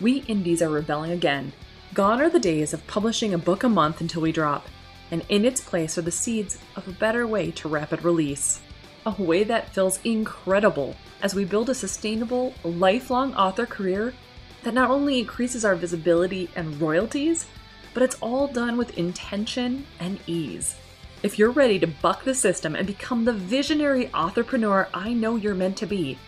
we 0.00 0.18
indies 0.28 0.62
are 0.62 0.68
rebelling 0.68 1.10
again. 1.10 1.52
Gone 1.94 2.20
are 2.20 2.30
the 2.30 2.38
days 2.38 2.72
of 2.72 2.86
publishing 2.86 3.34
a 3.34 3.38
book 3.38 3.62
a 3.64 3.68
month 3.68 4.00
until 4.00 4.22
we 4.22 4.32
drop, 4.32 4.66
and 5.10 5.24
in 5.28 5.44
its 5.44 5.60
place 5.60 5.98
are 5.98 6.02
the 6.02 6.10
seeds 6.10 6.58
of 6.76 6.86
a 6.86 6.92
better 6.92 7.26
way 7.26 7.50
to 7.52 7.68
rapid 7.68 8.04
release. 8.04 8.60
A 9.06 9.22
way 9.22 9.42
that 9.44 9.74
feels 9.74 9.98
incredible 10.04 10.94
as 11.22 11.34
we 11.34 11.44
build 11.44 11.70
a 11.70 11.74
sustainable, 11.74 12.54
lifelong 12.62 13.34
author 13.34 13.66
career 13.66 14.14
that 14.62 14.74
not 14.74 14.90
only 14.90 15.18
increases 15.18 15.64
our 15.64 15.74
visibility 15.74 16.50
and 16.54 16.80
royalties, 16.80 17.46
but 17.94 18.02
it's 18.02 18.18
all 18.20 18.48
done 18.48 18.76
with 18.76 18.98
intention 18.98 19.86
and 19.98 20.20
ease. 20.26 20.76
If 21.22 21.38
you're 21.38 21.50
ready 21.50 21.78
to 21.80 21.86
buck 21.86 22.22
the 22.22 22.34
system 22.34 22.76
and 22.76 22.86
become 22.86 23.24
the 23.24 23.32
visionary 23.32 24.10
entrepreneur 24.14 24.88
I 24.94 25.12
know 25.12 25.36
you're 25.36 25.54
meant 25.54 25.76
to 25.78 25.86
be, 25.86 26.18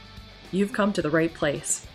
you've 0.50 0.72
come 0.72 0.92
to 0.94 1.02
the 1.02 1.10
right 1.10 1.32
place. 1.32 1.86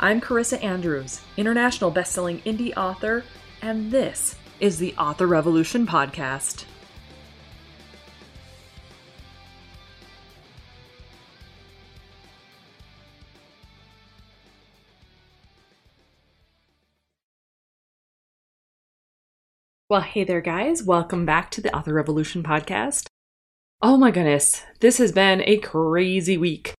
I'm 0.00 0.20
Carissa 0.20 0.62
Andrews, 0.62 1.20
international 1.36 1.92
best-selling 1.92 2.40
indie 2.40 2.76
author, 2.76 3.22
and 3.62 3.92
this 3.92 4.34
is 4.58 4.78
the 4.78 4.92
Author 4.96 5.28
Revolution 5.28 5.86
podcast. 5.86 6.64
Well, 19.88 20.00
hey 20.00 20.24
there, 20.24 20.40
guys. 20.40 20.82
Welcome 20.82 21.24
back 21.24 21.52
to 21.52 21.60
the 21.60 21.74
Author 21.74 21.94
Revolution 21.94 22.42
podcast. 22.42 23.06
Oh 23.80 23.96
my 23.96 24.10
goodness, 24.10 24.64
this 24.80 24.98
has 24.98 25.12
been 25.12 25.42
a 25.46 25.58
crazy 25.58 26.36
week. 26.36 26.74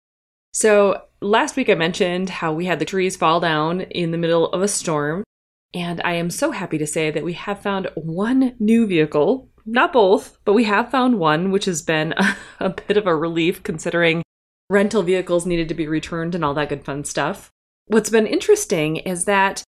So, 0.55 1.01
last 1.19 1.57
week 1.57 1.69
I 1.69 1.73
mentioned 1.73 2.29
how 2.29 2.53
we 2.53 2.65
had 2.65 2.79
the 2.79 2.85
trees 2.85 3.17
fall 3.17 3.41
down 3.41 3.81
in 3.81 4.11
the 4.11 4.17
middle 4.17 4.47
of 4.53 4.61
a 4.61 4.69
storm, 4.69 5.25
and 5.73 5.99
I 6.05 6.13
am 6.13 6.29
so 6.29 6.51
happy 6.51 6.77
to 6.77 6.87
say 6.87 7.11
that 7.11 7.25
we 7.25 7.33
have 7.33 7.59
found 7.59 7.89
one 7.95 8.55
new 8.57 8.87
vehicle. 8.87 9.49
Not 9.65 9.91
both, 9.91 10.37
but 10.45 10.53
we 10.53 10.63
have 10.63 10.89
found 10.89 11.19
one, 11.19 11.51
which 11.51 11.65
has 11.65 11.81
been 11.81 12.13
a, 12.15 12.37
a 12.61 12.69
bit 12.69 12.95
of 12.95 13.05
a 13.05 13.13
relief 13.13 13.63
considering 13.63 14.23
rental 14.69 15.03
vehicles 15.03 15.45
needed 15.45 15.67
to 15.67 15.75
be 15.75 15.89
returned 15.89 16.35
and 16.35 16.45
all 16.45 16.53
that 16.53 16.69
good 16.69 16.85
fun 16.85 17.03
stuff. 17.03 17.49
What's 17.87 18.09
been 18.09 18.25
interesting 18.25 18.95
is 18.95 19.25
that 19.25 19.61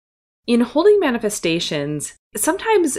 in 0.47 0.61
holding 0.61 1.01
manifestations, 1.01 2.15
sometimes 2.37 2.97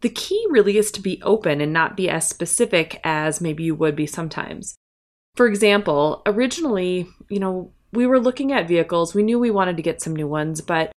the 0.00 0.10
key 0.10 0.44
really 0.50 0.76
is 0.76 0.90
to 0.90 1.00
be 1.00 1.22
open 1.22 1.60
and 1.60 1.72
not 1.72 1.96
be 1.96 2.10
as 2.10 2.28
specific 2.28 3.00
as 3.04 3.40
maybe 3.40 3.62
you 3.62 3.76
would 3.76 3.94
be 3.94 4.08
sometimes. 4.08 4.74
For 5.34 5.46
example, 5.46 6.22
originally, 6.26 7.08
you 7.28 7.40
know, 7.40 7.72
we 7.92 8.06
were 8.06 8.20
looking 8.20 8.52
at 8.52 8.68
vehicles, 8.68 9.14
we 9.14 9.22
knew 9.22 9.38
we 9.38 9.50
wanted 9.50 9.76
to 9.76 9.82
get 9.82 10.02
some 10.02 10.14
new 10.14 10.26
ones, 10.26 10.60
but 10.60 10.92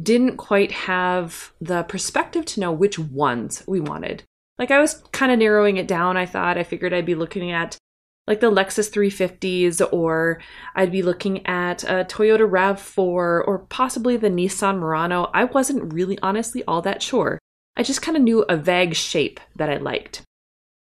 didn't 0.00 0.36
quite 0.36 0.72
have 0.72 1.52
the 1.60 1.82
perspective 1.84 2.44
to 2.44 2.60
know 2.60 2.72
which 2.72 2.98
ones 2.98 3.62
we 3.66 3.80
wanted. 3.80 4.22
Like 4.58 4.70
I 4.70 4.80
was 4.80 5.02
kind 5.12 5.32
of 5.32 5.38
narrowing 5.38 5.76
it 5.76 5.88
down. 5.88 6.16
I 6.16 6.26
thought 6.26 6.58
I 6.58 6.64
figured 6.64 6.92
I'd 6.92 7.06
be 7.06 7.14
looking 7.14 7.50
at 7.50 7.78
like 8.26 8.40
the 8.40 8.50
Lexus 8.50 8.90
350s, 8.90 9.86
or 9.92 10.40
I'd 10.74 10.90
be 10.90 11.02
looking 11.02 11.46
at 11.46 11.84
a 11.84 12.04
Toyota 12.04 12.48
RAV4, 12.48 12.98
or 12.98 13.66
possibly 13.68 14.16
the 14.16 14.28
Nissan 14.28 14.78
Murano. 14.78 15.30
I 15.32 15.44
wasn't 15.44 15.92
really 15.92 16.18
honestly 16.22 16.64
all 16.64 16.82
that 16.82 17.02
sure. 17.02 17.38
I 17.76 17.84
just 17.84 18.02
kind 18.02 18.16
of 18.16 18.22
knew 18.24 18.42
a 18.48 18.56
vague 18.56 18.96
shape 18.96 19.38
that 19.54 19.70
I 19.70 19.76
liked. 19.76 20.22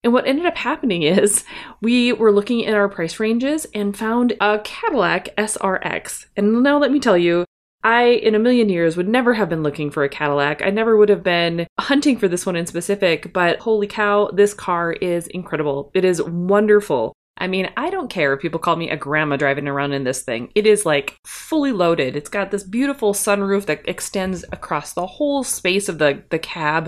And 0.03 0.13
what 0.13 0.25
ended 0.25 0.45
up 0.45 0.57
happening 0.57 1.03
is 1.03 1.43
we 1.81 2.13
were 2.13 2.31
looking 2.31 2.61
in 2.61 2.73
our 2.73 2.89
price 2.89 3.19
ranges 3.19 3.65
and 3.73 3.95
found 3.95 4.33
a 4.41 4.59
Cadillac 4.63 5.35
SRX. 5.37 6.25
And 6.35 6.63
now 6.63 6.79
let 6.79 6.91
me 6.91 6.99
tell 6.99 7.17
you, 7.17 7.45
I, 7.83 8.03
in 8.03 8.35
a 8.35 8.39
million 8.39 8.69
years, 8.69 8.95
would 8.95 9.07
never 9.07 9.33
have 9.33 9.49
been 9.49 9.63
looking 9.63 9.89
for 9.89 10.03
a 10.03 10.09
Cadillac. 10.09 10.61
I 10.61 10.69
never 10.69 10.95
would 10.97 11.09
have 11.09 11.23
been 11.23 11.65
hunting 11.79 12.17
for 12.17 12.27
this 12.27 12.45
one 12.45 12.55
in 12.55 12.67
specific, 12.67 13.33
but 13.33 13.59
holy 13.59 13.87
cow, 13.87 14.29
this 14.31 14.53
car 14.53 14.93
is 14.93 15.25
incredible. 15.27 15.89
It 15.95 16.05
is 16.05 16.21
wonderful. 16.21 17.13
I 17.37 17.47
mean, 17.47 17.71
I 17.75 17.89
don't 17.89 18.09
care 18.09 18.33
if 18.33 18.41
people 18.41 18.59
call 18.59 18.75
me 18.75 18.91
a 18.91 18.97
grandma 18.97 19.35
driving 19.35 19.67
around 19.67 19.93
in 19.93 20.03
this 20.03 20.21
thing. 20.21 20.51
It 20.53 20.67
is 20.67 20.85
like 20.85 21.17
fully 21.25 21.71
loaded. 21.71 22.15
It's 22.15 22.29
got 22.29 22.51
this 22.51 22.63
beautiful 22.63 23.13
sunroof 23.13 23.65
that 23.65 23.81
extends 23.87 24.45
across 24.51 24.93
the 24.93 25.07
whole 25.07 25.43
space 25.43 25.89
of 25.89 25.97
the, 25.97 26.23
the 26.29 26.37
cab. 26.37 26.87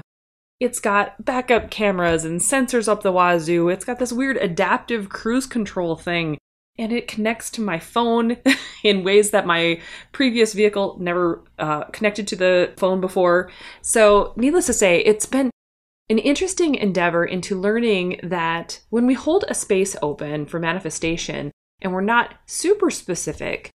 It's 0.64 0.80
got 0.80 1.26
backup 1.26 1.72
cameras 1.72 2.24
and 2.24 2.40
sensors 2.40 2.88
up 2.88 3.04
the 3.04 3.12
wazoo. 3.12 3.68
It's 3.68 3.84
got 3.84 4.00
this 4.00 4.14
weird 4.14 4.38
adaptive 4.38 5.10
cruise 5.10 5.46
control 5.46 5.98
thing. 5.98 6.38
And 6.80 6.94
it 6.94 7.06
connects 7.06 7.50
to 7.52 7.62
my 7.62 7.80
phone 7.80 8.38
in 8.84 9.04
ways 9.04 9.32
that 9.32 9.46
my 9.46 9.82
previous 10.14 10.54
vehicle 10.54 10.96
never 11.02 11.44
uh, 11.60 11.84
connected 11.92 12.30
to 12.30 12.38
the 12.38 12.72
phone 12.78 13.02
before. 13.02 13.52
So, 13.82 14.32
needless 14.38 14.68
to 14.68 14.74
say, 14.74 15.02
it's 15.02 15.26
been 15.26 15.52
an 16.10 16.18
interesting 16.18 16.76
endeavor 16.76 17.26
into 17.26 17.60
learning 17.60 18.22
that 18.24 18.80
when 18.90 19.06
we 19.06 19.16
hold 19.16 19.44
a 19.50 19.54
space 19.54 19.98
open 20.02 20.46
for 20.46 20.60
manifestation 20.60 21.52
and 21.82 21.92
we're 21.92 22.00
not 22.00 22.36
super 22.46 22.90
specific, 22.90 23.70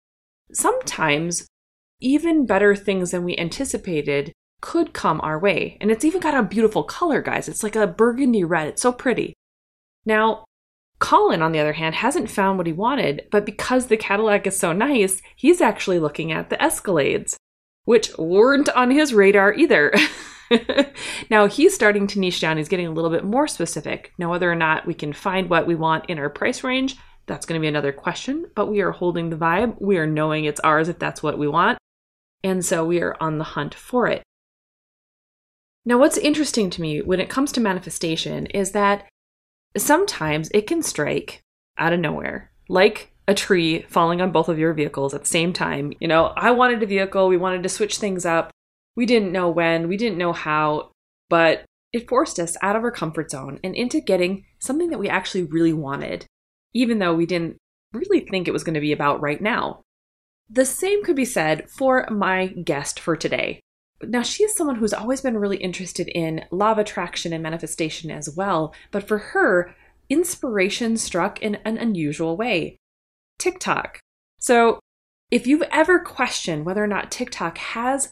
sometimes 0.54 1.48
even 2.00 2.46
better 2.46 2.76
things 2.76 3.10
than 3.10 3.24
we 3.24 3.36
anticipated 3.38 4.34
could 4.62 4.94
come 4.94 5.22
our 5.22 5.38
way. 5.40 5.78
And 5.80 5.92
it's 5.92 6.06
even 6.06 6.22
got 6.22 6.34
a 6.34 6.44
beautiful 6.44 6.84
color, 6.84 7.22
guys. 7.22 7.48
It's 7.48 7.64
like 7.64 7.76
a 7.76 7.88
burgundy 7.88 8.44
red. 8.44 8.68
It's 8.68 8.82
so 8.82 8.92
pretty. 8.92 9.34
Now, 10.06 10.46
Colin, 11.00 11.42
on 11.42 11.52
the 11.52 11.60
other 11.60 11.74
hand, 11.74 11.96
hasn't 11.96 12.30
found 12.30 12.58
what 12.58 12.68
he 12.68 12.74
wanted, 12.74 13.28
but 13.32 13.46
because 13.46 13.88
the 13.88 13.98
Cadillac 13.98 14.48
is 14.48 14.58
so 14.58 14.72
nice, 14.72 15.22
he's 15.36 15.62
actually 15.62 16.00
looking 16.00 16.32
at 16.32 16.50
the 16.50 16.58
Escalades, 16.58 17.36
which 17.84 18.18
weren't 18.18 18.70
on 18.70 18.92
his 18.92 19.14
radar 19.14 19.54
either. 19.54 19.94
now 21.30 21.48
he's 21.48 21.76
starting 21.76 22.08
to 22.08 22.20
niche 22.20 22.40
down. 22.40 22.58
He's 22.58 22.70
getting 22.70 22.88
a 22.88 22.92
little 22.92 23.10
bit 23.10 23.26
more 23.26 23.48
specific. 23.48 24.14
Now, 24.18 24.30
whether 24.32 24.50
or 24.50 24.56
not 24.56 24.86
we 24.86 24.94
can 24.94 25.12
find 25.12 25.50
what 25.50 25.68
we 25.68 25.76
want 25.76 26.06
in 26.10 26.18
our 26.18 26.30
price 26.30 26.64
range, 26.64 26.96
that's 27.28 27.46
going 27.46 27.60
to 27.60 27.64
be 27.64 27.68
another 27.68 27.92
question, 27.92 28.46
but 28.56 28.68
we 28.68 28.82
are 28.82 28.92
holding 28.92 29.30
the 29.30 29.36
vibe. 29.36 29.82
We 29.82 29.98
are 29.98 30.08
knowing 30.08 30.46
it's 30.46 30.60
ours 30.62 30.90
if 30.90 31.00
that's 31.00 31.24
what 31.24 31.38
we 31.38 31.48
want. 31.48 31.78
And 32.44 32.64
so 32.64 32.86
we 32.86 33.02
are 33.02 33.18
on 33.20 33.38
the 33.38 33.44
hunt 33.44 33.74
for 33.74 34.08
it. 34.08 34.24
Now, 35.86 36.00
what's 36.00 36.18
interesting 36.18 36.70
to 36.72 36.82
me 36.82 37.02
when 37.02 37.20
it 37.20 37.30
comes 37.30 37.52
to 37.54 37.62
manifestation 37.62 38.48
is 38.48 38.72
that 38.72 39.06
sometimes 39.78 40.50
it 40.54 40.66
can 40.66 40.82
strike 40.82 41.42
out 41.78 41.94
of 41.94 42.00
nowhere, 42.00 42.52
like 42.68 43.12
a 43.28 43.36
tree 43.36 43.86
falling 43.90 44.22
on 44.22 44.32
both 44.32 44.50
of 44.50 44.58
your 44.58 44.74
vehicles 44.74 45.14
at 45.14 45.22
the 45.22 45.28
same 45.28 45.54
time. 45.54 45.94
You 46.00 46.08
know, 46.08 46.34
I 46.36 46.52
wanted 46.52 46.82
a 46.82 46.88
vehicle, 46.88 47.28
we 47.28 47.38
wanted 47.38 47.64
to 47.64 47.70
switch 47.70 47.98
things 47.98 48.26
up. 48.26 48.52
We 48.96 49.06
didn't 49.06 49.32
know 49.32 49.50
when, 49.50 49.88
we 49.88 49.98
didn't 49.98 50.18
know 50.18 50.34
how, 50.34 50.92
but 51.30 51.66
it 51.94 52.10
forced 52.10 52.40
us 52.40 52.58
out 52.62 52.76
of 52.76 52.84
our 52.84 52.92
comfort 52.92 53.30
zone 53.30 53.60
and 53.64 53.76
into 53.76 54.00
getting 54.00 54.46
something 54.60 54.90
that 54.90 55.00
we 55.00 55.10
actually 55.10 55.44
really 55.44 55.74
wanted, 55.74 56.26
even 56.74 57.00
though 57.00 57.14
we 57.14 57.26
didn't 57.26 57.58
really 57.94 58.22
think 58.22 58.48
it 58.48 58.52
was 58.52 58.64
going 58.64 58.74
to 58.74 58.80
be 58.80 58.92
about 58.92 59.22
right 59.22 59.42
now. 59.42 59.82
The 60.50 60.66
same 60.66 61.04
could 61.04 61.16
be 61.16 61.26
said 61.26 61.70
for 61.70 62.08
my 62.10 62.48
guest 62.48 63.00
for 63.00 63.16
today. 63.16 63.60
Now, 64.04 64.24
she 64.24 64.44
is 64.44 64.54
someone 64.54 64.76
who's 64.76 64.94
always 64.94 65.22
been 65.22 65.38
really 65.38 65.58
interested 65.58 66.10
in 66.10 66.46
law 66.52 66.72
of 66.72 66.78
attraction 66.78 67.32
and 67.32 67.42
manifestation 67.42 68.12
as 68.12 68.36
well, 68.36 68.74
but 68.92 69.08
for 69.08 69.18
her, 69.18 69.74
inspiration 70.10 70.98
struck 70.98 71.42
in 71.42 71.56
an 71.66 71.78
unusual 71.78 72.36
way 72.36 72.78
TikTok. 73.40 74.00
So, 74.40 74.80
if 75.32 75.48
you've 75.48 75.64
ever 75.72 76.00
questioned 76.00 76.66
whether 76.66 76.84
or 76.84 76.88
not 76.88 77.12
TikTok 77.12 77.58
has 77.58 78.10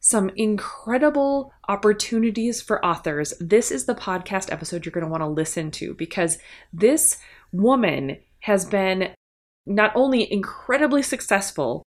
some 0.00 0.30
incredible 0.36 1.52
opportunities 1.68 2.60
for 2.60 2.84
authors, 2.84 3.34
this 3.40 3.70
is 3.70 3.86
the 3.86 3.94
podcast 3.94 4.50
episode 4.52 4.84
you're 4.84 4.92
going 4.92 5.04
to 5.04 5.10
want 5.10 5.22
to 5.22 5.28
listen 5.28 5.70
to 5.72 5.94
because 5.94 6.38
this 6.72 7.18
woman 7.52 8.18
has 8.40 8.64
been 8.64 9.10
not 9.66 9.92
only 9.94 10.30
incredibly 10.32 11.02
successful, 11.02 11.82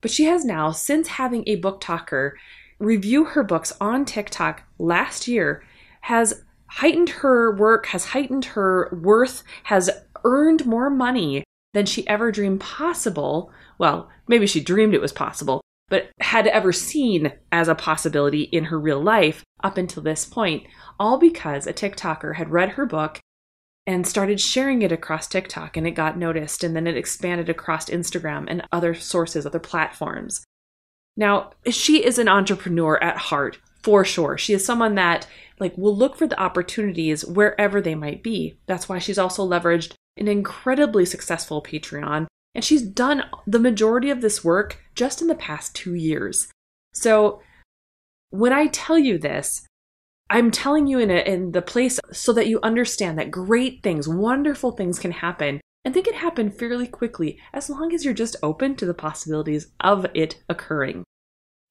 but 0.00 0.10
she 0.10 0.24
has 0.24 0.44
now, 0.44 0.70
since 0.70 1.08
having 1.08 1.44
a 1.46 1.60
BookToker 1.60 2.32
review 2.82 3.24
her 3.24 3.42
books 3.42 3.72
on 3.80 4.04
TikTok 4.04 4.64
last 4.78 5.28
year, 5.28 5.64
has 6.02 6.42
heightened 6.66 7.10
her 7.10 7.54
work, 7.54 7.86
has 7.86 8.06
heightened 8.06 8.44
her 8.46 8.90
worth, 9.02 9.44
has 9.64 9.90
earned 10.24 10.66
more 10.66 10.90
money 10.90 11.44
than 11.74 11.86
she 11.86 12.06
ever 12.08 12.32
dreamed 12.32 12.60
possible. 12.60 13.50
Well, 13.78 14.10
maybe 14.26 14.46
she 14.46 14.60
dreamed 14.60 14.94
it 14.94 15.00
was 15.00 15.12
possible, 15.12 15.60
but 15.88 16.10
had 16.20 16.46
ever 16.48 16.72
seen 16.72 17.32
as 17.50 17.68
a 17.68 17.74
possibility 17.74 18.42
in 18.42 18.64
her 18.64 18.78
real 18.78 19.00
life 19.00 19.44
up 19.62 19.78
until 19.78 20.02
this 20.02 20.24
point, 20.24 20.64
all 20.98 21.18
because 21.18 21.66
a 21.66 21.72
TikToker 21.72 22.36
had 22.36 22.50
read 22.50 22.70
her 22.70 22.86
book 22.86 23.20
and 23.86 24.06
started 24.06 24.40
sharing 24.40 24.82
it 24.82 24.92
across 24.92 25.26
TikTok 25.26 25.76
and 25.76 25.86
it 25.86 25.92
got 25.92 26.18
noticed 26.18 26.62
and 26.62 26.74
then 26.74 26.86
it 26.86 26.96
expanded 26.96 27.48
across 27.48 27.86
Instagram 27.90 28.46
and 28.48 28.66
other 28.72 28.94
sources, 28.94 29.44
other 29.44 29.58
platforms. 29.58 30.44
Now, 31.16 31.50
she 31.70 32.04
is 32.04 32.18
an 32.18 32.28
entrepreneur 32.28 33.02
at 33.02 33.16
heart, 33.16 33.58
for 33.82 34.04
sure. 34.04 34.38
She 34.38 34.54
is 34.54 34.64
someone 34.64 34.94
that 34.94 35.26
like 35.60 35.76
will 35.76 35.96
look 35.96 36.16
for 36.16 36.26
the 36.26 36.40
opportunities 36.40 37.24
wherever 37.24 37.80
they 37.80 37.94
might 37.94 38.22
be. 38.22 38.58
That's 38.66 38.88
why 38.88 38.98
she's 38.98 39.18
also 39.18 39.46
leveraged 39.48 39.94
an 40.16 40.28
incredibly 40.28 41.04
successful 41.04 41.62
Patreon 41.62 42.26
and 42.54 42.64
she's 42.64 42.82
done 42.82 43.24
the 43.46 43.58
majority 43.58 44.10
of 44.10 44.20
this 44.20 44.44
work 44.44 44.82
just 44.94 45.22
in 45.22 45.28
the 45.28 45.34
past 45.34 45.74
2 45.74 45.94
years. 45.94 46.48
So, 46.92 47.40
when 48.30 48.52
I 48.52 48.66
tell 48.66 48.98
you 48.98 49.18
this, 49.18 49.66
I'm 50.28 50.50
telling 50.50 50.86
you 50.86 50.98
in 50.98 51.10
a, 51.10 51.18
in 51.18 51.52
the 51.52 51.62
place 51.62 51.98
so 52.12 52.32
that 52.32 52.48
you 52.48 52.60
understand 52.62 53.18
that 53.18 53.30
great 53.30 53.82
things, 53.82 54.08
wonderful 54.08 54.72
things 54.72 54.98
can 54.98 55.12
happen 55.12 55.60
and 55.84 55.94
they 55.94 56.02
can 56.02 56.14
happen 56.14 56.50
fairly 56.50 56.86
quickly 56.86 57.38
as 57.52 57.68
long 57.68 57.92
as 57.92 58.04
you're 58.04 58.14
just 58.14 58.36
open 58.42 58.76
to 58.76 58.86
the 58.86 58.94
possibilities 58.94 59.68
of 59.80 60.06
it 60.14 60.42
occurring. 60.48 61.04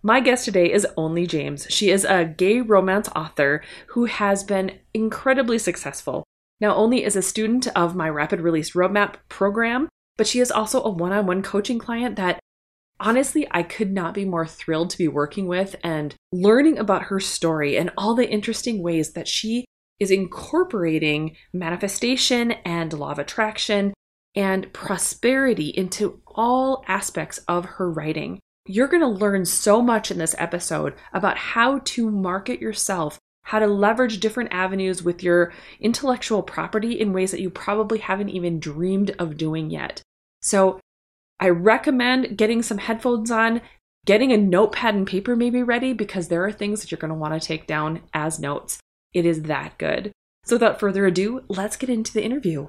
My 0.03 0.19
guest 0.19 0.45
today 0.45 0.71
is 0.71 0.87
Onley 0.97 1.27
James. 1.27 1.67
She 1.69 1.91
is 1.91 2.05
a 2.05 2.25
gay 2.25 2.59
romance 2.59 3.07
author 3.15 3.61
who 3.89 4.05
has 4.05 4.43
been 4.43 4.79
incredibly 4.93 5.59
successful. 5.59 6.23
Now, 6.59 6.73
Onley 6.75 7.05
is 7.05 7.15
a 7.15 7.21
student 7.21 7.67
of 7.75 7.95
my 7.95 8.09
Rapid 8.09 8.41
Release 8.41 8.71
Roadmap 8.71 9.15
program, 9.29 9.89
but 10.17 10.27
she 10.27 10.39
is 10.39 10.51
also 10.51 10.83
a 10.83 10.89
one 10.89 11.11
on 11.11 11.27
one 11.27 11.43
coaching 11.43 11.79
client 11.79 12.15
that 12.15 12.39
honestly, 12.99 13.47
I 13.51 13.63
could 13.63 13.91
not 13.91 14.13
be 14.13 14.25
more 14.25 14.45
thrilled 14.45 14.89
to 14.91 14.97
be 14.97 15.07
working 15.07 15.47
with 15.47 15.75
and 15.83 16.15
learning 16.31 16.77
about 16.77 17.03
her 17.03 17.19
story 17.19 17.77
and 17.77 17.91
all 17.97 18.15
the 18.15 18.29
interesting 18.29 18.81
ways 18.81 19.13
that 19.13 19.27
she 19.27 19.65
is 19.99 20.11
incorporating 20.11 21.35
manifestation 21.53 22.51
and 22.65 22.91
law 22.93 23.11
of 23.11 23.19
attraction 23.19 23.93
and 24.35 24.71
prosperity 24.73 25.69
into 25.69 26.21
all 26.27 26.83
aspects 26.87 27.39
of 27.47 27.65
her 27.65 27.91
writing. 27.91 28.39
You're 28.65 28.87
going 28.87 29.01
to 29.01 29.07
learn 29.07 29.45
so 29.45 29.81
much 29.81 30.11
in 30.11 30.17
this 30.17 30.35
episode 30.37 30.93
about 31.13 31.37
how 31.37 31.79
to 31.79 32.09
market 32.09 32.61
yourself, 32.61 33.19
how 33.43 33.59
to 33.59 33.67
leverage 33.67 34.19
different 34.19 34.53
avenues 34.53 35.03
with 35.03 35.23
your 35.23 35.51
intellectual 35.79 36.43
property 36.43 36.99
in 36.99 37.13
ways 37.13 37.31
that 37.31 37.41
you 37.41 37.49
probably 37.49 37.99
haven't 37.99 38.29
even 38.29 38.59
dreamed 38.59 39.15
of 39.19 39.37
doing 39.37 39.69
yet. 39.69 40.01
So, 40.41 40.79
I 41.39 41.49
recommend 41.49 42.37
getting 42.37 42.61
some 42.61 42.77
headphones 42.77 43.31
on, 43.31 43.61
getting 44.05 44.31
a 44.31 44.37
notepad 44.37 44.93
and 44.93 45.07
paper 45.07 45.35
maybe 45.35 45.63
ready 45.63 45.91
because 45.91 46.27
there 46.27 46.45
are 46.45 46.51
things 46.51 46.81
that 46.81 46.91
you're 46.91 46.99
going 46.99 47.09
to 47.09 47.15
want 47.15 47.39
to 47.39 47.45
take 47.45 47.65
down 47.65 48.03
as 48.13 48.39
notes. 48.39 48.79
It 49.11 49.25
is 49.25 49.43
that 49.43 49.79
good. 49.79 50.11
So, 50.45 50.55
without 50.55 50.79
further 50.79 51.07
ado, 51.07 51.41
let's 51.49 51.77
get 51.77 51.89
into 51.89 52.13
the 52.13 52.23
interview. 52.23 52.67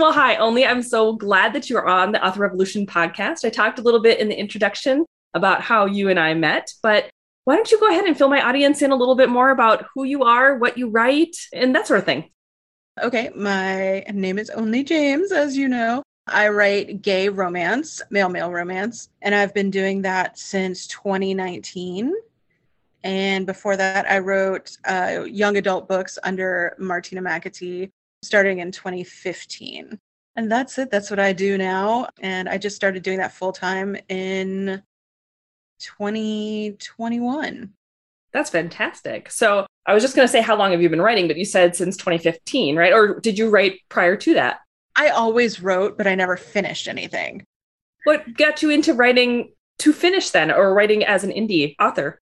Well, 0.00 0.12
hi, 0.12 0.36
Onley. 0.36 0.66
I'm 0.66 0.82
so 0.82 1.12
glad 1.12 1.52
that 1.52 1.68
you 1.68 1.76
are 1.76 1.86
on 1.86 2.12
the 2.12 2.26
Author 2.26 2.40
Revolution 2.40 2.86
podcast. 2.86 3.44
I 3.44 3.50
talked 3.50 3.78
a 3.78 3.82
little 3.82 4.00
bit 4.00 4.18
in 4.18 4.30
the 4.30 4.34
introduction 4.34 5.04
about 5.34 5.60
how 5.60 5.84
you 5.84 6.08
and 6.08 6.18
I 6.18 6.32
met, 6.32 6.72
but 6.82 7.10
why 7.44 7.54
don't 7.54 7.70
you 7.70 7.78
go 7.78 7.90
ahead 7.90 8.06
and 8.06 8.16
fill 8.16 8.30
my 8.30 8.40
audience 8.40 8.80
in 8.80 8.92
a 8.92 8.96
little 8.96 9.14
bit 9.14 9.28
more 9.28 9.50
about 9.50 9.84
who 9.94 10.04
you 10.04 10.24
are, 10.24 10.56
what 10.56 10.78
you 10.78 10.88
write, 10.88 11.36
and 11.52 11.74
that 11.74 11.86
sort 11.86 11.98
of 11.98 12.06
thing? 12.06 12.30
Okay, 13.02 13.28
my 13.36 14.02
name 14.10 14.38
is 14.38 14.50
Onley 14.56 14.86
James, 14.86 15.32
as 15.32 15.54
you 15.54 15.68
know. 15.68 16.02
I 16.26 16.48
write 16.48 17.02
gay 17.02 17.28
romance, 17.28 18.00
male 18.08 18.30
male 18.30 18.50
romance, 18.50 19.10
and 19.20 19.34
I've 19.34 19.52
been 19.52 19.70
doing 19.70 20.00
that 20.00 20.38
since 20.38 20.86
2019. 20.86 22.14
And 23.04 23.44
before 23.44 23.76
that, 23.76 24.10
I 24.10 24.20
wrote 24.20 24.78
uh, 24.86 25.24
young 25.26 25.58
adult 25.58 25.88
books 25.88 26.18
under 26.24 26.74
Martina 26.78 27.20
McAtee 27.20 27.90
starting 28.22 28.58
in 28.58 28.70
2015. 28.72 29.98
And 30.36 30.50
that's 30.50 30.78
it. 30.78 30.90
That's 30.90 31.10
what 31.10 31.18
I 31.18 31.32
do 31.32 31.58
now. 31.58 32.08
And 32.20 32.48
I 32.48 32.58
just 32.58 32.76
started 32.76 33.02
doing 33.02 33.18
that 33.18 33.32
full 33.32 33.52
time 33.52 33.96
in 34.08 34.82
2021. 35.80 37.72
That's 38.32 38.50
fantastic. 38.50 39.30
So 39.30 39.66
I 39.86 39.94
was 39.94 40.04
just 40.04 40.14
going 40.14 40.26
to 40.26 40.30
say, 40.32 40.40
how 40.40 40.56
long 40.56 40.70
have 40.70 40.80
you 40.80 40.88
been 40.88 41.02
writing? 41.02 41.26
But 41.26 41.36
you 41.36 41.44
said 41.44 41.74
since 41.74 41.96
2015, 41.96 42.76
right? 42.76 42.92
Or 42.92 43.18
did 43.18 43.36
you 43.38 43.50
write 43.50 43.80
prior 43.88 44.14
to 44.16 44.34
that? 44.34 44.60
I 44.96 45.08
always 45.08 45.60
wrote, 45.60 45.96
but 45.96 46.06
I 46.06 46.14
never 46.14 46.36
finished 46.36 46.86
anything. 46.86 47.42
What 48.04 48.36
got 48.36 48.62
you 48.62 48.70
into 48.70 48.94
writing 48.94 49.52
to 49.80 49.92
finish 49.92 50.30
then, 50.30 50.50
or 50.50 50.74
writing 50.74 51.04
as 51.04 51.24
an 51.24 51.30
indie 51.30 51.74
author? 51.80 52.18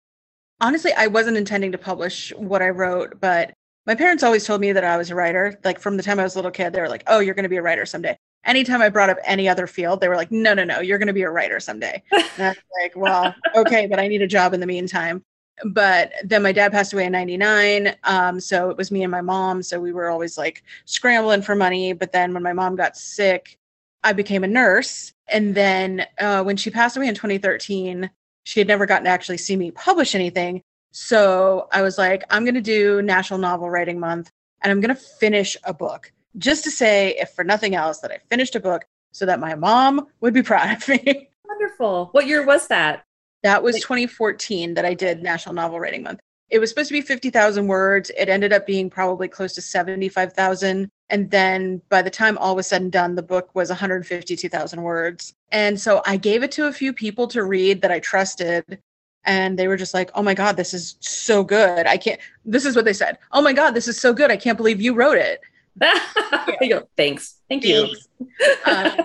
Honestly, 0.60 0.92
I 0.92 1.08
wasn't 1.08 1.36
intending 1.36 1.72
to 1.72 1.78
publish 1.78 2.32
what 2.36 2.62
I 2.62 2.70
wrote, 2.70 3.20
but 3.20 3.52
my 3.88 3.94
parents 3.94 4.22
always 4.22 4.46
told 4.46 4.60
me 4.60 4.70
that 4.70 4.84
I 4.84 4.98
was 4.98 5.10
a 5.10 5.14
writer. 5.14 5.58
Like 5.64 5.80
from 5.80 5.96
the 5.96 6.02
time 6.02 6.20
I 6.20 6.22
was 6.22 6.34
a 6.34 6.38
little 6.38 6.50
kid, 6.50 6.74
they 6.74 6.80
were 6.80 6.90
like, 6.90 7.04
oh, 7.06 7.20
you're 7.20 7.34
going 7.34 7.44
to 7.44 7.48
be 7.48 7.56
a 7.56 7.62
writer 7.62 7.86
someday. 7.86 8.18
Anytime 8.44 8.82
I 8.82 8.90
brought 8.90 9.08
up 9.08 9.16
any 9.24 9.48
other 9.48 9.66
field, 9.66 10.00
they 10.00 10.08
were 10.08 10.16
like, 10.16 10.30
no, 10.30 10.52
no, 10.52 10.62
no, 10.62 10.80
you're 10.80 10.98
going 10.98 11.08
to 11.08 11.14
be 11.14 11.22
a 11.22 11.30
writer 11.30 11.58
someday. 11.58 12.02
I 12.12 12.22
was 12.36 12.56
like, 12.82 12.92
well, 12.94 13.34
okay, 13.56 13.86
but 13.86 13.98
I 13.98 14.06
need 14.06 14.20
a 14.20 14.26
job 14.26 14.52
in 14.52 14.60
the 14.60 14.66
meantime 14.66 15.24
but 15.64 16.12
then 16.24 16.42
my 16.42 16.52
dad 16.52 16.72
passed 16.72 16.92
away 16.92 17.04
in 17.04 17.12
99 17.12 17.94
um, 18.04 18.38
so 18.38 18.70
it 18.70 18.76
was 18.76 18.90
me 18.90 19.02
and 19.02 19.10
my 19.10 19.20
mom 19.20 19.62
so 19.62 19.80
we 19.80 19.92
were 19.92 20.08
always 20.08 20.38
like 20.38 20.62
scrambling 20.84 21.42
for 21.42 21.54
money 21.54 21.92
but 21.92 22.12
then 22.12 22.32
when 22.32 22.42
my 22.42 22.52
mom 22.52 22.76
got 22.76 22.96
sick 22.96 23.58
i 24.04 24.12
became 24.12 24.44
a 24.44 24.48
nurse 24.48 25.12
and 25.28 25.54
then 25.54 26.06
uh, 26.20 26.42
when 26.42 26.56
she 26.56 26.70
passed 26.70 26.96
away 26.96 27.08
in 27.08 27.14
2013 27.14 28.08
she 28.44 28.60
had 28.60 28.68
never 28.68 28.86
gotten 28.86 29.04
to 29.04 29.10
actually 29.10 29.38
see 29.38 29.56
me 29.56 29.70
publish 29.72 30.14
anything 30.14 30.62
so 30.90 31.68
i 31.72 31.82
was 31.82 31.98
like 31.98 32.22
i'm 32.30 32.44
going 32.44 32.54
to 32.54 32.60
do 32.60 33.02
national 33.02 33.38
novel 33.38 33.70
writing 33.70 34.00
month 34.00 34.30
and 34.62 34.70
i'm 34.70 34.80
going 34.80 34.94
to 34.94 35.00
finish 35.00 35.56
a 35.64 35.74
book 35.74 36.12
just 36.36 36.64
to 36.64 36.70
say 36.70 37.14
if 37.18 37.30
for 37.30 37.44
nothing 37.44 37.74
else 37.74 38.00
that 38.00 38.10
i 38.10 38.18
finished 38.30 38.54
a 38.54 38.60
book 38.60 38.84
so 39.12 39.26
that 39.26 39.40
my 39.40 39.54
mom 39.54 40.06
would 40.20 40.34
be 40.34 40.42
proud 40.50 40.76
of 40.76 40.88
me 40.88 41.28
wonderful 41.46 42.08
what 42.12 42.26
year 42.26 42.44
was 42.44 42.68
that 42.68 43.04
that 43.42 43.62
was 43.62 43.76
2014 43.76 44.74
that 44.74 44.84
I 44.84 44.94
did 44.94 45.22
National 45.22 45.54
Novel 45.54 45.80
Writing 45.80 46.02
Month. 46.02 46.20
It 46.50 46.58
was 46.60 46.70
supposed 46.70 46.88
to 46.88 46.94
be 46.94 47.02
50,000 47.02 47.66
words. 47.66 48.10
It 48.16 48.28
ended 48.28 48.52
up 48.52 48.66
being 48.66 48.88
probably 48.88 49.28
close 49.28 49.54
to 49.54 49.62
75,000. 49.62 50.88
And 51.10 51.30
then 51.30 51.82
by 51.90 52.00
the 52.00 52.10
time 52.10 52.38
all 52.38 52.56
was 52.56 52.66
said 52.66 52.82
and 52.82 52.92
done, 52.92 53.14
the 53.14 53.22
book 53.22 53.54
was 53.54 53.68
152,000 53.68 54.82
words. 54.82 55.34
And 55.52 55.78
so 55.78 56.02
I 56.06 56.16
gave 56.16 56.42
it 56.42 56.50
to 56.52 56.66
a 56.66 56.72
few 56.72 56.92
people 56.92 57.28
to 57.28 57.44
read 57.44 57.82
that 57.82 57.90
I 57.90 58.00
trusted. 58.00 58.80
And 59.28 59.58
they 59.58 59.68
were 59.68 59.76
just 59.76 59.92
like, 59.92 60.10
oh 60.14 60.22
my 60.22 60.32
God, 60.32 60.56
this 60.56 60.72
is 60.72 60.96
so 61.00 61.44
good. 61.44 61.86
I 61.86 61.98
can't, 61.98 62.18
this 62.46 62.64
is 62.64 62.74
what 62.74 62.86
they 62.86 62.94
said. 62.94 63.18
Oh 63.30 63.42
my 63.42 63.52
God, 63.52 63.72
this 63.72 63.86
is 63.86 64.00
so 64.00 64.14
good. 64.14 64.30
I 64.30 64.38
can't 64.38 64.56
believe 64.56 64.80
you 64.80 64.94
wrote 64.94 65.18
it. 65.18 65.40
yeah. 66.62 66.80
Thanks. 66.96 67.36
Thank 67.46 67.62
Thanks. 67.62 68.08
you. 68.18 68.26
Uh, 68.64 69.02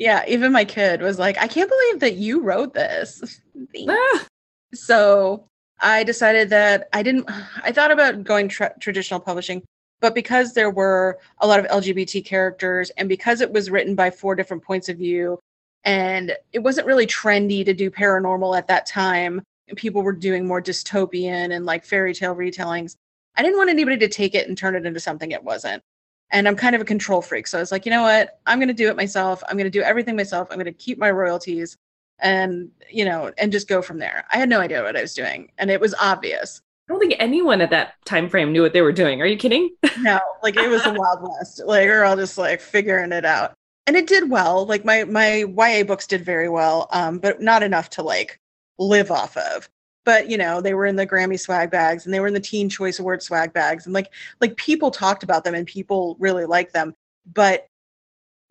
yeah, 0.00 0.24
even 0.26 0.50
my 0.50 0.64
kid 0.64 1.02
was 1.02 1.20
like, 1.20 1.38
I 1.38 1.46
can't 1.46 1.70
believe 1.70 2.00
that 2.00 2.16
you 2.16 2.40
wrote 2.42 2.74
this. 2.74 3.40
Ah. 3.88 4.26
So 4.74 5.48
I 5.80 6.02
decided 6.02 6.50
that 6.50 6.88
I 6.92 7.02
didn't, 7.02 7.30
I 7.62 7.72
thought 7.72 7.90
about 7.90 8.24
going 8.24 8.48
tra- 8.48 8.74
traditional 8.80 9.20
publishing, 9.20 9.62
but 10.00 10.14
because 10.14 10.52
there 10.52 10.70
were 10.70 11.18
a 11.38 11.46
lot 11.46 11.60
of 11.60 11.66
LGBT 11.66 12.24
characters 12.24 12.90
and 12.96 13.08
because 13.08 13.40
it 13.40 13.52
was 13.52 13.70
written 13.70 13.94
by 13.94 14.10
four 14.10 14.34
different 14.34 14.62
points 14.62 14.88
of 14.88 14.98
view, 14.98 15.38
and 15.86 16.36
it 16.52 16.58
wasn't 16.58 16.86
really 16.86 17.06
trendy 17.06 17.64
to 17.64 17.72
do 17.72 17.90
paranormal 17.90 18.58
at 18.58 18.68
that 18.68 18.84
time, 18.84 19.42
people 19.76 20.02
were 20.02 20.12
doing 20.12 20.46
more 20.46 20.60
dystopian 20.60 21.56
and 21.56 21.64
like 21.64 21.84
fairy 21.84 22.12
tale 22.12 22.36
retellings. 22.36 22.96
I 23.36 23.42
didn't 23.42 23.56
want 23.56 23.70
anybody 23.70 23.96
to 23.98 24.08
take 24.08 24.34
it 24.34 24.48
and 24.48 24.58
turn 24.58 24.76
it 24.76 24.84
into 24.84 25.00
something 25.00 25.30
it 25.30 25.42
wasn't 25.42 25.82
and 26.30 26.48
I'm 26.48 26.56
kind 26.56 26.74
of 26.74 26.80
a 26.80 26.84
control 26.84 27.22
freak. 27.22 27.46
So 27.46 27.58
I 27.58 27.60
was 27.60 27.72
like, 27.72 27.86
you 27.86 27.90
know 27.90 28.02
what? 28.02 28.40
I'm 28.46 28.58
going 28.58 28.68
to 28.68 28.74
do 28.74 28.88
it 28.88 28.96
myself. 28.96 29.42
I'm 29.48 29.56
going 29.56 29.70
to 29.70 29.78
do 29.78 29.82
everything 29.82 30.16
myself. 30.16 30.48
I'm 30.50 30.56
going 30.56 30.66
to 30.66 30.72
keep 30.72 30.98
my 30.98 31.10
royalties 31.10 31.76
and, 32.18 32.70
you 32.90 33.04
know, 33.04 33.32
and 33.38 33.52
just 33.52 33.68
go 33.68 33.82
from 33.82 33.98
there. 33.98 34.24
I 34.32 34.38
had 34.38 34.48
no 34.48 34.60
idea 34.60 34.82
what 34.82 34.96
I 34.96 35.02
was 35.02 35.14
doing 35.14 35.52
and 35.58 35.70
it 35.70 35.80
was 35.80 35.94
obvious. 36.00 36.60
I 36.88 36.92
don't 36.92 37.00
think 37.00 37.16
anyone 37.18 37.60
at 37.60 37.70
that 37.70 37.94
time 38.04 38.28
frame 38.28 38.52
knew 38.52 38.62
what 38.62 38.72
they 38.72 38.82
were 38.82 38.92
doing. 38.92 39.20
Are 39.20 39.26
you 39.26 39.36
kidding? 39.36 39.70
no, 40.00 40.20
like 40.42 40.56
it 40.56 40.68
was 40.68 40.84
the 40.84 40.94
wild 40.94 41.22
west. 41.22 41.62
Like 41.64 41.86
we're 41.86 42.04
all 42.04 42.16
just 42.16 42.38
like 42.38 42.60
figuring 42.60 43.12
it 43.12 43.24
out. 43.24 43.54
And 43.86 43.96
it 43.96 44.06
did 44.06 44.30
well. 44.30 44.66
Like 44.66 44.84
my 44.84 45.04
my 45.04 45.44
YA 45.44 45.84
books 45.84 46.06
did 46.06 46.24
very 46.24 46.48
well, 46.48 46.88
um, 46.90 47.18
but 47.18 47.40
not 47.40 47.62
enough 47.62 47.90
to 47.90 48.02
like 48.02 48.40
live 48.78 49.10
off 49.10 49.36
of. 49.36 49.68
But 50.04 50.30
you 50.30 50.36
know 50.38 50.60
they 50.60 50.74
were 50.74 50.86
in 50.86 50.96
the 50.96 51.06
grammy 51.06 51.38
swag 51.38 51.70
bags 51.70 52.04
and 52.04 52.14
they 52.14 52.20
were 52.20 52.26
in 52.26 52.34
the 52.34 52.40
teen 52.40 52.68
choice 52.68 52.98
award 52.98 53.22
swag 53.22 53.52
bags 53.52 53.86
and 53.86 53.94
like 53.94 54.12
like 54.40 54.56
people 54.56 54.90
talked 54.90 55.22
about 55.22 55.44
them 55.44 55.54
and 55.54 55.66
people 55.66 56.16
really 56.18 56.46
liked 56.46 56.72
them. 56.72 56.94
But 57.32 57.68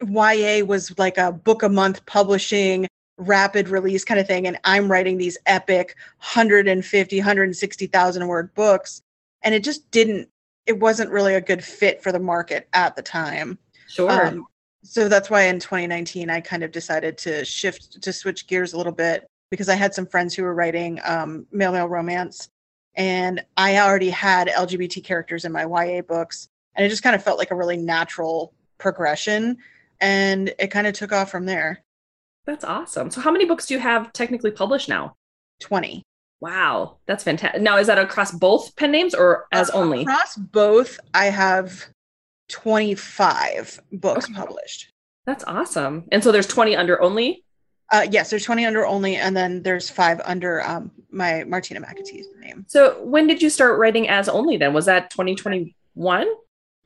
ya 0.02 0.64
was 0.66 0.98
like 0.98 1.18
a 1.18 1.32
book 1.32 1.64
a 1.64 1.70
month 1.70 2.06
publishing 2.06 2.88
rapid 3.18 3.70
release 3.70 4.04
kind 4.04 4.20
of 4.20 4.28
thing 4.28 4.46
and 4.46 4.60
i'm 4.66 4.92
writing 4.92 5.18
these 5.18 5.38
epic 5.46 5.96
150 6.18 7.18
160000 7.18 8.28
word 8.28 8.54
books. 8.54 9.02
And 9.44 9.56
it 9.56 9.64
just 9.64 9.90
didn't 9.92 10.28
it 10.66 10.80
wasn't 10.80 11.12
really 11.12 11.36
a 11.36 11.42
good 11.42 11.64
fit 11.64 12.02
for 12.02 12.12
the 12.12 12.20
market 12.20 12.68
at 12.74 12.96
the 12.96 13.02
time. 13.02 13.58
Sure. 13.88 14.28
Um, 14.28 14.48
so 14.86 15.10
that's 15.10 15.30
why 15.30 15.44
in 15.44 15.60
2019 15.60 16.30
I 16.30 16.42
kind 16.42 16.64
of 16.64 16.72
decided 16.72 17.18
to 17.20 17.44
shift 17.44 18.02
to 18.02 18.14
switch 18.14 18.48
gears 18.48 18.74
a 18.74 18.78
little 18.78 18.92
bit 18.94 19.26
because 19.52 19.70
I 19.70 19.76
had 19.76 19.94
some 19.94 20.06
friends 20.06 20.34
who 20.34 20.44
were 20.44 20.54
writing 20.54 21.00
um, 21.04 21.46
male 21.52 21.72
male 21.72 21.88
romance, 21.88 22.50
and 22.96 23.44
I 23.58 23.80
already 23.80 24.10
had 24.10 24.48
LGBT 24.48 25.04
characters 25.04 25.46
in 25.46 25.52
my 25.52 25.64
YA 25.66 26.02
books, 26.02 26.48
and 26.76 26.86
it 26.86 26.90
just 26.90 27.04
kind 27.04 27.16
of 27.16 27.24
felt 27.24 27.38
like 27.38 27.52
a 27.52 27.56
really 27.56 27.78
natural 27.78 28.54
progression, 28.78 29.58
and 30.02 30.54
it 30.60 30.68
kind 30.68 30.88
of 30.88 30.94
took 30.94 31.12
off 31.12 31.32
from 31.32 31.46
there. 31.46 31.84
That's 32.46 32.64
awesome. 32.64 33.10
So, 33.10 33.22
how 33.22 33.32
many 33.32 33.46
books 33.46 33.66
do 33.66 33.74
you 33.74 33.80
have 33.80 34.14
technically 34.14 34.52
published 34.52 34.88
now? 34.90 35.16
20. 35.62 36.04
Wow, 36.42 36.98
that's 37.08 37.24
fantastic. 37.24 37.62
Now, 37.62 37.78
is 37.78 37.88
that 37.88 37.98
across 37.98 38.32
both 38.32 38.76
pen 38.76 38.92
names 38.92 39.16
or 39.16 39.48
as 39.52 39.70
Uh, 39.72 39.78
Onley? 39.78 40.02
Across 40.02 40.36
both, 40.38 41.00
I 41.14 41.26
have 41.26 41.88
25 42.50 43.80
books 43.94 44.26
Okay. 44.26 44.34
published. 44.34 44.92
That's 45.26 45.44
awesome. 45.46 46.06
And 46.12 46.24
so 46.24 46.32
there's 46.32 46.48
20 46.48 46.76
under 46.76 46.98
Onley? 46.98 47.44
Uh, 47.92 48.06
yes, 48.10 48.30
there's 48.30 48.44
20 48.44 48.66
under 48.66 48.84
Onley, 48.84 49.16
and 49.16 49.36
then 49.38 49.62
there's 49.62 49.90
five 49.90 50.20
under 50.26 50.64
um, 50.64 50.92
my 51.12 51.44
Martina 51.44 51.82
McAtee's 51.82 52.28
name. 52.40 52.66
So 52.68 53.04
when 53.04 53.28
did 53.28 53.42
you 53.42 53.50
start 53.50 53.80
writing 53.80 54.10
as 54.10 54.28
Onley 54.28 54.58
then? 54.58 54.74
Was 54.74 54.86
that 54.86 55.10
2021? 55.12 56.28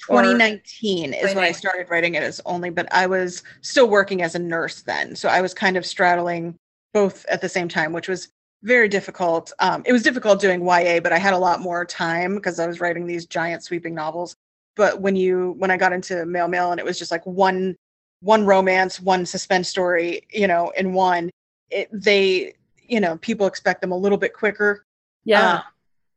2019 0.07 1.13
is 1.13 1.35
when 1.35 1.43
I 1.43 1.51
started 1.51 1.89
writing 1.89 2.15
it 2.15 2.23
as 2.23 2.39
Onley, 2.45 2.73
but 2.73 2.87
I 2.93 3.05
was 3.05 3.43
still 3.61 3.89
working 3.89 4.21
as 4.21 4.35
a 4.35 4.39
nurse 4.39 4.81
then. 4.81 5.15
So 5.15 5.27
I 5.29 5.41
was 5.41 5.53
kind 5.53 5.75
of 5.77 5.85
straddling 5.85 6.55
both 6.93 7.25
at 7.25 7.41
the 7.41 7.49
same 7.49 7.67
time, 7.67 7.91
which 7.91 8.07
was 8.07 8.29
very 8.63 8.87
difficult. 8.89 9.51
Um, 9.59 9.83
it 9.85 9.91
was 9.93 10.03
difficult 10.03 10.39
doing 10.41 10.61
YA, 10.65 10.99
but 11.01 11.11
I 11.13 11.17
had 11.17 11.33
a 11.33 11.37
lot 11.37 11.61
more 11.61 11.85
time 11.85 12.35
because 12.35 12.59
I 12.59 12.67
was 12.67 12.79
writing 12.81 13.05
these 13.07 13.25
giant 13.25 13.63
sweeping 13.63 13.93
novels. 13.93 14.35
But 14.79 15.01
when 15.01 15.17
you 15.17 15.55
when 15.57 15.71
I 15.71 15.77
got 15.77 15.91
into 15.91 16.25
male 16.25 16.48
male 16.48 16.71
and 16.71 16.79
it 16.79 16.86
was 16.86 16.98
just 16.98 17.12
like 17.12 17.25
one 17.25 17.75
one 18.21 18.45
romance, 18.45 18.98
one 19.00 19.25
suspense 19.25 19.67
story, 19.67 20.21
you 20.31 20.48
know, 20.48 20.71
in 20.77 20.93
one, 20.93 21.29
it, 21.69 21.89
they 21.91 22.53
you 22.88 23.01
know 23.01 23.17
people 23.17 23.45
expect 23.45 23.81
them 23.81 23.91
a 23.91 23.98
little 23.98 24.17
bit 24.17 24.33
quicker 24.33 24.86
Yeah. 25.25 25.62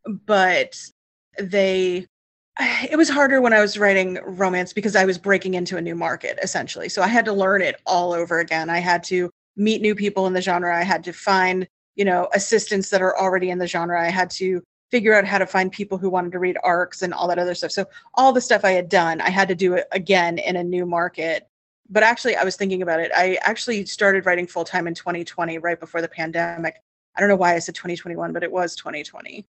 uh, 0.07 0.13
but 0.27 0.81
they 1.39 2.07
it 2.89 2.97
was 2.97 3.09
harder 3.09 3.41
when 3.41 3.53
I 3.53 3.61
was 3.61 3.77
writing 3.79 4.21
romance 4.25 4.73
because 4.73 4.95
I 4.95 5.05
was 5.07 5.19
breaking 5.19 5.55
into 5.55 5.77
a 5.77 5.83
new 5.83 5.97
market 5.97 6.39
essentially. 6.41 6.89
So 6.89 7.03
I 7.03 7.09
had 7.09 7.25
to 7.25 7.33
learn 7.33 7.63
it 7.63 7.77
all 7.85 8.13
over 8.13 8.39
again. 8.39 8.71
I 8.71 8.79
had 8.79 9.03
to 9.05 9.29
meet 9.57 9.83
new 9.83 9.97
people 9.97 10.27
in 10.29 10.35
the 10.35 10.41
genre. 10.43 10.73
I 10.77 10.85
had 10.85 11.03
to 11.05 11.13
find, 11.13 11.67
you 11.97 12.05
know, 12.05 12.29
assistants 12.33 12.91
that 12.91 13.03
are 13.03 13.19
already 13.19 13.51
in 13.51 13.59
the 13.59 13.67
genre. 13.67 14.01
I 14.01 14.11
had 14.11 14.31
to 14.43 14.63
figure 14.93 15.15
out 15.15 15.25
how 15.25 15.39
to 15.39 15.47
find 15.47 15.73
people 15.73 15.97
who 15.97 16.11
wanted 16.11 16.31
to 16.31 16.39
read 16.39 16.59
arcs 16.63 17.01
and 17.01 17.15
all 17.15 17.27
that 17.27 17.39
other 17.39 17.55
stuff. 17.55 17.73
So 17.73 17.87
all 18.15 18.33
the 18.33 18.43
stuff 18.43 18.63
I 18.63 18.73
had 18.73 18.91
done, 18.91 19.23
I 19.23 19.31
had 19.31 19.49
to 19.49 19.55
do 19.55 19.73
it 19.75 19.89
again 19.91 20.37
in 20.39 20.55
a 20.57 20.63
new 20.63 20.85
market. 20.85 21.49
But 21.89 22.03
actually, 22.03 22.37
I 22.37 22.45
was 22.45 22.57
thinking 22.57 22.83
about 22.83 23.01
it. 23.01 23.11
I 23.15 23.39
actually 23.41 23.87
started 23.87 24.27
writing 24.27 24.47
full 24.47 24.65
time 24.65 24.87
in 24.87 24.95
2020, 24.95 25.59
right 25.59 25.81
before 25.81 26.03
the 26.03 26.09
pandemic. 26.09 26.77
I 27.17 27.21
don't 27.21 27.31
know 27.31 27.37
why 27.37 27.55
I 27.55 27.59
said 27.59 27.75
2021, 27.75 28.33
but 28.35 28.43
it 28.43 28.53
was 28.53 28.77
2020. 28.77 29.47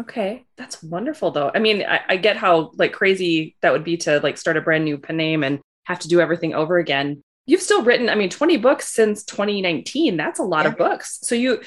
Okay. 0.00 0.44
That's 0.56 0.82
wonderful 0.82 1.30
though. 1.30 1.50
I 1.54 1.58
mean, 1.58 1.82
I, 1.82 2.00
I 2.08 2.16
get 2.16 2.36
how 2.36 2.72
like 2.74 2.92
crazy 2.92 3.56
that 3.60 3.72
would 3.72 3.84
be 3.84 3.98
to 3.98 4.20
like 4.20 4.38
start 4.38 4.56
a 4.56 4.60
brand 4.60 4.84
new 4.84 4.98
pen 4.98 5.16
name 5.16 5.44
and 5.44 5.60
have 5.84 5.98
to 6.00 6.08
do 6.08 6.20
everything 6.20 6.54
over 6.54 6.78
again. 6.78 7.22
You've 7.46 7.62
still 7.62 7.82
written, 7.82 8.08
I 8.10 8.14
mean, 8.14 8.28
20 8.28 8.56
books 8.56 8.88
since 8.88 9.24
2019. 9.24 10.16
That's 10.16 10.38
a 10.38 10.42
lot 10.42 10.66
of 10.66 10.76
books. 10.76 11.18
So 11.22 11.34
you 11.34 11.62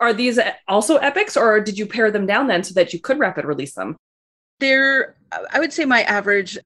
are 0.00 0.12
these 0.12 0.38
also 0.68 0.96
epics 0.96 1.36
or 1.36 1.60
did 1.60 1.78
you 1.78 1.86
pare 1.86 2.10
them 2.10 2.26
down 2.26 2.46
then 2.46 2.62
so 2.62 2.74
that 2.74 2.92
you 2.92 3.00
could 3.00 3.18
rapid 3.18 3.44
release 3.44 3.74
them? 3.74 3.96
There, 4.60 5.16
I 5.52 5.58
would 5.58 5.72
say 5.72 5.84
my 5.84 6.02
average 6.02 6.58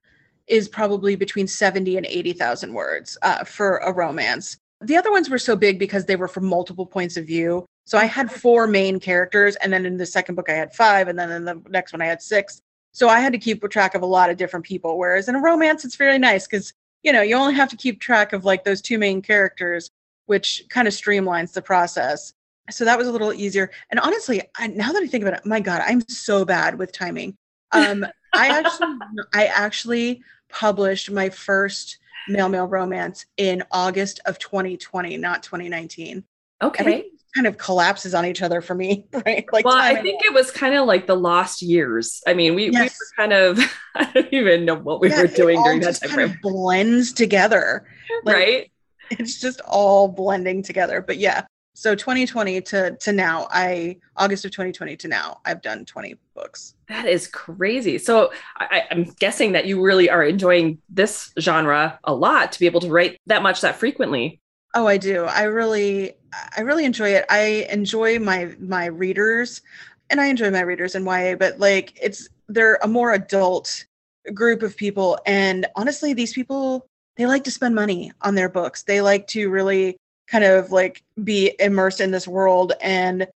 is 0.47 0.67
probably 0.67 1.15
between 1.15 1.47
70 1.47 1.97
and 1.97 2.05
80,000 2.05 2.73
words 2.73 3.17
uh, 3.21 3.43
for 3.43 3.77
a 3.77 3.91
romance. 3.91 4.57
The 4.81 4.95
other 4.95 5.11
ones 5.11 5.29
were 5.29 5.39
so 5.39 5.55
big 5.55 5.79
because 5.79 6.05
they 6.05 6.15
were 6.15 6.27
from 6.27 6.45
multiple 6.45 6.85
points 6.85 7.17
of 7.17 7.25
view. 7.25 7.65
So 7.85 7.97
I 7.97 8.05
had 8.05 8.31
four 8.31 8.67
main 8.67 8.99
characters, 8.99 9.55
and 9.57 9.71
then 9.71 9.85
in 9.85 9.97
the 9.97 10.05
second 10.05 10.35
book 10.35 10.49
I 10.49 10.53
had 10.53 10.73
five, 10.73 11.07
and 11.07 11.17
then 11.17 11.31
in 11.31 11.45
the 11.45 11.61
next 11.69 11.93
one 11.93 12.01
I 12.01 12.05
had 12.05 12.21
six. 12.21 12.61
So 12.91 13.09
I 13.09 13.19
had 13.19 13.33
to 13.33 13.39
keep 13.39 13.67
track 13.69 13.95
of 13.95 14.01
a 14.01 14.05
lot 14.05 14.29
of 14.29 14.37
different 14.37 14.65
people. 14.65 14.97
Whereas 14.97 15.29
in 15.29 15.35
a 15.35 15.41
romance, 15.41 15.85
it's 15.85 15.95
very 15.95 16.17
nice 16.17 16.45
because 16.45 16.73
you 17.03 17.13
know 17.13 17.21
you 17.21 17.35
only 17.35 17.53
have 17.53 17.69
to 17.69 17.77
keep 17.77 17.99
track 17.99 18.33
of 18.33 18.43
like 18.43 18.63
those 18.63 18.81
two 18.81 18.97
main 18.97 19.21
characters, 19.21 19.89
which 20.25 20.63
kind 20.69 20.87
of 20.87 20.93
streamlines 20.93 21.53
the 21.53 21.61
process. 21.61 22.33
So 22.69 22.85
that 22.85 22.97
was 22.97 23.07
a 23.07 23.11
little 23.11 23.33
easier. 23.33 23.71
And 23.91 23.99
honestly, 23.99 24.41
I, 24.57 24.67
now 24.67 24.91
that 24.91 25.01
I 25.01 25.07
think 25.07 25.23
about 25.23 25.39
it, 25.39 25.45
my 25.45 25.59
God, 25.59 25.81
I'm 25.85 26.01
so 26.09 26.43
bad 26.45 26.77
with 26.77 26.91
timing. 26.91 27.35
Um, 27.71 28.05
I 28.33 28.47
actually, 28.49 28.97
I 29.33 29.45
actually 29.47 30.21
published 30.49 31.11
my 31.11 31.29
first 31.29 31.97
male 32.29 32.49
male 32.49 32.65
romance 32.65 33.25
in 33.37 33.63
August 33.71 34.19
of 34.25 34.37
2020, 34.39 35.17
not 35.17 35.43
2019. 35.43 36.23
Okay. 36.61 36.79
Everything 36.81 37.11
kind 37.35 37.47
of 37.47 37.57
collapses 37.57 38.13
on 38.15 38.25
each 38.25 38.41
other 38.41 38.61
for 38.61 38.73
me, 38.75 39.05
right? 39.25 39.45
Like, 39.51 39.63
well, 39.65 39.77
I 39.77 40.01
think 40.01 40.25
it 40.25 40.33
was 40.33 40.49
kind 40.51 40.75
of 40.75 40.85
like 40.87 41.07
the 41.07 41.15
lost 41.15 41.61
years. 41.61 42.21
I 42.27 42.33
mean, 42.33 42.55
we, 42.55 42.69
we 42.71 42.81
were 42.81 42.89
kind 43.15 43.31
of, 43.31 43.59
I 43.95 44.05
don't 44.11 44.33
even 44.33 44.65
know 44.65 44.75
what 44.75 44.99
we 44.99 45.09
Yeah, 45.09 45.21
were 45.21 45.27
doing 45.27 45.61
during 45.63 45.79
that 45.81 45.87
just 45.87 46.01
time 46.01 46.09
kind 46.09 46.21
frame. 46.21 46.31
of 46.31 46.41
blends 46.41 47.13
together. 47.13 47.87
like- 48.23 48.35
right? 48.35 48.71
It's 49.09 49.39
just 49.39 49.61
all 49.61 50.09
blending 50.09 50.63
together. 50.63 51.01
But 51.01 51.17
yeah, 51.17 51.45
so 51.77 51.93
2020 51.93 52.59
to 52.59 52.97
to 52.97 53.13
now, 53.13 53.47
I 53.51 53.97
August 54.15 54.43
of 54.45 54.51
2020 54.51 54.97
to 54.97 55.07
now, 55.07 55.39
I've 55.45 55.61
done 55.61 55.85
20 55.85 56.15
books. 56.33 56.73
That 56.89 57.05
is 57.05 57.27
crazy. 57.27 57.99
So 57.99 58.31
I, 58.57 58.85
I'm 58.89 59.03
guessing 59.19 59.51
that 59.51 59.67
you 59.67 59.79
really 59.79 60.09
are 60.09 60.23
enjoying 60.23 60.79
this 60.89 61.31
genre 61.39 61.99
a 62.03 62.15
lot 62.15 62.51
to 62.53 62.59
be 62.59 62.65
able 62.65 62.79
to 62.79 62.89
write 62.89 63.19
that 63.27 63.43
much 63.43 63.61
that 63.61 63.75
frequently. 63.75 64.41
Oh, 64.73 64.87
I 64.87 64.97
do. 64.97 65.25
I 65.25 65.43
really 65.43 66.13
I 66.57 66.61
really 66.61 66.83
enjoy 66.83 67.09
it. 67.09 67.25
I 67.29 67.67
enjoy 67.69 68.17
my 68.17 68.55
my 68.59 68.87
readers 68.87 69.61
and 70.09 70.19
I 70.19 70.25
enjoy 70.25 70.49
my 70.49 70.61
readers 70.61 70.95
in 70.95 71.05
YA, 71.05 71.35
but 71.35 71.59
like 71.59 71.95
it's 72.01 72.27
they're 72.47 72.79
a 72.81 72.87
more 72.87 73.13
adult 73.13 73.85
group 74.33 74.63
of 74.63 74.75
people 74.75 75.19
and 75.27 75.67
honestly 75.75 76.13
these 76.13 76.33
people 76.33 76.87
they 77.17 77.27
like 77.27 77.43
to 77.43 77.51
spend 77.51 77.75
money 77.75 78.11
on 78.21 78.33
their 78.33 78.49
books. 78.49 78.81
They 78.81 78.99
like 79.01 79.27
to 79.27 79.51
really 79.51 79.95
kind 80.27 80.43
of 80.43 80.71
like 80.71 81.03
be 81.23 81.55
immersed 81.59 82.01
in 82.01 82.11
this 82.11 82.27
world 82.27 82.73
and 82.81 83.27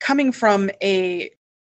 coming 0.00 0.32
from 0.32 0.70
a 0.82 1.30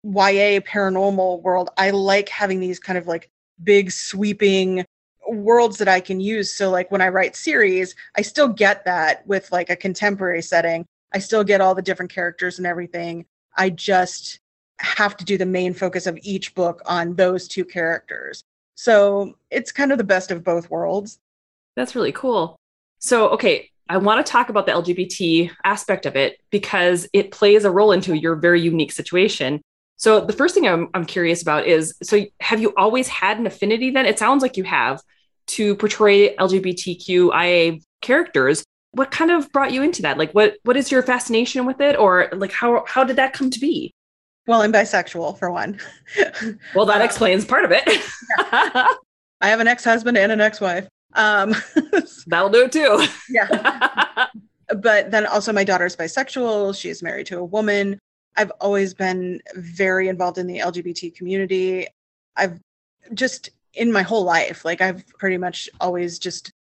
YA 0.03 0.61
paranormal 0.61 1.43
world, 1.43 1.71
I 1.77 1.91
like 1.91 2.29
having 2.29 2.61
these 2.61 2.79
kind 2.79 2.99
of 2.99 3.07
like 3.07 3.31
big 3.63 3.91
sweeping 3.91 4.85
worlds 5.29 5.79
that 5.79 5.89
I 5.89 6.01
can 6.01 6.21
use. 6.21 6.53
So 6.53 6.71
like 6.71 6.91
when 6.91 7.01
I 7.01 7.09
write 7.09 7.37
series, 7.37 7.95
I 8.17 8.23
still 8.23 8.49
get 8.49 8.85
that 8.85 9.27
with 9.27 9.51
like 9.53 9.71
a 9.71 9.77
contemporary 9.77 10.43
setting. 10.43 10.85
I 11.13 11.19
still 11.19 11.45
get 11.45 11.61
all 11.61 11.75
the 11.75 11.83
different 11.83 12.13
characters 12.13 12.59
and 12.59 12.67
everything. 12.67 13.25
I 13.57 13.71
just 13.71 14.39
have 14.81 15.17
to 15.17 15.25
do 15.25 15.39
the 15.39 15.47
main 15.47 15.73
focus 15.73 16.07
of 16.07 16.19
each 16.23 16.55
book 16.55 16.83
on 16.87 17.15
those 17.15 17.49
two 17.49 17.65
characters. 17.65 18.43
So 18.75 19.37
it's 19.51 19.73
kind 19.73 19.93
of 19.93 19.99
the 19.99 20.05
best 20.05 20.31
of 20.31 20.45
both 20.45 20.71
worlds. 20.71 21.19
That's 21.77 21.95
really 21.95 22.13
cool. 22.13 22.57
So, 22.99 23.29
okay, 23.31 23.71
I 23.89 23.99
want 23.99 24.25
to 24.25 24.31
talk 24.31 24.49
about 24.49 24.67
the 24.67 24.73
LGBT 24.73 25.51
aspect 25.65 26.07
of 26.07 26.17
it 26.17 26.41
because 26.51 27.07
it 27.13 27.31
plays 27.31 27.65
a 27.65 27.71
role 27.71 27.93
into 27.93 28.17
your 28.17 28.35
very 28.37 28.61
unique 28.61 28.93
situation. 28.93 29.61
So, 29.97 30.21
the 30.21 30.33
first 30.33 30.55
thing 30.55 30.67
I'm, 30.67 30.89
I'm 30.95 31.05
curious 31.05 31.43
about 31.43 31.67
is 31.67 31.95
so, 32.03 32.25
have 32.41 32.61
you 32.61 32.73
always 32.77 33.09
had 33.09 33.39
an 33.39 33.47
affinity 33.47 33.91
then? 33.91 34.07
It 34.07 34.19
sounds 34.19 34.43
like 34.43 34.57
you 34.57 34.65
have 34.65 35.01
to 35.49 35.77
portray 35.77 36.35
LGBTQIA 36.37 37.83
characters. 38.01 38.65
What 38.93 39.11
kind 39.11 39.31
of 39.31 39.51
brought 39.53 39.73
you 39.73 39.83
into 39.83 40.03
that? 40.03 40.19
Like, 40.19 40.33
what 40.33 40.57
what 40.63 40.77
is 40.77 40.91
your 40.91 41.03
fascination 41.03 41.67
with 41.67 41.81
it, 41.81 41.97
or 41.97 42.29
like 42.33 42.53
how 42.53 42.85
how 42.87 43.05
did 43.05 43.17
that 43.17 43.33
come 43.33 43.51
to 43.51 43.61
be? 43.61 43.93
Well, 44.47 44.63
I'm 44.63 44.73
bisexual 44.73 45.39
for 45.39 45.51
one. 45.51 45.81
Well, 46.75 46.87
that 46.87 47.01
Uh, 47.01 47.05
explains 47.05 47.45
part 47.45 47.65
of 47.65 47.73
it. 47.73 47.83
I 49.41 49.49
have 49.49 49.61
an 49.61 49.69
ex-husband 49.69 50.17
and 50.17 50.33
an 50.33 50.41
ex-wife. 50.41 50.87
Um, 51.15 51.55
That'll 52.27 52.51
do 52.51 52.65
it 52.65 52.73
too. 52.73 53.07
yeah. 53.29 54.27
but 54.77 55.11
then 55.11 55.27
also 55.27 55.53
my 55.53 55.65
daughter's 55.65 55.97
bisexual 55.97 56.77
she's 56.79 57.03
married 57.03 57.27
to 57.27 57.39
a 57.39 57.45
woman 57.45 57.99
i've 58.37 58.51
always 58.61 58.95
been 58.95 59.41
very 59.57 60.09
involved 60.09 60.39
in 60.39 60.47
the 60.47 60.59
lgbt 60.59 61.15
community 61.15 61.87
i've 62.37 62.59
just 63.13 63.51
in 63.75 63.93
my 63.93 64.03
whole 64.03 64.25
life 64.25 64.65
like 64.65 64.81
i've 64.81 65.07
pretty 65.19 65.37
much 65.37 65.69
always 65.81 66.19
just 66.19 66.51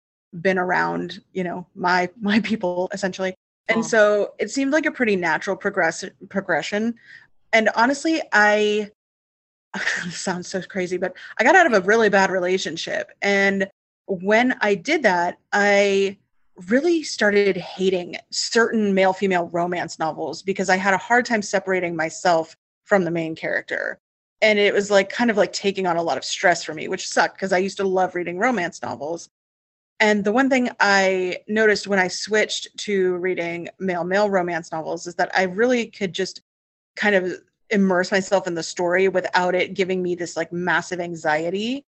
been 0.40 0.58
around 0.58 1.20
you 1.32 1.44
know 1.44 1.66
my 1.75 2.08
my 2.20 2.40
people 2.40 2.88
essentially 2.92 3.34
and 3.68 3.78
Aw. 3.78 3.82
so 3.82 4.34
it 4.38 4.50
seemed 4.50 4.73
like 4.73 4.87
a 4.87 4.92
pretty 4.92 5.16
natural 5.16 5.56
progress 5.56 6.04
progression 6.28 6.94
and 7.52 7.70
honestly 7.75 8.20
i 8.32 8.90
sounds 10.11 10.49
so 10.49 10.61
crazy 10.62 10.96
but 10.96 11.16
i 11.38 11.44
got 11.44 11.56
out 11.56 11.66
of 11.66 11.73
a 11.73 11.87
really 11.87 12.08
bad 12.08 12.30
relationship 12.30 13.12
and 13.23 13.68
when 14.06 14.54
i 14.61 14.75
did 14.75 15.02
that 15.02 15.38
i 15.52 16.16
really 16.68 17.02
started 17.02 17.56
hating 17.56 18.16
certain 18.30 18.94
male 18.94 19.12
female 19.12 19.49
romance 19.49 19.99
novels 19.99 20.42
because 20.42 20.68
I 20.70 20.76
had 20.76 20.94
a 20.94 20.99
hard 20.99 21.26
time 21.26 21.42
separating 21.42 21.96
myself 21.96 22.56
from 22.84 23.04
the 23.04 23.11
main 23.11 23.34
character. 23.34 23.99
And 24.40 24.58
it 24.58 24.75
was 24.75 24.90
like 24.90 25.08
kind 25.08 25.30
of 25.30 25.37
like 25.37 25.52
taking 25.52 25.87
on 25.87 25.96
a 25.96 26.02
lot 26.02 26.18
of 26.18 26.25
stress 26.25 26.62
for 26.62 26.75
me, 26.75 26.87
which 26.88 27.08
sucked 27.08 27.37
because 27.37 27.52
I 27.52 27.58
used 27.58 27.78
to 27.78 27.84
love 27.88 28.14
reading 28.14 28.38
romance 28.38 28.82
novels. 28.82 29.28
And 30.00 30.25
the 30.25 30.32
one 30.32 30.50
thing 30.50 30.70
I 30.80 31.38
noticed 31.49 31.87
when 31.87 31.99
I 31.99 32.08
switched 32.08 32.76
to 32.78 33.14
reading 33.16 33.68
male 33.78 34.04
male 34.04 34.28
romance 34.28 34.70
novels 34.70 35.06
is 35.06 35.14
that 35.16 35.30
I 35.37 35.44
really 35.44 35.87
could 35.87 36.12
just 36.12 36.42
kind 36.94 37.14
of 37.14 37.32
immerse 37.70 38.12
myself 38.12 38.46
in 38.46 38.54
the 38.54 38.62
story 38.62 39.08
without 39.08 39.54
it 39.54 39.75
giving 39.75 40.02
me 40.02 40.14
this 40.14 40.37
like 40.37 40.52
massive 40.52 41.00
anxiety. 41.00 41.84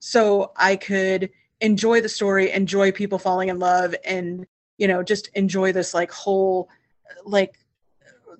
So 0.00 0.52
I 0.56 0.76
could 0.76 1.30
enjoy 1.60 2.00
the 2.00 2.08
story, 2.08 2.50
enjoy 2.50 2.92
people 2.92 3.18
falling 3.18 3.48
in 3.48 3.58
love, 3.58 3.94
and 4.04 4.46
you 4.78 4.88
know, 4.88 5.02
just 5.02 5.28
enjoy 5.34 5.72
this 5.72 5.94
like 5.94 6.10
whole 6.10 6.68
like 7.24 7.58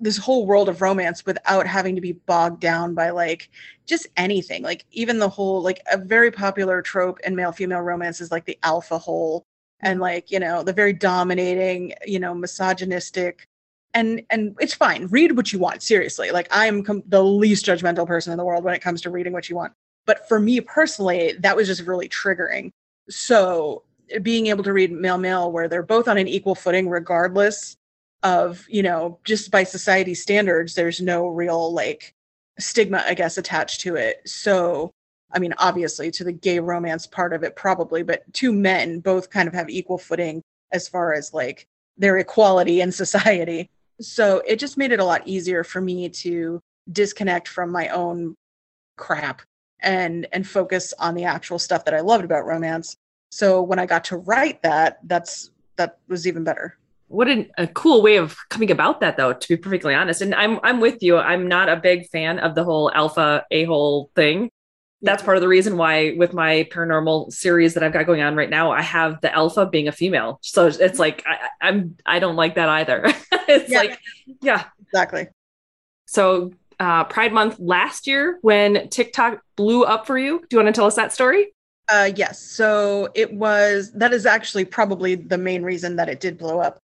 this 0.01 0.17
whole 0.17 0.47
world 0.47 0.67
of 0.67 0.81
romance 0.81 1.25
without 1.25 1.67
having 1.67 1.93
to 1.95 2.01
be 2.01 2.13
bogged 2.13 2.59
down 2.59 2.95
by 2.95 3.11
like 3.11 3.49
just 3.85 4.07
anything. 4.17 4.63
Like 4.63 4.83
even 4.91 5.19
the 5.19 5.29
whole 5.29 5.61
like 5.61 5.79
a 5.91 5.97
very 5.97 6.31
popular 6.31 6.81
trope 6.81 7.19
in 7.21 7.35
male 7.35 7.51
female 7.51 7.81
romance 7.81 8.19
is 8.19 8.31
like 8.31 8.45
the 8.45 8.57
alpha 8.63 8.97
hole 8.97 9.45
and 9.79 9.95
mm-hmm. 9.95 10.01
like 10.01 10.31
you 10.31 10.39
know 10.39 10.63
the 10.63 10.73
very 10.73 10.93
dominating 10.93 11.93
you 12.05 12.19
know 12.19 12.33
misogynistic 12.33 13.47
and 13.93 14.23
and 14.31 14.55
it's 14.59 14.73
fine. 14.73 15.07
Read 15.07 15.37
what 15.37 15.53
you 15.53 15.59
want 15.59 15.83
seriously. 15.83 16.31
Like 16.31 16.47
i'm 16.49 16.83
com- 16.83 17.03
the 17.07 17.23
least 17.23 17.65
judgmental 17.65 18.07
person 18.07 18.31
in 18.31 18.37
the 18.37 18.45
world 18.45 18.63
when 18.63 18.73
it 18.73 18.81
comes 18.81 19.01
to 19.01 19.11
reading 19.11 19.33
what 19.33 19.49
you 19.49 19.55
want. 19.55 19.73
But 20.07 20.27
for 20.27 20.39
me 20.39 20.61
personally 20.61 21.33
that 21.39 21.55
was 21.55 21.67
just 21.67 21.81
really 21.81 22.09
triggering 22.09 22.71
so 23.09 23.83
being 24.21 24.47
able 24.47 24.63
to 24.63 24.73
read 24.73 24.91
male 24.91 25.17
male 25.17 25.51
where 25.51 25.67
they're 25.67 25.83
both 25.83 26.07
on 26.07 26.17
an 26.17 26.27
equal 26.27 26.55
footing 26.55 26.89
regardless 26.89 27.77
of 28.23 28.65
you 28.69 28.83
know 28.83 29.19
just 29.23 29.51
by 29.51 29.63
society 29.63 30.13
standards 30.13 30.75
there's 30.75 31.01
no 31.01 31.27
real 31.27 31.73
like 31.73 32.13
stigma 32.59 33.03
i 33.07 33.13
guess 33.13 33.37
attached 33.37 33.81
to 33.81 33.95
it. 33.95 34.21
So 34.25 34.91
i 35.31 35.39
mean 35.39 35.53
obviously 35.57 36.11
to 36.11 36.23
the 36.23 36.31
gay 36.31 36.59
romance 36.59 37.07
part 37.07 37.33
of 37.33 37.43
it 37.43 37.55
probably 37.55 38.03
but 38.03 38.21
two 38.33 38.51
men 38.53 38.99
both 38.99 39.29
kind 39.29 39.47
of 39.47 39.53
have 39.53 39.69
equal 39.69 39.97
footing 39.97 40.41
as 40.71 40.87
far 40.87 41.13
as 41.13 41.33
like 41.33 41.65
their 41.97 42.17
equality 42.17 42.81
in 42.81 42.91
society. 43.03 43.69
So 44.01 44.41
it 44.47 44.57
just 44.57 44.77
made 44.77 44.91
it 44.91 44.99
a 44.99 45.05
lot 45.05 45.27
easier 45.27 45.63
for 45.63 45.79
me 45.79 46.09
to 46.09 46.59
disconnect 46.91 47.47
from 47.47 47.71
my 47.71 47.89
own 47.89 48.35
crap 48.97 49.41
and 49.81 50.27
and 50.31 50.47
focus 50.47 50.93
on 50.99 51.15
the 51.15 51.23
actual 51.23 51.59
stuff 51.59 51.85
that 51.85 51.93
i 51.93 51.99
loved 51.99 52.23
about 52.23 52.45
romance. 52.45 52.97
So 53.29 53.61
when 53.61 53.79
i 53.79 53.85
got 53.85 54.03
to 54.05 54.17
write 54.17 54.61
that 54.63 54.99
that's 55.03 55.51
that 55.77 55.97
was 56.07 56.27
even 56.27 56.43
better. 56.43 56.77
What 57.07 57.27
a, 57.27 57.49
a, 57.57 57.67
cool 57.67 58.01
way 58.01 58.15
of 58.15 58.37
coming 58.49 58.71
about 58.71 59.01
that 59.01 59.17
though 59.17 59.33
to 59.33 59.47
be 59.47 59.57
perfectly 59.57 59.93
honest. 59.93 60.21
And 60.21 60.33
i'm 60.35 60.59
i'm 60.63 60.79
with 60.79 61.01
you. 61.01 61.17
I'm 61.17 61.47
not 61.47 61.69
a 61.69 61.75
big 61.75 62.07
fan 62.09 62.39
of 62.39 62.55
the 62.55 62.63
whole 62.63 62.91
alpha 62.93 63.45
a-hole 63.51 64.11
thing. 64.15 64.49
That's 65.03 65.23
part 65.23 65.35
of 65.35 65.41
the 65.41 65.47
reason 65.47 65.77
why 65.77 66.13
with 66.15 66.31
my 66.33 66.67
paranormal 66.71 67.31
series 67.33 67.73
that 67.73 67.83
i've 67.83 67.93
got 67.93 68.05
going 68.05 68.21
on 68.21 68.35
right 68.35 68.49
now 68.49 68.71
i 68.71 68.81
have 68.81 69.19
the 69.21 69.33
alpha 69.33 69.65
being 69.65 69.87
a 69.87 69.91
female. 69.91 70.39
So 70.41 70.67
it's 70.67 70.99
like 70.99 71.23
I, 71.25 71.49
i'm 71.61 71.97
i 72.05 72.19
don't 72.19 72.35
like 72.35 72.55
that 72.55 72.69
either. 72.69 73.05
It's 73.47 73.69
yeah. 73.69 73.79
like 73.79 73.99
yeah. 74.41 74.63
Exactly. 74.81 75.27
So 76.05 76.51
uh, 76.81 77.03
pride 77.05 77.31
month 77.31 77.57
last 77.59 78.07
year 78.07 78.39
when 78.41 78.89
tiktok 78.89 79.41
blew 79.55 79.83
up 79.83 80.05
for 80.05 80.17
you 80.17 80.39
do 80.49 80.57
you 80.57 80.63
want 80.63 80.73
to 80.73 80.77
tell 80.77 80.87
us 80.87 80.95
that 80.95 81.13
story 81.13 81.53
uh, 81.91 82.09
yes. 82.15 82.41
So 82.41 83.09
it 83.15 83.33
was, 83.33 83.91
that 83.93 84.13
is 84.13 84.25
actually 84.25 84.63
probably 84.63 85.15
the 85.15 85.37
main 85.37 85.61
reason 85.61 85.97
that 85.97 86.07
it 86.07 86.21
did 86.21 86.37
blow 86.37 86.59
up. 86.59 86.79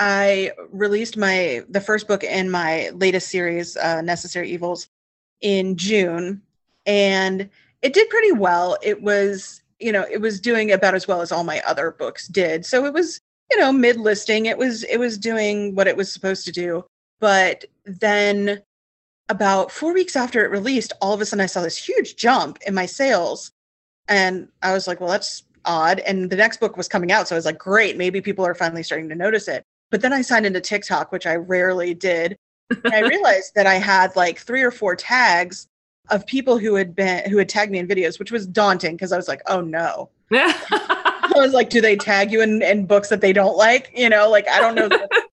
I 0.00 0.52
released 0.70 1.16
my 1.16 1.62
the 1.68 1.80
first 1.80 2.08
book 2.08 2.24
in 2.24 2.50
my 2.50 2.90
latest 2.94 3.28
series, 3.28 3.76
uh, 3.76 4.00
Necessary 4.00 4.50
Evils, 4.50 4.88
in 5.42 5.76
June, 5.76 6.40
and 6.86 7.48
it 7.82 7.92
did 7.92 8.08
pretty 8.08 8.32
well. 8.32 8.78
It 8.82 9.02
was, 9.02 9.62
you 9.78 9.92
know, 9.92 10.06
it 10.10 10.20
was 10.20 10.40
doing 10.40 10.72
about 10.72 10.94
as 10.94 11.06
well 11.06 11.20
as 11.20 11.30
all 11.30 11.44
my 11.44 11.60
other 11.66 11.90
books 11.90 12.28
did. 12.28 12.64
So 12.64 12.86
it 12.86 12.94
was, 12.94 13.20
you 13.50 13.58
know, 13.58 13.72
mid 13.72 13.98
listing. 13.98 14.46
It 14.46 14.56
was 14.56 14.84
it 14.84 14.96
was 14.96 15.18
doing 15.18 15.74
what 15.74 15.86
it 15.86 15.96
was 15.96 16.10
supposed 16.10 16.46
to 16.46 16.52
do. 16.52 16.84
But 17.20 17.66
then 17.84 18.62
about 19.30 19.70
four 19.70 19.94
weeks 19.94 20.16
after 20.16 20.44
it 20.44 20.50
released, 20.50 20.92
all 21.00 21.14
of 21.14 21.20
a 21.20 21.24
sudden 21.24 21.42
I 21.42 21.46
saw 21.46 21.62
this 21.62 21.78
huge 21.78 22.16
jump 22.16 22.58
in 22.66 22.74
my 22.74 22.84
sales. 22.84 23.52
And 24.08 24.48
I 24.60 24.72
was 24.72 24.88
like, 24.88 25.00
well, 25.00 25.08
that's 25.08 25.44
odd. 25.64 26.00
And 26.00 26.28
the 26.28 26.36
next 26.36 26.58
book 26.58 26.76
was 26.76 26.88
coming 26.88 27.12
out. 27.12 27.28
So 27.28 27.36
I 27.36 27.38
was 27.38 27.44
like, 27.44 27.58
great, 27.58 27.96
maybe 27.96 28.20
people 28.20 28.44
are 28.44 28.56
finally 28.56 28.82
starting 28.82 29.08
to 29.08 29.14
notice 29.14 29.46
it. 29.46 29.62
But 29.90 30.02
then 30.02 30.12
I 30.12 30.22
signed 30.22 30.46
into 30.46 30.60
TikTok, 30.60 31.12
which 31.12 31.26
I 31.26 31.36
rarely 31.36 31.94
did. 31.94 32.36
And 32.84 32.92
I 32.92 33.00
realized 33.08 33.54
that 33.54 33.68
I 33.68 33.74
had 33.74 34.14
like 34.16 34.40
three 34.40 34.62
or 34.62 34.72
four 34.72 34.96
tags 34.96 35.68
of 36.10 36.26
people 36.26 36.58
who 36.58 36.74
had 36.74 36.96
been 36.96 37.30
who 37.30 37.38
had 37.38 37.48
tagged 37.48 37.70
me 37.70 37.78
in 37.78 37.86
videos, 37.86 38.18
which 38.18 38.32
was 38.32 38.48
daunting 38.48 38.96
because 38.96 39.12
I 39.12 39.16
was 39.16 39.28
like, 39.28 39.42
oh 39.46 39.60
no. 39.60 40.10
I 40.32 41.32
was 41.36 41.52
like, 41.52 41.70
do 41.70 41.80
they 41.80 41.94
tag 41.94 42.32
you 42.32 42.42
in, 42.42 42.62
in 42.62 42.86
books 42.86 43.08
that 43.10 43.20
they 43.20 43.32
don't 43.32 43.56
like? 43.56 43.92
You 43.94 44.08
know, 44.08 44.28
like 44.28 44.48
I 44.48 44.58
don't 44.58 44.74
know. 44.74 44.88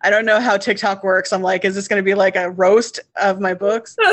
I 0.00 0.10
don't 0.10 0.24
know 0.24 0.40
how 0.40 0.56
TikTok 0.56 1.04
works. 1.04 1.32
I'm 1.32 1.42
like, 1.42 1.64
is 1.64 1.74
this 1.74 1.88
going 1.88 2.00
to 2.00 2.04
be 2.04 2.14
like 2.14 2.36
a 2.36 2.50
roast 2.50 3.00
of 3.16 3.40
my 3.40 3.54
books? 3.54 3.96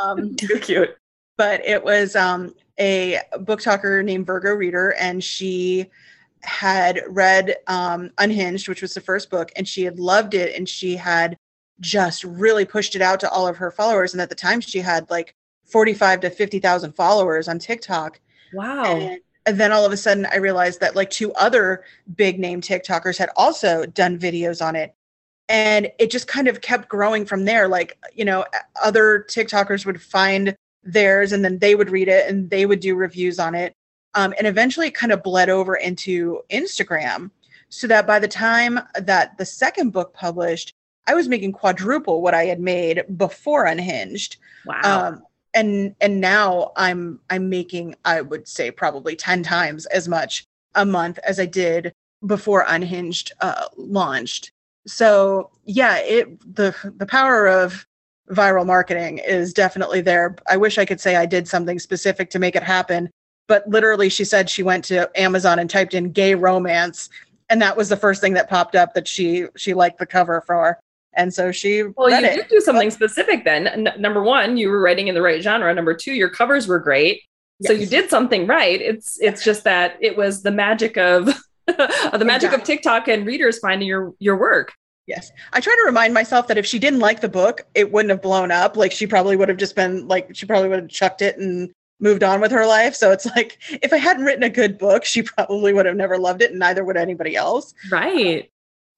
Um, 0.00 0.34
Too 0.36 0.60
cute. 0.60 0.96
But 1.36 1.64
it 1.66 1.82
was 1.82 2.14
um, 2.14 2.54
a 2.78 3.18
BookToker 3.34 4.04
named 4.04 4.26
Virgo 4.26 4.52
Reader, 4.52 4.94
and 4.94 5.24
she 5.24 5.86
had 6.42 7.02
read 7.08 7.56
um, 7.66 8.10
Unhinged, 8.18 8.68
which 8.68 8.80
was 8.80 8.94
the 8.94 9.00
first 9.00 9.28
book, 9.28 9.50
and 9.56 9.66
she 9.66 9.82
had 9.82 9.98
loved 9.98 10.34
it, 10.34 10.56
and 10.56 10.68
she 10.68 10.94
had 10.94 11.36
just 11.80 12.22
really 12.22 12.64
pushed 12.64 12.94
it 12.94 13.02
out 13.02 13.18
to 13.20 13.30
all 13.30 13.48
of 13.48 13.56
her 13.56 13.72
followers. 13.72 14.14
And 14.14 14.20
at 14.20 14.28
the 14.28 14.34
time, 14.34 14.60
she 14.60 14.78
had 14.78 15.10
like 15.10 15.34
forty-five 15.66 16.20
to 16.20 16.30
fifty 16.30 16.60
thousand 16.60 16.92
followers 16.92 17.48
on 17.48 17.58
TikTok. 17.58 18.20
Wow! 18.52 18.84
And, 18.84 19.20
and 19.46 19.58
then 19.58 19.72
all 19.72 19.84
of 19.84 19.92
a 19.92 19.96
sudden, 19.96 20.26
I 20.26 20.36
realized 20.36 20.80
that 20.80 20.96
like 20.96 21.10
two 21.10 21.32
other 21.34 21.84
big 22.14 22.38
name 22.38 22.60
TikTokers 22.60 23.18
had 23.18 23.30
also 23.36 23.86
done 23.86 24.18
videos 24.18 24.64
on 24.64 24.76
it. 24.76 24.94
And 25.48 25.90
it 25.98 26.10
just 26.10 26.28
kind 26.28 26.46
of 26.48 26.60
kept 26.60 26.88
growing 26.88 27.24
from 27.24 27.44
there. 27.44 27.68
Like, 27.68 27.98
you 28.14 28.24
know, 28.24 28.44
other 28.82 29.24
TikTokers 29.28 29.86
would 29.86 30.00
find 30.00 30.54
theirs 30.84 31.32
and 31.32 31.44
then 31.44 31.58
they 31.58 31.74
would 31.74 31.90
read 31.90 32.08
it 32.08 32.28
and 32.28 32.50
they 32.50 32.66
would 32.66 32.80
do 32.80 32.94
reviews 32.94 33.38
on 33.38 33.54
it 33.54 33.74
um, 34.14 34.34
and 34.38 34.46
eventually 34.46 34.88
it 34.88 34.94
kind 34.94 35.12
of 35.12 35.22
bled 35.22 35.48
over 35.48 35.76
into 35.76 36.40
Instagram. 36.50 37.30
So 37.70 37.86
that 37.86 38.06
by 38.06 38.18
the 38.18 38.28
time 38.28 38.80
that 38.98 39.36
the 39.36 39.44
second 39.44 39.90
book 39.90 40.14
published, 40.14 40.72
I 41.06 41.14
was 41.14 41.28
making 41.28 41.52
quadruple 41.52 42.22
what 42.22 42.34
I 42.34 42.46
had 42.46 42.60
made 42.60 43.04
before 43.16 43.66
Unhinged. 43.66 44.38
Wow. 44.64 44.80
Um, 44.84 45.22
and 45.54 45.94
and 46.00 46.20
now 46.20 46.72
I'm 46.76 47.20
I'm 47.30 47.48
making 47.48 47.94
I 48.04 48.22
would 48.22 48.48
say 48.48 48.70
probably 48.70 49.16
10 49.16 49.42
times 49.42 49.86
as 49.86 50.08
much 50.08 50.44
a 50.74 50.84
month 50.84 51.18
as 51.24 51.38
I 51.38 51.46
did 51.46 51.92
before 52.26 52.64
Unhinged 52.66 53.32
uh, 53.40 53.66
launched. 53.76 54.50
So 54.88 55.50
yeah, 55.64 55.98
it 55.98 56.54
the 56.54 56.74
the 56.96 57.06
power 57.06 57.46
of 57.46 57.86
viral 58.30 58.66
marketing 58.66 59.18
is 59.18 59.52
definitely 59.52 60.00
there. 60.00 60.36
I 60.48 60.56
wish 60.56 60.78
I 60.78 60.84
could 60.84 61.00
say 61.00 61.16
I 61.16 61.26
did 61.26 61.48
something 61.48 61.78
specific 61.78 62.30
to 62.30 62.38
make 62.38 62.56
it 62.56 62.62
happen, 62.62 63.10
but 63.46 63.68
literally 63.68 64.08
she 64.08 64.24
said 64.24 64.50
she 64.50 64.62
went 64.62 64.84
to 64.86 65.10
Amazon 65.18 65.58
and 65.58 65.70
typed 65.70 65.94
in 65.94 66.12
gay 66.12 66.34
romance 66.34 67.08
and 67.48 67.62
that 67.62 67.76
was 67.76 67.88
the 67.88 67.96
first 67.96 68.20
thing 68.20 68.34
that 68.34 68.48
popped 68.48 68.76
up 68.76 68.94
that 68.94 69.08
she 69.08 69.46
she 69.56 69.74
liked 69.74 69.98
the 69.98 70.06
cover 70.06 70.42
for. 70.46 70.78
And 71.14 71.32
so 71.32 71.50
she 71.50 71.84
well 71.96 72.10
you 72.10 72.20
did 72.20 72.48
do 72.48 72.60
something 72.60 72.90
specific 72.90 73.44
then. 73.44 73.66
N- 73.66 73.94
number 73.98 74.22
one 74.22 74.56
you 74.56 74.68
were 74.68 74.80
writing 74.80 75.08
in 75.08 75.14
the 75.14 75.22
right 75.22 75.42
genre. 75.42 75.72
Number 75.74 75.94
two 75.94 76.12
your 76.12 76.28
covers 76.28 76.68
were 76.68 76.78
great. 76.78 77.22
Yes. 77.60 77.72
so 77.72 77.72
you 77.72 77.86
did 77.86 78.10
something 78.10 78.46
right. 78.46 78.80
It's 78.80 79.20
it's 79.20 79.42
just 79.42 79.64
that 79.64 79.96
it 80.00 80.16
was 80.16 80.42
the 80.42 80.50
magic 80.50 80.96
of 80.96 81.26
the 81.66 82.24
magic 82.24 82.50
exactly. 82.52 82.54
of 82.54 82.62
tiktok 82.64 83.08
and 83.08 83.26
readers 83.26 83.58
finding 83.58 83.88
your 83.88 84.14
your 84.18 84.36
work 84.36 84.72
Yes. 85.08 85.32
I 85.54 85.60
try 85.60 85.74
to 85.74 85.86
remind 85.86 86.12
myself 86.12 86.46
that 86.48 86.58
if 86.58 86.66
she 86.66 86.78
didn't 86.78 87.00
like 87.00 87.22
the 87.22 87.30
book, 87.30 87.66
it 87.74 87.90
wouldn't 87.90 88.10
have 88.10 88.20
blown 88.20 88.50
up. 88.50 88.76
Like 88.76 88.92
she 88.92 89.06
probably 89.06 89.36
would 89.36 89.48
have 89.48 89.58
just 89.58 89.74
been 89.74 90.06
like, 90.06 90.36
she 90.36 90.44
probably 90.44 90.68
would 90.68 90.80
have 90.80 90.90
chucked 90.90 91.22
it 91.22 91.38
and 91.38 91.70
moved 91.98 92.22
on 92.22 92.42
with 92.42 92.52
her 92.52 92.66
life. 92.66 92.94
So 92.94 93.10
it's 93.10 93.24
like 93.26 93.58
if 93.82 93.92
I 93.92 93.96
hadn't 93.96 94.24
written 94.24 94.42
a 94.42 94.50
good 94.50 94.78
book, 94.78 95.06
she 95.06 95.22
probably 95.22 95.72
would 95.72 95.86
have 95.86 95.96
never 95.96 96.18
loved 96.18 96.42
it, 96.42 96.50
and 96.50 96.58
neither 96.58 96.84
would 96.84 96.98
anybody 96.98 97.36
else. 97.36 97.74
Right. 97.90 98.42
Um, 98.42 98.48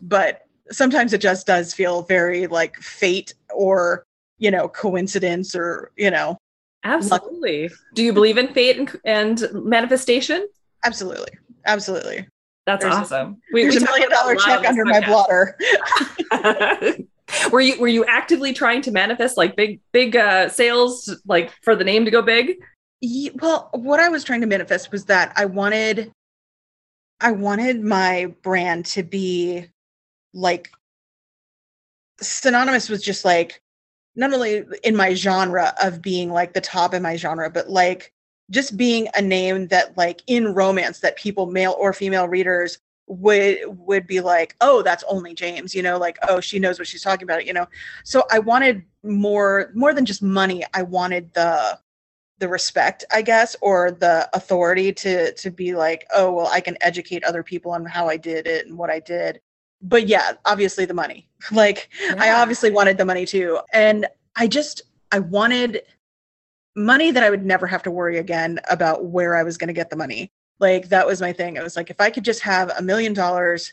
but 0.03 0.43
sometimes 0.73 1.13
it 1.13 1.21
just 1.21 1.47
does 1.47 1.73
feel 1.73 2.03
very 2.03 2.47
like 2.47 2.77
fate 2.77 3.35
or 3.55 4.05
you 4.39 4.51
know 4.51 4.69
coincidence 4.69 5.55
or 5.55 5.93
you 5.97 6.11
know. 6.11 6.37
Absolutely. 6.83 7.69
Luck. 7.69 7.79
Do 7.95 8.03
you 8.03 8.13
believe 8.13 8.39
in 8.39 8.49
fate 8.55 8.79
and, 8.79 9.01
and 9.05 9.49
manifestation? 9.53 10.49
Absolutely. 10.85 11.33
Absolutely. 11.67 12.27
That's 12.67 12.85
there's 12.85 12.95
awesome. 12.95 13.29
A, 13.29 13.37
we, 13.53 13.63
there's 13.63 13.77
we 13.77 13.83
a 13.83 13.85
million 13.85 14.11
dollar 14.11 14.37
check 14.37 14.67
under 14.67 14.85
my 14.85 15.01
blotter. 15.01 15.57
were 17.53 17.61
you 17.61 17.79
were 17.81 17.89
you 17.89 18.05
actively 18.05 18.53
trying 18.53 18.83
to 18.83 18.91
manifest 18.91 19.37
like 19.37 19.57
big 19.57 19.81
big 19.93 20.17
uh 20.17 20.49
sales 20.49 21.15
like 21.27 21.53
for 21.63 21.77
the 21.77 21.85
name 21.85 22.05
to 22.05 22.11
go 22.11 22.23
big 22.23 22.57
yeah, 23.01 23.31
well 23.41 23.71
what 23.73 24.01
i 24.01 24.09
was 24.09 24.25
trying 24.25 24.41
to 24.41 24.47
manifest 24.47 24.91
was 24.91 25.05
that 25.05 25.33
i 25.37 25.45
wanted 25.45 26.13
i 27.21 27.31
wanted 27.31 27.83
my 27.83 28.33
brand 28.43 28.85
to 28.85 29.03
be 29.03 29.65
like 30.35 30.71
synonymous 32.21 32.89
with 32.89 33.03
just 33.03 33.25
like 33.25 33.63
not 34.17 34.33
only 34.33 34.65
in 34.85 34.97
my 34.97 35.15
genre 35.15 35.73
of 35.83 36.03
being 36.03 36.31
like 36.31 36.53
the 36.53 36.61
top 36.61 36.95
in 36.95 37.03
my 37.03 37.17
genre 37.17 37.49
but 37.49 37.71
like 37.71 38.13
just 38.51 38.77
being 38.77 39.09
a 39.15 39.23
name 39.23 39.69
that 39.69 39.97
like 39.97 40.23
in 40.27 40.55
romance 40.55 41.01
that 41.01 41.17
people 41.17 41.47
male 41.47 41.77
or 41.79 41.93
female 41.93 42.29
readers 42.29 42.79
would 43.07 43.59
would 43.67 44.07
be 44.07 44.21
like 44.21 44.55
oh 44.61 44.83
that's 44.83 45.03
Onley 45.05 45.35
James 45.35 45.75
you 45.75 45.83
know 45.83 45.99
like 45.99 46.17
oh 46.29 46.41
she 46.41 46.59
knows 46.59 46.79
what 46.79 46.87
she's 46.87 47.03
talking 47.03 47.25
about 47.25 47.45
you 47.45 47.53
know? 47.53 47.67
So 48.05 48.25
i 48.31 48.39
wanted 48.39 48.85
more 49.03 49.71
more 49.75 49.93
than 49.93 50.05
just 50.05 50.23
money 50.23 50.65
i 50.75 50.83
wanted 50.83 51.33
the 51.35 51.79
the 52.39 52.49
respect 52.49 53.05
i 53.11 53.21
guess 53.21 53.57
or 53.61 53.91
the 53.91 54.29
authority 54.35 54.93
to 54.93 55.33
to 55.35 55.51
be 55.51 55.75
like 55.75 56.07
oh 56.15 56.31
well 56.31 56.47
i 56.49 56.61
can 56.61 56.77
educate 56.83 57.25
other 57.25 57.43
people 57.43 57.73
on 57.73 57.85
how 57.85 58.09
i 58.09 58.17
did 58.17 58.47
it 58.47 58.67
and 58.67 58.79
what 58.79 58.91
i 58.91 59.01
did. 59.01 59.41
But 59.83 60.07
yeah 60.07 60.33
obviously 60.45 60.85
the 60.85 60.95
money. 60.95 61.27
Like 61.51 61.89
yeah. 62.03 62.15
i 62.19 62.31
obviously 62.41 62.71
wanted 62.71 62.97
the 62.97 63.05
money 63.05 63.27
too. 63.27 63.59
And 63.73 64.07
i 64.37 64.47
just 64.47 64.83
i 65.11 65.19
wanted 65.19 65.83
money 66.81 67.11
that 67.11 67.23
i 67.23 67.31
would 67.31 67.45
never 67.45 67.67
have 67.67 67.83
to 67.83 67.91
worry 67.91 68.19
again 68.19 68.59
about 68.69 69.05
where 69.05 69.37
i 69.37 69.43
was 69.43 69.57
going 69.57 69.69
to 69.69 69.75
get 69.75 69.91
the 69.91 69.97
money 69.97 70.31
like 70.61 70.91
that 70.91 71.07
was 71.07 71.21
my 71.21 71.33
thing. 71.33 71.57
It 71.57 71.63
was 71.63 71.75
like 71.75 71.91
if 71.91 72.01
I 72.01 72.11
could 72.11 72.25
just 72.25 72.43
have 72.43 72.71
a 72.79 72.83
million 72.83 73.15
dollars 73.15 73.73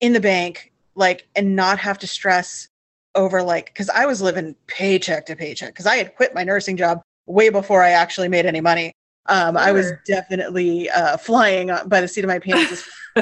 in 0.00 0.12
the 0.12 0.20
bank, 0.20 0.72
like 0.94 1.26
and 1.34 1.56
not 1.56 1.78
have 1.78 1.98
to 2.00 2.06
stress 2.06 2.68
over 3.14 3.42
like 3.42 3.66
because 3.66 3.88
I 3.88 4.04
was 4.04 4.20
living 4.20 4.54
paycheck 4.66 5.26
to 5.26 5.36
paycheck 5.36 5.70
because 5.70 5.86
I 5.86 5.96
had 5.96 6.14
quit 6.16 6.34
my 6.34 6.44
nursing 6.44 6.76
job 6.76 7.00
way 7.26 7.48
before 7.48 7.82
I 7.82 7.90
actually 7.90 8.28
made 8.28 8.46
any 8.46 8.60
money. 8.60 8.92
Um, 9.26 9.54
sure. 9.54 9.62
I 9.62 9.72
was 9.72 9.92
definitely 10.04 10.90
uh, 10.90 11.16
flying 11.16 11.70
by 11.86 12.00
the 12.00 12.08
seat 12.08 12.24
of 12.24 12.28
my 12.28 12.40
pants. 12.40 12.90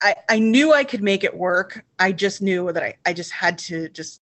I, 0.00 0.14
I 0.28 0.38
knew 0.38 0.72
I 0.72 0.84
could 0.84 1.02
make 1.02 1.24
it 1.24 1.36
work. 1.36 1.84
I 1.98 2.12
just 2.12 2.40
knew 2.40 2.72
that 2.72 2.82
I, 2.82 2.94
I 3.04 3.12
just 3.12 3.32
had 3.32 3.58
to 3.58 3.88
just 3.88 4.20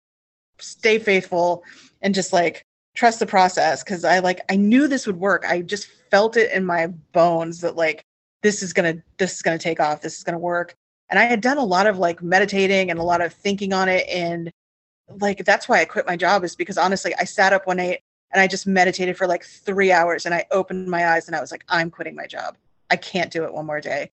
stay 0.60 1.00
faithful 1.00 1.64
and 2.00 2.14
just 2.14 2.32
like 2.32 2.64
trust 2.94 3.18
the 3.18 3.26
process 3.26 3.82
because 3.82 4.04
I 4.04 4.20
like 4.20 4.40
I 4.50 4.56
knew 4.56 4.88
this 4.88 5.06
would 5.06 5.18
work. 5.18 5.44
I 5.46 5.62
just 5.62 5.86
felt 6.10 6.36
it 6.36 6.52
in 6.52 6.64
my 6.64 6.88
bones 7.12 7.60
that 7.60 7.76
like 7.76 8.04
this 8.42 8.62
is 8.62 8.72
gonna 8.72 9.02
this 9.18 9.34
is 9.34 9.42
gonna 9.42 9.58
take 9.58 9.80
off. 9.80 10.00
This 10.00 10.16
is 10.16 10.24
gonna 10.24 10.38
work. 10.38 10.74
And 11.10 11.18
I 11.18 11.24
had 11.24 11.40
done 11.40 11.58
a 11.58 11.64
lot 11.64 11.86
of 11.86 11.98
like 11.98 12.22
meditating 12.22 12.90
and 12.90 12.98
a 12.98 13.02
lot 13.02 13.20
of 13.20 13.32
thinking 13.32 13.72
on 13.72 13.88
it. 13.88 14.06
And 14.08 14.50
like 15.20 15.44
that's 15.44 15.68
why 15.68 15.80
I 15.80 15.84
quit 15.84 16.06
my 16.06 16.16
job 16.16 16.44
is 16.44 16.56
because 16.56 16.78
honestly, 16.78 17.14
I 17.18 17.24
sat 17.24 17.52
up 17.52 17.66
one 17.66 17.76
night 17.76 18.00
and 18.32 18.40
I 18.40 18.46
just 18.46 18.66
meditated 18.66 19.16
for 19.16 19.26
like 19.26 19.44
three 19.44 19.92
hours 19.92 20.26
and 20.26 20.34
I 20.34 20.44
opened 20.50 20.88
my 20.88 21.08
eyes 21.08 21.26
and 21.26 21.36
I 21.36 21.40
was 21.40 21.50
like, 21.50 21.64
I'm 21.68 21.90
quitting 21.90 22.16
my 22.16 22.26
job. 22.26 22.56
I 22.90 22.96
can't 22.96 23.30
do 23.30 23.44
it 23.44 23.52
one 23.52 23.66
more 23.66 23.80
day. 23.80 24.10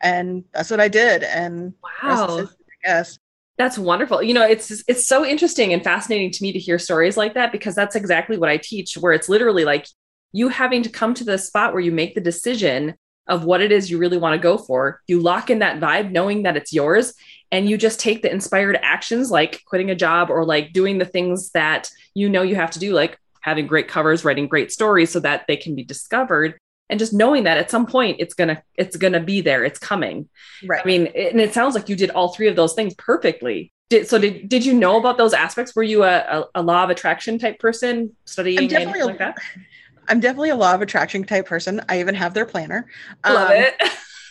And 0.00 0.44
that's 0.52 0.70
what 0.70 0.80
I 0.80 0.88
did. 0.88 1.22
And 1.22 1.74
wow. 1.82 2.40
I 2.40 2.46
guess. 2.84 3.18
That's 3.56 3.78
wonderful. 3.78 4.22
You 4.22 4.34
know, 4.34 4.44
it's 4.44 4.82
it's 4.88 5.06
so 5.06 5.24
interesting 5.24 5.72
and 5.72 5.82
fascinating 5.82 6.32
to 6.32 6.42
me 6.42 6.52
to 6.52 6.58
hear 6.58 6.78
stories 6.78 7.16
like 7.16 7.34
that 7.34 7.52
because 7.52 7.74
that's 7.74 7.94
exactly 7.94 8.36
what 8.36 8.48
I 8.48 8.56
teach 8.56 8.96
where 8.96 9.12
it's 9.12 9.28
literally 9.28 9.64
like 9.64 9.86
you 10.32 10.48
having 10.48 10.82
to 10.82 10.88
come 10.88 11.14
to 11.14 11.24
the 11.24 11.38
spot 11.38 11.72
where 11.72 11.82
you 11.82 11.92
make 11.92 12.14
the 12.14 12.20
decision 12.20 12.94
of 13.28 13.44
what 13.44 13.62
it 13.62 13.72
is 13.72 13.90
you 13.90 13.98
really 13.98 14.18
want 14.18 14.34
to 14.34 14.42
go 14.42 14.58
for. 14.58 15.00
You 15.06 15.20
lock 15.20 15.50
in 15.50 15.60
that 15.60 15.80
vibe 15.80 16.10
knowing 16.10 16.42
that 16.42 16.56
it's 16.56 16.72
yours 16.72 17.14
and 17.52 17.68
you 17.68 17.78
just 17.78 18.00
take 18.00 18.22
the 18.22 18.32
inspired 18.32 18.78
actions 18.82 19.30
like 19.30 19.62
quitting 19.66 19.90
a 19.90 19.94
job 19.94 20.30
or 20.30 20.44
like 20.44 20.72
doing 20.72 20.98
the 20.98 21.04
things 21.04 21.50
that 21.50 21.88
you 22.14 22.28
know 22.28 22.42
you 22.42 22.56
have 22.56 22.72
to 22.72 22.80
do 22.80 22.92
like 22.92 23.18
having 23.40 23.66
great 23.66 23.86
covers, 23.86 24.24
writing 24.24 24.48
great 24.48 24.72
stories 24.72 25.12
so 25.12 25.20
that 25.20 25.44
they 25.46 25.56
can 25.56 25.74
be 25.76 25.84
discovered 25.84 26.58
and 26.88 26.98
just 26.98 27.12
knowing 27.12 27.44
that 27.44 27.58
at 27.58 27.70
some 27.70 27.86
point 27.86 28.16
it's 28.20 28.34
gonna 28.34 28.62
it's 28.76 28.96
gonna 28.96 29.20
be 29.20 29.40
there 29.40 29.64
it's 29.64 29.78
coming. 29.78 30.28
Right. 30.66 30.80
I 30.82 30.86
mean 30.86 31.06
and 31.06 31.40
it 31.40 31.54
sounds 31.54 31.74
like 31.74 31.88
you 31.88 31.96
did 31.96 32.10
all 32.10 32.34
three 32.34 32.48
of 32.48 32.56
those 32.56 32.74
things 32.74 32.94
perfectly. 32.94 33.72
Did, 33.90 34.08
so 34.08 34.18
did, 34.18 34.48
did 34.48 34.64
you 34.64 34.72
know 34.72 34.98
about 34.98 35.18
those 35.18 35.34
aspects? 35.34 35.76
Were 35.76 35.82
you 35.82 36.04
a, 36.04 36.16
a, 36.18 36.44
a 36.56 36.62
law 36.62 36.84
of 36.84 36.90
attraction 36.90 37.38
type 37.38 37.58
person 37.58 38.16
studying 38.24 38.58
I'm 38.58 38.68
definitely 38.68 39.02
like 39.02 39.18
that? 39.18 39.36
I'm 40.08 40.20
definitely 40.20 40.50
a 40.50 40.56
law 40.56 40.74
of 40.74 40.82
attraction 40.82 41.24
type 41.24 41.46
person. 41.46 41.80
I 41.88 42.00
even 42.00 42.14
have 42.14 42.34
their 42.34 42.46
planner. 42.46 42.86
Love 43.24 43.50
um, 43.50 43.56
it. 43.56 43.74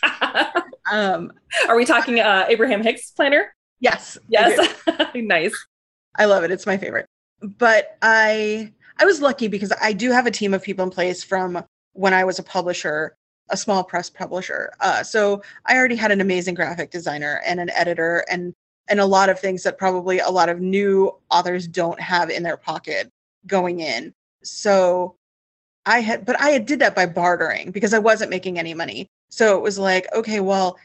um 0.92 1.32
are 1.66 1.76
we 1.76 1.86
talking 1.86 2.20
uh 2.20 2.44
abraham 2.48 2.82
hicks 2.82 3.10
planner? 3.10 3.54
Yes 3.80 4.18
yes. 4.28 4.74
nice. 5.14 5.54
I 6.16 6.26
love 6.26 6.44
it. 6.44 6.50
It's 6.50 6.66
my 6.66 6.76
favorite. 6.76 7.06
But 7.42 7.96
i 8.02 8.72
I 8.96 9.04
was 9.04 9.20
lucky 9.20 9.48
because 9.48 9.72
I 9.82 9.92
do 9.92 10.12
have 10.12 10.26
a 10.26 10.30
team 10.30 10.54
of 10.54 10.62
people 10.62 10.84
in 10.84 10.90
place 10.90 11.24
from 11.24 11.64
when 11.94 12.12
I 12.12 12.24
was 12.24 12.38
a 12.38 12.42
publisher, 12.42 13.16
a 13.50 13.56
small 13.56 13.82
press 13.82 14.10
publisher. 14.10 14.72
Uh, 14.80 15.02
so 15.02 15.42
I 15.66 15.76
already 15.76 15.96
had 15.96 16.12
an 16.12 16.20
amazing 16.20 16.54
graphic 16.54 16.90
designer 16.90 17.40
and 17.44 17.58
an 17.60 17.70
editor 17.70 18.24
and 18.30 18.54
and 18.88 19.00
a 19.00 19.06
lot 19.06 19.30
of 19.30 19.40
things 19.40 19.62
that 19.62 19.78
probably 19.78 20.18
a 20.18 20.28
lot 20.28 20.50
of 20.50 20.60
new 20.60 21.14
authors 21.30 21.66
don't 21.66 21.98
have 21.98 22.28
in 22.28 22.42
their 22.42 22.58
pocket 22.58 23.10
going 23.46 23.80
in. 23.80 24.12
So 24.42 25.16
I 25.86 26.00
had, 26.00 26.24
but 26.24 26.40
I 26.40 26.50
had 26.50 26.66
did 26.66 26.80
that 26.80 26.94
by 26.94 27.06
bartering 27.06 27.70
because 27.70 27.94
I 27.94 27.98
wasn't 27.98 28.30
making 28.30 28.58
any 28.58 28.74
money. 28.74 29.08
So 29.30 29.56
it 29.56 29.62
was 29.62 29.78
like, 29.78 30.06
okay, 30.14 30.40
well, 30.40 30.78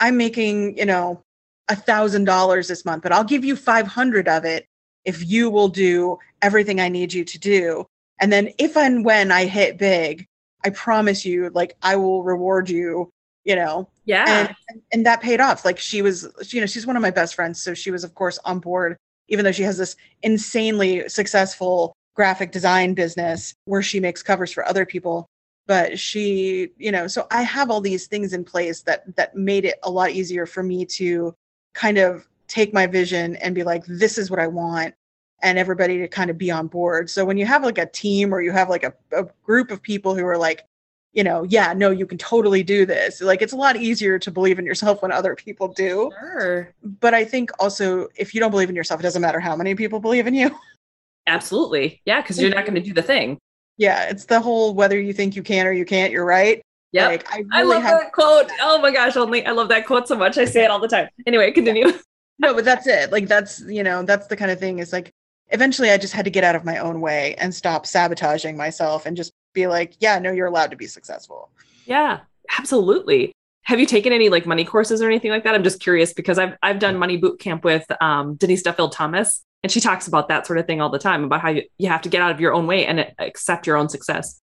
I'm 0.00 0.16
making, 0.16 0.76
you 0.76 0.86
know, 0.86 1.22
a 1.68 1.76
thousand 1.76 2.24
dollars 2.24 2.68
this 2.68 2.84
month, 2.84 3.02
but 3.02 3.12
I'll 3.12 3.24
give 3.24 3.44
you 3.44 3.56
500 3.56 4.28
of 4.28 4.44
it 4.44 4.66
if 5.04 5.26
you 5.26 5.50
will 5.50 5.68
do 5.68 6.18
everything 6.42 6.80
I 6.80 6.88
need 6.88 7.12
you 7.12 7.24
to 7.24 7.38
do. 7.38 7.86
And 8.20 8.32
then 8.32 8.50
if 8.58 8.76
and 8.76 9.04
when 9.04 9.30
I 9.32 9.46
hit 9.46 9.78
big, 9.78 10.26
I 10.66 10.70
promise 10.70 11.24
you, 11.24 11.48
like 11.54 11.76
I 11.80 11.94
will 11.94 12.24
reward 12.24 12.68
you, 12.68 13.08
you 13.44 13.54
know. 13.54 13.88
Yeah. 14.04 14.52
And 14.68 14.82
and 14.92 15.06
that 15.06 15.22
paid 15.22 15.40
off. 15.40 15.64
Like 15.64 15.78
she 15.78 16.02
was, 16.02 16.28
you 16.52 16.60
know, 16.60 16.66
she's 16.66 16.88
one 16.88 16.96
of 16.96 17.02
my 17.02 17.12
best 17.12 17.36
friends. 17.36 17.62
So 17.62 17.72
she 17.72 17.92
was, 17.92 18.02
of 18.02 18.16
course, 18.16 18.40
on 18.44 18.58
board, 18.58 18.96
even 19.28 19.44
though 19.44 19.52
she 19.52 19.62
has 19.62 19.78
this 19.78 19.94
insanely 20.24 21.08
successful 21.08 21.94
graphic 22.16 22.50
design 22.50 22.94
business 22.94 23.54
where 23.66 23.82
she 23.82 24.00
makes 24.00 24.24
covers 24.24 24.50
for 24.50 24.66
other 24.66 24.84
people. 24.84 25.28
But 25.68 26.00
she, 26.00 26.70
you 26.78 26.90
know, 26.90 27.06
so 27.06 27.28
I 27.30 27.42
have 27.42 27.70
all 27.70 27.80
these 27.80 28.08
things 28.08 28.32
in 28.32 28.42
place 28.42 28.82
that 28.82 29.14
that 29.14 29.36
made 29.36 29.64
it 29.64 29.78
a 29.84 29.90
lot 29.90 30.10
easier 30.10 30.46
for 30.46 30.64
me 30.64 30.84
to 30.98 31.32
kind 31.74 31.98
of 31.98 32.26
take 32.48 32.74
my 32.74 32.88
vision 32.88 33.36
and 33.36 33.54
be 33.54 33.62
like, 33.62 33.84
this 33.86 34.18
is 34.18 34.32
what 34.32 34.40
I 34.40 34.48
want 34.48 34.94
and 35.42 35.58
everybody 35.58 35.98
to 35.98 36.08
kind 36.08 36.30
of 36.30 36.38
be 36.38 36.50
on 36.50 36.66
board. 36.66 37.10
So 37.10 37.24
when 37.24 37.36
you 37.36 37.46
have 37.46 37.62
like 37.62 37.78
a 37.78 37.86
team 37.86 38.34
or 38.34 38.40
you 38.40 38.52
have 38.52 38.68
like 38.68 38.84
a, 38.84 38.94
a 39.12 39.26
group 39.44 39.70
of 39.70 39.82
people 39.82 40.14
who 40.14 40.26
are 40.26 40.38
like, 40.38 40.64
you 41.12 41.24
know, 41.24 41.44
yeah, 41.44 41.72
no, 41.72 41.90
you 41.90 42.06
can 42.06 42.18
totally 42.18 42.62
do 42.62 42.84
this. 42.84 43.20
Like 43.20 43.40
it's 43.42 43.52
a 43.52 43.56
lot 43.56 43.76
easier 43.76 44.18
to 44.18 44.30
believe 44.30 44.58
in 44.58 44.66
yourself 44.66 45.02
when 45.02 45.12
other 45.12 45.34
people 45.34 45.68
do. 45.68 46.10
Sure. 46.20 46.74
But 47.00 47.14
I 47.14 47.24
think 47.24 47.50
also 47.58 48.08
if 48.16 48.34
you 48.34 48.40
don't 48.40 48.50
believe 48.50 48.68
in 48.68 48.76
yourself, 48.76 49.00
it 49.00 49.02
doesn't 49.02 49.22
matter 49.22 49.40
how 49.40 49.56
many 49.56 49.74
people 49.74 49.98
believe 49.98 50.26
in 50.26 50.34
you. 50.34 50.50
Absolutely. 51.26 52.00
Yeah, 52.04 52.20
because 52.20 52.40
you're 52.40 52.54
not 52.54 52.64
going 52.64 52.76
to 52.76 52.80
do 52.80 52.92
the 52.92 53.02
thing. 53.02 53.38
Yeah, 53.78 54.08
it's 54.08 54.26
the 54.26 54.40
whole 54.40 54.74
whether 54.74 54.98
you 54.98 55.12
think 55.12 55.36
you 55.36 55.42
can 55.42 55.66
or 55.66 55.72
you 55.72 55.84
can't, 55.84 56.12
you're 56.12 56.24
right. 56.24 56.62
Yeah. 56.92 57.08
Like, 57.08 57.30
I, 57.32 57.38
really 57.38 57.48
I, 57.52 57.62
love 57.62 57.82
have- 57.82 58.00
that 58.00 58.12
quote. 58.12 58.50
Oh 58.60 58.80
my 58.80 58.90
gosh, 58.90 59.14
Onley 59.14 59.46
I 59.46 59.50
love 59.50 59.68
that 59.68 59.86
quote 59.86 60.08
so 60.08 60.16
much. 60.16 60.38
I 60.38 60.44
say 60.44 60.64
it 60.64 60.70
all 60.70 60.78
the 60.78 60.88
time. 60.88 61.08
Anyway, 61.26 61.50
continue. 61.52 61.92
no, 62.38 62.54
but 62.54 62.64
that's 62.64 62.86
it. 62.86 63.10
Like 63.10 63.26
that's, 63.26 63.60
you 63.66 63.82
know, 63.82 64.02
that's 64.02 64.26
the 64.28 64.36
kind 64.36 64.50
of 64.50 64.58
thing 64.58 64.78
is 64.78 64.92
like 64.92 65.12
eventually 65.50 65.90
I 65.90 65.98
just 65.98 66.12
had 66.12 66.24
to 66.24 66.30
get 66.30 66.44
out 66.44 66.54
of 66.54 66.64
my 66.64 66.78
own 66.78 67.00
way 67.00 67.34
and 67.36 67.54
stop 67.54 67.86
sabotaging 67.86 68.56
myself 68.56 69.06
and 69.06 69.16
just 69.16 69.32
be 69.52 69.66
like, 69.66 69.96
yeah, 70.00 70.18
no, 70.18 70.32
you're 70.32 70.46
allowed 70.46 70.70
to 70.70 70.76
be 70.76 70.86
successful. 70.86 71.50
Yeah, 71.84 72.20
absolutely. 72.58 73.32
Have 73.62 73.80
you 73.80 73.86
taken 73.86 74.12
any 74.12 74.28
like 74.28 74.46
money 74.46 74.64
courses 74.64 75.02
or 75.02 75.06
anything 75.06 75.30
like 75.30 75.44
that? 75.44 75.54
I'm 75.54 75.64
just 75.64 75.80
curious 75.80 76.12
because 76.12 76.38
I've 76.38 76.56
I've 76.62 76.78
done 76.78 76.96
money 76.96 77.16
boot 77.16 77.40
camp 77.40 77.64
with 77.64 77.84
um, 78.00 78.36
Denise 78.36 78.62
Duffield 78.62 78.92
Thomas, 78.92 79.44
and 79.62 79.72
she 79.72 79.80
talks 79.80 80.06
about 80.06 80.28
that 80.28 80.46
sort 80.46 80.60
of 80.60 80.66
thing 80.66 80.80
all 80.80 80.90
the 80.90 81.00
time 81.00 81.24
about 81.24 81.40
how 81.40 81.48
you, 81.48 81.62
you 81.78 81.88
have 81.88 82.02
to 82.02 82.08
get 82.08 82.22
out 82.22 82.30
of 82.30 82.40
your 82.40 82.54
own 82.54 82.68
way 82.68 82.86
and 82.86 83.12
accept 83.18 83.66
your 83.66 83.76
own 83.76 83.88
success. 83.88 84.40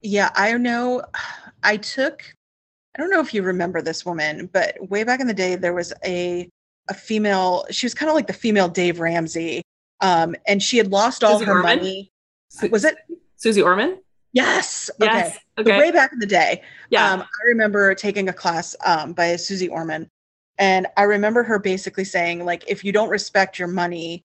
Yeah, 0.00 0.30
I 0.34 0.52
know. 0.56 1.02
I 1.62 1.78
took. 1.78 2.22
I 2.96 3.00
don't 3.00 3.10
know 3.10 3.20
if 3.20 3.32
you 3.32 3.42
remember 3.42 3.80
this 3.80 4.04
woman, 4.04 4.50
but 4.52 4.76
way 4.90 5.02
back 5.02 5.18
in 5.18 5.26
the 5.26 5.34
day, 5.34 5.56
there 5.56 5.72
was 5.72 5.92
a 6.04 6.48
a 6.88 6.94
female. 6.94 7.66
She 7.70 7.86
was 7.86 7.94
kind 7.94 8.08
of 8.08 8.14
like 8.14 8.26
the 8.26 8.32
female 8.32 8.68
Dave 8.68 8.98
Ramsey, 8.98 9.62
um, 10.04 10.36
and 10.46 10.62
she 10.62 10.76
had 10.76 10.90
lost 10.90 11.24
all 11.24 11.38
Susie 11.38 11.46
her 11.46 11.56
Orman? 11.56 11.78
money. 11.78 12.12
Was 12.70 12.84
it 12.84 12.96
Susie 13.36 13.62
Orman? 13.62 13.98
Yes. 14.34 14.90
Yes. 15.00 15.38
Okay. 15.58 15.72
okay. 15.72 15.78
way 15.78 15.90
back 15.90 16.12
in 16.12 16.18
the 16.18 16.26
day. 16.26 16.62
Yeah. 16.90 17.10
Um, 17.10 17.22
I 17.22 17.46
remember 17.46 17.94
taking 17.94 18.28
a 18.28 18.32
class 18.32 18.76
um, 18.84 19.14
by 19.14 19.34
Susie 19.36 19.68
Orman, 19.68 20.10
and 20.58 20.86
I 20.98 21.04
remember 21.04 21.42
her 21.42 21.58
basically 21.58 22.04
saying, 22.04 22.44
like, 22.44 22.64
if 22.68 22.84
you 22.84 22.92
don't 22.92 23.08
respect 23.08 23.58
your 23.58 23.68
money, 23.68 24.24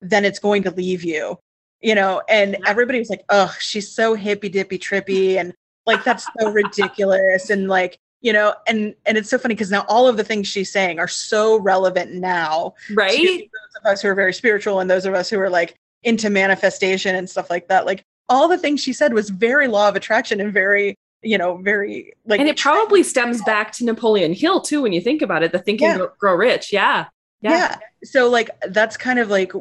then 0.00 0.24
it's 0.24 0.38
going 0.38 0.62
to 0.62 0.70
leave 0.70 1.04
you. 1.04 1.38
You 1.82 1.94
know, 1.94 2.22
and 2.28 2.52
yeah. 2.52 2.58
everybody 2.66 2.98
was 2.98 3.08
like, 3.08 3.24
"Oh, 3.30 3.54
she's 3.58 3.90
so 3.90 4.14
hippy 4.14 4.50
dippy 4.50 4.78
trippy," 4.78 5.36
and 5.36 5.54
like 5.86 6.04
that's 6.04 6.26
so 6.38 6.50
ridiculous, 6.50 7.48
and 7.48 7.68
like 7.68 7.98
you 8.20 8.32
know 8.32 8.54
and 8.66 8.94
and 9.06 9.16
it's 9.16 9.30
so 9.30 9.38
funny 9.38 9.54
because 9.54 9.70
now 9.70 9.84
all 9.88 10.06
of 10.06 10.16
the 10.16 10.24
things 10.24 10.46
she's 10.46 10.70
saying 10.70 10.98
are 10.98 11.08
so 11.08 11.58
relevant 11.58 12.12
now 12.12 12.74
right? 12.94 13.18
those 13.18 13.82
of 13.82 13.92
us 13.92 14.02
who 14.02 14.08
are 14.08 14.14
very 14.14 14.32
spiritual 14.32 14.80
and 14.80 14.90
those 14.90 15.06
of 15.06 15.14
us 15.14 15.30
who 15.30 15.40
are 15.40 15.50
like 15.50 15.76
into 16.02 16.30
manifestation 16.30 17.14
and 17.14 17.28
stuff 17.28 17.50
like 17.50 17.68
that. 17.68 17.86
Like 17.86 18.04
all 18.28 18.48
the 18.48 18.58
things 18.58 18.82
she 18.82 18.92
said 18.92 19.12
was 19.12 19.30
very 19.30 19.68
law 19.68 19.88
of 19.88 19.96
attraction 19.96 20.40
and 20.40 20.52
very 20.52 20.94
you 21.22 21.36
know 21.36 21.58
very 21.58 22.14
like 22.24 22.40
and 22.40 22.48
it 22.48 22.56
probably 22.58 23.02
stems 23.02 23.42
back 23.42 23.72
to 23.72 23.84
napoleon 23.84 24.32
hill 24.32 24.58
too 24.58 24.80
when 24.80 24.90
you 24.90 25.02
think 25.02 25.20
about 25.20 25.42
it 25.42 25.52
the 25.52 25.58
thinking 25.58 25.86
yeah. 25.86 26.06
grow 26.18 26.34
rich. 26.34 26.72
Yeah. 26.72 27.06
yeah. 27.42 27.50
Yeah. 27.50 27.76
So 28.04 28.30
like 28.30 28.50
that's 28.68 28.96
kind 28.96 29.18
of 29.18 29.28
like 29.28 29.52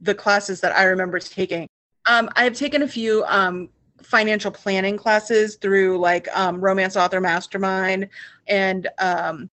the 0.00 0.14
classes 0.14 0.60
that 0.60 0.76
i 0.76 0.84
remember 0.84 1.18
taking. 1.18 1.66
Um 2.06 2.28
i've 2.36 2.54
taken 2.54 2.82
a 2.82 2.88
few 2.88 3.24
um 3.26 3.70
financial 4.02 4.50
planning 4.50 4.96
classes 4.96 5.56
through 5.56 5.98
like 5.98 6.28
um, 6.36 6.60
Romance 6.60 6.96
Author 6.96 7.20
Mastermind 7.20 8.08
and 8.46 8.88
um, 8.98 9.50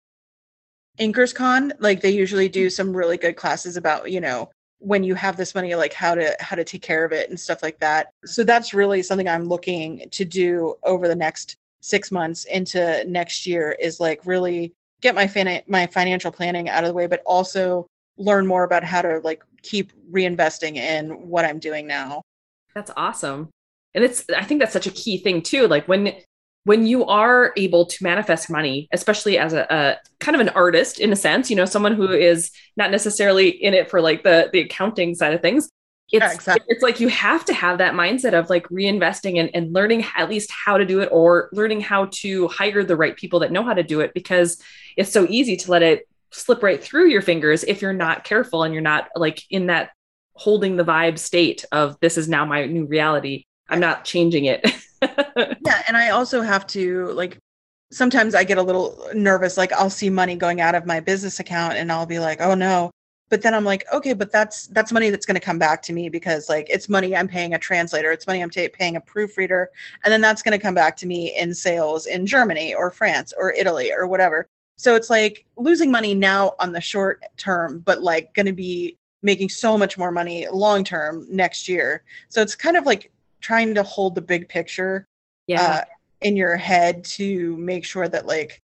Inkers 0.99 1.35
Con. 1.35 1.73
Like 1.79 2.01
they 2.01 2.11
usually 2.11 2.49
do 2.49 2.71
some 2.71 2.97
really 2.97 3.17
good 3.17 3.37
classes 3.37 3.77
about 3.77 4.11
you 4.11 4.21
know 4.21 4.51
when 4.81 5.03
you 5.03 5.15
have 5.15 5.37
this 5.37 5.55
money 5.55 5.75
like 5.75 5.93
how 5.93 6.15
to 6.15 6.37
how 6.41 6.57
to 6.57 6.65
take 6.65 6.83
care 6.83 7.05
of 7.05 7.13
it 7.13 7.29
and 7.31 7.39
stuff 7.39 7.63
like 7.63 7.79
that. 7.81 8.13
So 8.25 8.45
that's 8.45 8.75
really 8.75 9.03
something 9.03 9.29
i'm 9.29 9.45
looking 9.45 10.09
to 10.11 10.25
do 10.25 10.75
over 10.85 11.09
the 11.09 11.17
next 11.17 11.57
six 11.81 12.11
months 12.11 12.45
into 12.47 13.05
next 13.07 13.47
year 13.47 13.77
is 13.81 14.01
like 14.01 14.25
really 14.25 14.73
get 15.01 15.15
my 15.15 15.27
fin- 15.27 15.63
my 15.69 15.87
financial 15.87 16.33
planning 16.33 16.69
out 16.69 16.83
of 16.83 16.89
the 16.89 16.95
way 16.95 17.07
but 17.07 17.23
also 17.25 17.87
learn 18.17 18.47
more 18.47 18.65
about 18.65 18.83
how 18.83 19.01
to 19.01 19.21
like 19.23 19.45
keep 19.63 19.93
reinvesting 20.11 20.75
in 20.77 21.11
what 21.29 21.45
i'm 21.45 21.59
doing 21.59 21.87
now. 21.87 22.23
That's 22.75 22.91
awesome 22.97 23.49
and 23.99 24.05
it's 24.05 24.25
i 24.37 24.45
think 24.45 24.61
that's 24.61 24.73
such 24.73 24.87
a 24.87 24.93
key 24.93 25.19
thing 25.19 25.43
too 25.43 25.67
like 25.67 25.87
when 25.89 26.15
when 26.65 26.87
you 26.87 27.05
are 27.07 27.55
able 27.57 27.87
to 27.87 28.05
manifest 28.05 28.51
money, 28.51 28.89
especially 28.93 29.39
as 29.39 29.55
a, 29.55 29.67
a, 29.71 29.97
kind 30.21 30.35
of 30.35 30.41
an 30.43 30.51
artist 30.51 31.01
in 31.01 31.11
a 31.11 31.17
sense, 31.17 31.49
you 31.49 31.57
know, 31.57 31.65
someone 31.65 31.95
who 31.95 32.11
is 32.11 32.51
not 32.77 32.91
necessarily 32.91 33.49
in 33.49 33.73
it 33.73 33.89
for 33.89 34.03
like 34.03 34.23
the 34.23 34.51
the 34.53 34.61
accounting 34.61 35.15
side 35.15 35.33
of 35.33 35.41
things, 35.41 35.71
it's 36.11 36.23
yeah, 36.23 36.33
exactly. 36.33 36.67
it's 36.69 36.83
like 36.83 37.01
you 37.01 37.09
have 37.09 37.45
to 37.47 37.55
have 37.55 37.79
that 37.79 37.95
mindset 37.95 38.39
of 38.39 38.51
like 38.51 38.67
reinvesting 38.69 39.39
and, 39.41 39.51
and 39.55 39.73
learning 39.73 40.05
at 40.17 40.29
least 40.29 40.51
how 40.51 40.77
to 40.77 40.85
do 40.85 41.01
it 41.01 41.09
or 41.13 41.49
learning 41.53 41.81
how 41.81 42.07
to 42.13 42.49
hire 42.49 42.85
the 42.85 42.97
right 42.97 43.17
people 43.17 43.41
that 43.41 43.53
know 43.53 43.63
how 43.63 43.75
to 43.75 43.83
do 43.83 44.01
it 44.01 44.13
because 44.13 44.63
it's 44.97 45.13
so 45.13 45.27
easy 45.29 45.57
to 45.57 45.71
let 45.71 45.83
it 45.83 46.07
slip 46.33 46.63
right 46.63 46.83
through 46.83 47.09
your 47.09 47.23
fingers 47.23 47.65
if 47.65 47.83
you're 47.83 47.93
not 47.93 48.25
careful 48.25 48.63
and 48.63 48.75
you're 48.75 48.83
not 48.83 49.09
like 49.17 49.43
in 49.51 49.67
that 49.67 49.91
holding 50.35 50.77
the 50.77 50.85
vibe 50.85 51.19
state 51.19 51.65
of 51.73 51.99
this 52.01 52.17
is 52.17 52.29
now 52.29 52.45
my 52.45 52.65
new 52.67 52.87
reality. 52.87 53.45
I'm 53.69 53.81
not 53.81 54.05
changing 54.05 54.47
it. 54.47 54.65
yeah, 55.03 55.83
and 55.87 55.97
I 55.97 56.11
also 56.11 56.43
have 56.43 56.67
to 56.69 57.07
like 57.13 57.39
sometimes 57.91 58.35
I 58.35 58.45
get 58.45 58.59
a 58.59 58.63
little 58.63 59.09
nervous 59.15 59.57
like 59.57 59.73
I'll 59.73 59.91
see 59.91 60.11
money 60.11 60.37
going 60.37 60.61
out 60.61 60.75
of 60.75 60.87
my 60.87 61.01
business 61.01 61.41
account 61.41 61.75
and 61.75 61.91
I'll 61.93 62.07
be 62.07 62.19
like, 62.19 62.41
"Oh 62.41 62.55
no." 62.55 62.91
But 63.31 63.43
then 63.43 63.55
I'm 63.55 63.65
like, 63.65 63.85
"Okay, 63.93 64.15
but 64.15 64.33
that's 64.33 64.69
that's 64.69 64.93
money 64.93 65.11
that's 65.11 65.27
going 65.27 65.35
to 65.35 65.41
come 65.41 65.59
back 65.59 65.83
to 65.83 65.93
me 65.93 66.09
because 66.09 66.49
like 66.49 66.69
it's 66.71 66.89
money 66.89 67.15
I'm 67.17 67.29
paying 67.29 67.55
a 67.55 67.59
translator, 67.59 68.13
it's 68.13 68.27
money 68.27 68.43
I'm 68.43 68.51
t- 68.51 68.69
paying 68.69 68.97
a 68.97 69.01
proofreader, 69.01 69.71
and 70.05 70.13
then 70.13 70.21
that's 70.21 70.43
going 70.43 70.59
to 70.59 70.63
come 70.63 70.75
back 70.75 70.97
to 70.99 71.07
me 71.07 71.37
in 71.37 71.55
sales 71.55 72.07
in 72.07 72.27
Germany 72.27 72.75
or 72.75 72.91
France 72.91 73.33
or 73.39 73.53
Italy 73.53 73.93
or 73.93 74.07
whatever." 74.07 74.47
So 74.77 74.95
it's 74.95 75.11
like 75.11 75.45
losing 75.57 75.91
money 75.91 76.15
now 76.15 76.55
on 76.61 76.73
the 76.73 76.81
short 76.81 77.23
term, 77.37 77.81
but 77.81 78.03
like 78.03 78.33
going 78.35 78.47
to 78.47 78.53
be 78.53 78.97
making 79.23 79.49
so 79.49 79.77
much 79.77 79.99
more 79.99 80.13
money 80.13 80.47
long 80.53 80.85
term 80.85 81.27
next 81.31 81.69
year. 81.69 82.05
So 82.29 82.41
it's 82.41 82.55
kind 82.55 82.77
of 82.77 82.87
like 82.87 83.11
trying 83.41 83.75
to 83.75 83.83
hold 83.83 84.15
the 84.15 84.23
big 84.23 84.49
picture 84.49 85.07
yeah. 85.47 85.63
Uh, 85.63 85.85
in 86.21 86.37
your 86.37 86.57
head 86.57 87.05
to 87.05 87.57
make 87.57 87.85
sure 87.85 88.07
that 88.07 88.27
like 88.27 88.61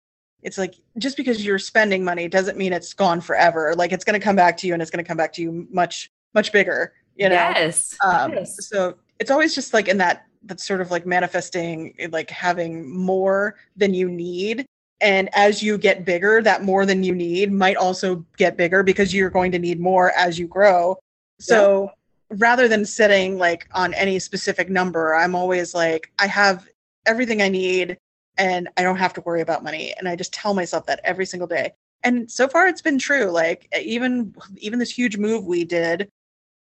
it's 0.42 0.56
like 0.56 0.76
just 0.96 1.16
because 1.16 1.44
you're 1.44 1.58
spending 1.58 2.02
money 2.02 2.26
doesn't 2.26 2.56
mean 2.56 2.72
it's 2.72 2.94
gone 2.94 3.20
forever. 3.20 3.74
Like 3.76 3.92
it's 3.92 4.04
going 4.04 4.18
to 4.18 4.24
come 4.24 4.36
back 4.36 4.56
to 4.58 4.66
you 4.66 4.72
and 4.72 4.80
it's 4.80 4.90
going 4.90 5.04
to 5.04 5.06
come 5.06 5.18
back 5.18 5.32
to 5.34 5.42
you 5.42 5.66
much 5.70 6.10
much 6.32 6.52
bigger 6.52 6.94
you 7.20 7.28
know? 7.28 7.34
Yes, 7.34 7.96
um, 8.02 8.32
yes. 8.32 8.66
so 8.66 8.96
it's 9.18 9.30
always 9.30 9.54
just 9.54 9.74
like 9.74 9.88
in 9.88 9.98
that 9.98 10.26
that 10.44 10.58
sort 10.58 10.80
of 10.80 10.90
like 10.90 11.04
manifesting 11.04 11.94
like 12.10 12.30
having 12.30 12.90
more 12.96 13.56
than 13.76 13.92
you 13.92 14.08
need. 14.08 14.64
And 15.02 15.28
as 15.34 15.62
you 15.62 15.76
get 15.76 16.06
bigger 16.06 16.42
that 16.42 16.62
more 16.62 16.86
than 16.86 17.04
you 17.04 17.14
need 17.14 17.52
might 17.52 17.76
also 17.76 18.24
get 18.38 18.56
bigger 18.56 18.82
because 18.82 19.14
you're 19.14 19.30
going 19.30 19.52
to 19.52 19.58
need 19.58 19.80
more 19.80 20.12
as 20.12 20.38
you 20.38 20.46
grow. 20.46 20.96
So 21.38 21.90
rather 22.30 22.68
than 22.68 22.84
sitting 22.84 23.38
like 23.38 23.68
on 23.74 23.94
any 23.94 24.18
specific 24.18 24.70
number, 24.70 25.14
I'm 25.14 25.34
always 25.34 25.74
like, 25.74 26.12
I 26.18 26.26
have 26.26 26.68
everything 27.06 27.42
I 27.42 27.48
need 27.48 27.98
and 28.38 28.68
I 28.76 28.82
don't 28.82 28.96
have 28.96 29.12
to 29.14 29.20
worry 29.22 29.40
about 29.40 29.64
money. 29.64 29.92
And 29.98 30.08
I 30.08 30.16
just 30.16 30.32
tell 30.32 30.54
myself 30.54 30.86
that 30.86 31.00
every 31.04 31.26
single 31.26 31.48
day. 31.48 31.72
And 32.02 32.30
so 32.30 32.48
far 32.48 32.66
it's 32.66 32.82
been 32.82 32.98
true. 32.98 33.26
Like 33.26 33.68
even 33.78 34.34
even 34.56 34.78
this 34.78 34.90
huge 34.90 35.18
move 35.18 35.44
we 35.44 35.64
did, 35.64 36.08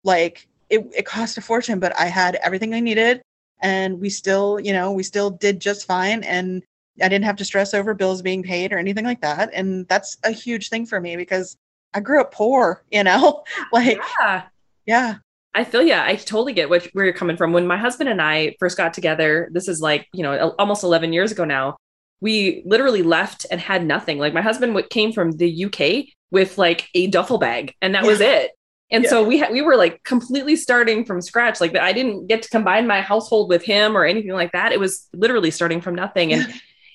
like 0.03 0.47
it, 0.69 0.85
it 0.95 1.05
cost 1.05 1.37
a 1.37 1.41
fortune, 1.41 1.79
but 1.79 1.97
I 1.97 2.05
had 2.05 2.35
everything 2.35 2.73
I 2.73 2.79
needed 2.79 3.21
and 3.61 3.99
we 3.99 4.09
still, 4.09 4.59
you 4.59 4.73
know, 4.73 4.91
we 4.91 5.03
still 5.03 5.29
did 5.29 5.59
just 5.59 5.85
fine. 5.85 6.23
And 6.23 6.63
I 7.01 7.07
didn't 7.07 7.25
have 7.25 7.37
to 7.37 7.45
stress 7.45 7.73
over 7.73 7.93
bills 7.93 8.21
being 8.21 8.43
paid 8.43 8.73
or 8.73 8.77
anything 8.77 9.05
like 9.05 9.21
that. 9.21 9.49
And 9.53 9.87
that's 9.87 10.17
a 10.23 10.31
huge 10.31 10.69
thing 10.69 10.85
for 10.85 10.99
me 10.99 11.15
because 11.15 11.55
I 11.93 12.01
grew 12.01 12.21
up 12.21 12.33
poor, 12.33 12.83
you 12.91 13.03
know, 13.03 13.43
like, 13.71 13.99
yeah. 14.19 14.43
yeah. 14.85 15.15
I 15.53 15.63
feel 15.63 15.81
yeah, 15.81 16.03
I 16.05 16.15
totally 16.15 16.53
get 16.53 16.69
what, 16.69 16.85
where 16.93 17.05
you're 17.05 17.13
coming 17.13 17.37
from. 17.37 17.53
When 17.53 17.67
my 17.67 17.77
husband 17.77 18.09
and 18.09 18.21
I 18.21 18.55
first 18.59 18.77
got 18.77 18.93
together, 18.93 19.49
this 19.51 19.67
is 19.67 19.81
like, 19.81 20.07
you 20.13 20.23
know, 20.23 20.55
almost 20.59 20.83
11 20.83 21.11
years 21.11 21.31
ago 21.31 21.43
now, 21.43 21.77
we 22.21 22.63
literally 22.65 23.01
left 23.01 23.45
and 23.49 23.59
had 23.59 23.85
nothing. 23.85 24.19
Like 24.19 24.33
my 24.33 24.41
husband 24.41 24.77
came 24.89 25.11
from 25.11 25.31
the 25.31 25.65
UK 25.65 26.13
with 26.31 26.57
like 26.57 26.87
a 26.93 27.07
duffel 27.07 27.37
bag 27.37 27.73
and 27.81 27.95
that 27.95 28.03
yeah. 28.03 28.09
was 28.09 28.21
it. 28.21 28.51
And 28.91 29.03
yeah. 29.03 29.09
so 29.09 29.23
we 29.23 29.37
had 29.37 29.51
we 29.51 29.61
were 29.61 29.75
like 29.75 30.03
completely 30.03 30.55
starting 30.55 31.05
from 31.05 31.21
scratch. 31.21 31.61
Like 31.61 31.75
I 31.75 31.93
didn't 31.93 32.27
get 32.27 32.41
to 32.43 32.49
combine 32.49 32.87
my 32.87 33.01
household 33.01 33.49
with 33.49 33.63
him 33.63 33.95
or 33.95 34.03
anything 34.03 34.31
like 34.31 34.51
that. 34.53 34.71
It 34.71 34.79
was 34.79 35.07
literally 35.13 35.51
starting 35.51 35.81
from 35.81 35.95
nothing. 35.95 36.33
And 36.33 36.53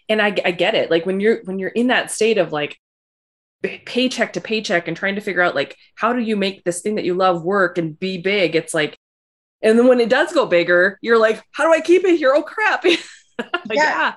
and 0.09 0.21
I, 0.21 0.37
I 0.45 0.51
get 0.51 0.75
it. 0.75 0.91
Like 0.91 1.07
when 1.07 1.21
you're 1.21 1.41
when 1.45 1.59
you're 1.59 1.71
in 1.71 1.89
that 1.89 2.11
state 2.11 2.39
of 2.39 2.53
like 2.53 2.79
paycheck 3.85 4.33
to 4.35 4.41
paycheck 4.41 4.89
and 4.89 4.97
trying 4.97 5.15
to 5.15 5.21
figure 5.21 5.43
out 5.43 5.55
like 5.55 5.77
how 5.95 6.13
do 6.13 6.21
you 6.21 6.37
make 6.37 6.65
this 6.65 6.81
thing 6.81 6.95
that 6.97 7.05
you 7.05 7.15
love 7.15 7.43
work 7.43 7.79
and 7.79 7.99
be 7.99 8.19
big? 8.19 8.55
It's 8.57 8.75
like 8.75 8.99
and 9.63 9.79
then 9.79 9.89
when 9.89 10.01
it 10.01 10.11
does 10.11 10.33
go 10.33 10.47
bigger 10.47 10.99
you're 11.01 11.19
like 11.19 11.43
how 11.53 11.65
do 11.65 11.73
i 11.73 11.81
keep 11.81 12.05
it 12.05 12.17
here? 12.17 12.33
Oh 12.35 12.43
crap. 12.43 12.85
Like, 13.37 13.79
yeah. 13.79 13.83
yeah. 13.83 14.15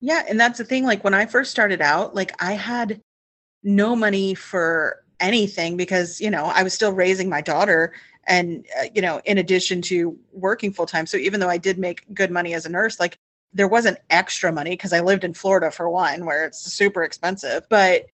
Yeah 0.00 0.22
and 0.28 0.40
that's 0.40 0.58
the 0.58 0.64
thing 0.64 0.84
like 0.84 1.04
when 1.04 1.14
i 1.14 1.26
first 1.26 1.52
started 1.52 1.80
out 1.80 2.16
like 2.16 2.32
i 2.42 2.54
had 2.54 3.00
no 3.62 3.94
money 3.94 4.34
for 4.34 5.04
anything 5.20 5.76
because 5.76 6.20
you 6.20 6.30
know 6.30 6.44
i 6.46 6.62
was 6.62 6.72
still 6.74 6.92
raising 6.92 7.28
my 7.28 7.40
daughter 7.40 7.92
and 8.26 8.66
uh, 8.80 8.84
you 8.94 9.02
know 9.02 9.20
in 9.24 9.38
addition 9.38 9.82
to 9.82 10.16
working 10.32 10.72
full 10.72 10.86
time 10.86 11.06
so 11.06 11.16
even 11.16 11.40
though 11.40 11.48
i 11.48 11.58
did 11.58 11.78
make 11.78 12.02
good 12.14 12.30
money 12.30 12.54
as 12.54 12.66
a 12.66 12.68
nurse 12.68 13.00
like 13.00 13.18
there 13.52 13.68
wasn't 13.68 13.98
extra 14.10 14.52
money 14.52 14.70
because 14.70 14.92
i 14.92 15.00
lived 15.00 15.24
in 15.24 15.34
florida 15.34 15.70
for 15.70 15.88
one 15.90 16.24
where 16.24 16.46
it's 16.46 16.60
super 16.72 17.02
expensive 17.02 17.66
but 17.68 18.06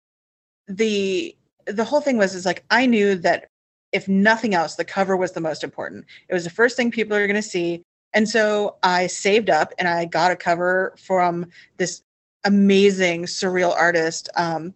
the 0.69 1.37
the 1.67 1.85
whole 1.85 2.01
thing 2.01 2.19
was 2.19 2.35
is 2.35 2.47
like 2.47 2.65
I 2.71 2.87
knew 2.87 3.15
that 3.17 3.49
if 3.93 4.09
nothing 4.09 4.55
else, 4.55 4.75
the 4.75 4.85
cover 4.85 5.17
was 5.17 5.33
the 5.33 5.41
most 5.41 5.63
important. 5.63 6.05
It 6.29 6.35
was 6.35 6.45
the 6.45 6.51
first 6.51 6.77
thing 6.77 6.91
people 6.91 7.17
are 7.17 7.27
going 7.27 7.41
to 7.41 7.43
see. 7.43 7.83
And 8.13 8.29
so 8.29 8.77
I 8.83 9.07
saved 9.07 9.51
up 9.51 9.73
and 9.79 9.87
I 9.87 10.05
got 10.05 10.33
a 10.33 10.37
cover 10.37 10.95
from 10.99 11.47
this 11.77 12.03
amazing 12.45 13.25
surreal 13.25 13.75
artist. 13.75 14.29
Um, 14.37 14.75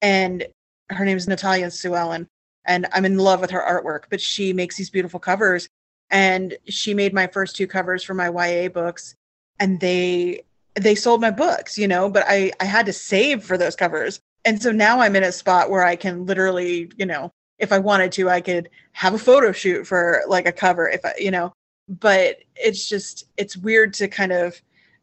and 0.00 0.46
her 0.90 1.04
name 1.04 1.16
is 1.16 1.26
Natalia 1.26 1.66
Suellon. 1.66 2.28
And 2.64 2.86
I'm 2.92 3.04
in 3.04 3.18
love 3.18 3.40
with 3.40 3.50
her 3.50 3.60
artwork, 3.60 4.04
but 4.10 4.20
she 4.20 4.52
makes 4.52 4.76
these 4.76 4.90
beautiful 4.90 5.18
covers. 5.18 5.68
And 6.10 6.56
she 6.68 6.94
made 6.94 7.12
my 7.12 7.26
first 7.26 7.56
two 7.56 7.66
covers 7.66 8.04
for 8.04 8.14
my 8.14 8.28
YA 8.28 8.68
books. 8.68 9.16
And 9.58 9.80
they 9.80 10.42
they 10.74 10.94
sold 10.94 11.20
my 11.20 11.30
books, 11.30 11.76
you 11.76 11.86
know, 11.86 12.08
but 12.08 12.24
I, 12.26 12.52
I 12.58 12.64
had 12.64 12.86
to 12.86 12.92
save 12.92 13.44
for 13.44 13.58
those 13.58 13.76
covers 13.76 14.20
and 14.44 14.60
so 14.60 14.72
now 14.72 15.00
I'm 15.00 15.16
in 15.16 15.22
a 15.22 15.32
spot 15.32 15.70
where 15.70 15.84
I 15.84 15.96
can 15.96 16.26
literally, 16.26 16.90
you 16.96 17.06
know, 17.06 17.32
if 17.58 17.72
I 17.72 17.78
wanted 17.78 18.12
to, 18.12 18.28
I 18.28 18.40
could 18.40 18.68
have 18.92 19.14
a 19.14 19.18
photo 19.18 19.52
shoot 19.52 19.86
for 19.86 20.22
like 20.26 20.46
a 20.46 20.52
cover 20.52 20.88
if 20.88 21.04
I, 21.04 21.12
you 21.18 21.30
know, 21.30 21.52
but 21.88 22.38
it's 22.56 22.88
just, 22.88 23.26
it's 23.36 23.56
weird 23.56 23.94
to 23.94 24.08
kind 24.08 24.32
of 24.32 24.60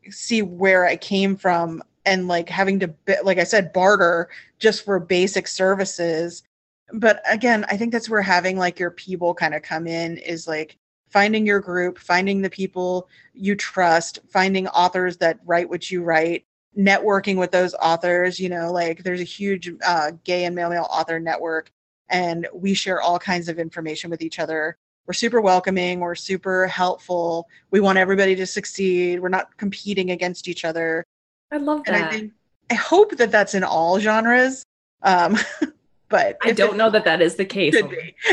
see 0.09 0.41
where 0.41 0.85
I 0.85 0.97
came 0.97 1.35
from 1.35 1.81
and 2.05 2.27
like 2.27 2.49
having 2.49 2.79
to, 2.79 2.93
like 3.23 3.37
I 3.37 3.43
said, 3.43 3.71
barter 3.71 4.29
just 4.57 4.83
for 4.83 4.99
basic 4.99 5.47
services. 5.47 6.43
But 6.91 7.21
again, 7.29 7.65
I 7.69 7.77
think 7.77 7.91
that's 7.91 8.09
where 8.09 8.21
having 8.21 8.57
like 8.57 8.79
your 8.79 8.91
people 8.91 9.33
kind 9.33 9.53
of 9.53 9.61
come 9.61 9.87
in 9.87 10.17
is 10.17 10.47
like 10.47 10.77
finding 11.09 11.45
your 11.45 11.59
group, 11.59 11.97
finding 11.97 12.41
the 12.41 12.49
people 12.49 13.07
you 13.33 13.55
trust, 13.55 14.19
finding 14.29 14.67
authors 14.67 15.17
that 15.17 15.39
write 15.45 15.69
what 15.69 15.89
you 15.89 16.03
write, 16.03 16.45
networking 16.77 17.37
with 17.37 17.51
those 17.51 17.73
authors 17.75 18.39
you 18.39 18.47
know 18.47 18.71
like 18.71 19.03
there's 19.03 19.21
a 19.21 19.25
huge 19.25 19.71
uh, 19.85 20.11
gay 20.23 20.45
and 20.45 20.55
male 20.55 20.69
male 20.69 20.87
author 20.89 21.19
network 21.19 21.71
and 22.09 22.47
we 22.53 22.73
share 22.73 23.01
all 23.01 23.19
kinds 23.19 23.49
of 23.49 23.59
information 23.59 24.09
with 24.09 24.21
each 24.21 24.39
other. 24.39 24.77
We're 25.05 25.13
super 25.13 25.41
welcoming 25.41 25.99
we're 26.01 26.13
super 26.13 26.67
helpful 26.67 27.47
we 27.71 27.79
want 27.79 27.97
everybody 27.97 28.35
to 28.35 28.45
succeed 28.45 29.19
we're 29.19 29.29
not 29.29 29.57
competing 29.57 30.11
against 30.11 30.47
each 30.47 30.63
other. 30.63 31.03
I 31.51 31.57
love 31.57 31.83
that 31.85 31.95
and 31.95 32.05
i 32.05 32.09
think 32.11 32.33
i 32.69 32.75
hope 32.75 33.17
that 33.17 33.31
that's 33.31 33.55
in 33.55 33.63
all 33.63 33.99
genres 33.99 34.63
um 35.01 35.35
but 36.09 36.37
i 36.43 36.51
don't 36.51 36.77
know 36.77 36.91
that 36.91 37.05
that 37.05 37.23
is 37.23 37.37
the 37.37 37.45
case. 37.45 37.75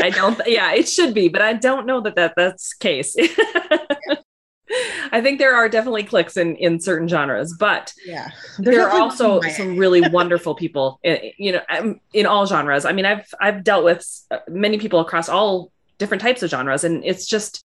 i 0.03 0.11
don't 0.11 0.39
yeah 0.45 0.71
it 0.71 0.87
should 0.87 1.15
be 1.15 1.29
but 1.29 1.41
i 1.41 1.53
don't 1.53 1.87
know 1.87 1.99
that, 1.99 2.13
that 2.13 2.35
that's 2.37 2.75
case. 2.75 3.15
yeah. 3.17 4.15
I 5.11 5.21
think 5.21 5.39
there 5.39 5.55
are 5.55 5.69
definitely 5.69 6.03
clicks 6.03 6.37
in 6.37 6.55
in 6.57 6.79
certain 6.79 7.07
genres, 7.07 7.55
but 7.57 7.93
yeah, 8.05 8.29
there 8.59 8.87
are 8.87 8.99
also 8.99 9.41
some 9.41 9.77
really 9.77 10.01
wonderful 10.09 10.55
people. 10.55 10.99
In, 11.03 11.31
you 11.37 11.53
know, 11.53 11.61
um, 11.69 11.99
in 12.13 12.25
all 12.25 12.45
genres. 12.45 12.85
I 12.85 12.91
mean, 12.91 13.05
I've 13.05 13.33
I've 13.39 13.63
dealt 13.63 13.83
with 13.83 14.05
uh, 14.31 14.39
many 14.47 14.77
people 14.77 14.99
across 14.99 15.29
all 15.29 15.71
different 15.97 16.21
types 16.21 16.43
of 16.43 16.49
genres, 16.49 16.83
and 16.83 17.03
it's 17.05 17.27
just 17.27 17.63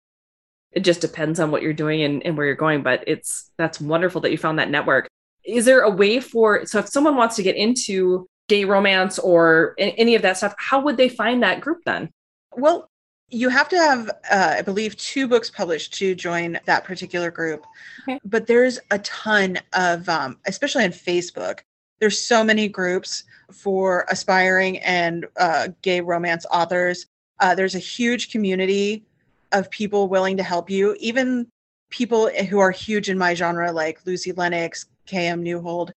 it 0.72 0.82
just 0.82 1.02
depends 1.02 1.40
on 1.40 1.52
what 1.52 1.62
you're 1.62 1.74
doing 1.74 2.04
and, 2.04 2.26
and 2.26 2.38
where 2.38 2.46
you're 2.46 2.56
going. 2.56 2.84
But 2.84 3.04
it's 3.08 3.52
that's 3.58 3.82
wonderful 3.82 4.22
that 4.22 4.32
you 4.32 4.38
found 4.38 4.60
that 4.60 4.70
network. 4.70 5.08
Is 5.44 5.66
there 5.66 5.82
a 5.82 5.90
way 5.90 6.20
for 6.20 6.66
so 6.66 6.80
if 6.80 6.88
someone 6.88 7.16
wants 7.16 7.36
to 7.38 7.44
get 7.44 7.56
into 7.56 8.28
gay 8.48 8.66
romance 8.66 9.18
or 9.18 9.74
any 9.78 10.14
of 10.16 10.22
that 10.22 10.38
stuff, 10.38 10.54
how 10.58 10.82
would 10.82 10.98
they 10.98 11.10
find 11.10 11.42
that 11.42 11.62
group 11.62 11.80
then? 11.86 12.12
Well, 12.56 12.91
you 13.32 13.50
have 13.50 13.70
to 13.70 13.78
have, 13.78 14.10
uh, 14.30 14.56
I 14.58 14.62
believe, 14.62 14.96
two 14.98 15.28
books 15.28 15.50
published 15.50 15.94
to 15.96 16.14
join 16.14 16.60
that 16.66 16.84
particular 16.84 17.32
group. 17.32 17.66
Okay. 18.04 18.20
But 18.26 18.46
there's 18.46 18.80
a 18.92 19.00
ton 19.00 19.60
of, 19.74 20.08
um, 20.10 20.38
especially 20.46 20.84
on 20.84 20.92
Facebook, 20.92 21.62
there's 22.00 22.22
so 22.22 22.44
many 22.44 22.68
groups 22.68 23.24
for 23.52 24.06
aspiring 24.10 24.80
and 24.80 25.26
uh, 25.38 25.70
gay 25.82 26.02
romance 26.02 26.46
authors. 26.52 27.06
Uh, 27.40 27.56
there's 27.56 27.76
a 27.76 27.80
huge 27.80 28.32
community 28.32 29.04
of 29.52 29.70
people 29.72 30.08
willing 30.08 30.36
to 30.38 30.44
help 30.44 30.70
you, 30.70 30.96
even 31.00 31.48
people 31.90 32.30
who 32.50 32.60
are 32.60 32.72
huge 32.72 33.10
in 33.10 33.18
my 33.18 33.34
genre, 33.34 33.72
like 33.72 34.00
Lucy 34.06 34.32
Lennox, 34.32 34.88
KM 35.08 35.44
Neuhold. 35.44 35.92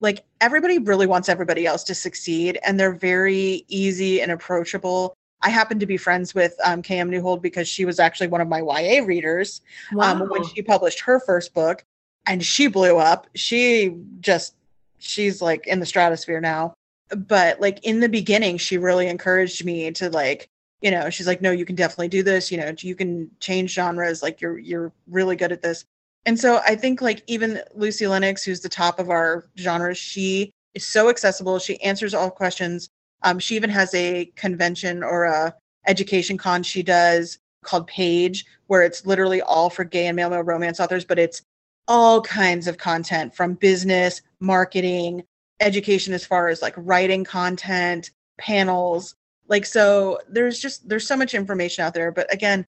Like 0.00 0.24
everybody 0.40 0.78
really 0.78 1.06
wants 1.06 1.28
everybody 1.28 1.66
else 1.66 1.84
to 1.84 1.94
succeed, 1.94 2.58
and 2.64 2.80
they're 2.80 2.94
very 2.94 3.64
easy 3.68 4.22
and 4.22 4.32
approachable. 4.32 5.14
I 5.42 5.50
happen 5.50 5.78
to 5.78 5.86
be 5.86 5.96
friends 5.96 6.34
with 6.34 6.54
um, 6.64 6.82
KM 6.82 7.08
Neuhold 7.08 7.40
because 7.40 7.68
she 7.68 7.84
was 7.84 7.98
actually 7.98 8.28
one 8.28 8.40
of 8.40 8.48
my 8.48 8.60
YA 8.60 9.04
readers 9.04 9.62
wow. 9.92 10.12
um, 10.12 10.28
when 10.28 10.44
she 10.44 10.62
published 10.62 11.00
her 11.00 11.20
first 11.20 11.54
book, 11.54 11.84
and 12.26 12.44
she 12.44 12.66
blew 12.66 12.98
up. 12.98 13.26
She 13.34 13.96
just 14.20 14.54
she's 14.98 15.40
like 15.40 15.66
in 15.66 15.80
the 15.80 15.86
stratosphere 15.86 16.40
now. 16.40 16.74
But 17.16 17.60
like 17.60 17.84
in 17.84 18.00
the 18.00 18.08
beginning, 18.08 18.58
she 18.58 18.78
really 18.78 19.08
encouraged 19.08 19.64
me 19.64 19.90
to 19.92 20.10
like, 20.10 20.48
you 20.80 20.90
know, 20.90 21.10
she's 21.10 21.26
like, 21.26 21.42
no, 21.42 21.50
you 21.50 21.64
can 21.64 21.74
definitely 21.74 22.08
do 22.08 22.22
this. 22.22 22.52
You 22.52 22.58
know, 22.58 22.72
you 22.78 22.94
can 22.94 23.30
change 23.40 23.72
genres. 23.72 24.22
Like 24.22 24.40
you're 24.40 24.58
you're 24.58 24.92
really 25.08 25.36
good 25.36 25.52
at 25.52 25.62
this. 25.62 25.84
And 26.26 26.38
so 26.38 26.60
I 26.66 26.76
think 26.76 27.00
like 27.00 27.22
even 27.26 27.60
Lucy 27.74 28.06
Lennox, 28.06 28.44
who's 28.44 28.60
the 28.60 28.68
top 28.68 28.98
of 28.98 29.10
our 29.10 29.46
genre, 29.58 29.94
she 29.94 30.52
is 30.74 30.86
so 30.86 31.08
accessible. 31.08 31.58
She 31.58 31.80
answers 31.82 32.14
all 32.14 32.30
questions. 32.30 32.90
Um, 33.22 33.38
she 33.38 33.56
even 33.56 33.70
has 33.70 33.92
a 33.94 34.26
convention 34.36 35.02
or 35.02 35.24
a 35.24 35.54
education 35.86 36.36
con 36.38 36.62
she 36.62 36.82
does 36.82 37.38
called 37.62 37.86
Page, 37.86 38.44
where 38.66 38.82
it's 38.82 39.04
literally 39.06 39.42
all 39.42 39.70
for 39.70 39.84
gay 39.84 40.06
and 40.06 40.16
male 40.16 40.30
male 40.30 40.42
romance 40.42 40.80
authors, 40.80 41.04
but 41.04 41.18
it's 41.18 41.42
all 41.88 42.22
kinds 42.22 42.66
of 42.66 42.78
content 42.78 43.34
from 43.34 43.54
business, 43.54 44.22
marketing, 44.40 45.24
education 45.60 46.14
as 46.14 46.24
far 46.24 46.48
as 46.48 46.62
like 46.62 46.74
writing 46.76 47.24
content, 47.24 48.10
panels. 48.38 49.14
Like 49.48 49.66
so 49.66 50.18
there's 50.28 50.58
just 50.58 50.88
there's 50.88 51.06
so 51.06 51.16
much 51.16 51.34
information 51.34 51.84
out 51.84 51.94
there, 51.94 52.12
but 52.12 52.32
again, 52.32 52.64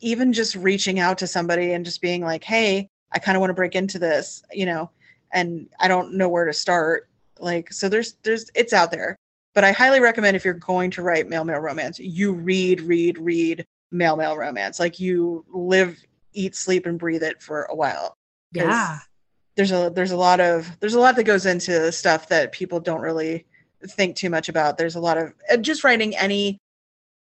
even 0.00 0.32
just 0.32 0.54
reaching 0.56 0.98
out 1.00 1.18
to 1.18 1.26
somebody 1.26 1.72
and 1.72 1.84
just 1.84 2.00
being 2.02 2.22
like, 2.22 2.44
"Hey, 2.44 2.88
I 3.12 3.18
kind 3.18 3.36
of 3.36 3.40
want 3.40 3.50
to 3.50 3.54
break 3.54 3.74
into 3.74 3.98
this," 3.98 4.42
you 4.52 4.66
know, 4.66 4.90
and 5.32 5.68
I 5.80 5.88
don't 5.88 6.14
know 6.14 6.28
where 6.28 6.44
to 6.44 6.52
start. 6.52 7.08
Like 7.38 7.72
so 7.72 7.88
there's 7.88 8.14
there's 8.22 8.50
it's 8.54 8.72
out 8.72 8.90
there. 8.90 9.16
But 9.56 9.64
I 9.64 9.72
highly 9.72 10.00
recommend 10.00 10.36
if 10.36 10.44
you're 10.44 10.52
going 10.52 10.90
to 10.92 11.02
write 11.02 11.30
male 11.30 11.42
male 11.42 11.60
romance, 11.60 11.98
you 11.98 12.34
read 12.34 12.82
read 12.82 13.16
read 13.16 13.66
male 13.90 14.14
male 14.14 14.36
romance. 14.36 14.78
Like 14.78 15.00
you 15.00 15.46
live 15.48 15.98
eat 16.34 16.54
sleep 16.54 16.84
and 16.84 16.98
breathe 16.98 17.22
it 17.22 17.42
for 17.42 17.62
a 17.62 17.74
while. 17.74 18.18
Yeah. 18.52 18.98
there's 19.56 19.72
a 19.72 19.90
there's 19.94 20.10
a 20.10 20.16
lot 20.16 20.40
of 20.40 20.70
there's 20.80 20.92
a 20.92 21.00
lot 21.00 21.16
that 21.16 21.24
goes 21.24 21.46
into 21.46 21.90
stuff 21.90 22.28
that 22.28 22.52
people 22.52 22.80
don't 22.80 23.00
really 23.00 23.46
think 23.82 24.14
too 24.14 24.28
much 24.28 24.50
about. 24.50 24.76
There's 24.76 24.96
a 24.96 25.00
lot 25.00 25.16
of 25.16 25.32
just 25.62 25.84
writing 25.84 26.14
any 26.16 26.58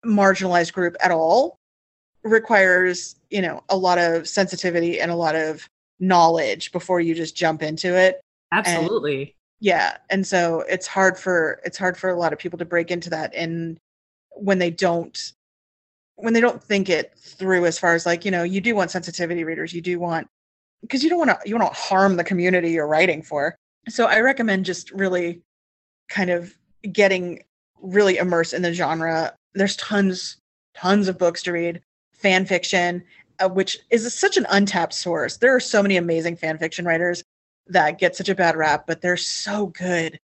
marginalized 0.06 0.74
group 0.74 0.98
at 1.02 1.12
all 1.12 1.56
requires 2.26 3.16
you 3.30 3.42
know 3.42 3.64
a 3.70 3.78
lot 3.78 4.00
of 4.00 4.28
sensitivity 4.28 5.00
and 5.00 5.12
a 5.12 5.16
lot 5.16 5.38
of 5.38 5.70
knowledge 6.02 6.74
before 6.74 7.00
you 7.00 7.16
just 7.16 7.38
jump 7.38 7.64
into 7.64 7.98
it. 7.98 8.20
Absolutely 8.52 9.37
yeah 9.60 9.98
and 10.10 10.26
so 10.26 10.62
it's 10.70 10.88
hard 10.88 11.18
for 11.18 11.60
it's 11.66 11.78
hard 11.78 11.98
for 11.98 12.10
a 12.10 12.18
lot 12.18 12.34
of 12.34 12.40
people 12.40 12.60
to 12.60 12.66
break 12.66 12.92
into 12.92 13.10
that 13.10 13.34
and 13.34 13.80
when 14.32 14.60
they 14.60 14.70
don't 14.70 15.34
when 16.16 16.34
they 16.34 16.42
don't 16.42 16.64
think 16.64 16.90
it 16.90 17.14
through 17.18 17.66
as 17.66 17.78
far 17.80 17.96
as 17.96 18.06
like 18.06 18.26
you 18.26 18.32
know 18.32 18.44
you 18.44 18.62
do 18.62 18.76
want 18.76 18.92
sensitivity 18.92 19.44
readers 19.44 19.74
you 19.74 19.82
do 19.82 20.00
want 20.00 20.28
because 20.82 21.04
you 21.04 21.10
don't 21.10 21.20
want 21.20 21.30
to 21.30 21.50
you 21.50 21.58
don't 21.58 21.74
harm 21.74 22.18
the 22.18 22.24
community 22.24 22.72
you're 22.72 22.88
writing 22.88 23.22
for. 23.22 23.56
So 23.90 24.06
I 24.06 24.20
recommend 24.20 24.66
just 24.66 24.92
really 24.92 25.42
kind 26.10 26.30
of 26.30 26.54
getting 26.92 27.44
really 27.82 28.18
immersed 28.18 28.54
in 28.54 28.62
the 28.62 28.74
genre. 28.74 29.36
There's 29.54 29.76
tons 29.78 30.38
tons 30.76 31.08
of 31.08 31.18
books 31.18 31.42
to 31.44 31.52
read, 31.52 31.82
fan 32.12 32.46
fiction, 32.46 33.04
uh, 33.40 33.50
which 33.50 33.78
is 33.90 34.14
such 34.14 34.38
an 34.38 34.46
untapped 34.50 34.94
source. 34.94 35.38
There 35.38 35.56
are 35.56 35.60
so 35.60 35.82
many 35.82 35.98
amazing 35.98 36.36
fan 36.36 36.58
fiction 36.58 36.86
writers 36.86 37.24
that 37.70 38.00
get 38.00 38.16
such 38.16 38.30
a 38.30 38.36
bad 38.36 38.56
rap, 38.56 38.86
but 38.88 39.02
they're 39.02 39.18
so 39.18 39.68
good. 39.68 40.20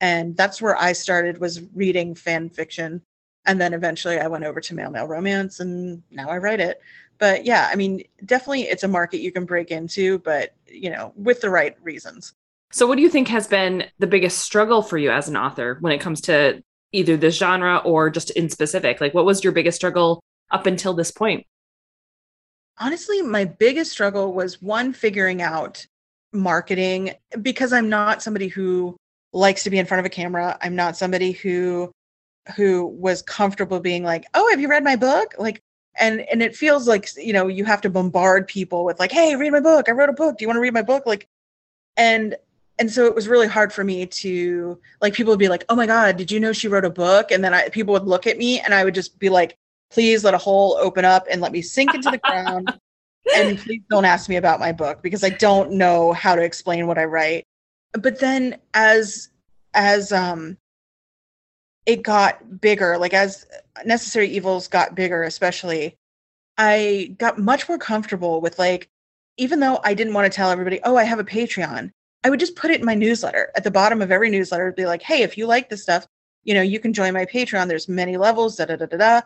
And 0.00 0.36
that's 0.36 0.62
where 0.62 0.76
I 0.76 0.92
started 0.92 1.38
was 1.38 1.62
reading 1.74 2.14
fan 2.14 2.50
fiction. 2.50 3.02
And 3.46 3.60
then 3.60 3.72
eventually 3.72 4.18
I 4.18 4.26
went 4.26 4.44
over 4.44 4.60
to 4.60 4.74
male 4.74 4.90
male 4.90 5.06
romance 5.06 5.60
and 5.60 6.02
now 6.10 6.28
I 6.28 6.38
write 6.38 6.60
it 6.60 6.80
but 7.18 7.44
yeah, 7.44 7.68
I 7.70 7.76
mean, 7.76 8.02
definitely 8.24 8.62
it's 8.62 8.84
a 8.84 8.88
market 8.88 9.20
you 9.20 9.32
can 9.32 9.44
break 9.44 9.70
into, 9.70 10.20
but 10.20 10.54
you 10.66 10.90
know, 10.90 11.12
with 11.16 11.40
the 11.40 11.50
right 11.50 11.76
reasons. 11.82 12.32
So, 12.70 12.86
what 12.86 12.96
do 12.96 13.02
you 13.02 13.10
think 13.10 13.28
has 13.28 13.46
been 13.46 13.84
the 13.98 14.06
biggest 14.06 14.38
struggle 14.38 14.82
for 14.82 14.98
you 14.98 15.10
as 15.10 15.28
an 15.28 15.36
author 15.36 15.78
when 15.80 15.92
it 15.92 16.00
comes 16.00 16.20
to 16.22 16.62
either 16.92 17.16
this 17.16 17.36
genre 17.36 17.78
or 17.78 18.10
just 18.10 18.30
in 18.30 18.48
specific? 18.48 19.00
Like, 19.00 19.14
what 19.14 19.24
was 19.24 19.42
your 19.42 19.52
biggest 19.52 19.76
struggle 19.76 20.20
up 20.50 20.66
until 20.66 20.94
this 20.94 21.10
point? 21.10 21.44
Honestly, 22.78 23.22
my 23.22 23.44
biggest 23.44 23.90
struggle 23.90 24.32
was 24.32 24.62
one, 24.62 24.92
figuring 24.92 25.42
out 25.42 25.86
marketing 26.38 27.12
because 27.42 27.72
I'm 27.72 27.88
not 27.88 28.22
somebody 28.22 28.48
who 28.48 28.96
likes 29.32 29.64
to 29.64 29.70
be 29.70 29.78
in 29.78 29.86
front 29.86 30.00
of 30.00 30.06
a 30.06 30.10
camera. 30.10 30.58
I'm 30.62 30.74
not 30.74 30.96
somebody 30.96 31.32
who 31.32 31.92
who 32.56 32.86
was 32.86 33.22
comfortable 33.22 33.80
being 33.80 34.04
like, 34.04 34.24
"Oh, 34.34 34.48
have 34.50 34.60
you 34.60 34.68
read 34.68 34.84
my 34.84 34.96
book?" 34.96 35.34
Like 35.38 35.60
and 35.98 36.20
and 36.22 36.42
it 36.42 36.56
feels 36.56 36.88
like 36.88 37.08
you 37.16 37.32
know 37.32 37.48
you 37.48 37.64
have 37.64 37.80
to 37.82 37.90
bombard 37.90 38.46
people 38.48 38.84
with 38.84 38.98
like 38.98 39.12
hey 39.12 39.36
read 39.36 39.52
my 39.52 39.60
book. 39.60 39.88
I 39.88 39.92
wrote 39.92 40.08
a 40.08 40.14
book. 40.14 40.38
Do 40.38 40.44
you 40.44 40.48
want 40.48 40.56
to 40.56 40.62
read 40.62 40.74
my 40.74 40.82
book? 40.82 41.04
Like 41.06 41.26
and 41.96 42.36
and 42.78 42.90
so 42.90 43.06
it 43.06 43.14
was 43.14 43.28
really 43.28 43.48
hard 43.48 43.72
for 43.72 43.84
me 43.84 44.06
to 44.06 44.78
like 45.00 45.14
people 45.14 45.32
would 45.32 45.38
be 45.38 45.48
like 45.48 45.64
oh 45.68 45.74
my 45.74 45.86
god 45.86 46.16
did 46.16 46.30
you 46.30 46.40
know 46.40 46.52
she 46.52 46.68
wrote 46.68 46.84
a 46.84 46.90
book? 46.90 47.30
And 47.30 47.44
then 47.44 47.54
I, 47.54 47.68
people 47.68 47.92
would 47.92 48.04
look 48.04 48.26
at 48.26 48.38
me 48.38 48.60
and 48.60 48.72
i 48.74 48.84
would 48.84 48.94
just 48.94 49.18
be 49.18 49.28
like 49.28 49.56
please 49.90 50.24
let 50.24 50.34
a 50.34 50.38
hole 50.38 50.76
open 50.80 51.04
up 51.04 51.26
and 51.30 51.40
let 51.40 51.52
me 51.52 51.62
sink 51.62 51.94
into 51.94 52.10
the 52.10 52.18
ground 52.18 52.78
and 53.34 53.58
please 53.58 53.82
don't 53.90 54.04
ask 54.04 54.28
me 54.28 54.36
about 54.36 54.60
my 54.60 54.72
book 54.72 55.02
because 55.02 55.24
i 55.24 55.30
don't 55.30 55.72
know 55.72 56.12
how 56.12 56.34
to 56.34 56.42
explain 56.42 56.86
what 56.86 56.98
i 56.98 57.04
write. 57.04 57.44
But 57.92 58.20
then 58.20 58.58
as 58.74 59.30
as 59.74 60.12
um 60.12 60.58
it 61.86 62.02
got 62.02 62.60
bigger 62.60 62.98
like 62.98 63.14
as 63.14 63.46
necessary 63.84 64.28
evils 64.28 64.68
got 64.68 64.94
bigger 64.94 65.22
especially 65.22 65.96
i 66.58 67.14
got 67.18 67.38
much 67.38 67.68
more 67.68 67.78
comfortable 67.78 68.40
with 68.40 68.58
like 68.58 68.88
even 69.36 69.60
though 69.60 69.80
i 69.84 69.94
didn't 69.94 70.14
want 70.14 70.30
to 70.30 70.34
tell 70.34 70.50
everybody 70.50 70.80
oh 70.84 70.96
i 70.96 71.04
have 71.04 71.18
a 71.18 71.24
patreon 71.24 71.90
i 72.24 72.30
would 72.30 72.40
just 72.40 72.56
put 72.56 72.70
it 72.70 72.80
in 72.80 72.86
my 72.86 72.94
newsletter. 72.94 73.50
At 73.56 73.64
the 73.64 73.70
bottom 73.70 74.02
of 74.02 74.10
every 74.10 74.30
newsletter 74.30 74.72
be 74.72 74.86
like 74.86 75.02
hey 75.02 75.22
if 75.22 75.38
you 75.38 75.46
like 75.46 75.70
this 75.70 75.82
stuff 75.82 76.06
you 76.44 76.54
know 76.54 76.62
you 76.62 76.80
can 76.80 76.94
join 76.94 77.12
my 77.12 77.26
patreon. 77.26 77.68
There's 77.68 77.88
many 77.88 78.16
levels 78.16 78.56
da 78.56 78.64
da 78.64 78.76
da 78.76 78.86
da 78.86 78.96
da. 78.96 79.20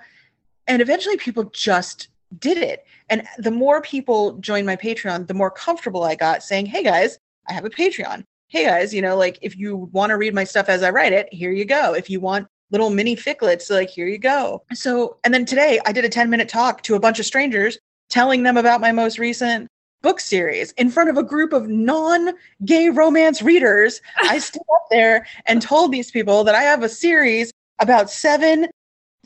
And 0.66 0.82
eventually 0.82 1.16
people 1.16 1.44
just 1.44 2.08
did 2.38 2.58
it 2.58 2.84
and 3.08 3.22
the 3.38 3.50
more 3.50 3.82
people 3.82 4.32
joined 4.38 4.66
my 4.66 4.76
patreon 4.76 5.26
the 5.26 5.34
more 5.34 5.50
comfortable 5.50 6.04
i 6.04 6.14
got 6.14 6.42
saying 6.42 6.66
hey 6.66 6.82
guys 6.82 7.18
i 7.48 7.52
have 7.52 7.64
a 7.64 7.70
patreon 7.70 8.24
hey 8.52 8.66
guys, 8.66 8.92
you 8.92 9.00
know, 9.00 9.16
like 9.16 9.38
if 9.40 9.56
you 9.56 9.88
want 9.92 10.10
to 10.10 10.18
read 10.18 10.34
my 10.34 10.44
stuff 10.44 10.68
as 10.68 10.82
I 10.82 10.90
write 10.90 11.14
it, 11.14 11.26
here 11.32 11.50
you 11.50 11.64
go. 11.64 11.94
If 11.94 12.10
you 12.10 12.20
want 12.20 12.46
little 12.70 12.90
mini 12.90 13.16
ficklets, 13.16 13.70
like 13.70 13.88
here 13.88 14.06
you 14.06 14.18
go. 14.18 14.62
So, 14.74 15.16
and 15.24 15.32
then 15.32 15.46
today 15.46 15.80
I 15.86 15.92
did 15.92 16.04
a 16.04 16.10
10 16.10 16.28
minute 16.28 16.50
talk 16.50 16.82
to 16.82 16.94
a 16.94 17.00
bunch 17.00 17.18
of 17.18 17.24
strangers 17.24 17.78
telling 18.10 18.42
them 18.42 18.58
about 18.58 18.82
my 18.82 18.92
most 18.92 19.18
recent 19.18 19.68
book 20.02 20.20
series 20.20 20.72
in 20.72 20.90
front 20.90 21.08
of 21.08 21.16
a 21.16 21.22
group 21.22 21.54
of 21.54 21.66
non 21.66 22.32
gay 22.66 22.90
romance 22.90 23.40
readers. 23.40 24.02
I 24.24 24.38
stood 24.38 24.60
up 24.60 24.84
there 24.90 25.26
and 25.46 25.62
told 25.62 25.90
these 25.90 26.10
people 26.10 26.44
that 26.44 26.54
I 26.54 26.62
have 26.62 26.82
a 26.82 26.90
series 26.90 27.52
about 27.78 28.10
seven 28.10 28.66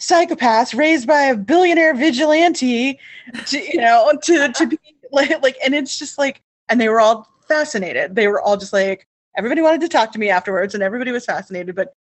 psychopaths 0.00 0.76
raised 0.76 1.06
by 1.06 1.22
a 1.22 1.36
billionaire 1.36 1.94
vigilante 1.94 2.98
to, 3.46 3.58
you 3.58 3.80
know, 3.80 4.12
to, 4.22 4.52
to 4.52 4.66
be 4.66 4.78
like, 5.10 5.42
like, 5.42 5.56
and 5.64 5.74
it's 5.74 5.98
just 5.98 6.18
like, 6.18 6.42
and 6.68 6.80
they 6.80 6.88
were 6.88 7.00
all 7.00 7.28
fascinated. 7.48 8.14
They 8.14 8.28
were 8.28 8.40
all 8.40 8.56
just 8.56 8.72
like, 8.72 9.06
everybody 9.36 9.62
wanted 9.62 9.80
to 9.82 9.88
talk 9.88 10.12
to 10.12 10.18
me 10.18 10.30
afterwards 10.30 10.74
and 10.74 10.82
everybody 10.82 11.12
was 11.12 11.26
fascinated 11.26 11.74
but 11.74 11.92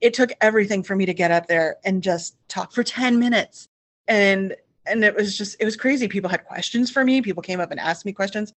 it 0.00 0.12
took 0.12 0.32
everything 0.40 0.82
for 0.82 0.94
me 0.94 1.06
to 1.06 1.14
get 1.14 1.30
up 1.30 1.46
there 1.46 1.76
and 1.84 2.02
just 2.02 2.36
talk 2.48 2.72
for 2.72 2.82
10 2.82 3.18
minutes. 3.18 3.68
And 4.06 4.54
and 4.86 5.02
it 5.02 5.14
was 5.16 5.36
just 5.36 5.56
it 5.60 5.64
was 5.64 5.76
crazy. 5.76 6.08
People 6.08 6.28
had 6.28 6.44
questions 6.44 6.90
for 6.90 7.04
me. 7.04 7.22
People 7.22 7.42
came 7.42 7.58
up 7.58 7.70
and 7.70 7.80
asked 7.80 8.04
me 8.04 8.12
questions. 8.12 8.52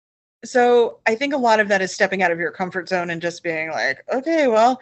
So 0.44 0.98
i 1.06 1.14
think 1.14 1.32
a 1.32 1.36
lot 1.36 1.60
of 1.60 1.68
that 1.68 1.82
is 1.82 1.92
stepping 1.92 2.22
out 2.22 2.30
of 2.32 2.38
your 2.38 2.50
comfort 2.50 2.88
zone 2.88 3.10
and 3.10 3.22
just 3.22 3.42
being 3.42 3.70
like 3.70 4.02
okay 4.12 4.48
well 4.48 4.78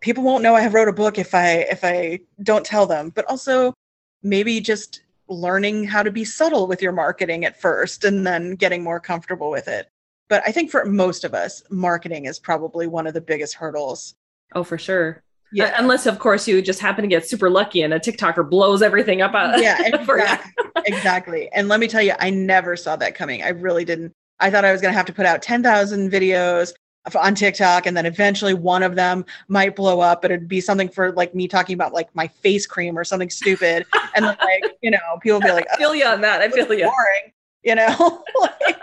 people 0.00 0.22
won't 0.22 0.42
know 0.42 0.54
i 0.54 0.60
have 0.60 0.74
wrote 0.74 0.88
a 0.88 0.92
book 0.92 1.18
if 1.18 1.34
i 1.34 1.66
if 1.70 1.84
i 1.84 2.18
don't 2.42 2.64
tell 2.64 2.86
them 2.86 3.10
but 3.10 3.24
also 3.26 3.74
maybe 4.22 4.60
just 4.60 5.02
learning 5.30 5.84
how 5.84 6.02
to 6.02 6.10
be 6.10 6.24
subtle 6.24 6.66
with 6.66 6.82
your 6.82 6.92
marketing 6.92 7.44
at 7.44 7.60
first 7.60 8.04
and 8.04 8.26
then 8.26 8.56
getting 8.56 8.82
more 8.82 9.00
comfortable 9.00 9.50
with 9.50 9.68
it. 9.68 9.88
But 10.28 10.42
I 10.46 10.52
think 10.52 10.70
for 10.70 10.84
most 10.84 11.24
of 11.24 11.34
us, 11.34 11.62
marketing 11.70 12.26
is 12.26 12.38
probably 12.38 12.86
one 12.86 13.06
of 13.06 13.14
the 13.14 13.20
biggest 13.20 13.54
hurdles. 13.54 14.14
Oh, 14.54 14.64
for 14.64 14.78
sure. 14.78 15.22
Yeah. 15.52 15.66
Uh, 15.66 15.74
unless, 15.78 16.06
of 16.06 16.18
course, 16.18 16.46
you 16.46 16.60
just 16.62 16.80
happen 16.80 17.02
to 17.02 17.08
get 17.08 17.28
super 17.28 17.50
lucky 17.50 17.82
and 17.82 17.94
a 17.94 17.98
TikToker 17.98 18.48
blows 18.48 18.82
everything 18.82 19.22
up. 19.22 19.34
Out 19.34 19.60
yeah, 19.60 19.78
exactly. 19.84 20.52
exactly. 20.86 21.48
And 21.52 21.68
let 21.68 21.80
me 21.80 21.88
tell 21.88 22.02
you, 22.02 22.14
I 22.18 22.30
never 22.30 22.76
saw 22.76 22.96
that 22.96 23.14
coming. 23.14 23.42
I 23.42 23.48
really 23.48 23.84
didn't. 23.84 24.12
I 24.38 24.50
thought 24.50 24.64
I 24.64 24.72
was 24.72 24.80
going 24.80 24.92
to 24.92 24.96
have 24.96 25.06
to 25.06 25.12
put 25.12 25.26
out 25.26 25.42
10,000 25.42 26.10
videos 26.10 26.72
on 27.14 27.34
TikTok 27.34 27.86
and 27.86 27.96
then 27.96 28.06
eventually 28.06 28.54
one 28.54 28.82
of 28.82 28.94
them 28.94 29.24
might 29.48 29.74
blow 29.74 30.00
up, 30.00 30.22
but 30.22 30.30
it'd 30.30 30.48
be 30.48 30.60
something 30.60 30.88
for 30.88 31.12
like 31.12 31.34
me 31.34 31.48
talking 31.48 31.74
about 31.74 31.92
like 31.92 32.14
my 32.14 32.28
face 32.28 32.66
cream 32.66 32.98
or 32.98 33.04
something 33.04 33.30
stupid. 33.30 33.86
and 34.14 34.24
then 34.24 34.36
like, 34.40 34.76
you 34.82 34.90
know, 34.90 34.98
people 35.22 35.40
be 35.40 35.50
like, 35.50 35.66
oh, 35.70 35.74
I 35.74 35.78
feel 35.78 35.94
you 35.94 36.04
on 36.04 36.20
that. 36.20 36.42
I 36.42 36.50
feel 36.50 36.72
you. 36.72 36.84
Boring, 36.84 37.32
you 37.64 37.74
know? 37.74 38.24
like, 38.40 38.76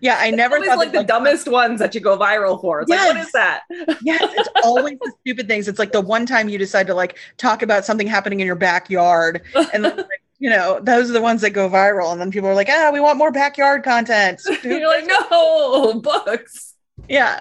yeah, 0.00 0.16
I 0.20 0.30
never 0.30 0.60
thought 0.64 0.78
like 0.78 0.88
that, 0.88 0.92
the 0.92 0.98
like, 0.98 1.06
dumbest 1.08 1.48
ones 1.48 1.78
that 1.80 1.94
you 1.94 2.00
go 2.00 2.16
viral 2.16 2.60
for. 2.60 2.82
It's 2.82 2.90
yes. 2.90 3.08
like, 3.08 3.16
what 3.16 3.26
is 3.26 3.32
that? 3.32 3.62
yes, 4.02 4.32
it's 4.36 4.48
always 4.64 4.98
the 5.00 5.12
stupid 5.20 5.48
things. 5.48 5.68
It's 5.68 5.78
like 5.78 5.92
the 5.92 6.00
one 6.00 6.26
time 6.26 6.48
you 6.48 6.58
decide 6.58 6.86
to 6.86 6.94
like 6.94 7.18
talk 7.36 7.62
about 7.62 7.84
something 7.84 8.06
happening 8.06 8.40
in 8.40 8.46
your 8.46 8.56
backyard, 8.56 9.42
and 9.72 9.84
then, 9.84 9.96
like, 9.96 10.21
you 10.42 10.50
know 10.50 10.80
those 10.82 11.08
are 11.08 11.12
the 11.12 11.22
ones 11.22 11.40
that 11.42 11.50
go 11.50 11.70
viral, 11.70 12.10
and 12.10 12.20
then 12.20 12.32
people 12.32 12.48
are 12.48 12.54
like, 12.54 12.68
ah, 12.68 12.90
we 12.92 12.98
want 12.98 13.16
more 13.16 13.30
backyard 13.30 13.84
content. 13.84 14.42
You're 14.64 14.88
like, 14.88 15.06
no 15.06 16.00
books. 16.00 16.74
Yeah. 17.08 17.38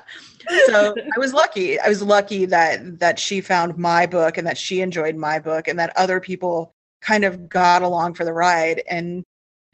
So 0.67 0.93
I 0.95 1.19
was 1.19 1.33
lucky. 1.33 1.79
I 1.79 1.89
was 1.89 2.03
lucky 2.03 2.45
that 2.45 2.99
that 2.99 3.17
she 3.17 3.41
found 3.41 3.75
my 3.75 4.05
book 4.05 4.37
and 4.37 4.45
that 4.45 4.55
she 4.55 4.81
enjoyed 4.81 5.15
my 5.15 5.39
book 5.39 5.67
and 5.67 5.79
that 5.79 5.97
other 5.97 6.19
people 6.19 6.75
kind 7.01 7.23
of 7.23 7.49
got 7.49 7.81
along 7.81 8.13
for 8.13 8.23
the 8.23 8.33
ride 8.33 8.83
and 8.87 9.23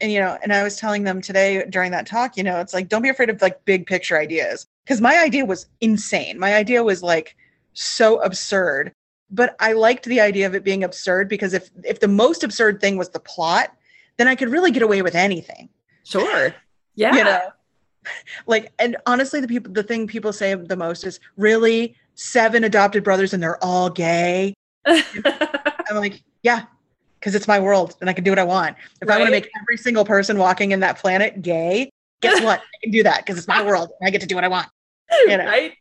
and 0.00 0.10
you 0.10 0.20
know 0.20 0.38
and 0.42 0.50
i 0.50 0.62
was 0.62 0.76
telling 0.76 1.04
them 1.04 1.20
today 1.20 1.62
during 1.68 1.90
that 1.90 2.06
talk 2.06 2.38
you 2.38 2.42
know 2.42 2.58
it's 2.58 2.72
like 2.72 2.88
don't 2.88 3.02
be 3.02 3.10
afraid 3.10 3.28
of 3.28 3.42
like 3.42 3.62
big 3.66 3.84
picture 3.84 4.16
ideas 4.16 4.66
because 4.84 5.00
my 5.00 5.18
idea 5.18 5.44
was 5.44 5.66
insane 5.82 6.38
my 6.38 6.54
idea 6.54 6.82
was 6.82 7.02
like 7.02 7.36
so 7.74 8.18
absurd 8.22 8.94
but 9.30 9.56
i 9.60 9.72
liked 9.72 10.04
the 10.04 10.20
idea 10.20 10.46
of 10.46 10.54
it 10.54 10.64
being 10.64 10.84
absurd 10.84 11.28
because 11.28 11.54
if 11.54 11.70
if 11.84 12.00
the 12.00 12.08
most 12.08 12.44
absurd 12.44 12.80
thing 12.80 12.96
was 12.96 13.08
the 13.10 13.20
plot 13.20 13.76
then 14.16 14.28
i 14.28 14.34
could 14.34 14.48
really 14.48 14.70
get 14.70 14.82
away 14.82 15.02
with 15.02 15.14
anything 15.14 15.68
sure 16.04 16.54
yeah 16.94 17.14
you 17.14 17.24
know 17.24 17.40
like 18.46 18.72
and 18.78 18.96
honestly 19.06 19.40
the 19.40 19.48
people 19.48 19.72
the 19.72 19.82
thing 19.82 20.06
people 20.06 20.32
say 20.32 20.54
the 20.54 20.76
most 20.76 21.04
is 21.04 21.20
really 21.36 21.94
seven 22.14 22.64
adopted 22.64 23.04
brothers 23.04 23.34
and 23.34 23.42
they're 23.42 23.62
all 23.62 23.90
gay 23.90 24.54
i'm 24.86 25.96
like 25.96 26.22
yeah 26.42 26.64
because 27.18 27.34
it's 27.34 27.48
my 27.48 27.58
world 27.58 27.96
and 28.00 28.08
I 28.08 28.12
can 28.12 28.24
do 28.24 28.30
what 28.30 28.38
I 28.38 28.44
want. 28.44 28.76
If 29.00 29.08
right? 29.08 29.16
I 29.16 29.18
want 29.18 29.28
to 29.28 29.32
make 29.32 29.50
every 29.60 29.76
single 29.76 30.04
person 30.04 30.38
walking 30.38 30.72
in 30.72 30.80
that 30.80 30.98
planet 30.98 31.42
gay, 31.42 31.90
guess 32.20 32.40
what? 32.44 32.60
I 32.60 32.78
can 32.82 32.92
do 32.92 33.02
that 33.02 33.18
because 33.18 33.38
it's 33.38 33.48
my 33.48 33.62
world 33.62 33.90
and 34.00 34.06
I 34.06 34.10
get 34.10 34.20
to 34.20 34.26
do 34.26 34.34
what 34.34 34.44
I 34.44 34.48
want. 34.48 34.68
You 35.26 35.38
know? 35.38 35.46
Right? 35.46 35.72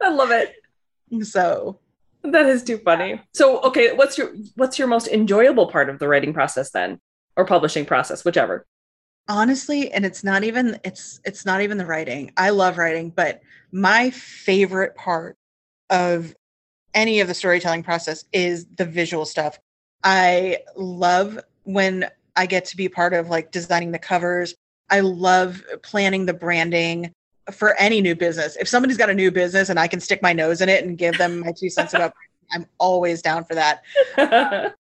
I 0.00 0.10
love 0.10 0.30
it. 0.30 0.54
So 1.24 1.78
that 2.24 2.46
is 2.46 2.62
too 2.62 2.78
funny. 2.78 3.20
So 3.34 3.60
okay, 3.62 3.92
what's 3.92 4.18
your 4.18 4.32
what's 4.56 4.78
your 4.78 4.88
most 4.88 5.08
enjoyable 5.08 5.66
part 5.66 5.88
of 5.88 5.98
the 5.98 6.08
writing 6.08 6.32
process 6.32 6.70
then? 6.70 6.98
Or 7.36 7.46
publishing 7.46 7.86
process, 7.86 8.24
whichever. 8.24 8.66
Honestly, 9.28 9.90
and 9.92 10.04
it's 10.04 10.22
not 10.22 10.44
even 10.44 10.78
it's 10.84 11.20
it's 11.24 11.46
not 11.46 11.62
even 11.62 11.78
the 11.78 11.86
writing. 11.86 12.32
I 12.36 12.50
love 12.50 12.78
writing, 12.78 13.10
but 13.10 13.40
my 13.72 14.10
favorite 14.10 14.94
part 14.94 15.36
of 15.90 16.34
any 16.94 17.20
of 17.20 17.28
the 17.28 17.34
storytelling 17.34 17.82
process 17.82 18.24
is 18.32 18.66
the 18.76 18.84
visual 18.84 19.24
stuff 19.24 19.58
I 20.04 20.58
love 20.76 21.38
when 21.64 22.08
I 22.34 22.46
get 22.46 22.64
to 22.66 22.76
be 22.76 22.88
part 22.88 23.14
of 23.14 23.28
like 23.28 23.52
designing 23.52 23.92
the 23.92 23.98
covers. 23.98 24.54
I 24.90 25.00
love 25.00 25.62
planning 25.82 26.26
the 26.26 26.34
branding 26.34 27.12
for 27.50 27.74
any 27.78 28.00
new 28.00 28.14
business. 28.14 28.56
If 28.56 28.68
somebody's 28.68 28.96
got 28.96 29.10
a 29.10 29.14
new 29.14 29.30
business 29.30 29.68
and 29.68 29.78
I 29.78 29.88
can 29.88 30.00
stick 30.00 30.22
my 30.22 30.32
nose 30.32 30.60
in 30.60 30.68
it 30.68 30.84
and 30.84 30.96
give 30.96 31.18
them 31.18 31.40
my 31.40 31.52
two 31.58 31.70
cents 31.70 31.94
about 31.94 32.12
I'm 32.52 32.66
always 32.78 33.22
down 33.22 33.44
for 33.44 33.54
that. 33.54 33.82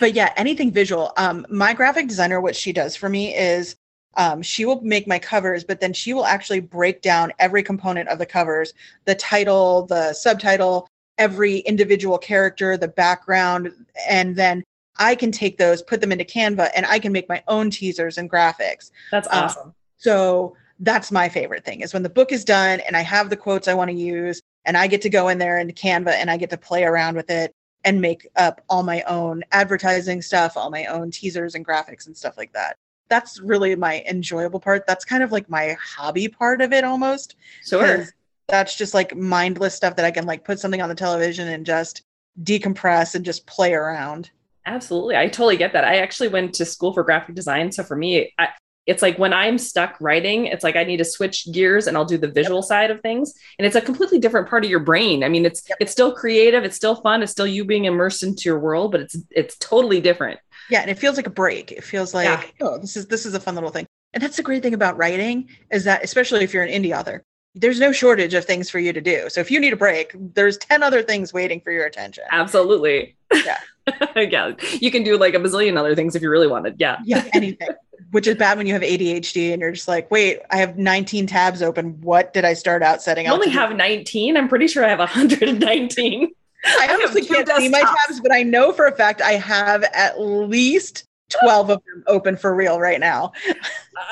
but 0.00 0.14
yeah, 0.14 0.32
anything 0.36 0.70
visual. 0.70 1.12
Um, 1.16 1.46
my 1.50 1.74
graphic 1.74 2.06
designer, 2.08 2.40
what 2.40 2.56
she 2.56 2.72
does 2.72 2.94
for 2.96 3.08
me 3.08 3.34
is 3.34 3.76
um, 4.16 4.42
she 4.42 4.64
will 4.64 4.80
make 4.80 5.08
my 5.08 5.18
covers, 5.18 5.64
but 5.64 5.80
then 5.80 5.92
she 5.92 6.14
will 6.14 6.24
actually 6.24 6.60
break 6.60 7.02
down 7.02 7.32
every 7.38 7.62
component 7.62 8.08
of 8.08 8.18
the 8.18 8.26
covers 8.26 8.72
the 9.06 9.14
title, 9.14 9.86
the 9.86 10.12
subtitle, 10.12 10.86
every 11.18 11.58
individual 11.58 12.18
character, 12.18 12.76
the 12.76 12.88
background, 12.88 13.72
and 14.08 14.36
then 14.36 14.62
I 14.96 15.16
can 15.16 15.32
take 15.32 15.58
those, 15.58 15.82
put 15.82 16.00
them 16.00 16.12
into 16.12 16.24
Canva, 16.24 16.70
and 16.76 16.86
I 16.86 17.00
can 17.00 17.12
make 17.12 17.28
my 17.28 17.42
own 17.48 17.70
teasers 17.70 18.18
and 18.18 18.30
graphics. 18.30 18.92
That's 19.10 19.26
um, 19.28 19.44
awesome. 19.44 19.68
Um, 19.68 19.74
so 19.96 20.56
that's 20.80 21.12
my 21.12 21.28
favorite 21.28 21.64
thing 21.64 21.80
is 21.80 21.92
when 21.92 22.02
the 22.02 22.08
book 22.08 22.32
is 22.32 22.44
done 22.44 22.80
and 22.80 22.96
I 22.96 23.02
have 23.02 23.30
the 23.30 23.36
quotes 23.36 23.68
I 23.68 23.74
want 23.74 23.90
to 23.90 23.96
use, 23.96 24.40
and 24.64 24.76
I 24.76 24.86
get 24.86 25.02
to 25.02 25.10
go 25.10 25.28
in 25.28 25.38
there 25.38 25.58
into 25.58 25.74
Canva 25.74 26.12
and 26.12 26.30
I 26.30 26.36
get 26.36 26.50
to 26.50 26.56
play 26.56 26.84
around 26.84 27.16
with 27.16 27.30
it 27.30 27.52
and 27.84 28.00
make 28.00 28.26
up 28.36 28.62
all 28.68 28.82
my 28.82 29.02
own 29.02 29.42
advertising 29.52 30.22
stuff, 30.22 30.56
all 30.56 30.70
my 30.70 30.86
own 30.86 31.10
teasers 31.10 31.54
and 31.54 31.66
graphics 31.66 32.06
and 32.06 32.16
stuff 32.16 32.38
like 32.38 32.52
that. 32.54 32.76
That's 33.10 33.40
really 33.40 33.76
my 33.76 34.02
enjoyable 34.08 34.58
part. 34.58 34.86
That's 34.86 35.04
kind 35.04 35.22
of 35.22 35.32
like 35.32 35.50
my 35.50 35.76
hobby 35.78 36.28
part 36.28 36.62
of 36.62 36.72
it 36.72 36.82
almost. 36.82 37.36
Sure 37.62 38.06
that's 38.48 38.76
just 38.76 38.94
like 38.94 39.16
mindless 39.16 39.74
stuff 39.74 39.96
that 39.96 40.04
I 40.04 40.10
can 40.10 40.26
like 40.26 40.44
put 40.44 40.58
something 40.58 40.82
on 40.82 40.88
the 40.88 40.94
television 40.94 41.48
and 41.48 41.64
just 41.64 42.02
decompress 42.42 43.14
and 43.14 43.24
just 43.24 43.46
play 43.46 43.72
around. 43.72 44.30
Absolutely. 44.66 45.16
I 45.16 45.28
totally 45.28 45.56
get 45.56 45.72
that. 45.72 45.84
I 45.84 45.98
actually 45.98 46.28
went 46.28 46.54
to 46.54 46.64
school 46.64 46.92
for 46.92 47.02
graphic 47.02 47.34
design. 47.34 47.70
So 47.70 47.82
for 47.82 47.96
me, 47.96 48.32
I, 48.38 48.48
it's 48.86 49.02
like 49.02 49.18
when 49.18 49.32
I'm 49.32 49.58
stuck 49.58 49.96
writing, 50.00 50.46
it's 50.46 50.62
like 50.62 50.76
I 50.76 50.84
need 50.84 50.98
to 50.98 51.04
switch 51.04 51.50
gears 51.52 51.86
and 51.86 51.96
I'll 51.96 52.04
do 52.04 52.18
the 52.18 52.28
visual 52.28 52.58
yep. 52.58 52.64
side 52.64 52.90
of 52.90 53.00
things. 53.00 53.34
And 53.58 53.66
it's 53.66 53.76
a 53.76 53.80
completely 53.80 54.18
different 54.18 54.48
part 54.48 54.64
of 54.64 54.70
your 54.70 54.80
brain. 54.80 55.24
I 55.24 55.28
mean, 55.28 55.46
it's 55.46 55.66
yep. 55.68 55.78
it's 55.80 55.92
still 55.92 56.14
creative, 56.14 56.64
it's 56.64 56.76
still 56.76 56.96
fun, 56.96 57.22
it's 57.22 57.32
still 57.32 57.46
you 57.46 57.64
being 57.64 57.86
immersed 57.86 58.22
into 58.22 58.42
your 58.44 58.58
world, 58.58 58.92
but 58.92 59.00
it's 59.00 59.16
it's 59.30 59.56
totally 59.56 60.00
different. 60.00 60.38
Yeah, 60.70 60.80
and 60.80 60.90
it 60.90 60.98
feels 60.98 61.16
like 61.16 61.26
a 61.26 61.30
break. 61.30 61.72
It 61.72 61.84
feels 61.84 62.14
like, 62.14 62.54
yeah. 62.60 62.66
oh, 62.66 62.78
this 62.78 62.96
is 62.96 63.06
this 63.06 63.26
is 63.26 63.34
a 63.34 63.40
fun 63.40 63.54
little 63.54 63.70
thing. 63.70 63.86
And 64.12 64.22
that's 64.22 64.36
the 64.36 64.42
great 64.42 64.62
thing 64.62 64.74
about 64.74 64.96
writing 64.96 65.48
is 65.72 65.84
that 65.84 66.04
especially 66.04 66.44
if 66.44 66.54
you're 66.54 66.62
an 66.62 66.70
indie 66.70 66.96
author, 66.96 67.24
there's 67.54 67.80
no 67.80 67.92
shortage 67.92 68.34
of 68.34 68.44
things 68.44 68.68
for 68.68 68.78
you 68.78 68.92
to 68.92 69.00
do. 69.00 69.28
So 69.28 69.40
if 69.40 69.50
you 69.50 69.60
need 69.60 69.72
a 69.72 69.76
break, 69.76 70.12
there's 70.14 70.56
10 70.58 70.82
other 70.82 71.02
things 71.02 71.32
waiting 71.32 71.60
for 71.60 71.72
your 71.72 71.86
attention. 71.86 72.24
Absolutely. 72.30 73.16
Yeah. 73.32 73.58
yeah. 74.16 74.52
You 74.80 74.90
can 74.90 75.04
do 75.04 75.16
like 75.16 75.34
a 75.34 75.38
bazillion 75.38 75.76
other 75.76 75.94
things 75.94 76.16
if 76.16 76.22
you 76.22 76.30
really 76.30 76.46
wanted. 76.46 76.76
Yeah. 76.78 76.98
Yeah. 77.04 77.24
Anything. 77.32 77.68
Which 78.10 78.26
is 78.26 78.36
bad 78.36 78.58
when 78.58 78.66
you 78.66 78.72
have 78.72 78.82
ADHD 78.82 79.52
and 79.52 79.60
you're 79.60 79.72
just 79.72 79.88
like, 79.88 80.10
wait, 80.10 80.40
I 80.50 80.56
have 80.58 80.78
19 80.78 81.26
tabs 81.26 81.62
open. 81.62 82.00
What 82.00 82.32
did 82.32 82.44
I 82.44 82.54
start 82.54 82.82
out 82.82 83.02
setting 83.02 83.26
I 83.26 83.30
out? 83.30 83.34
only 83.34 83.50
have 83.50 83.70
do? 83.70 83.76
19. 83.76 84.36
I'm 84.36 84.48
pretty 84.48 84.68
sure 84.68 84.84
I 84.84 84.88
have 84.88 84.98
119. 84.98 86.30
I 86.66 86.88
honestly 86.90 87.24
can't 87.24 87.48
see 87.48 87.68
my 87.68 87.80
tabs, 87.80 88.20
but 88.20 88.32
I 88.32 88.42
know 88.42 88.72
for 88.72 88.86
a 88.86 88.92
fact 88.92 89.20
I 89.20 89.32
have 89.32 89.84
at 89.92 90.20
least 90.20 91.04
12 91.40 91.70
of 91.70 91.82
them 91.84 92.04
open 92.06 92.36
for 92.36 92.54
real 92.54 92.80
right 92.80 93.00
now. 93.00 93.32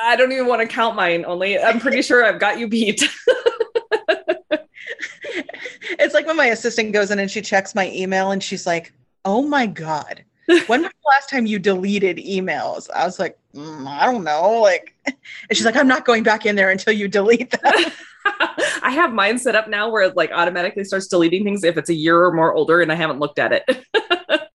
I 0.03 0.17
don't 0.17 0.33
even 0.33 0.47
want 0.47 0.61
to 0.61 0.67
count 0.67 0.97
mine 0.97 1.25
only. 1.27 1.59
I'm 1.59 1.81
pretty 1.81 2.03
sure 2.03 2.25
I've 2.25 2.41
got 2.41 2.59
you 2.59 2.69
beat. 2.69 3.03
it's 5.99 6.15
like 6.15 6.27
when 6.27 6.37
my 6.37 6.47
assistant 6.47 6.93
goes 6.93 7.11
in 7.11 7.19
and 7.19 7.31
she 7.31 7.41
checks 7.41 7.75
my 7.75 7.91
email 7.91 8.31
and 8.31 8.43
she's 8.43 8.67
like, 8.67 8.93
oh 9.25 9.43
my 9.43 9.67
God, 9.67 10.25
when 10.67 10.83
was 10.83 10.91
the 10.91 11.09
last 11.09 11.31
time 11.31 11.47
you 11.47 11.59
deleted 11.59 12.19
emails? 12.19 12.91
I 12.95 13.05
was 13.05 13.19
like, 13.19 13.39
mm, 13.55 13.87
I 13.87 14.07
don't 14.07 14.25
know. 14.25 14.61
Like, 14.61 14.95
and 15.07 15.17
she's 15.53 15.65
like, 15.65 15.77
I'm 15.77 15.89
not 15.89 16.05
going 16.05 16.23
back 16.23 16.47
in 16.47 16.57
there 16.57 16.71
until 16.71 16.93
you 16.93 17.09
delete 17.09 17.51
them. 17.51 17.93
I 18.83 18.91
have 18.91 19.13
mine 19.13 19.39
set 19.39 19.55
up 19.55 19.69
now 19.69 19.91
where 19.91 20.03
it 20.03 20.17
like 20.17 20.31
automatically 20.33 20.85
starts 20.85 21.07
deleting 21.07 21.45
things 21.45 21.65
if 21.65 21.77
it's 21.77 21.91
a 21.91 21.95
year 21.95 22.23
or 22.23 22.33
more 22.33 22.53
older 22.53 22.81
and 22.81 22.93
I 22.93 22.95
haven't 22.95 23.19
looked 23.19 23.39
at 23.39 23.53
it. 23.53 23.87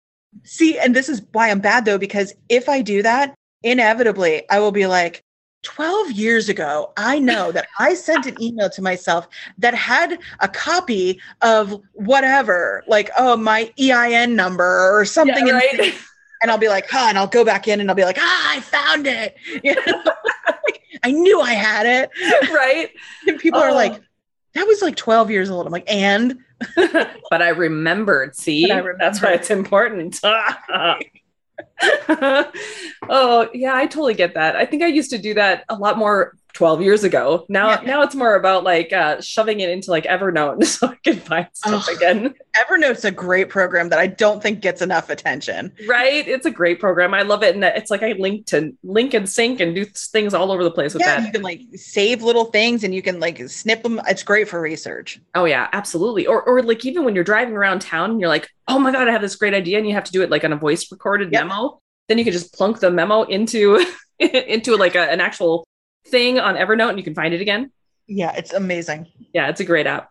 See, 0.44 0.78
and 0.80 0.96
this 0.96 1.10
is 1.10 1.22
why 1.34 1.50
I'm 1.50 1.60
bad 1.60 1.86
though, 1.86 1.98
because 1.98 2.34
if 2.50 2.70
I 2.70 2.82
do 2.82 3.02
that, 3.04 3.36
inevitably 3.64 4.50
I 4.50 4.60
will 4.60 4.72
be 4.72 4.88
like, 4.88 5.24
12 5.64 6.12
years 6.12 6.50
ago, 6.50 6.94
I 6.96 7.20
know 7.20 7.52
that 7.52 7.68
I 7.80 7.94
sent 7.96 8.26
an 8.26 8.42
email 8.42 8.70
to 8.70 8.82
myself 8.82 9.28
that 9.58 9.74
had 9.74 10.20
a 10.40 10.48
copy 10.48 11.20
of 11.42 11.82
whatever, 11.94 12.84
like, 12.88 13.10
oh, 13.18 13.36
my 13.36 13.74
EIN 13.78 14.36
number 14.36 14.98
or 14.98 15.04
something. 15.04 15.48
Yeah, 15.48 15.54
right? 15.54 15.94
And 16.42 16.52
I'll 16.52 16.58
be 16.58 16.70
like, 16.70 16.90
huh, 16.90 17.08
and 17.10 17.18
I'll 17.18 17.28
go 17.28 17.44
back 17.44 17.68
in 17.68 17.80
and 17.80 17.90
I'll 17.90 17.96
be 17.96 18.04
like, 18.04 18.18
ah, 18.20 18.56
I 18.56 18.60
found 18.62 19.08
it. 19.08 19.36
You 19.64 19.76
know? 19.76 20.04
I 21.04 21.12
knew 21.12 21.40
I 21.40 21.54
had 21.54 21.86
it. 21.86 22.10
Right. 22.52 22.92
and 23.28 23.40
people 23.40 23.60
oh. 23.60 23.64
are 23.64 23.74
like, 23.74 24.02
that 24.54 24.66
was 24.66 24.82
like 24.82 24.96
12 24.96 25.32
years 25.32 25.50
old. 25.50 25.66
I'm 25.66 25.72
like, 25.72 25.92
and 25.92 26.40
but 26.76 27.42
I 27.42 27.50
remembered. 27.50 28.36
See, 28.36 28.72
I 28.72 28.78
remembered. 28.78 29.00
that's 29.00 29.22
why 29.22 29.34
it's 29.34 29.52
important. 29.52 30.20
oh, 30.24 30.56
yeah, 33.54 33.76
I 33.76 33.86
totally 33.86 34.16
get 34.16 34.34
that. 34.34 34.56
I 34.56 34.66
think 34.66 34.84
I 34.84 34.88
used 34.88 35.12
to 35.12 35.18
do 35.18 35.34
that 35.36 35.66
a 35.70 35.76
lot 35.76 35.98
more 35.98 36.36
12 36.58 36.82
years 36.82 37.04
ago. 37.04 37.46
Now 37.50 37.70
Yeah. 37.70 37.82
now 37.86 38.02
it's 38.02 38.16
more 38.16 38.34
about 38.34 38.64
like 38.64 38.92
uh 38.92 39.22
shoving 39.22 39.60
it 39.60 39.70
into 39.70 39.92
like 39.92 40.06
Evernote 40.06 40.64
so 40.66 40.88
I 40.88 40.96
can 41.04 41.18
find 41.20 41.48
stuff 41.54 41.88
again. 41.88 42.34
Evernote's 42.60 43.06
a 43.06 43.12
great 43.12 43.48
program 43.50 43.90
that 43.90 44.00
I 44.00 44.08
don't 44.08 44.42
think 44.42 44.62
gets 44.62 44.82
enough 44.82 45.12
attention. 45.12 45.72
Right? 45.88 46.28
It's 46.28 46.48
a 46.48 46.52
great 46.52 46.80
program. 46.80 47.14
I 47.14 47.22
love 47.22 47.44
it. 47.44 47.54
And 47.54 47.64
it's 47.64 47.92
like 47.92 48.02
I 48.02 48.14
link 48.14 48.48
to 48.48 48.76
link 48.84 49.14
and 49.14 49.30
sync 49.30 49.60
and 49.60 49.76
do 49.76 49.86
things 49.86 50.34
all 50.34 50.52
over 50.52 50.64
the 50.64 50.72
place 50.72 50.96
with 50.96 51.02
yeah, 51.04 51.18
that. 51.20 51.28
you 51.28 51.32
can 51.32 51.44
like 51.44 51.62
save 51.76 52.24
little 52.24 52.46
things 52.46 52.84
and 52.84 52.96
you 52.96 53.04
can 53.04 53.20
like 53.20 53.38
snip 53.48 53.84
them. 53.84 54.02
It's 54.08 54.24
great 54.24 54.50
for 54.50 54.60
research. 54.60 55.22
Oh 55.36 55.46
yeah, 55.46 55.68
absolutely. 55.74 56.26
Or 56.26 56.42
or 56.42 56.64
like 56.64 56.84
even 56.88 57.04
when 57.06 57.14
you're 57.14 57.24
driving 57.24 57.56
around 57.56 57.82
town 57.82 58.10
and 58.10 58.20
you're 58.20 58.30
like, 58.30 58.50
oh 58.68 58.80
my 58.80 58.92
god, 58.92 59.08
I 59.08 59.12
have 59.12 59.22
this 59.22 59.36
great 59.36 59.54
idea, 59.54 59.78
and 59.78 59.88
you 59.88 59.94
have 59.94 60.06
to 60.06 60.12
do 60.12 60.24
it 60.24 60.32
like 60.32 60.44
on 60.44 60.54
a 60.54 60.58
voice 60.58 60.92
recorded 60.92 61.32
Yep. 61.32 61.46
memo. 61.46 61.80
Then 62.08 62.18
you 62.18 62.24
can 62.24 62.34
just 62.34 62.52
plunk 62.56 62.80
the 62.80 62.90
memo 62.90 63.22
into 63.24 63.86
into 64.20 64.76
like 64.76 64.96
a, 64.96 65.02
an 65.12 65.22
actual 65.22 65.67
thing 66.10 66.40
on 66.40 66.56
Evernote, 66.56 66.90
and 66.90 66.98
you 66.98 67.04
can 67.04 67.16
find 67.16 67.34
it 67.34 67.42
again. 67.42 67.72
Yeah, 68.08 68.34
it's 68.36 68.54
amazing. 68.54 69.08
Yeah, 69.34 69.50
it's 69.50 69.60
a 69.60 69.66
great 69.66 69.88
app. 69.88 70.10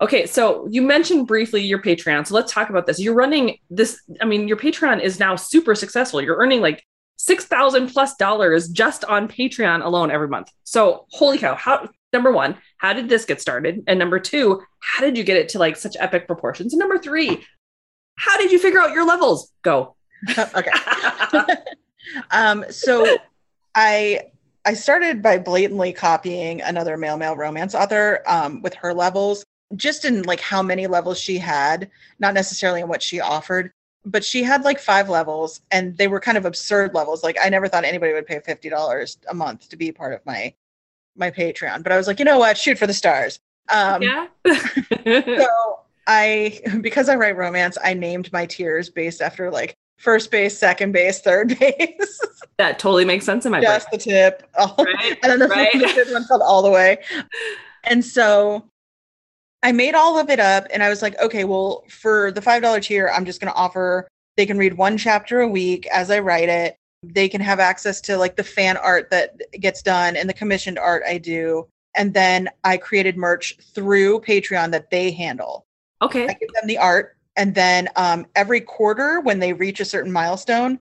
Okay, 0.00 0.26
so 0.26 0.66
you 0.70 0.82
mentioned 0.82 1.26
briefly 1.26 1.62
your 1.62 1.80
Patreon. 1.80 2.26
So 2.26 2.34
let's 2.34 2.52
talk 2.52 2.68
about 2.68 2.86
this. 2.86 3.00
You're 3.00 3.14
running 3.14 3.58
this, 3.70 4.00
I 4.20 4.26
mean, 4.26 4.46
your 4.46 4.58
Patreon 4.58 5.00
is 5.00 5.18
now 5.18 5.36
super 5.36 5.74
successful. 5.74 6.20
You're 6.20 6.36
earning 6.36 6.60
like 6.60 6.84
6,000 7.16 7.88
plus 7.88 8.14
dollars 8.16 8.68
just 8.68 9.04
on 9.04 9.26
Patreon 9.26 9.82
alone 9.82 10.10
every 10.10 10.28
month. 10.28 10.50
So, 10.64 11.06
holy 11.10 11.38
cow. 11.38 11.54
How, 11.54 11.88
number 12.12 12.30
one, 12.30 12.56
how 12.76 12.92
did 12.92 13.08
this 13.08 13.24
get 13.24 13.40
started? 13.40 13.84
And 13.86 13.98
number 13.98 14.20
two, 14.20 14.62
how 14.80 15.02
did 15.02 15.16
you 15.16 15.24
get 15.24 15.38
it 15.38 15.48
to 15.50 15.58
like 15.58 15.76
such 15.76 15.96
epic 15.98 16.26
proportions? 16.26 16.74
And 16.74 16.80
number 16.80 16.98
three, 16.98 17.42
how 18.16 18.36
did 18.36 18.52
you 18.52 18.58
figure 18.58 18.80
out 18.80 18.92
your 18.92 19.06
levels? 19.06 19.50
Go. 19.62 19.96
okay. 20.38 20.70
um, 22.30 22.66
so 22.68 23.16
I 23.74 24.24
I 24.66 24.74
started 24.74 25.22
by 25.22 25.38
blatantly 25.38 25.92
copying 25.92 26.60
another 26.60 26.96
male 26.96 27.16
male 27.16 27.36
romance 27.36 27.74
author 27.74 28.22
um, 28.26 28.60
with 28.62 28.74
her 28.74 28.92
levels, 28.92 29.44
just 29.76 30.04
in 30.04 30.22
like 30.22 30.40
how 30.40 30.60
many 30.60 30.88
levels 30.88 31.20
she 31.20 31.38
had, 31.38 31.88
not 32.18 32.34
necessarily 32.34 32.80
in 32.80 32.88
what 32.88 33.02
she 33.02 33.20
offered. 33.20 33.70
But 34.04 34.24
she 34.24 34.42
had 34.42 34.64
like 34.64 34.80
five 34.80 35.08
levels, 35.08 35.60
and 35.70 35.96
they 35.96 36.08
were 36.08 36.20
kind 36.20 36.36
of 36.36 36.44
absurd 36.44 36.94
levels. 36.94 37.22
Like 37.22 37.38
I 37.42 37.48
never 37.48 37.68
thought 37.68 37.84
anybody 37.84 38.12
would 38.12 38.26
pay 38.26 38.40
fifty 38.40 38.68
dollars 38.68 39.18
a 39.28 39.34
month 39.34 39.68
to 39.68 39.76
be 39.76 39.92
part 39.92 40.12
of 40.12 40.26
my 40.26 40.52
my 41.16 41.30
Patreon. 41.30 41.84
But 41.84 41.92
I 41.92 41.96
was 41.96 42.08
like, 42.08 42.18
you 42.18 42.24
know 42.24 42.38
what? 42.38 42.58
Shoot 42.58 42.76
for 42.76 42.88
the 42.88 42.94
stars. 42.94 43.38
Um, 43.68 44.02
yeah. 44.02 44.26
so 44.46 45.80
I, 46.06 46.60
because 46.80 47.08
I 47.08 47.16
write 47.16 47.36
romance, 47.36 47.78
I 47.82 47.94
named 47.94 48.32
my 48.32 48.46
tiers 48.46 48.90
based 48.90 49.22
after 49.22 49.50
like 49.50 49.76
first 49.96 50.30
base, 50.30 50.56
second 50.56 50.92
base, 50.92 51.20
third 51.20 51.58
base, 51.60 52.20
that 52.58 52.78
totally 52.78 53.04
makes 53.04 53.24
sense 53.24 53.44
in 53.46 53.52
my 53.52 53.60
brain. 53.60 53.70
just 53.70 53.90
the 53.90 53.98
tip, 53.98 54.48
all, 54.58 54.74
oh, 54.78 54.84
Right, 54.84 55.18
and 55.22 55.32
then 55.32 55.38
the, 55.38 55.48
right. 55.48 56.12
one 56.12 56.24
called 56.26 56.42
all 56.42 56.62
the 56.62 56.70
way. 56.70 56.98
And 57.84 58.04
so 58.04 58.68
I 59.62 59.72
made 59.72 59.94
all 59.94 60.18
of 60.18 60.30
it 60.30 60.40
up, 60.40 60.66
and 60.72 60.82
I 60.82 60.88
was 60.88 61.02
like, 61.02 61.18
okay, 61.20 61.44
well, 61.44 61.84
for 61.88 62.30
the 62.32 62.42
five 62.42 62.62
dollar 62.62 62.80
tier, 62.80 63.10
I'm 63.12 63.24
just 63.24 63.40
going 63.40 63.52
to 63.52 63.58
offer. 63.58 64.06
They 64.36 64.46
can 64.46 64.58
read 64.58 64.74
one 64.74 64.98
chapter 64.98 65.40
a 65.40 65.48
week 65.48 65.86
as 65.86 66.10
I 66.10 66.18
write 66.18 66.48
it. 66.48 66.76
They 67.02 67.28
can 67.28 67.40
have 67.40 67.58
access 67.60 68.00
to 68.02 68.16
like 68.16 68.36
the 68.36 68.44
fan 68.44 68.76
art 68.76 69.10
that 69.10 69.40
gets 69.60 69.82
done 69.82 70.16
and 70.16 70.28
the 70.28 70.34
commissioned 70.34 70.78
art 70.78 71.02
I 71.08 71.18
do. 71.18 71.66
And 71.94 72.12
then 72.12 72.50
I 72.62 72.76
created 72.76 73.16
merch 73.16 73.56
through 73.74 74.20
Patreon 74.20 74.70
that 74.72 74.90
they 74.90 75.10
handle. 75.10 75.64
Okay. 76.02 76.24
I 76.28 76.34
give 76.34 76.52
them 76.52 76.66
the 76.66 76.76
art, 76.78 77.15
and 77.36 77.54
then 77.54 77.88
um, 77.96 78.26
every 78.34 78.60
quarter 78.60 79.20
when 79.20 79.38
they 79.38 79.52
reach 79.52 79.80
a 79.80 79.84
certain 79.84 80.12
milestone, 80.12 80.78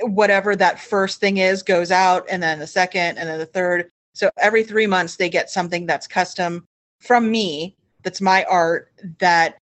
whatever 0.00 0.56
that 0.56 0.80
first 0.80 1.20
thing 1.20 1.38
is 1.38 1.62
goes 1.62 1.90
out, 1.90 2.26
and 2.30 2.42
then 2.42 2.58
the 2.58 2.66
second, 2.66 3.18
and 3.18 3.28
then 3.28 3.38
the 3.38 3.46
third. 3.46 3.88
So 4.14 4.30
every 4.38 4.64
three 4.64 4.86
months 4.86 5.16
they 5.16 5.28
get 5.28 5.50
something 5.50 5.86
that's 5.86 6.06
custom 6.06 6.64
from 7.00 7.30
me. 7.30 7.76
That's 8.02 8.20
my 8.20 8.44
art 8.44 8.90
that 9.18 9.58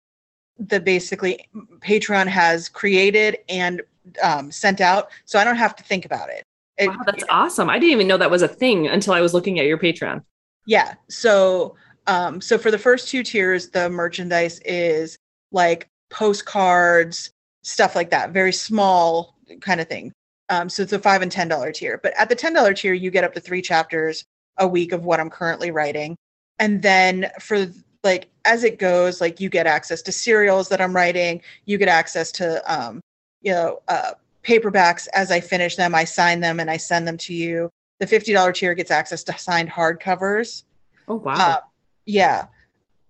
the 0.58 0.80
basically 0.80 1.48
Patreon 1.80 2.28
has 2.28 2.68
created 2.68 3.40
and 3.48 3.82
um, 4.24 4.52
sent 4.52 4.82
out, 4.82 5.10
so 5.26 5.40
I 5.40 5.44
don't 5.44 5.56
have 5.56 5.76
to 5.78 5.84
think 5.84 6.06
about 6.06 6.30
it. 6.30 6.44
It- 6.78 6.88
Wow, 6.88 6.98
that's 7.06 7.24
awesome. 7.30 7.70
I 7.70 7.78
didn't 7.78 7.92
even 7.92 8.08
know 8.08 8.18
that 8.18 8.32
was 8.32 8.42
a 8.42 8.48
thing 8.48 8.88
until 8.88 9.14
I 9.14 9.22
was 9.22 9.34
looking 9.34 9.60
at 9.60 9.66
your 9.66 9.78
Patreon. 9.78 10.24
Yeah. 10.66 10.94
So 11.10 11.76
um 12.08 12.40
so 12.42 12.58
for 12.58 12.72
the 12.72 12.78
first 12.78 13.10
two 13.10 13.22
tiers 13.24 13.70
the 13.70 13.90
merchandise 13.90 14.60
is 14.66 15.18
like 15.52 15.88
postcards, 16.10 17.32
stuff 17.64 17.96
like 17.96 18.10
that, 18.12 18.32
very 18.32 18.54
small 18.54 19.36
kind 19.62 19.82
of 19.82 19.88
thing. 19.88 20.12
Um 20.50 20.70
so 20.70 20.84
it's 20.84 20.94
a 20.94 21.00
5 21.00 21.22
and 21.22 21.32
10 21.32 21.48
dollar 21.48 21.72
tier. 21.72 22.00
But 22.02 22.14
at 22.18 22.30
the 22.30 22.36
10 22.36 22.54
dollar 22.54 22.74
tier 22.74 22.94
you 22.94 23.12
get 23.12 23.24
up 23.24 23.34
to 23.34 23.40
3 23.40 23.62
chapters 23.62 24.24
a 24.58 24.68
week 24.68 24.92
of 24.92 25.06
what 25.06 25.20
I'm 25.20 25.30
currently 25.30 25.72
writing. 25.72 26.16
And 26.60 26.82
then 26.82 27.32
for 27.40 27.68
like 28.04 28.28
as 28.46 28.64
it 28.64 28.80
goes 28.80 29.22
like 29.22 29.40
you 29.40 29.50
get 29.50 29.68
access 29.68 30.02
to 30.04 30.12
serials 30.12 30.70
that 30.70 30.82
I'm 30.82 30.96
writing, 30.96 31.42
you 31.66 31.78
get 31.78 31.88
access 31.88 32.32
to 32.34 32.62
um 32.74 33.02
you 33.42 33.52
know 33.52 33.82
uh 33.88 34.12
paperbacks 34.44 35.08
as 35.14 35.32
I 35.32 35.40
finish 35.40 35.76
them, 35.76 35.94
I 35.94 36.04
sign 36.04 36.40
them 36.40 36.60
and 36.60 36.70
I 36.72 36.78
send 36.78 37.08
them 37.08 37.18
to 37.18 37.34
you. 37.34 37.70
The 38.00 38.06
$50 38.06 38.54
tier 38.54 38.74
gets 38.74 38.92
access 38.92 39.24
to 39.26 39.38
signed 39.38 39.70
hardcovers. 39.70 40.64
Oh 41.08 41.16
wow. 41.16 41.34
Uh, 41.34 41.60
yeah. 42.06 42.48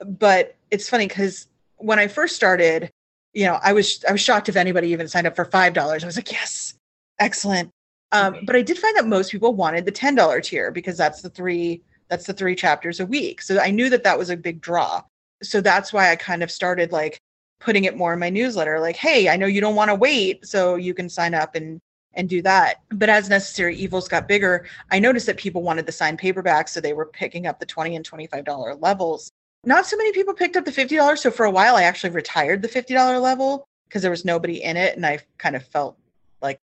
But 0.06 0.56
it's 0.72 0.90
funny 0.90 1.08
because 1.08 1.48
when 1.80 2.00
I 2.00 2.08
first 2.08 2.36
started, 2.36 2.92
you 3.34 3.46
know, 3.46 3.60
I 3.64 3.74
was 3.74 4.04
I 4.08 4.12
was 4.12 4.22
shocked 4.22 4.50
if 4.50 4.56
anybody 4.56 4.90
even 4.90 5.08
signed 5.08 5.28
up 5.28 5.36
for 5.36 5.46
five 5.46 5.74
dollars. 5.74 6.04
I 6.04 6.08
was 6.08 6.16
like, 6.16 6.32
yes, 6.32 6.76
excellent. 7.20 7.72
Um, 8.12 8.40
but 8.46 8.56
I 8.56 8.62
did 8.62 8.78
find 8.80 8.98
that 8.98 9.08
most 9.08 9.32
people 9.32 9.54
wanted 9.54 9.86
the 9.86 9.92
ten 9.92 10.16
dollar 10.16 10.42
tier 10.42 10.72
because 10.72 10.98
that's 10.98 11.22
the 11.22 11.30
three 11.30 11.82
that's 12.10 12.26
the 12.26 12.34
three 12.34 12.56
chapters 12.56 13.00
a 13.00 13.06
week. 13.06 13.42
So 13.42 13.60
I 13.60 13.72
knew 13.72 13.90
that 13.90 14.04
that 14.04 14.18
was 14.18 14.30
a 14.30 14.38
big 14.38 14.62
draw. 14.62 15.04
So 15.44 15.62
that's 15.62 15.94
why 15.94 16.12
I 16.12 16.16
kind 16.16 16.44
of 16.44 16.52
started 16.52 16.92
like 16.92 17.20
putting 17.60 17.84
it 17.84 17.96
more 17.96 18.14
in 18.14 18.20
my 18.20 18.30
newsletter. 18.30 18.80
Like, 18.80 18.96
hey, 18.96 19.30
I 19.30 19.36
know 19.36 19.46
you 19.46 19.62
don't 19.62 19.76
want 19.76 19.90
to 19.90 19.96
wait, 19.96 20.46
so 20.46 20.76
you 20.76 20.94
can 20.94 21.10
sign 21.10 21.34
up 21.34 21.56
and 21.56 21.80
and 22.16 22.28
do 22.28 22.42
that. 22.42 22.82
But 22.92 23.10
as 23.10 23.30
necessary 23.30 23.76
evils 23.76 24.08
got 24.08 24.28
bigger, 24.28 24.66
I 24.92 25.00
noticed 25.00 25.28
that 25.28 25.38
people 25.38 25.62
wanted 25.62 25.86
the 25.86 25.92
signed 25.92 26.18
paperback, 26.18 26.68
so 26.68 26.82
they 26.82 26.94
were 26.94 27.06
picking 27.06 27.46
up 27.46 27.60
the 27.60 27.66
twenty 27.66 27.96
and 27.96 28.04
twenty 28.04 28.28
five 28.28 28.46
dollar 28.46 28.76
levels. 28.76 29.32
Not 29.66 29.86
so 29.86 29.98
many 29.98 30.12
people 30.14 30.34
picked 30.34 30.56
up 30.56 30.66
the 30.66 30.72
fifty 30.72 30.96
dollars. 30.96 31.22
So 31.22 31.32
for 31.32 31.46
a 31.46 31.52
while, 31.52 31.76
I 31.76 31.84
actually 31.84 32.12
retired 32.12 32.62
the 32.62 32.68
fifty 32.68 32.94
dollar 32.94 33.20
level 33.20 33.68
because 33.88 34.02
there 34.02 34.12
was 34.12 34.26
nobody 34.26 34.64
in 34.64 34.78
it, 34.78 34.96
and 34.96 35.06
I 35.06 35.20
kind 35.38 35.56
of 35.56 35.66
felt 35.66 35.98
like 36.42 36.60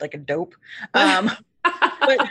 like 0.00 0.14
a 0.14 0.18
dope. 0.18 0.54
Um, 0.94 1.30
but 2.00 2.28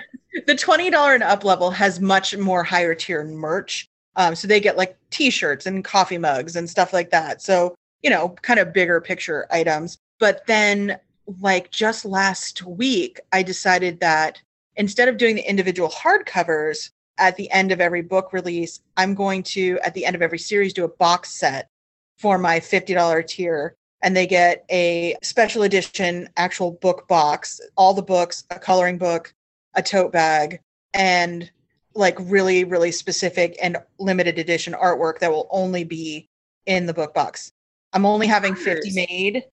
the 0.48 0.56
twenty 0.56 0.90
dollar 0.90 1.14
and 1.14 1.24
up 1.24 1.44
level 1.44 1.72
has 1.72 2.00
much 2.00 2.38
more 2.38 2.64
higher 2.64 2.94
tier 2.94 3.24
merch. 3.24 3.88
Um, 4.16 4.36
so 4.36 4.48
they 4.48 4.60
get 4.60 4.78
like 4.78 4.98
T-shirts 5.12 5.66
and 5.66 5.84
coffee 5.84 6.18
mugs 6.18 6.56
and 6.56 6.70
stuff 6.70 6.94
like 6.94 7.10
that. 7.12 7.42
So 7.42 7.76
you 8.02 8.10
know, 8.10 8.30
kind 8.42 8.60
of 8.60 8.74
bigger 8.74 9.02
picture 9.02 9.48
items. 9.52 9.98
But 10.20 10.46
then, 10.48 11.00
like 11.42 11.72
just 11.72 12.06
last 12.06 12.64
week, 12.64 13.20
I 13.32 13.44
decided 13.44 14.00
that 14.00 14.42
instead 14.76 15.08
of 15.08 15.18
doing 15.18 15.36
the 15.36 15.50
individual 15.50 15.90
hardcovers 15.90 16.92
at 17.20 17.36
the 17.36 17.52
end 17.52 17.72
of 17.72 17.82
every 17.82 18.02
book 18.02 18.34
release, 18.34 18.82
I'm 18.98 19.14
going 19.14 19.44
to 19.44 19.80
at 19.84 19.94
the 19.94 20.06
end 20.06 20.16
of 20.16 20.22
every 20.22 20.40
series 20.40 20.74
do 20.74 20.86
a 20.86 20.90
box 20.90 21.32
set 21.32 21.70
for 22.18 22.38
my 22.38 22.60
fifty 22.60 22.94
dollar 22.94 23.22
tier 23.22 23.76
and 24.02 24.16
they 24.16 24.28
get 24.28 24.66
a 24.72 25.16
special 25.22 25.64
edition 25.64 26.30
actual 26.38 26.72
book 26.72 27.08
box, 27.08 27.60
all 27.76 27.94
the 27.94 28.02
books, 28.02 28.46
a 28.50 28.60
coloring 28.60 28.98
book, 28.98 29.34
a 29.76 29.82
tote 29.82 30.12
bag, 30.12 30.62
and 30.94 31.52
like 31.96 32.16
really, 32.20 32.64
really 32.64 32.92
specific 32.92 33.58
and 33.62 33.78
limited 34.00 34.40
edition 34.40 34.74
artwork 34.74 35.20
that 35.20 35.32
will 35.32 35.48
only 35.52 35.84
be 35.84 36.28
in 36.66 36.86
the 36.86 36.94
book 36.94 37.14
box. 37.14 37.52
I'm 37.94 38.06
only 38.06 38.28
having 38.28 38.56
50 38.56 38.92
made. 38.94 39.46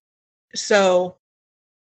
So 0.54 1.16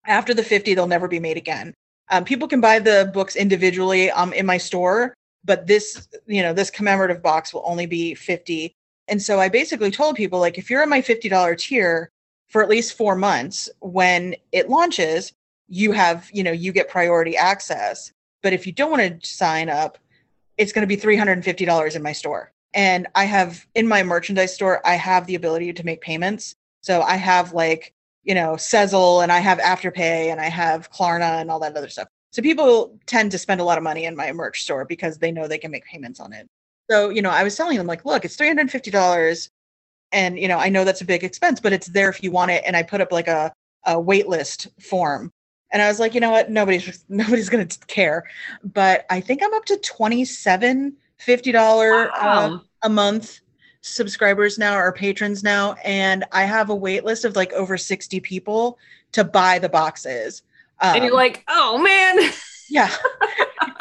after 0.05 0.33
the 0.33 0.43
50, 0.43 0.73
they'll 0.73 0.87
never 0.87 1.07
be 1.07 1.19
made 1.19 1.37
again. 1.37 1.73
Um, 2.11 2.25
people 2.25 2.47
can 2.47 2.61
buy 2.61 2.79
the 2.79 3.09
books 3.13 3.35
individually 3.35 4.11
um, 4.11 4.33
in 4.33 4.45
my 4.45 4.57
store, 4.57 5.15
but 5.43 5.67
this, 5.67 6.07
you 6.25 6.41
know, 6.41 6.53
this 6.53 6.69
commemorative 6.69 7.21
box 7.21 7.53
will 7.53 7.63
only 7.65 7.85
be 7.85 8.15
50. 8.15 8.75
And 9.07 9.21
so 9.21 9.39
I 9.39 9.49
basically 9.49 9.91
told 9.91 10.15
people, 10.15 10.39
like, 10.39 10.57
if 10.57 10.69
you're 10.69 10.83
in 10.83 10.89
my 10.89 11.01
$50 11.01 11.57
tier 11.57 12.11
for 12.47 12.63
at 12.63 12.69
least 12.69 12.97
four 12.97 13.15
months, 13.15 13.69
when 13.79 14.35
it 14.51 14.69
launches, 14.69 15.33
you 15.67 15.91
have, 15.91 16.29
you 16.31 16.43
know, 16.43 16.51
you 16.51 16.71
get 16.71 16.89
priority 16.89 17.35
access. 17.35 18.11
But 18.41 18.53
if 18.53 18.65
you 18.67 18.73
don't 18.73 18.91
want 18.91 19.21
to 19.21 19.27
sign 19.27 19.69
up, 19.69 19.97
it's 20.57 20.71
going 20.71 20.87
to 20.87 20.95
be 20.95 21.01
$350 21.01 21.95
in 21.95 22.03
my 22.03 22.11
store. 22.11 22.51
And 22.73 23.07
I 23.15 23.25
have 23.25 23.65
in 23.75 23.87
my 23.87 24.03
merchandise 24.03 24.53
store, 24.53 24.85
I 24.85 24.95
have 24.95 25.25
the 25.27 25.35
ability 25.35 25.73
to 25.73 25.85
make 25.85 26.01
payments. 26.01 26.55
So 26.81 27.01
I 27.01 27.15
have 27.15 27.53
like, 27.53 27.93
you 28.23 28.35
know, 28.35 28.53
Sezzle 28.53 29.23
and 29.23 29.31
I 29.31 29.39
have 29.39 29.59
Afterpay 29.59 30.31
and 30.31 30.39
I 30.39 30.49
have 30.49 30.91
Klarna 30.91 31.41
and 31.41 31.51
all 31.51 31.59
that 31.59 31.75
other 31.75 31.89
stuff. 31.89 32.07
So 32.33 32.41
people 32.41 32.97
tend 33.05 33.31
to 33.31 33.37
spend 33.37 33.61
a 33.61 33.63
lot 33.63 33.77
of 33.77 33.83
money 33.83 34.05
in 34.05 34.15
my 34.15 34.31
merch 34.31 34.63
store 34.63 34.85
because 34.85 35.19
they 35.19 35.31
know 35.31 35.47
they 35.47 35.59
can 35.59 35.69
make 35.71 35.85
payments 35.85 36.19
on 36.19 36.33
it. 36.33 36.47
So, 36.89 37.09
you 37.09 37.21
know, 37.21 37.29
I 37.29 37.43
was 37.43 37.55
telling 37.55 37.77
them 37.77 37.85
like, 37.87 38.05
look, 38.05 38.25
it's 38.25 38.35
$350 38.35 39.49
and, 40.11 40.39
you 40.39 40.47
know, 40.47 40.57
I 40.57 40.69
know 40.69 40.83
that's 40.83 41.01
a 41.01 41.05
big 41.05 41.23
expense, 41.23 41.59
but 41.59 41.73
it's 41.73 41.87
there 41.87 42.09
if 42.09 42.23
you 42.23 42.31
want 42.31 42.51
it. 42.51 42.63
And 42.65 42.75
I 42.75 42.81
put 42.83 43.01
up 43.01 43.11
like 43.11 43.27
a, 43.27 43.53
a 43.85 43.99
wait 43.99 44.27
list 44.27 44.67
form 44.81 45.31
And 45.71 45.81
I 45.81 45.87
was 45.87 45.99
like, 45.99 46.15
you 46.15 46.21
know 46.21 46.31
what? 46.31 46.49
Nobody's 46.49 47.05
nobody's 47.09 47.49
gonna 47.49 47.67
care. 47.87 48.23
But 48.63 49.05
I 49.11 49.21
think 49.21 49.41
I'm 49.43 49.53
up 49.53 49.65
to 49.65 49.77
27 49.77 50.97
$50 51.19 51.53
Wow. 51.53 52.11
uh, 52.19 52.59
a 52.83 52.89
month 52.89 53.39
subscribers 53.81 54.57
now 54.57 54.75
or 54.77 54.91
patrons 54.91 55.43
now. 55.43 55.75
And 55.83 56.25
I 56.31 56.43
have 56.45 56.69
a 56.69 56.75
wait 56.75 57.05
list 57.05 57.25
of 57.25 57.35
like 57.35 57.53
over 57.53 57.77
60 57.77 58.19
people 58.21 58.79
to 59.11 59.23
buy 59.23 59.59
the 59.59 59.69
boxes. 59.69 60.41
Um, 60.83 60.95
and 60.95 61.03
you're 61.05 61.13
like, 61.13 61.43
oh 61.47 61.77
man, 61.77 62.29
yeah. 62.69 62.93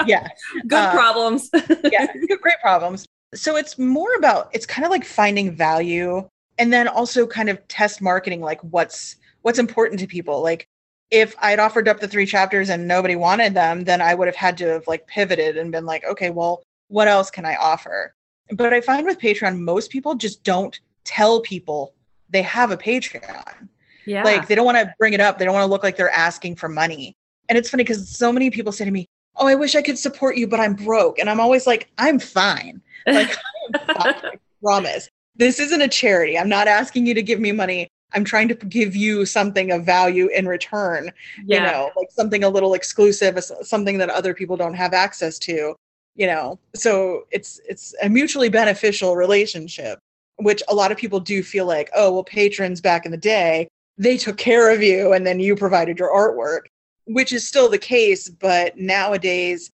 yeah. 0.07 0.29
good 0.67 0.79
uh, 0.79 0.93
problems. 0.93 1.51
yeah, 1.91 2.07
great 2.41 2.61
problems. 2.63 3.05
So 3.35 3.57
it's 3.57 3.79
more 3.79 4.15
about 4.15 4.51
it's 4.53 4.67
kind 4.67 4.85
of 4.85 4.91
like 4.91 5.05
finding 5.05 5.55
value 5.55 6.29
and 6.59 6.73
then 6.73 6.87
also 6.87 7.27
kind 7.27 7.49
of 7.49 7.67
test 7.67 8.01
marketing 8.01 8.41
like 8.41 8.61
what's 8.63 9.17
what's 9.43 9.59
important 9.59 9.99
to 10.01 10.07
people. 10.07 10.43
Like 10.43 10.69
if 11.11 11.35
I'd 11.41 11.59
offered 11.59 11.89
up 11.89 11.99
the 11.99 12.09
three 12.09 12.25
chapters 12.25 12.71
and 12.71 12.87
nobody 12.87 13.17
wanted 13.17 13.53
them, 13.53 13.85
then 13.85 14.01
I 14.01 14.15
would 14.15 14.29
have 14.29 14.37
had 14.37 14.57
to 14.59 14.69
have 14.69 14.87
like 14.87 15.07
pivoted 15.09 15.57
and 15.57 15.73
been 15.73 15.85
like, 15.85 16.05
okay, 16.05 16.31
well, 16.31 16.63
what 16.89 17.09
else 17.09 17.31
can 17.31 17.45
I 17.45 17.57
offer? 17.57 18.15
But 18.53 18.73
I 18.73 18.81
find 18.81 19.07
with 19.07 19.19
Patreon, 19.19 19.59
most 19.59 19.91
people 19.91 20.15
just 20.15 20.45
don't 20.45 20.79
tell 21.05 21.41
people 21.41 21.95
they 22.31 22.43
have 22.43 22.71
a 22.71 22.77
Patreon. 22.77 23.69
Yeah. 24.07 24.25
Like 24.25 24.49
they 24.49 24.55
don't 24.55 24.65
want 24.65 24.79
to 24.79 24.93
bring 24.99 25.13
it 25.13 25.21
up. 25.21 25.39
They 25.39 25.45
don't 25.45 25.55
want 25.55 25.65
to 25.65 25.71
look 25.71 25.83
like 25.83 25.97
they're 25.97 26.11
asking 26.11 26.57
for 26.57 26.69
money. 26.69 27.15
And 27.49 27.59
it's 27.59 27.71
funny 27.71 27.85
because 27.85 28.09
so 28.09 28.33
many 28.33 28.51
people 28.51 28.73
say 28.73 28.85
to 28.85 28.91
me, 28.91 29.07
Oh, 29.37 29.47
I 29.47 29.55
wish 29.55 29.75
I 29.75 29.83
could 29.83 29.99
support 29.99 30.37
you, 30.37 30.47
but 30.47 30.61
I'm 30.61 30.75
broke. 30.75 31.19
And 31.19 31.31
I'm 31.31 31.41
always 31.41 31.67
like, 31.67 31.89
I'm 31.97 32.19
fine. 32.19 32.83
Like, 33.07 33.35
I 33.75 34.35
promise. 34.63 35.09
This 35.37 35.59
isn't 35.59 35.81
a 35.81 35.89
charity. 35.89 36.39
I'm 36.39 36.49
not 36.49 36.69
asking 36.69 37.07
you 37.07 37.15
to 37.15 37.23
give 37.23 37.41
me 37.41 37.53
money. 37.53 37.89
I'm 38.15 38.25
trying 38.25 38.49
to 38.49 38.55
give 38.55 38.95
you 38.95 39.25
something 39.25 39.73
of 39.73 39.85
value 39.85 40.29
in 40.29 40.47
return, 40.47 41.11
yeah. 41.45 41.57
you 41.57 41.73
know, 41.73 41.91
like 41.97 42.11
something 42.11 42.45
a 42.45 42.49
little 42.49 42.75
exclusive, 42.75 43.43
something 43.63 43.99
that 43.99 44.11
other 44.11 44.35
people 44.35 44.57
don't 44.57 44.75
have 44.75 44.93
access 44.93 45.39
to, 45.41 45.75
you 46.15 46.27
know. 46.27 46.59
So 46.75 47.27
it's 47.31 47.61
it's 47.67 47.95
a 48.03 48.09
mutually 48.09 48.49
beneficial 48.49 49.17
relationship, 49.17 49.99
which 50.37 50.63
a 50.69 50.75
lot 50.75 50.93
of 50.93 50.99
people 50.99 51.21
do 51.21 51.43
feel 51.43 51.67
like, 51.67 51.91
oh, 51.97 52.13
well, 52.13 52.25
patrons 52.25 52.81
back 52.81 53.07
in 53.07 53.13
the 53.13 53.17
day, 53.17 53.69
they 53.99 54.17
took 54.17 54.37
care 54.37 54.73
of 54.75 54.83
you 54.83 55.13
and 55.13 55.27
then 55.27 55.41
you 55.41 55.55
provided 55.57 55.99
your 55.99 56.15
artwork, 56.15 56.67
which 57.07 57.33
is 57.33 57.47
still 57.47 57.69
the 57.69 57.79
case, 57.79 58.29
but 58.29 58.77
nowadays 58.79 59.71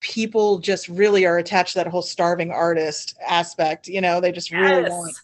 people 0.00 0.58
just 0.58 0.88
really 0.88 1.24
are 1.24 1.38
attached 1.38 1.72
to 1.72 1.78
that 1.78 1.86
whole 1.86 2.02
starving 2.02 2.50
artist 2.50 3.16
aspect, 3.26 3.88
you 3.88 4.00
know, 4.00 4.20
they 4.20 4.32
just 4.32 4.50
really 4.50 4.88
want 4.88 5.14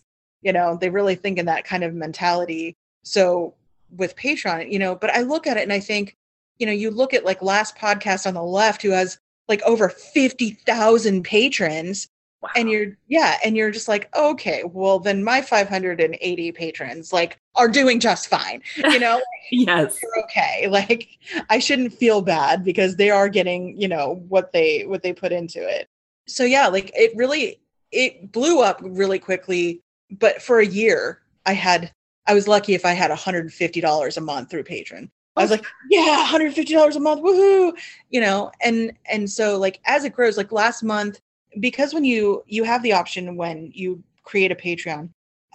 you 0.41 0.53
know 0.53 0.79
they 0.81 0.89
really 0.89 1.17
think 1.17 1.37
in 1.37 1.47
that 1.47 1.65
kind 1.65 1.83
of 1.83 1.95
mentality. 1.95 2.77
So 3.03 3.55
with 3.97 4.17
patreon 4.17 4.71
you 4.71 4.79
know 4.79 4.95
but 4.95 5.11
i 5.11 5.23
look 5.23 5.47
at 5.47 5.57
it 5.57 5.63
and 5.63 5.73
i 5.73 5.81
think 5.81 6.17
you 6.59 6.67
know 6.67 6.73
you 6.73 6.91
look 6.91 7.15
at 7.15 7.25
like 7.25 7.41
last 7.43 7.77
podcast 7.77 8.27
on 8.27 8.35
the 8.35 8.43
left 8.43 8.83
who 8.83 8.91
has 8.91 9.19
like 9.49 9.63
over 9.63 9.89
50,000 9.89 11.23
patrons 11.23 12.09
Wow. 12.41 12.51
and 12.55 12.71
you're 12.71 12.97
yeah 13.09 13.37
and 13.45 13.57
you're 13.57 13.73
just 13.73 13.89
like 13.89 14.09
okay 14.17 14.63
well 14.65 15.01
then 15.01 15.25
my 15.25 15.43
580 15.43 16.53
patrons 16.53 17.13
like 17.13 17.37
are 17.57 17.67
doing 17.67 17.99
just 17.99 18.29
fine 18.29 18.63
you 18.77 19.01
know? 19.01 19.21
Yes. 19.51 19.99
they're 20.01 20.25
okay. 20.25 20.69
Like 20.69 21.09
i 21.51 21.59
shouldn't 21.59 21.95
feel 21.95 22.23
bad 22.23 22.63
because 22.63 22.95
they 22.95 23.11
are 23.11 23.29
getting 23.29 23.81
you 23.81 23.89
know 23.89 24.23
what 24.29 24.53
they 24.53 24.85
what 24.87 25.03
they 25.03 25.13
put 25.13 25.33
into 25.33 25.59
it. 25.59 25.89
So 26.29 26.45
yeah 26.45 26.69
like 26.69 26.93
it 26.95 27.13
really 27.17 27.61
it 27.91 28.31
blew 28.31 28.63
up 28.63 28.79
really 28.83 29.19
quickly 29.19 29.81
but 30.11 30.41
for 30.41 30.61
a 30.61 30.67
year 30.67 31.23
i 31.47 31.53
had 31.55 31.91
i 32.27 32.35
was 32.35 32.47
lucky 32.47 32.75
if 32.75 32.85
i 32.85 32.93
had 32.93 33.11
$150 33.11 34.17
a 34.17 34.21
month 34.21 34.51
through 34.51 34.65
patron 34.65 35.11
i 35.37 35.43
was 35.43 35.51
oh. 35.51 35.55
like 35.55 35.65
yeah 35.91 36.25
$150 36.31 36.95
a 36.95 37.01
month 37.01 37.23
woohoo 37.23 37.73
you 38.11 38.21
know? 38.21 38.53
And 38.63 38.93
and 39.11 39.29
so 39.29 39.59
like 39.59 39.81
as 39.87 40.05
it 40.05 40.13
grows 40.13 40.37
like 40.37 40.53
last 40.53 40.85
month 40.85 41.21
because 41.61 41.95
when 41.95 42.05
you 42.05 42.43
you 42.47 42.65
have 42.65 42.83
the 42.83 42.93
option 42.93 43.37
when 43.37 43.71
you 43.75 44.03
create 44.23 44.53
a 44.53 44.55
patreon 44.55 45.09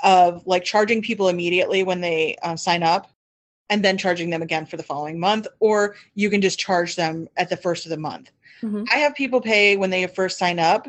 of 0.03 0.45
like 0.45 0.63
charging 0.63 1.01
people 1.01 1.29
immediately 1.29 1.83
when 1.83 2.01
they 2.01 2.35
uh, 2.41 2.55
sign 2.55 2.83
up 2.83 3.11
and 3.69 3.83
then 3.83 3.97
charging 3.97 4.29
them 4.29 4.41
again 4.41 4.65
for 4.65 4.77
the 4.77 4.83
following 4.83 5.19
month 5.19 5.47
or 5.59 5.95
you 6.15 6.29
can 6.29 6.41
just 6.41 6.59
charge 6.59 6.95
them 6.95 7.27
at 7.37 7.49
the 7.49 7.57
first 7.57 7.85
of 7.85 7.89
the 7.89 7.97
month. 7.97 8.31
Mhm. 8.61 8.87
i 8.91 8.97
have 8.97 9.13
people 9.15 9.41
pay 9.41 9.75
when 9.77 9.89
they 9.89 10.05
first 10.07 10.37
sign 10.37 10.59
up 10.59 10.87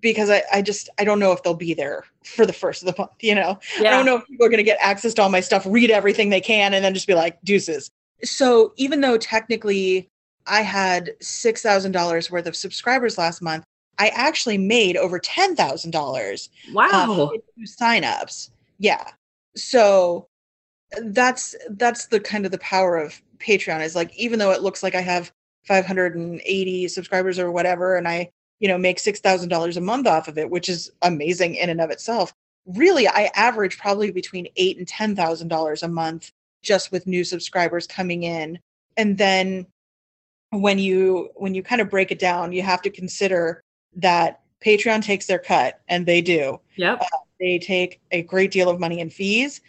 because 0.00 0.30
I, 0.30 0.42
I 0.52 0.62
just 0.62 0.88
i 0.98 1.04
don't 1.04 1.18
know 1.18 1.32
if 1.32 1.42
they'll 1.42 1.54
be 1.54 1.74
there 1.74 2.04
for 2.24 2.46
the 2.46 2.52
first 2.52 2.82
of 2.82 2.86
the 2.94 2.94
month 3.00 3.12
you 3.20 3.34
know? 3.34 3.58
I 3.80 3.82
don't 3.82 4.06
know 4.06 4.16
if 4.16 4.26
people 4.26 4.46
are 4.46 4.48
going 4.48 4.58
to 4.58 4.62
get 4.64 4.78
access 4.80 5.12
to 5.14 5.22
all 5.22 5.28
my 5.28 5.40
stuff 5.40 5.64
read 5.66 5.90
everything 5.90 6.30
they 6.30 6.40
can 6.40 6.74
and 6.74 6.84
then 6.84 6.94
just 6.94 7.06
be 7.06 7.14
like 7.14 7.42
deuces. 7.42 7.90
So 8.24 8.72
even 8.76 9.00
though 9.00 9.18
technically 9.18 10.08
i 10.46 10.62
had 10.62 11.10
$6000 11.20 12.30
worth 12.30 12.46
of 12.46 12.54
subscribers 12.56 13.18
last 13.18 13.42
month 13.42 13.64
i 13.98 14.08
actually 14.08 14.58
made 14.58 14.96
over 14.96 15.18
$10000 15.18 16.48
Wow. 16.72 16.88
uh, 16.92 17.28
new 17.56 17.66
signups. 17.66 18.50
Yeah. 18.78 19.10
So 19.56 20.28
that's 21.02 21.56
that's 21.70 22.06
the 22.06 22.20
kind 22.20 22.44
of 22.44 22.52
the 22.52 22.58
power 22.58 22.96
of 22.96 23.20
Patreon 23.38 23.82
is 23.82 23.94
like 23.96 24.14
even 24.16 24.38
though 24.38 24.52
it 24.52 24.62
looks 24.62 24.82
like 24.82 24.94
I 24.94 25.00
have 25.00 25.32
580 25.66 26.88
subscribers 26.88 27.38
or 27.38 27.50
whatever 27.50 27.96
and 27.96 28.06
I 28.06 28.30
you 28.60 28.68
know 28.68 28.78
make 28.78 28.98
$6,000 28.98 29.76
a 29.76 29.80
month 29.80 30.06
off 30.06 30.28
of 30.28 30.38
it 30.38 30.48
which 30.48 30.68
is 30.68 30.90
amazing 31.02 31.56
in 31.56 31.70
and 31.70 31.80
of 31.80 31.90
itself 31.90 32.32
really 32.66 33.08
I 33.08 33.30
average 33.34 33.78
probably 33.78 34.10
between 34.10 34.46
8 34.56 34.78
and 34.78 34.86
$10,000 34.86 35.82
a 35.82 35.88
month 35.88 36.30
just 36.62 36.92
with 36.92 37.06
new 37.06 37.24
subscribers 37.24 37.86
coming 37.86 38.22
in 38.22 38.58
and 38.96 39.18
then 39.18 39.66
when 40.50 40.78
you 40.78 41.30
when 41.34 41.54
you 41.54 41.62
kind 41.62 41.80
of 41.80 41.90
break 41.90 42.10
it 42.10 42.18
down 42.18 42.52
you 42.52 42.62
have 42.62 42.82
to 42.82 42.90
consider 42.90 43.62
that 43.96 44.40
Patreon 44.64 45.02
takes 45.02 45.26
their 45.26 45.38
cut 45.38 45.80
and 45.88 46.06
they 46.06 46.20
do 46.20 46.60
Yep. 46.76 47.02
they 47.40 47.58
take 47.58 48.00
a 48.10 48.22
great 48.22 48.50
deal 48.50 48.68
of 48.70 48.80
money 48.80 49.00
in 49.00 49.10
fees. 49.10 49.60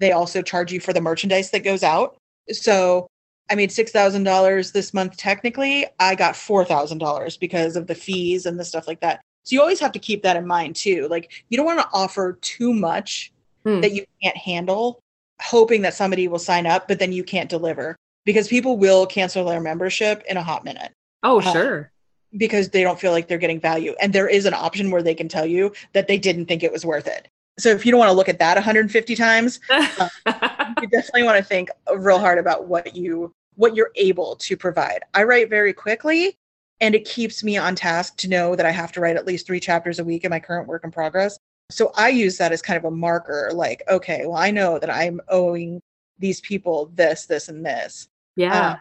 They 0.00 0.12
also 0.12 0.42
charge 0.42 0.72
you 0.72 0.80
for 0.80 0.92
the 0.92 1.00
merchandise 1.00 1.50
that 1.52 1.64
goes 1.64 1.82
out. 1.82 2.16
So 2.50 3.06
I 3.50 3.54
made 3.54 3.70
$6,000 3.70 4.72
this 4.72 4.92
month 4.94 5.16
technically. 5.16 5.86
I 6.00 6.14
got 6.14 6.34
$4,000 6.34 7.38
because 7.38 7.76
of 7.76 7.86
the 7.86 7.94
fees 7.94 8.46
and 8.46 8.58
the 8.58 8.64
stuff 8.64 8.88
like 8.88 9.00
that. 9.00 9.20
So 9.44 9.54
you 9.54 9.60
always 9.60 9.80
have 9.80 9.92
to 9.92 9.98
keep 9.98 10.22
that 10.22 10.36
in 10.36 10.46
mind 10.46 10.76
too. 10.76 11.06
Like 11.08 11.44
you 11.48 11.56
don't 11.56 11.66
want 11.66 11.80
to 11.80 11.88
offer 11.92 12.38
too 12.40 12.72
much 12.72 13.30
Hmm. 13.64 13.80
that 13.80 13.92
you 13.92 14.04
can't 14.22 14.36
handle, 14.36 15.00
hoping 15.40 15.80
that 15.82 15.94
somebody 15.94 16.28
will 16.28 16.38
sign 16.38 16.66
up, 16.66 16.86
but 16.86 16.98
then 16.98 17.12
you 17.12 17.24
can't 17.24 17.48
deliver 17.48 17.96
because 18.26 18.46
people 18.48 18.76
will 18.76 19.06
cancel 19.06 19.44
their 19.46 19.60
membership 19.60 20.22
in 20.28 20.36
a 20.36 20.42
hot 20.42 20.64
minute 20.64 20.92
Oh, 21.22 21.38
uh, 21.40 21.52
sure. 21.52 21.90
Because 22.36 22.70
they 22.70 22.82
don't 22.82 22.98
feel 22.98 23.12
like 23.12 23.28
they're 23.28 23.38
getting 23.38 23.60
value. 23.60 23.94
And 24.00 24.12
there 24.12 24.28
is 24.28 24.46
an 24.46 24.54
option 24.54 24.90
where 24.90 25.02
they 25.02 25.14
can 25.14 25.28
tell 25.28 25.46
you 25.46 25.72
that 25.92 26.08
they 26.08 26.18
didn't 26.18 26.46
think 26.46 26.62
it 26.62 26.72
was 26.72 26.84
worth 26.84 27.06
it. 27.06 27.28
So 27.58 27.68
if 27.70 27.86
you 27.86 27.92
don't 27.92 28.00
want 28.00 28.10
to 28.10 28.16
look 28.16 28.28
at 28.28 28.40
that 28.40 28.56
150 28.56 29.14
times, 29.14 29.60
you 29.70 30.88
definitely 30.88 31.22
want 31.22 31.38
to 31.38 31.44
think 31.44 31.70
real 31.94 32.18
hard 32.18 32.38
about 32.38 32.66
what 32.66 32.96
you 32.96 33.32
what 33.56 33.76
you're 33.76 33.92
able 33.94 34.34
to 34.34 34.56
provide. 34.56 35.04
I 35.14 35.22
write 35.22 35.48
very 35.48 35.72
quickly 35.72 36.36
and 36.80 36.92
it 36.96 37.04
keeps 37.04 37.44
me 37.44 37.56
on 37.56 37.76
task 37.76 38.16
to 38.16 38.28
know 38.28 38.56
that 38.56 38.66
I 38.66 38.72
have 38.72 38.90
to 38.92 39.00
write 39.00 39.14
at 39.14 39.26
least 39.26 39.46
3 39.46 39.60
chapters 39.60 40.00
a 40.00 40.04
week 40.04 40.24
in 40.24 40.30
my 40.30 40.40
current 40.40 40.66
work 40.66 40.82
in 40.82 40.90
progress. 40.90 41.38
So 41.70 41.92
I 41.94 42.08
use 42.08 42.36
that 42.38 42.50
as 42.50 42.60
kind 42.60 42.76
of 42.76 42.84
a 42.84 42.90
marker 42.90 43.50
like 43.54 43.82
okay, 43.88 44.26
well 44.26 44.36
I 44.36 44.50
know 44.50 44.80
that 44.80 44.90
I'm 44.90 45.20
owing 45.28 45.80
these 46.18 46.40
people 46.40 46.90
this 46.94 47.26
this 47.26 47.48
and 47.48 47.64
this 47.64 48.08
yeah. 48.36 48.70
Um, 48.70 48.78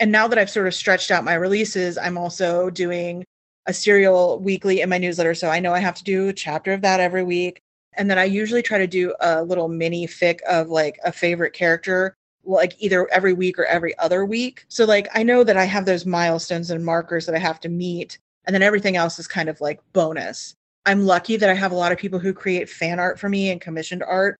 and 0.00 0.10
now 0.10 0.28
that 0.28 0.38
I've 0.38 0.50
sort 0.50 0.66
of 0.66 0.74
stretched 0.74 1.10
out 1.10 1.24
my 1.24 1.34
releases, 1.34 1.96
I'm 1.96 2.18
also 2.18 2.70
doing 2.70 3.24
a 3.66 3.72
serial 3.72 4.38
weekly 4.40 4.80
in 4.80 4.88
my 4.88 4.98
newsletter. 4.98 5.34
So 5.34 5.48
I 5.48 5.60
know 5.60 5.72
I 5.72 5.78
have 5.78 5.94
to 5.96 6.04
do 6.04 6.28
a 6.28 6.32
chapter 6.32 6.72
of 6.72 6.82
that 6.82 7.00
every 7.00 7.22
week. 7.22 7.60
And 7.96 8.10
then 8.10 8.18
I 8.18 8.24
usually 8.24 8.62
try 8.62 8.78
to 8.78 8.86
do 8.86 9.14
a 9.20 9.42
little 9.42 9.68
mini 9.68 10.06
fic 10.06 10.40
of 10.42 10.68
like 10.68 10.98
a 11.04 11.12
favorite 11.12 11.52
character, 11.52 12.16
like 12.44 12.74
either 12.78 13.08
every 13.12 13.32
week 13.32 13.58
or 13.58 13.64
every 13.66 13.96
other 13.98 14.24
week. 14.24 14.64
So 14.68 14.84
like 14.84 15.08
I 15.14 15.22
know 15.22 15.44
that 15.44 15.56
I 15.56 15.64
have 15.64 15.86
those 15.86 16.04
milestones 16.04 16.70
and 16.70 16.84
markers 16.84 17.24
that 17.26 17.34
I 17.34 17.38
have 17.38 17.60
to 17.60 17.68
meet. 17.68 18.18
And 18.46 18.52
then 18.52 18.62
everything 18.62 18.96
else 18.96 19.18
is 19.18 19.26
kind 19.26 19.48
of 19.48 19.60
like 19.60 19.80
bonus. 19.92 20.54
I'm 20.84 21.06
lucky 21.06 21.36
that 21.36 21.48
I 21.48 21.54
have 21.54 21.72
a 21.72 21.76
lot 21.76 21.92
of 21.92 21.98
people 21.98 22.18
who 22.18 22.34
create 22.34 22.68
fan 22.68 22.98
art 22.98 23.18
for 23.18 23.28
me 23.28 23.50
and 23.50 23.60
commissioned 23.60 24.02
art. 24.02 24.36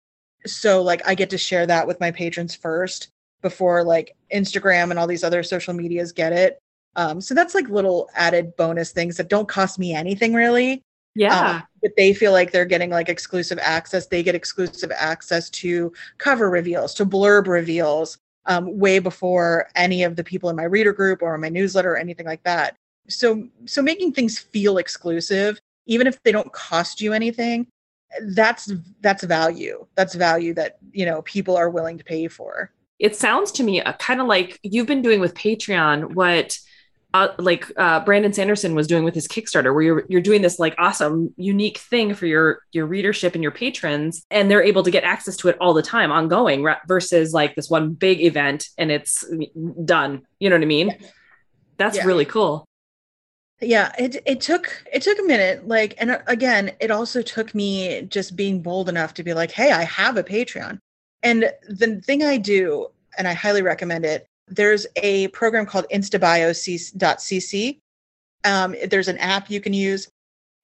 So 0.47 0.83
like 0.83 1.07
I 1.07 1.15
get 1.15 1.31
to 1.31 1.39
share 1.39 1.67
that 1.67 1.87
with 1.87 2.01
my 2.01 2.11
patrons 2.11 2.55
first 2.55 3.09
before 3.45 3.85
like 3.85 4.17
Instagram 4.33 4.91
and 4.91 4.99
all 4.99 5.07
these 5.07 5.23
other 5.23 5.45
social 5.45 5.75
medias 5.75 6.11
get 6.11 6.33
it. 6.33 6.59
Um, 6.97 7.21
so 7.21 7.35
that's 7.35 7.55
like 7.55 7.69
little 7.69 8.09
added 8.15 8.57
bonus 8.57 8.91
things 8.91 9.17
that 9.19 9.29
don't 9.29 9.47
cost 9.47 9.79
me 9.79 9.95
anything 9.95 10.35
really. 10.35 10.83
Yeah. 11.15 11.57
Um, 11.57 11.63
but 11.83 11.93
they 11.97 12.15
feel 12.15 12.33
like 12.33 12.51
they're 12.51 12.65
getting 12.65 12.91
like 12.91 13.09
exclusive 13.09 13.59
access. 13.61 14.07
They 14.07 14.23
get 14.23 14.35
exclusive 14.35 14.91
access 14.97 15.51
to 15.51 15.93
cover 16.19 16.51
reveals, 16.51 16.95
to 16.95 17.07
blurb 17.07 17.47
reveals, 17.47 18.19
um, 18.47 18.79
way 18.79 18.99
before 18.99 19.69
any 19.77 20.03
of 20.03 20.17
the 20.17 20.25
people 20.25 20.51
in 20.51 20.57
my 20.57 20.65
reader 20.65 20.93
group 20.93 21.23
or 21.23 21.37
my 21.39 21.51
newsletter 21.51 21.93
or 21.93 21.97
anything 21.97 22.27
like 22.27 22.43
that. 22.45 22.75
So, 23.09 23.47
so 23.67 23.83
making 23.83 24.13
things 24.13 24.39
feel 24.39 24.79
exclusive, 24.79 25.61
even 25.87 26.07
if 26.07 26.21
they 26.23 26.33
don't 26.33 26.53
cost 26.53 27.01
you 27.01 27.13
anything, 27.13 27.67
that's 28.23 28.73
that's 29.01 29.25
value. 29.25 29.87
That's 29.95 30.15
value 30.15 30.55
that 30.55 30.79
you 30.93 31.07
know 31.07 31.23
people 31.23 31.57
are 31.57 31.71
willing 31.71 31.99
to 31.99 32.05
pay 32.05 32.29
for. 32.29 32.71
It 32.99 33.17
sounds 33.17 33.53
to 33.53 33.63
me 33.63 33.81
uh, 33.81 33.93
kind 33.95 34.21
of 34.21 34.27
like 34.27 34.59
you've 34.63 34.87
been 34.87 35.03
doing 35.03 35.21
with 35.21 35.35
Patreon 35.35 36.15
what 36.15 36.59
uh, 37.15 37.29
like 37.39 37.71
uh, 37.77 38.01
Brandon 38.05 38.33
Sanderson 38.33 38.75
was 38.75 38.89
doing 38.89 39.05
with 39.05 39.15
his 39.15 39.29
Kickstarter, 39.29 39.73
where 39.73 39.83
you're 39.83 40.05
you're 40.09 40.21
doing 40.21 40.43
this 40.43 40.59
like 40.59 40.75
awesome, 40.79 41.33
unique 41.37 41.79
thing 41.79 42.13
for 42.13 42.27
your 42.27 42.63
your 42.73 42.87
readership 42.87 43.35
and 43.35 43.43
your 43.43 43.53
patrons, 43.53 44.27
and 44.33 44.51
they're 44.51 44.65
able 44.65 44.83
to 44.83 44.91
get 44.91 45.05
access 45.05 45.37
to 45.37 45.49
it 45.49 45.57
all 45.61 45.75
the 45.75 45.83
time, 45.83 46.11
ongoing, 46.11 46.67
versus 46.89 47.33
like 47.33 47.55
this 47.55 47.71
one 47.71 47.95
big 47.95 48.21
event 48.21 48.69
and 48.77 48.91
it's 48.91 49.25
done. 49.85 50.23
You 50.41 50.51
know 50.51 50.57
what 50.57 50.63
I 50.63 50.67
mean? 50.67 50.89
Yeah. 50.89 51.09
That's 51.77 51.97
yeah. 51.99 52.05
really 52.05 52.25
cool. 52.25 52.67
Yeah, 53.61 53.93
it 53.97 54.21
it 54.27 54.41
took 54.41 54.85
it 54.93 55.03
took 55.03 55.19
a 55.21 55.23
minute. 55.23 55.69
Like, 55.69 55.95
and 55.99 56.11
uh, 56.11 56.19
again, 56.27 56.73
it 56.81 56.91
also 56.91 57.23
took 57.23 57.55
me 57.55 58.03
just 58.03 58.35
being 58.35 58.61
bold 58.61 58.89
enough 58.89 59.15
to 59.15 59.23
be 59.23 59.35
like, 59.35 59.53
hey, 59.53 59.71
I 59.71 59.85
have 59.85 60.17
a 60.17 60.25
Patreon, 60.25 60.81
and 61.25 61.51
the 61.69 62.01
thing 62.01 62.23
I 62.23 62.37
do, 62.37 62.89
and 63.19 63.27
I 63.27 63.33
highly 63.33 63.63
recommend 63.63 64.05
it 64.05 64.27
there's 64.49 64.87
a 64.97 65.29
program 65.29 65.67
called 65.67 65.87
instabio.cc. 65.93 67.79
Um, 68.45 68.77
there's 68.89 69.09
an 69.09 69.19
app 69.19 69.51
you 69.51 69.61
can 69.61 69.73
use. 69.73 70.09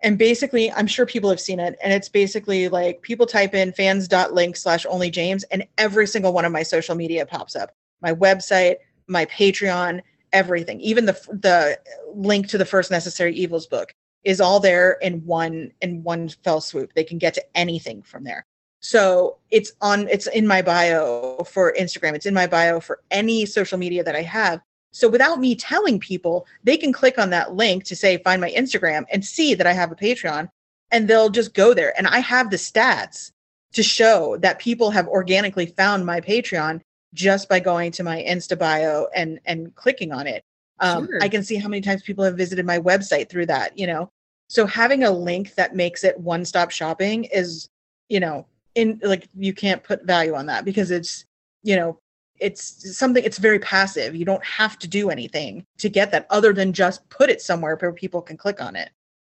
And 0.02 0.18
basically, 0.18 0.72
I'm 0.72 0.86
sure 0.86 1.04
people 1.04 1.28
have 1.30 1.40
seen 1.40 1.60
it. 1.60 1.78
And 1.82 1.92
it's 1.92 2.08
basically 2.08 2.68
like 2.68 3.02
people 3.02 3.26
type 3.26 3.54
in 3.54 3.72
fans.link 3.72 4.56
slash 4.56 4.86
Onley 4.86 5.12
James, 5.12 5.44
and 5.44 5.66
every 5.76 6.06
single 6.06 6.32
one 6.32 6.44
of 6.44 6.52
my 6.52 6.62
social 6.62 6.94
media 6.94 7.26
pops 7.26 7.54
up 7.54 7.72
my 8.00 8.14
website, 8.14 8.76
my 9.08 9.26
Patreon, 9.26 10.00
everything. 10.32 10.80
Even 10.80 11.04
the, 11.04 11.12
the 11.28 11.78
link 12.14 12.48
to 12.48 12.56
the 12.56 12.64
first 12.64 12.90
necessary 12.90 13.34
evils 13.34 13.66
book 13.66 13.92
is 14.24 14.40
all 14.40 14.58
there 14.58 14.92
in 15.02 15.24
one 15.26 15.70
in 15.82 16.02
one 16.02 16.28
fell 16.44 16.62
swoop. 16.62 16.92
They 16.94 17.04
can 17.04 17.18
get 17.18 17.34
to 17.34 17.44
anything 17.54 18.02
from 18.02 18.24
there. 18.24 18.44
So 18.80 19.36
it's 19.50 19.72
on 19.80 20.08
it's 20.08 20.26
in 20.26 20.46
my 20.46 20.62
bio 20.62 21.44
for 21.44 21.74
Instagram. 21.78 22.14
It's 22.14 22.26
in 22.26 22.34
my 22.34 22.46
bio 22.46 22.80
for 22.80 23.00
any 23.10 23.46
social 23.46 23.78
media 23.78 24.02
that 24.02 24.16
I 24.16 24.22
have. 24.22 24.60
So 24.92 25.08
without 25.08 25.38
me 25.38 25.54
telling 25.54 26.00
people, 26.00 26.46
they 26.64 26.76
can 26.76 26.92
click 26.92 27.18
on 27.18 27.30
that 27.30 27.54
link 27.54 27.84
to 27.84 27.96
say 27.96 28.18
find 28.18 28.40
my 28.40 28.50
Instagram 28.50 29.04
and 29.12 29.24
see 29.24 29.54
that 29.54 29.66
I 29.66 29.72
have 29.72 29.92
a 29.92 29.96
Patreon 29.96 30.48
and 30.90 31.06
they'll 31.06 31.30
just 31.30 31.54
go 31.54 31.74
there. 31.74 31.96
And 31.96 32.06
I 32.06 32.18
have 32.20 32.50
the 32.50 32.56
stats 32.56 33.30
to 33.72 33.82
show 33.82 34.36
that 34.38 34.58
people 34.58 34.90
have 34.90 35.06
organically 35.06 35.66
found 35.66 36.04
my 36.04 36.20
Patreon 36.20 36.80
just 37.14 37.48
by 37.48 37.60
going 37.60 37.92
to 37.92 38.02
my 38.02 38.22
Insta 38.22 38.58
bio 38.58 39.06
and 39.14 39.40
and 39.44 39.74
clicking 39.74 40.12
on 40.12 40.26
it. 40.26 40.42
Um, 40.80 41.06
sure. 41.06 41.18
I 41.22 41.28
can 41.28 41.42
see 41.42 41.56
how 41.56 41.68
many 41.68 41.82
times 41.82 42.02
people 42.02 42.24
have 42.24 42.36
visited 42.36 42.64
my 42.64 42.78
website 42.78 43.28
through 43.28 43.46
that, 43.46 43.78
you 43.78 43.86
know. 43.86 44.10
So 44.48 44.66
having 44.66 45.04
a 45.04 45.10
link 45.10 45.54
that 45.54 45.76
makes 45.76 46.02
it 46.02 46.18
one-stop 46.18 46.70
shopping 46.70 47.24
is, 47.24 47.68
you 48.08 48.18
know, 48.18 48.46
in 48.74 49.00
like 49.02 49.28
you 49.36 49.52
can't 49.52 49.82
put 49.82 50.04
value 50.04 50.34
on 50.34 50.46
that 50.46 50.64
because 50.64 50.90
it's 50.90 51.24
you 51.62 51.76
know 51.76 51.98
it's 52.38 52.96
something 52.96 53.22
it's 53.22 53.38
very 53.38 53.58
passive. 53.58 54.16
You 54.16 54.24
don't 54.24 54.44
have 54.44 54.78
to 54.78 54.88
do 54.88 55.10
anything 55.10 55.66
to 55.78 55.88
get 55.88 56.10
that 56.12 56.26
other 56.30 56.52
than 56.52 56.72
just 56.72 57.06
put 57.10 57.28
it 57.30 57.42
somewhere 57.42 57.76
where 57.76 57.92
people 57.92 58.22
can 58.22 58.36
click 58.36 58.62
on 58.62 58.76
it 58.76 58.90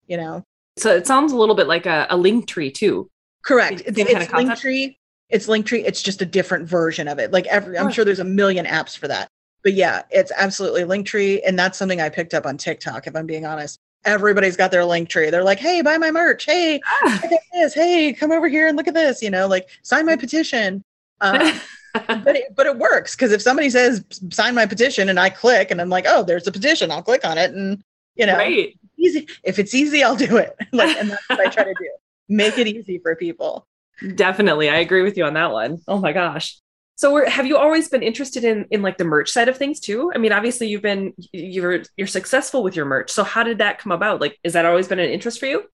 you 0.07 0.17
know? 0.17 0.43
So 0.77 0.95
it 0.95 1.05
sounds 1.05 1.31
a 1.31 1.37
little 1.37 1.55
bit 1.55 1.67
like 1.67 1.85
a, 1.85 2.07
a 2.09 2.17
link 2.17 2.47
tree 2.47 2.71
too. 2.71 3.09
Correct. 3.43 3.83
It's, 3.85 3.97
it's 3.97 4.33
link 4.33 4.55
tree 4.57 4.97
it's 5.29 5.49
link 5.49 5.65
tree 5.65 5.83
it's 5.83 6.01
just 6.01 6.21
a 6.21 6.25
different 6.25 6.67
version 6.67 7.07
of 7.07 7.19
it. 7.19 7.31
Like 7.31 7.45
every 7.47 7.77
i'm 7.77 7.91
sure 7.91 8.05
there's 8.05 8.19
a 8.19 8.25
million 8.25 8.65
apps 8.65 8.97
for 8.97 9.07
that. 9.07 9.27
But 9.63 9.73
yeah 9.73 10.03
it's 10.09 10.31
absolutely 10.35 10.85
link 10.85 11.05
tree 11.07 11.41
and 11.41 11.57
that's 11.57 11.77
something 11.77 11.99
i 11.99 12.09
picked 12.09 12.33
up 12.33 12.45
on 12.45 12.57
tiktok 12.57 13.07
if 13.07 13.15
i'm 13.15 13.25
being 13.25 13.45
honest 13.45 13.79
everybody's 14.07 14.57
got 14.57 14.71
their 14.71 14.85
link 14.85 15.09
tree. 15.09 15.29
They're 15.29 15.43
like, 15.43 15.59
hey, 15.59 15.81
buy 15.81 15.97
my 15.97 16.09
merch. 16.09 16.45
Hey, 16.45 16.79
ah. 16.85 17.19
check 17.21 17.31
out 17.31 17.39
this. 17.53 17.73
Hey, 17.73 18.13
come 18.13 18.31
over 18.31 18.47
here 18.47 18.67
and 18.67 18.77
look 18.77 18.87
at 18.87 18.93
this. 18.93 19.21
You 19.21 19.29
know, 19.29 19.47
like 19.47 19.67
sign 19.83 20.05
my 20.05 20.15
petition. 20.15 20.83
Uh, 21.21 21.59
but 21.93 22.35
it, 22.35 22.55
but 22.55 22.65
it 22.65 22.77
works 22.77 23.15
because 23.15 23.31
if 23.31 23.41
somebody 23.41 23.69
says 23.69 24.03
sign 24.31 24.55
my 24.55 24.65
petition 24.65 25.09
and 25.09 25.19
I 25.19 25.29
click 25.29 25.69
and 25.69 25.81
I'm 25.81 25.89
like, 25.89 26.05
oh, 26.07 26.23
there's 26.23 26.47
a 26.47 26.51
petition, 26.51 26.89
I'll 26.91 27.03
click 27.03 27.25
on 27.25 27.37
it 27.37 27.51
and 27.51 27.83
you 28.17 28.25
know, 28.25 28.35
right. 28.35 28.77
easy. 28.97 29.27
If 29.43 29.59
it's 29.59 29.73
easy, 29.73 30.03
I'll 30.03 30.15
do 30.15 30.37
it. 30.37 30.55
like, 30.73 30.97
and 30.97 31.11
that's 31.11 31.29
what 31.29 31.39
I 31.39 31.49
try 31.49 31.63
to 31.63 31.73
do. 31.73 31.89
Make 32.29 32.57
it 32.57 32.67
easy 32.67 32.97
for 32.97 33.15
people. 33.15 33.67
Definitely, 34.15 34.69
I 34.69 34.77
agree 34.77 35.01
with 35.01 35.17
you 35.17 35.25
on 35.25 35.33
that 35.35 35.51
one. 35.51 35.79
Oh 35.87 35.99
my 35.99 36.11
gosh. 36.11 36.59
So 36.97 37.23
have 37.27 37.45
you 37.45 37.57
always 37.57 37.89
been 37.89 38.01
interested 38.01 38.43
in 38.43 38.65
in 38.71 38.81
like 38.81 38.97
the 38.97 39.03
merch 39.03 39.31
side 39.31 39.47
of 39.47 39.55
things 39.55 39.79
too? 39.79 40.11
I 40.15 40.17
mean, 40.17 40.31
obviously 40.31 40.67
you've 40.67 40.81
been 40.81 41.13
you're 41.31 41.83
you're 41.95 42.07
successful 42.07 42.63
with 42.63 42.75
your 42.75 42.85
merch. 42.85 43.11
So 43.11 43.23
how 43.23 43.43
did 43.43 43.59
that 43.59 43.77
come 43.77 43.91
about? 43.91 44.19
Like 44.19 44.39
is 44.43 44.53
that 44.53 44.65
always 44.65 44.87
been 44.87 44.99
an 44.99 45.09
interest 45.09 45.39
for 45.39 45.45
you? 45.45 45.65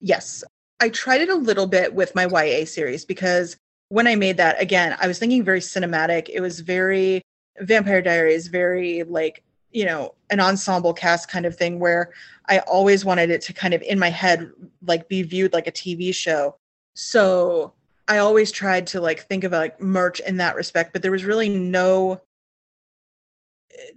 Yes. 0.00 0.44
I 0.80 0.90
tried 0.90 1.22
it 1.22 1.30
a 1.30 1.34
little 1.34 1.66
bit 1.66 1.94
with 1.94 2.14
my 2.14 2.26
YA 2.26 2.66
series 2.66 3.06
because 3.06 3.56
when 3.88 4.06
I 4.06 4.16
made 4.16 4.36
that 4.36 4.60
again, 4.60 4.96
I 5.00 5.08
was 5.08 5.18
thinking 5.18 5.42
very 5.44 5.60
cinematic. 5.60 6.28
It 6.28 6.40
was 6.40 6.60
very 6.60 7.22
Vampire 7.60 8.02
Diaries, 8.02 8.48
very 8.48 9.04
like, 9.04 9.42
you 9.72 9.86
know, 9.86 10.14
an 10.28 10.40
ensemble 10.40 10.92
cast 10.92 11.30
kind 11.30 11.46
of 11.46 11.56
thing 11.56 11.78
where 11.80 12.12
I 12.50 12.58
always 12.60 13.02
wanted 13.02 13.30
it 13.30 13.40
to 13.42 13.54
kind 13.54 13.72
of 13.72 13.80
in 13.80 13.98
my 13.98 14.10
head 14.10 14.50
like 14.86 15.08
be 15.08 15.22
viewed 15.22 15.54
like 15.54 15.66
a 15.66 15.72
TV 15.72 16.14
show. 16.14 16.56
So 16.94 17.72
I 18.08 18.18
always 18.18 18.50
tried 18.50 18.86
to 18.88 19.00
like 19.00 19.26
think 19.26 19.44
of 19.44 19.52
like 19.52 19.80
merch 19.80 20.20
in 20.20 20.38
that 20.38 20.56
respect, 20.56 20.92
but 20.92 21.02
there 21.02 21.12
was 21.12 21.24
really 21.24 21.48
no 21.50 22.20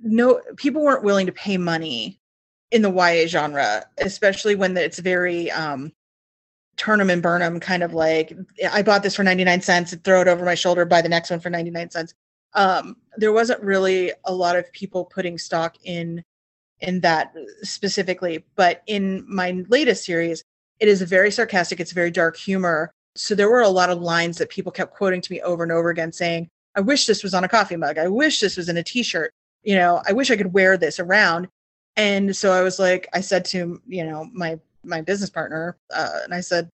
no 0.03 0.41
people 0.57 0.83
weren't 0.83 1.03
willing 1.03 1.25
to 1.25 1.31
pay 1.31 1.57
money 1.57 2.19
in 2.71 2.81
the 2.81 2.91
YA 2.91 3.27
genre, 3.27 3.85
especially 3.97 4.55
when 4.55 4.75
it's 4.75 4.99
very 4.99 5.49
um 5.51 5.93
turn 6.77 6.99
them 6.99 7.09
and 7.09 7.21
burn 7.21 7.41
them 7.41 7.59
kind 7.59 7.83
of 7.83 7.93
like 7.93 8.33
I 8.71 8.81
bought 8.81 9.03
this 9.03 9.15
for 9.15 9.23
99 9.23 9.61
cents 9.61 9.93
and 9.93 10.03
throw 10.03 10.21
it 10.21 10.27
over 10.27 10.43
my 10.43 10.55
shoulder, 10.55 10.85
buy 10.85 11.01
the 11.01 11.09
next 11.09 11.29
one 11.29 11.39
for 11.39 11.49
99 11.49 11.89
cents. 11.91 12.13
Um, 12.53 12.97
there 13.17 13.31
wasn't 13.31 13.61
really 13.61 14.11
a 14.25 14.33
lot 14.33 14.57
of 14.57 14.71
people 14.73 15.05
putting 15.05 15.37
stock 15.37 15.77
in 15.83 16.23
in 16.81 16.99
that 17.01 17.33
specifically, 17.61 18.43
but 18.55 18.81
in 18.87 19.23
my 19.27 19.63
latest 19.69 20.03
series, 20.03 20.43
it 20.79 20.87
is 20.87 21.01
very 21.03 21.31
sarcastic, 21.31 21.79
it's 21.79 21.91
very 21.91 22.11
dark 22.11 22.35
humor 22.35 22.91
so 23.15 23.35
there 23.35 23.49
were 23.49 23.61
a 23.61 23.69
lot 23.69 23.89
of 23.89 24.01
lines 24.01 24.37
that 24.37 24.49
people 24.49 24.71
kept 24.71 24.93
quoting 24.93 25.21
to 25.21 25.31
me 25.31 25.41
over 25.41 25.63
and 25.63 25.71
over 25.71 25.89
again 25.89 26.11
saying, 26.11 26.49
I 26.75 26.81
wish 26.81 27.05
this 27.05 27.23
was 27.23 27.33
on 27.33 27.43
a 27.43 27.49
coffee 27.49 27.75
mug. 27.75 27.97
I 27.97 28.07
wish 28.07 28.39
this 28.39 28.57
was 28.57 28.69
in 28.69 28.77
a 28.77 28.83
t 28.83 29.03
shirt. 29.03 29.33
You 29.63 29.75
know, 29.75 30.01
I 30.07 30.13
wish 30.13 30.31
I 30.31 30.37
could 30.37 30.53
wear 30.53 30.77
this 30.77 30.99
around. 30.99 31.47
And 31.97 32.35
so 32.35 32.51
I 32.51 32.61
was 32.61 32.79
like, 32.79 33.07
I 33.13 33.21
said 33.21 33.45
to, 33.45 33.81
you 33.85 34.05
know, 34.05 34.29
my, 34.33 34.59
my 34.83 35.01
business 35.01 35.29
partner, 35.29 35.77
uh, 35.93 36.19
and 36.23 36.33
I 36.33 36.39
said, 36.39 36.69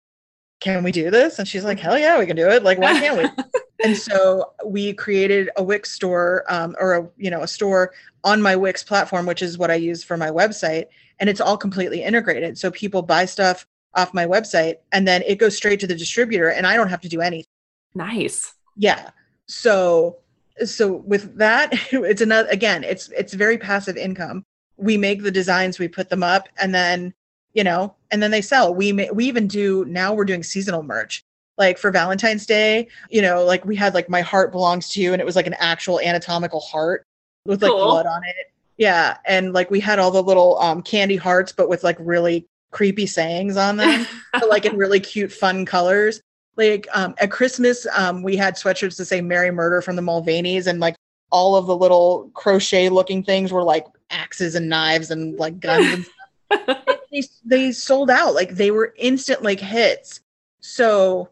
can 0.61 0.85
we 0.85 0.93
do 0.93 1.11
this? 1.11 1.39
And 1.39 1.49
she's 1.49 1.65
like, 1.65 1.81
hell 1.81 1.99
yeah, 1.99 2.19
we 2.19 2.27
can 2.27 2.37
do 2.37 2.49
it. 2.49 2.63
Like, 2.63 2.79
why 2.79 2.99
can't 3.01 3.19
we? 3.19 3.45
and 3.85 3.97
so 3.97 4.53
we 4.65 4.93
created 4.93 5.51
a 5.57 5.63
Wix 5.63 5.91
store 5.93 6.45
um, 6.49 6.77
or 6.79 6.95
a, 6.95 7.09
you 7.17 7.31
know, 7.31 7.43
a 7.43 7.49
store 7.49 7.93
on 8.25 8.43
my 8.43 8.57
Wix 8.57 8.83
platform, 8.83 9.27
which 9.27 9.43
is 9.43 9.59
what 9.59 9.71
I 9.71 9.75
use 9.75 10.05
for 10.05 10.17
my 10.17 10.31
website. 10.31 10.87
And 11.19 11.31
it's 11.31 11.41
all 11.41 11.57
completely 11.57 12.03
integrated. 12.03 12.59
So 12.59 12.71
people 12.71 13.03
buy 13.03 13.25
stuff 13.25 13.67
off 13.95 14.15
my 14.15 14.27
website 14.27 14.77
and 14.93 15.07
then 15.07 15.23
it 15.23 15.37
goes 15.37 15.57
straight 15.57 15.81
to 15.81 15.87
the 15.87 15.95
distributor 15.95 16.51
and 16.51 16.67
I 16.67 16.77
don't 16.77 16.89
have 16.89 17.01
to 17.03 17.09
do 17.09 17.21
anything. 17.21 17.51
Nice. 17.95 18.55
Yeah. 18.77 19.11
So 19.47 20.19
so 20.65 20.93
with 20.93 21.37
that 21.37 21.71
it's 21.93 22.21
another 22.21 22.49
again 22.49 22.85
it's 22.85 23.09
it's 23.11 23.33
very 23.35 23.59
passive 23.59 23.97
income. 23.97 24.45
We 24.77 24.97
make 24.97 25.23
the 25.23 25.31
designs, 25.31 25.79
we 25.79 25.89
put 25.89 26.11
them 26.11 26.23
up 26.23 26.49
and 26.59 26.75
then 26.75 27.15
you 27.55 27.65
know, 27.65 27.95
and 28.11 28.23
then 28.23 28.31
they 28.31 28.43
sell. 28.43 28.75
We 28.75 28.93
may, 28.93 29.11
we 29.11 29.25
even 29.25 29.49
do 29.49 29.87
now 29.87 30.13
we're 30.13 30.27
doing 30.27 30.43
seasonal 30.43 30.83
merch. 30.83 31.23
Like 31.57 31.79
for 31.79 31.91
Valentine's 31.91 32.45
Day, 32.45 32.89
you 33.09 33.23
know, 33.23 33.43
like 33.43 33.65
we 33.65 33.75
had 33.75 33.95
like 33.95 34.11
my 34.11 34.21
heart 34.21 34.53
belongs 34.53 34.91
to 34.91 35.01
you 35.01 35.15
and 35.15 35.23
it 35.23 35.25
was 35.25 35.37
like 35.37 35.47
an 35.47 35.57
actual 35.59 35.99
anatomical 36.01 36.61
heart 36.61 37.07
with 37.47 37.63
like 37.63 37.73
cool. 37.73 37.83
blood 37.83 38.05
on 38.05 38.23
it. 38.25 38.53
Yeah, 38.77 39.17
and 39.25 39.55
like 39.55 39.71
we 39.71 39.81
had 39.81 39.99
all 39.99 40.11
the 40.11 40.23
little 40.23 40.59
um 40.61 40.83
candy 40.83 41.17
hearts 41.17 41.53
but 41.53 41.71
with 41.71 41.83
like 41.83 41.97
really 41.99 42.47
creepy 42.77 43.07
sayings 43.07 43.57
on 43.57 43.77
them, 43.79 44.07
but 44.33 44.49
like 44.49 44.67
in 44.67 44.77
really 44.77 45.01
cute, 45.01 45.33
fun 45.33 45.65
colors. 45.65 46.21
Like 46.57 46.87
um, 46.93 47.15
at 47.19 47.31
Christmas, 47.31 47.87
um, 47.97 48.23
we 48.23 48.37
had 48.37 48.55
sweatshirts 48.55 48.97
to 48.97 49.05
say 49.05 49.21
"Merry 49.21 49.51
Murder" 49.51 49.83
from 49.83 49.97
the 49.97 50.03
Mulvaneys, 50.03 50.67
and 50.67 50.79
like 50.79 50.95
all 51.31 51.57
of 51.57 51.67
the 51.67 51.77
little 51.77 52.31
crochet-looking 52.35 53.23
things 53.25 53.53
were 53.53 53.65
like 53.65 53.87
axes 54.11 54.55
and 54.55 54.69
knives 54.69 55.11
and 55.11 55.37
like 55.39 55.59
guns. 55.59 56.09
And 56.51 56.67
they, 57.13 57.23
they 57.45 57.73
sold 57.73 58.11
out 58.11 58.35
like 58.35 58.51
they 58.51 58.71
were 58.71 58.95
instant 58.97 59.43
like 59.43 59.61
hits. 59.61 60.21
So, 60.61 61.31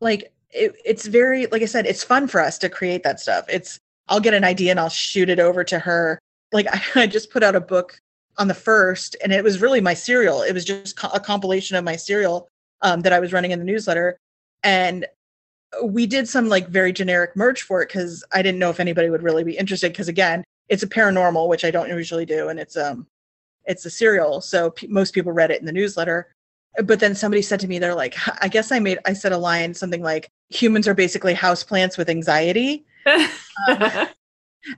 like 0.00 0.32
it, 0.50 0.74
it's 0.84 1.06
very 1.06 1.46
like 1.46 1.62
I 1.62 1.66
said, 1.66 1.86
it's 1.86 2.04
fun 2.04 2.26
for 2.26 2.40
us 2.40 2.58
to 2.58 2.68
create 2.68 3.02
that 3.04 3.20
stuff. 3.20 3.46
It's 3.48 3.78
I'll 4.08 4.20
get 4.20 4.34
an 4.34 4.44
idea 4.44 4.72
and 4.72 4.80
I'll 4.80 4.88
shoot 4.88 5.30
it 5.30 5.40
over 5.40 5.64
to 5.64 5.78
her. 5.78 6.18
Like 6.52 6.66
I, 6.66 6.82
I 7.02 7.06
just 7.06 7.30
put 7.30 7.42
out 7.42 7.56
a 7.56 7.60
book 7.60 7.98
on 8.38 8.48
the 8.48 8.54
first, 8.54 9.16
and 9.22 9.32
it 9.32 9.44
was 9.44 9.60
really 9.60 9.80
my 9.80 9.94
serial. 9.94 10.42
It 10.42 10.52
was 10.52 10.64
just 10.64 10.96
co- 10.96 11.10
a 11.12 11.20
compilation 11.20 11.76
of 11.76 11.84
my 11.84 11.96
serial 11.96 12.48
um, 12.82 13.02
that 13.02 13.12
I 13.12 13.20
was 13.20 13.32
running 13.32 13.50
in 13.50 13.58
the 13.58 13.64
newsletter, 13.64 14.18
and 14.62 15.06
we 15.82 16.06
did 16.06 16.28
some 16.28 16.48
like 16.48 16.68
very 16.68 16.92
generic 16.92 17.36
merch 17.36 17.62
for 17.62 17.82
it 17.82 17.88
because 17.88 18.24
I 18.32 18.42
didn't 18.42 18.58
know 18.58 18.70
if 18.70 18.80
anybody 18.80 19.10
would 19.10 19.22
really 19.22 19.44
be 19.44 19.56
interested. 19.56 19.92
Because 19.92 20.08
again, 20.08 20.44
it's 20.68 20.82
a 20.82 20.88
paranormal, 20.88 21.48
which 21.48 21.64
I 21.64 21.70
don't 21.70 21.88
usually 21.88 22.24
do, 22.24 22.48
and 22.48 22.58
it's 22.58 22.76
um, 22.76 23.06
it's 23.64 23.84
a 23.84 23.90
serial, 23.90 24.40
so 24.40 24.70
p- 24.70 24.86
most 24.86 25.12
people 25.12 25.32
read 25.32 25.50
it 25.50 25.60
in 25.60 25.66
the 25.66 25.72
newsletter. 25.72 26.28
But 26.84 27.00
then 27.00 27.14
somebody 27.14 27.42
said 27.42 27.58
to 27.60 27.68
me, 27.68 27.78
they're 27.78 27.94
like, 27.94 28.14
I 28.40 28.46
guess 28.48 28.70
I 28.70 28.78
made 28.78 28.98
I 29.04 29.12
said 29.12 29.32
a 29.32 29.38
line 29.38 29.74
something 29.74 30.02
like, 30.02 30.30
humans 30.48 30.86
are 30.86 30.94
basically 30.94 31.34
houseplants 31.34 31.98
with 31.98 32.08
anxiety. 32.08 32.84
Um, 33.04 33.28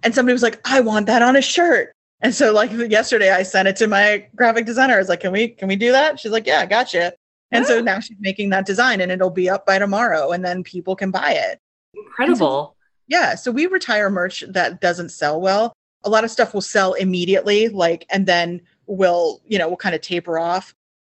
and 0.02 0.14
somebody 0.14 0.32
was 0.32 0.42
like, 0.42 0.60
I 0.64 0.80
want 0.80 1.06
that 1.06 1.22
on 1.22 1.36
a 1.36 1.42
shirt. 1.42 1.92
And 2.22 2.34
so 2.34 2.52
like 2.52 2.70
yesterday 2.72 3.30
I 3.30 3.42
sent 3.42 3.68
it 3.68 3.76
to 3.76 3.86
my 3.86 4.26
graphic 4.36 4.66
designer. 4.66 4.94
I 4.94 4.98
was 4.98 5.08
like, 5.08 5.20
can 5.20 5.32
we 5.32 5.48
can 5.48 5.68
we 5.68 5.76
do 5.76 5.92
that? 5.92 6.20
She's 6.20 6.32
like, 6.32 6.46
yeah, 6.46 6.66
gotcha. 6.66 7.14
And 7.52 7.66
so 7.66 7.80
now 7.80 7.98
she's 7.98 8.16
making 8.20 8.50
that 8.50 8.64
design 8.66 9.00
and 9.00 9.10
it'll 9.10 9.30
be 9.30 9.50
up 9.50 9.66
by 9.66 9.78
tomorrow 9.78 10.30
and 10.30 10.44
then 10.44 10.62
people 10.62 10.94
can 10.94 11.10
buy 11.10 11.32
it. 11.32 11.58
Incredible. 11.94 12.76
So, 12.76 12.76
yeah. 13.08 13.34
So 13.34 13.50
we 13.50 13.66
retire 13.66 14.08
merch 14.08 14.44
that 14.48 14.80
doesn't 14.80 15.08
sell 15.08 15.40
well. 15.40 15.72
A 16.04 16.10
lot 16.10 16.24
of 16.24 16.30
stuff 16.30 16.54
will 16.54 16.60
sell 16.60 16.94
immediately, 16.94 17.68
like, 17.68 18.06
and 18.10 18.24
then 18.24 18.62
will, 18.86 19.42
you 19.46 19.58
know, 19.58 19.68
will 19.68 19.76
kind 19.76 19.94
of 19.94 20.00
taper 20.00 20.38
off. 20.38 20.74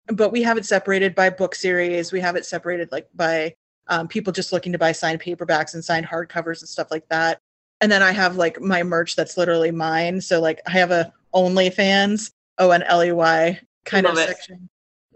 But 0.08 0.32
we 0.32 0.42
have 0.42 0.58
it 0.58 0.66
separated 0.66 1.16
by 1.16 1.30
book 1.30 1.56
series. 1.56 2.12
We 2.12 2.20
have 2.20 2.36
it 2.36 2.46
separated 2.46 2.92
like 2.92 3.08
by 3.14 3.54
um, 3.88 4.08
people 4.08 4.34
just 4.34 4.52
looking 4.52 4.72
to 4.72 4.78
buy 4.78 4.92
signed 4.92 5.22
paperbacks 5.22 5.76
and 5.76 5.86
signed 5.86 6.06
hardcovers 6.06 6.62
and 6.62 6.70
stuff 6.70 6.90
like 6.90 7.08
that. 7.10 7.40
And 7.82 7.92
then 7.92 8.02
I 8.02 8.12
have 8.12 8.38
like 8.38 8.62
my 8.62 8.84
merch 8.84 9.16
that's 9.16 9.38
literally 9.38 9.72
mine. 9.72 10.22
So 10.22 10.40
like 10.40 10.62
I 10.66 10.72
have 10.72 10.92
a 10.92 11.12
OnleyFans, 11.34 12.32
O 12.58 12.72
N 12.72 12.84
L 12.84 13.04
E 13.04 13.12
Y 13.12 13.60
kind 13.86 14.06
of 14.06 14.18
it. 14.18 14.28
section 14.28 14.70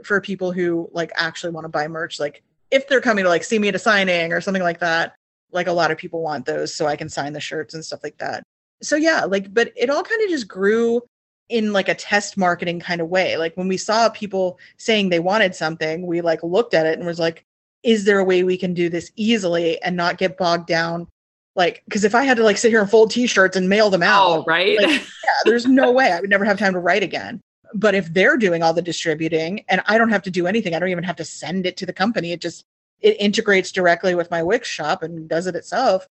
for 0.04 0.22
people 0.22 0.52
who 0.52 0.90
like 0.92 1.12
actually 1.16 1.52
want 1.52 1.66
to 1.66 1.70
buy 1.70 1.88
merch. 1.88 2.20
Like 2.20 2.44
if 2.72 2.88
they're 2.88 3.02
coming 3.02 3.24
to 3.24 3.30
like 3.30 3.44
see 3.44 3.60
me 3.60 3.70
at 3.70 3.76
a 3.76 3.80
signing 3.80 4.34
or 4.34 4.42
something 4.42 4.64
like 4.64 4.80
that, 4.80 5.16
like 5.52 5.68
a 5.68 5.72
lot 5.72 5.92
of 5.92 5.98
people 5.98 6.22
want 6.22 6.46
those 6.46 6.74
so 6.74 6.86
I 6.86 6.96
can 6.96 7.10
sign 7.10 7.34
the 7.34 7.40
shirts 7.40 7.74
and 7.74 7.84
stuff 7.84 8.04
like 8.04 8.18
that. 8.18 8.44
So 8.82 8.96
yeah, 8.96 9.24
like 9.24 9.54
but 9.54 9.72
it 9.76 9.90
all 9.90 10.04
kind 10.04 10.22
of 10.24 10.30
just 10.30 10.48
grew 10.48 11.02
in 11.50 11.72
like 11.72 11.88
a 11.88 11.96
test 11.96 12.38
marketing 12.38 12.80
kind 12.80 13.02
of 13.02 13.08
way. 13.08 13.38
Like 13.38 13.56
when 13.56 13.68
we 13.68 13.78
saw 13.78 14.10
people 14.10 14.60
saying 14.78 15.10
they 15.10 15.20
wanted 15.20 15.56
something, 15.56 16.06
we 16.06 16.22
like 16.22 16.44
looked 16.44 16.74
at 16.74 16.86
it 16.86 16.98
and 16.98 17.08
was 17.08 17.20
like, 17.20 17.46
is 17.84 18.06
there 18.06 18.20
a 18.20 18.24
way 18.24 18.44
we 18.44 18.58
can 18.58 18.74
do 18.74 18.90
this 18.90 19.12
easily 19.16 19.82
and 19.82 19.96
not 19.96 20.18
get 20.18 20.38
bogged 20.38 20.68
down? 20.68 21.08
Like, 21.58 21.84
because 21.86 22.06
if 22.06 22.16
I 22.16 22.24
had 22.24 22.38
to 22.38 22.44
like 22.44 22.58
sit 22.58 22.70
here 22.72 22.80
and 22.82 22.90
fold 22.90 23.12
t-shirts 23.12 23.58
and 23.58 23.68
mail 23.68 23.90
them 23.90 24.04
out, 24.04 24.28
Oh, 24.30 24.44
right. 24.48 24.78
like, 24.78 24.90
yeah, 25.02 25.40
there's 25.44 25.66
no 25.66 25.92
way 25.92 26.12
I 26.12 26.22
would 26.22 26.30
never 26.30 26.46
have 26.46 26.58
time 26.60 26.72
to 26.74 26.80
write 26.80 27.04
again. 27.04 27.42
But 27.74 27.96
if 27.96 28.14
they're 28.14 28.38
doing 28.38 28.64
all 28.64 28.74
the 28.74 28.82
distributing 28.82 29.66
and 29.68 29.82
I 29.88 29.98
don't 29.98 30.10
have 30.12 30.22
to 30.24 30.32
do 30.32 30.48
anything, 30.48 30.74
I 30.74 30.80
don't 30.80 30.90
even 30.90 31.04
have 31.04 31.18
to 31.18 31.26
send 31.26 31.66
it 31.66 31.76
to 31.78 31.86
the 31.86 31.92
company. 31.94 32.32
It 32.32 32.40
just 32.42 32.64
it 33.02 33.18
integrates 33.20 33.72
directly 33.72 34.16
with 34.16 34.32
my 34.32 34.42
Wix 34.42 34.70
shop 34.70 35.04
and 35.04 35.28
does 35.28 35.48
it 35.48 35.56
itself. 35.56 36.08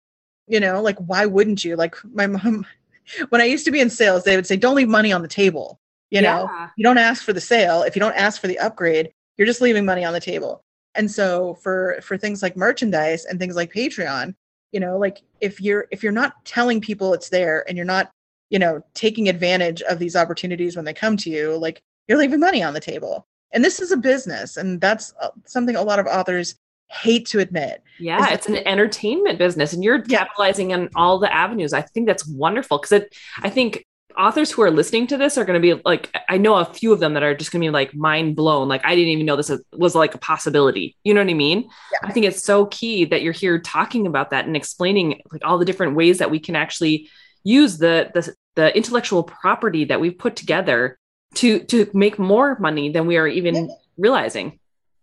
You 0.47 0.61
know, 0.61 0.81
like 0.83 0.97
why 0.99 1.27
wouldn't 1.27 1.65
you? 1.65 1.75
Like 1.75 1.97
my 2.05 2.27
mom 2.29 2.67
when 3.31 3.41
I 3.41 3.45
used 3.47 3.65
to 3.65 3.71
be 3.73 3.81
in 3.81 3.91
sales, 3.91 4.25
they 4.25 4.37
would 4.37 4.47
say, 4.47 4.57
Don't 4.57 4.77
leave 4.77 4.89
money 4.89 5.11
on 5.13 5.23
the 5.23 5.29
table. 5.29 5.81
You 6.11 6.21
know, 6.21 6.51
Yeah. 6.53 6.69
you 6.77 6.85
don't 6.85 6.99
ask 6.99 7.25
for 7.25 7.33
the 7.33 7.41
sale. 7.41 7.83
If 7.83 7.97
you 7.97 8.01
don't 8.01 8.15
ask 8.17 8.41
for 8.41 8.47
the 8.49 8.59
upgrade, 8.59 9.11
you're 9.39 9.47
just 9.47 9.61
leaving 9.63 9.85
money 9.87 10.05
on 10.05 10.13
the 10.13 10.21
table. 10.21 10.63
And 10.95 11.11
so 11.11 11.55
for 11.63 11.99
for 12.03 12.19
things 12.19 12.43
like 12.43 12.57
merchandise 12.57 13.25
and 13.25 13.39
things 13.41 13.57
like 13.57 13.73
Patreon, 13.73 14.35
you 14.73 14.81
know, 14.81 14.99
like 14.99 15.19
if 15.41 15.61
you're 15.61 15.87
if 15.91 16.03
you're 16.03 16.13
not 16.13 16.45
telling 16.45 16.81
people 16.81 17.13
it's 17.15 17.29
there 17.29 17.65
and 17.69 17.77
you're 17.77 17.87
not, 17.87 18.11
you 18.51 18.59
know, 18.59 18.83
taking 18.95 19.29
advantage 19.29 19.83
of 19.83 19.99
these 19.99 20.17
opportunities 20.17 20.77
when 20.77 20.85
they 20.85 20.95
come 20.95 21.17
to 21.19 21.31
you, 21.31 21.57
like 21.57 21.81
you're 22.09 22.19
leaving 22.19 22.41
money 22.41 22.63
on 22.63 22.75
the 22.75 22.81
table. 22.81 23.27
And 23.53 23.65
this 23.65 23.81
is 23.81 23.91
a 23.91 23.97
business 23.97 24.57
and 24.57 24.81
that's 24.81 25.13
uh, 25.21 25.31
something 25.47 25.77
a 25.77 25.83
lot 25.83 25.99
of 25.99 26.07
authors 26.07 26.55
hate 26.89 27.27
to 27.27 27.39
admit. 27.39 27.83
Yeah, 27.99 28.31
it's 28.31 28.49
an 28.49 28.57
entertainment 28.67 29.39
business 29.39 29.73
and 29.73 29.83
you're 29.85 30.03
Yeah. 30.07 30.19
capitalizing 30.19 30.73
on 30.73 30.89
all 30.97 31.19
the 31.19 31.33
avenues. 31.33 31.73
I 31.73 31.83
think 31.83 32.07
that's 32.07 32.27
wonderful 32.27 32.79
because 32.79 32.93
it 32.93 33.15
I 33.43 33.51
think 33.51 33.85
authors 34.17 34.51
who 34.51 34.63
are 34.63 34.71
listening 34.71 35.07
to 35.09 35.17
this 35.17 35.39
are 35.39 35.45
going 35.45 35.61
to 35.61 35.75
be 35.75 35.81
like 35.85 36.15
I 36.29 36.37
know 36.37 36.57
a 36.57 36.65
few 36.65 36.93
of 36.93 37.01
them 37.01 37.15
that 37.15 37.23
are 37.23 37.35
just 37.35 37.53
going 37.53 37.63
to 37.63 37.67
be 37.67 37.71
like 37.71 37.95
mind 37.95 38.37
blown 38.37 38.69
like 38.69 38.85
I 38.85 38.95
didn't 38.95 39.09
even 39.09 39.27
know 39.27 39.37
this 39.37 39.51
was 39.73 39.95
like 39.95 40.15
a 40.15 40.19
possibility. 40.19 40.97
You 41.05 41.15
know 41.15 41.21
what 41.21 41.31
I 41.31 41.35
mean? 41.35 41.63
Yeah. 41.93 41.99
I 42.09 42.13
think 42.13 42.27
it's 42.27 42.43
so 42.43 42.67
key 42.67 43.05
that 43.07 43.23
you're 43.23 43.33
here 43.33 43.59
talking 43.59 44.07
about 44.07 44.31
that 44.31 44.47
and 44.47 44.57
explaining 44.57 45.23
like 45.33 45.45
all 45.45 45.59
the 45.59 45.65
different 45.65 45.95
ways 45.95 46.19
that 46.19 46.31
we 46.31 46.39
can 46.39 46.57
actually 46.57 47.09
use 47.45 47.79
the 47.79 48.11
the, 48.15 48.35
the 48.57 48.77
intellectual 48.77 49.23
property 49.23 49.85
that 49.85 50.01
we've 50.01 50.19
put 50.19 50.37
together 50.37 50.99
to 51.35 51.61
to 51.65 51.91
make 51.95 52.19
more 52.19 52.59
money 52.59 52.91
than 52.91 53.07
we 53.07 53.17
are 53.17 53.29
even 53.29 53.71
realizing. 53.97 54.59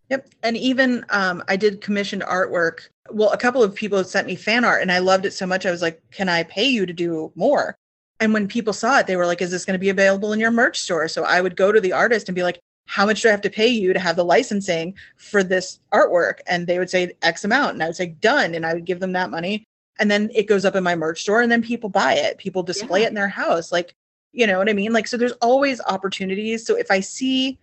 Yep. 0.09 0.29
And 0.43 0.55
even 0.57 1.05
um, 1.09 1.43
I 1.47 1.57
did 1.57 1.81
commissioned 1.81 2.21
artwork. 2.23 2.89
Well, 3.09 3.31
a 3.31 3.37
couple 3.37 3.61
of 3.61 3.75
people 3.75 4.03
sent 4.03 4.27
me 4.27 4.35
fan 4.35 4.63
art 4.63 4.81
and 4.81 4.91
I 4.91 4.99
loved 4.99 5.25
it 5.25 5.33
so 5.33 5.45
much. 5.45 5.65
I 5.65 5.71
was 5.71 5.81
like, 5.81 6.01
can 6.11 6.29
I 6.29 6.43
pay 6.43 6.65
you 6.65 6.85
to 6.85 6.93
do 6.93 7.31
more? 7.35 7.77
And 8.19 8.33
when 8.33 8.47
people 8.47 8.73
saw 8.73 8.99
it, 8.99 9.07
they 9.07 9.15
were 9.15 9.25
like, 9.25 9.41
is 9.41 9.51
this 9.51 9.65
going 9.65 9.75
to 9.75 9.79
be 9.79 9.89
available 9.89 10.33
in 10.33 10.39
your 10.39 10.51
merch 10.51 10.79
store? 10.79 11.07
So 11.07 11.23
I 11.23 11.41
would 11.41 11.55
go 11.55 11.71
to 11.71 11.79
the 11.79 11.93
artist 11.93 12.27
and 12.27 12.35
be 12.35 12.43
like, 12.43 12.59
how 12.87 13.05
much 13.05 13.21
do 13.21 13.27
I 13.27 13.31
have 13.31 13.41
to 13.41 13.49
pay 13.49 13.67
you 13.67 13.93
to 13.93 13.99
have 13.99 14.15
the 14.15 14.25
licensing 14.25 14.95
for 15.17 15.43
this 15.43 15.79
artwork? 15.93 16.39
And 16.47 16.65
they 16.65 16.79
would 16.79 16.89
say 16.89 17.11
X 17.21 17.43
amount. 17.43 17.73
And 17.73 17.83
I 17.83 17.87
would 17.87 17.95
say, 17.95 18.07
done. 18.07 18.55
And 18.55 18.65
I 18.65 18.73
would 18.73 18.85
give 18.85 18.99
them 18.99 19.11
that 19.13 19.29
money. 19.29 19.63
And 19.99 20.09
then 20.09 20.29
it 20.33 20.47
goes 20.47 20.65
up 20.65 20.75
in 20.75 20.83
my 20.83 20.95
merch 20.95 21.21
store 21.21 21.41
and 21.41 21.51
then 21.51 21.61
people 21.61 21.89
buy 21.89 22.13
it. 22.13 22.37
People 22.37 22.63
display 22.63 23.01
Yeah. 23.01 23.07
it 23.07 23.09
in 23.09 23.15
their 23.15 23.27
house. 23.27 23.71
Like, 23.71 23.93
you 24.31 24.47
know 24.47 24.57
what 24.57 24.69
I 24.69 24.73
mean? 24.73 24.93
Like, 24.93 25.07
so 25.07 25.17
there's 25.17 25.31
always 25.33 25.81
opportunities. 25.81 26.65
So 26.65 26.75
if 26.75 26.89
I 26.91 26.99
see 27.01 27.57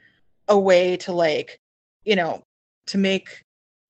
a 0.48 0.58
way 0.58 0.96
to 0.98 1.12
like, 1.12 1.58
you 2.04 2.16
know, 2.16 2.42
to 2.88 2.98
make 2.98 3.42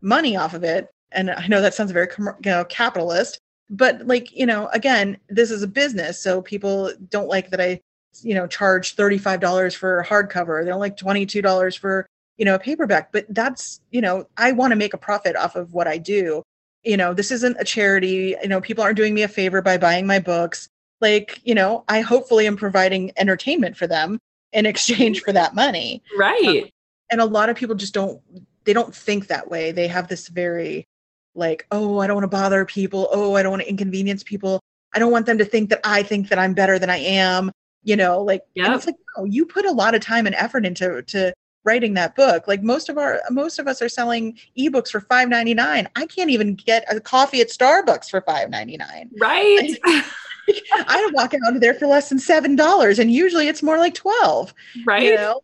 money 0.03 0.37
off 0.37 0.55
of 0.55 0.63
it, 0.65 0.89
and 1.11 1.31
I 1.31 1.47
know 1.47 1.61
that 1.61 1.75
sounds 1.75 1.93
very 1.93 2.09
you 2.19 2.33
know 2.45 2.65
capitalist, 2.65 3.39
but 3.71 4.07
like 4.07 4.35
you 4.37 4.47
know, 4.47 4.69
again, 4.69 5.19
this 5.29 5.51
is 5.51 5.63
a 5.63 5.69
business, 5.69 6.21
so 6.21 6.43
people 6.43 6.93
don't 7.11 7.29
like 7.29 7.51
that 7.51 7.61
I 7.61 7.81
you 8.23 8.35
know 8.35 8.47
charge 8.47 8.95
thirty 8.95 9.19
five 9.19 9.41
dollars 9.41 9.75
for 9.75 10.01
a 10.01 10.07
hardcover. 10.07 10.63
They 10.63 10.71
don't 10.71 10.81
like 10.81 10.97
twenty 10.97 11.27
two 11.27 11.43
dollars 11.43 11.75
for 11.75 12.07
you 12.37 12.45
know 12.45 12.55
a 12.55 12.59
paperback. 12.59 13.13
But 13.13 13.27
that's 13.29 13.81
you 13.91 14.01
know 14.01 14.29
I 14.37 14.53
want 14.53 14.73
to 14.73 14.77
make 14.77 14.95
a 14.95 14.99
profit 14.99 15.37
off 15.37 15.57
of 15.57 15.73
what 15.73 15.89
I 15.89 15.99
do. 15.99 16.43
You 16.85 16.97
know, 16.97 17.15
this 17.15 17.31
isn't 17.31 17.57
a 17.59 17.65
charity. 17.65 18.37
You 18.43 18.49
know, 18.49 18.61
people 18.61 18.85
aren't 18.85 18.97
doing 18.97 19.15
me 19.15 19.23
a 19.23 19.29
favor 19.29 19.63
by 19.63 19.79
buying 19.79 20.07
my 20.07 20.19
books. 20.19 20.69
Like 21.01 21.41
you 21.45 21.55
know, 21.55 21.85
I 21.89 22.01
hopefully 22.01 22.47
am 22.47 22.57
providing 22.57 23.13
entertainment 23.17 23.77
for 23.77 23.87
them 23.87 24.19
in 24.55 24.67
exchange 24.67 25.21
for 25.21 25.33
that 25.33 25.55
money 25.55 26.03
Right. 26.17 26.65
Um, 26.65 26.71
and 27.11 27.21
a 27.21 27.27
lot 27.27 27.49
of 27.49 27.57
people 27.57 27.75
just 27.75 27.93
don't 27.93 28.21
they 28.65 28.73
don't 28.73 28.95
think 28.95 29.27
that 29.27 29.51
way 29.51 29.73
they 29.73 29.87
have 29.89 30.09
this 30.09 30.29
very 30.29 30.87
like 31.35 31.67
oh 31.71 31.99
i 31.99 32.07
don't 32.07 32.15
want 32.17 32.25
to 32.25 32.29
bother 32.29 32.65
people 32.65 33.09
oh 33.13 33.35
i 33.35 33.43
don't 33.43 33.51
want 33.53 33.63
to 33.63 33.69
inconvenience 33.69 34.23
people 34.23 34.61
i 34.95 34.99
don't 34.99 35.13
want 35.13 35.27
them 35.27 35.39
to 35.39 35.45
think 35.45 35.71
that 35.71 35.81
i 35.85 36.03
think 36.03 36.29
that 36.29 36.39
i'm 36.39 36.55
better 36.55 36.79
than 36.79 36.91
i 36.91 36.97
am 36.99 37.51
you 37.83 37.97
know 37.97 38.23
like 38.23 38.43
Yep. 38.55 38.77
it's 38.77 38.87
like 38.87 38.97
no, 39.17 39.25
you 39.25 39.45
put 39.47 39.65
a 39.65 39.71
lot 39.73 39.95
of 39.95 40.01
time 40.01 40.27
and 40.27 40.35
effort 40.37 40.65
into 40.65 41.03
to 41.03 41.33
writing 41.65 41.95
that 41.95 42.15
book 42.15 42.47
like 42.47 42.63
most 42.63 42.89
of 42.89 42.99
our 42.99 43.21
most 43.31 43.59
of 43.59 43.67
us 43.67 43.81
are 43.81 43.89
selling 43.89 44.39
ebooks 44.59 44.91
for 44.91 45.01
5.99 45.01 45.87
i 45.97 46.07
can't 46.07 46.31
even 46.31 46.55
get 46.55 46.85
a 46.95 47.01
coffee 47.01 47.41
at 47.41 47.49
starbucks 47.49 48.11
for 48.11 48.21
5.99 48.21 49.09
Right. 49.19 49.79
i 49.87 51.11
walk 51.15 51.33
out 51.35 51.55
of 51.55 51.61
there 51.63 51.75
for 51.75 51.87
less 51.87 52.11
than 52.11 52.19
seven 52.19 52.55
dollars 52.55 52.99
and 52.99 53.11
usually 53.11 53.49
it's 53.49 53.63
more 53.63 53.79
like 53.79 53.95
12 53.95 54.53
right. 54.85 55.03
you 55.05 55.15
know 55.17 55.41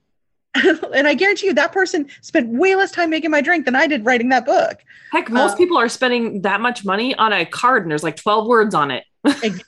and 0.94 1.06
i 1.06 1.14
guarantee 1.14 1.46
you 1.46 1.54
that 1.54 1.72
person 1.72 2.08
spent 2.22 2.48
way 2.48 2.74
less 2.74 2.90
time 2.90 3.10
making 3.10 3.30
my 3.30 3.40
drink 3.40 3.64
than 3.64 3.76
i 3.76 3.86
did 3.86 4.04
writing 4.04 4.28
that 4.30 4.44
book. 4.44 4.78
Heck, 5.12 5.30
most 5.30 5.52
Um, 5.52 5.58
people 5.58 5.78
are 5.78 5.88
spending 5.88 6.42
that 6.42 6.60
much 6.60 6.84
money 6.84 7.14
on 7.16 7.32
a 7.32 7.44
card 7.44 7.82
and 7.82 7.90
there's 7.90 8.02
like 8.02 8.16
12 8.16 8.46
words 8.46 8.74
on 8.74 8.90
it. 8.90 9.04
exactly. 9.24 9.60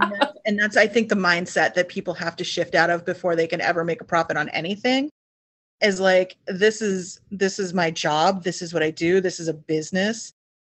And, 0.00 0.12
that's, 0.12 0.38
and 0.46 0.58
that's 0.58 0.76
i 0.76 0.86
think 0.86 1.08
the 1.08 1.14
mindset 1.16 1.74
that 1.74 1.88
people 1.88 2.14
have 2.14 2.36
to 2.36 2.44
shift 2.44 2.74
out 2.74 2.90
of 2.90 3.04
before 3.04 3.34
they 3.36 3.46
can 3.46 3.60
ever 3.60 3.84
make 3.84 4.00
a 4.00 4.04
profit 4.04 4.36
on 4.36 4.48
anything 4.50 5.10
is 5.80 6.00
like 6.00 6.36
this 6.46 6.80
is 6.80 7.20
this 7.30 7.58
is 7.58 7.74
my 7.74 7.90
job. 7.90 8.42
This 8.42 8.62
is 8.62 8.72
what 8.72 8.82
i 8.82 8.90
do. 8.90 9.20
This 9.20 9.40
is 9.40 9.48
a 9.48 9.54
business. 9.54 10.32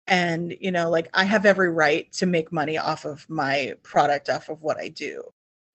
And 0.06 0.56
you 0.60 0.70
know 0.70 0.88
like 0.90 1.08
i 1.14 1.24
have 1.24 1.44
every 1.46 1.70
right 1.70 2.10
to 2.12 2.26
make 2.26 2.50
money 2.52 2.78
off 2.78 3.04
of 3.04 3.28
my 3.28 3.74
product 3.82 4.28
off 4.30 4.48
of 4.48 4.62
what 4.62 4.78
i 4.78 4.88
do 4.88 5.22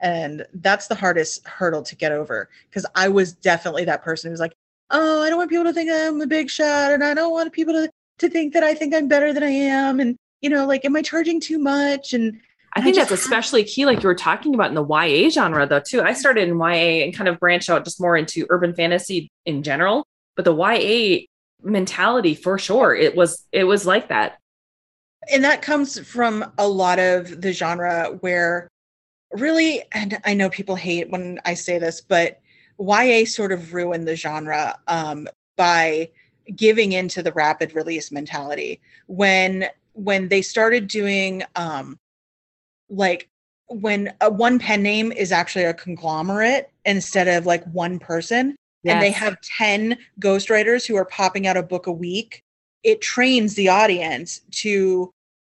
and 0.04 0.46
that's 0.56 0.86
the 0.88 0.94
hardest 0.96 1.48
hurdle 1.48 1.82
to 1.82 1.96
get 1.96 2.12
over 2.12 2.50
because 2.70 2.86
i 2.94 3.08
was 3.08 3.34
definitely 3.34 3.86
that 3.86 4.04
person 4.04 4.30
who 4.30 4.32
was 4.34 4.40
like 4.40 4.54
oh 4.92 5.24
i 5.24 5.30
don't 5.30 5.40
want 5.40 5.50
people 5.50 5.64
to 5.66 5.74
think 5.74 5.90
i'm 5.92 6.22
a 6.22 6.28
big 6.28 6.50
shot 6.50 6.92
and 6.92 7.04
i 7.04 7.14
don't 7.16 7.32
want 7.32 7.52
people 7.52 7.74
to 7.74 7.90
to 8.20 8.30
think 8.30 8.54
that 8.54 8.64
i 8.64 8.76
think 8.76 8.94
i'm 8.94 9.08
better 9.08 9.34
than 9.34 9.42
i 9.44 9.50
am 9.50 10.00
and 10.00 10.16
you 10.42 10.50
know 10.50 10.68
like 10.68 10.86
am 10.86 10.96
i 10.96 11.02
charging 11.02 11.40
too 11.40 11.58
much 11.58 12.14
and 12.14 12.40
I 12.76 12.80
I 12.80 12.84
think 12.84 12.96
just 12.96 13.10
that's 13.12 13.22
have- 13.22 13.32
especially 13.32 13.64
key, 13.66 13.86
like 13.86 14.02
you 14.02 14.08
were 14.08 14.16
talking 14.16 14.56
about 14.56 14.70
in 14.70 14.74
the 14.74 14.84
YA 14.84 15.30
genre, 15.30 15.68
though, 15.68 15.80
too. 15.80 16.02
I 16.02 16.14
started 16.14 16.50
in 16.50 16.58
YA 16.58 17.04
and 17.06 17.16
kind 17.16 17.28
of 17.30 17.40
branched 17.40 17.70
out 17.70 17.86
just 17.86 18.02
more 18.02 18.18
into 18.18 18.48
urban 18.50 18.74
fantasy 18.74 19.30
in 19.46 19.62
general. 19.62 20.08
But 20.36 20.46
the 20.46 20.56
YA 20.56 21.28
mentality, 21.62 22.34
for 22.34 22.58
sure, 22.58 22.96
it 22.96 23.16
was 23.16 23.46
it 23.52 23.66
was 23.66 23.86
like 23.86 24.08
that. 24.10 24.40
and 25.32 25.44
that 25.44 25.62
comes 25.62 26.00
from 26.00 26.52
a 26.58 26.68
lot 26.68 26.98
of 26.98 27.42
the 27.42 27.54
genre 27.54 28.18
where 28.22 28.68
really 29.34 29.84
and 29.92 30.20
i 30.26 30.34
know 30.34 30.50
people 30.50 30.76
hate 30.76 31.10
when 31.10 31.40
i 31.46 31.54
say 31.54 31.80
this 31.80 32.02
but 32.02 32.40
ya 32.80 33.26
sort 33.26 33.52
of 33.52 33.74
ruined 33.74 34.08
the 34.08 34.16
genre 34.16 34.78
um, 34.88 35.28
by 35.58 36.10
giving 36.56 36.92
into 36.92 37.24
the 37.24 37.32
rapid 37.34 37.76
release 37.76 38.12
mentality. 38.12 38.82
When 39.08 39.68
when 39.94 40.28
they 40.30 40.42
started 40.42 40.88
doing 40.88 41.44
um 41.56 41.98
like 42.90 43.30
when 43.68 44.14
a 44.22 44.30
one 44.30 44.60
pen 44.60 44.82
name 44.82 45.12
is 45.12 45.32
actually 45.32 45.66
a 45.66 45.74
conglomerate 45.74 46.72
instead 46.86 47.28
of 47.28 47.46
like 47.46 47.64
one 47.66 48.00
person 48.00 48.56
and 48.86 49.02
they 49.02 49.12
have 49.12 49.38
10 49.58 49.98
ghostwriters 50.20 50.86
who 50.86 50.96
are 50.98 51.06
popping 51.06 51.48
out 51.48 51.56
a 51.56 51.64
book 51.64 51.88
a 51.88 51.92
week 51.92 52.42
it 52.84 53.02
trains 53.02 53.56
the 53.56 53.70
audience 53.70 54.42
to 54.52 55.10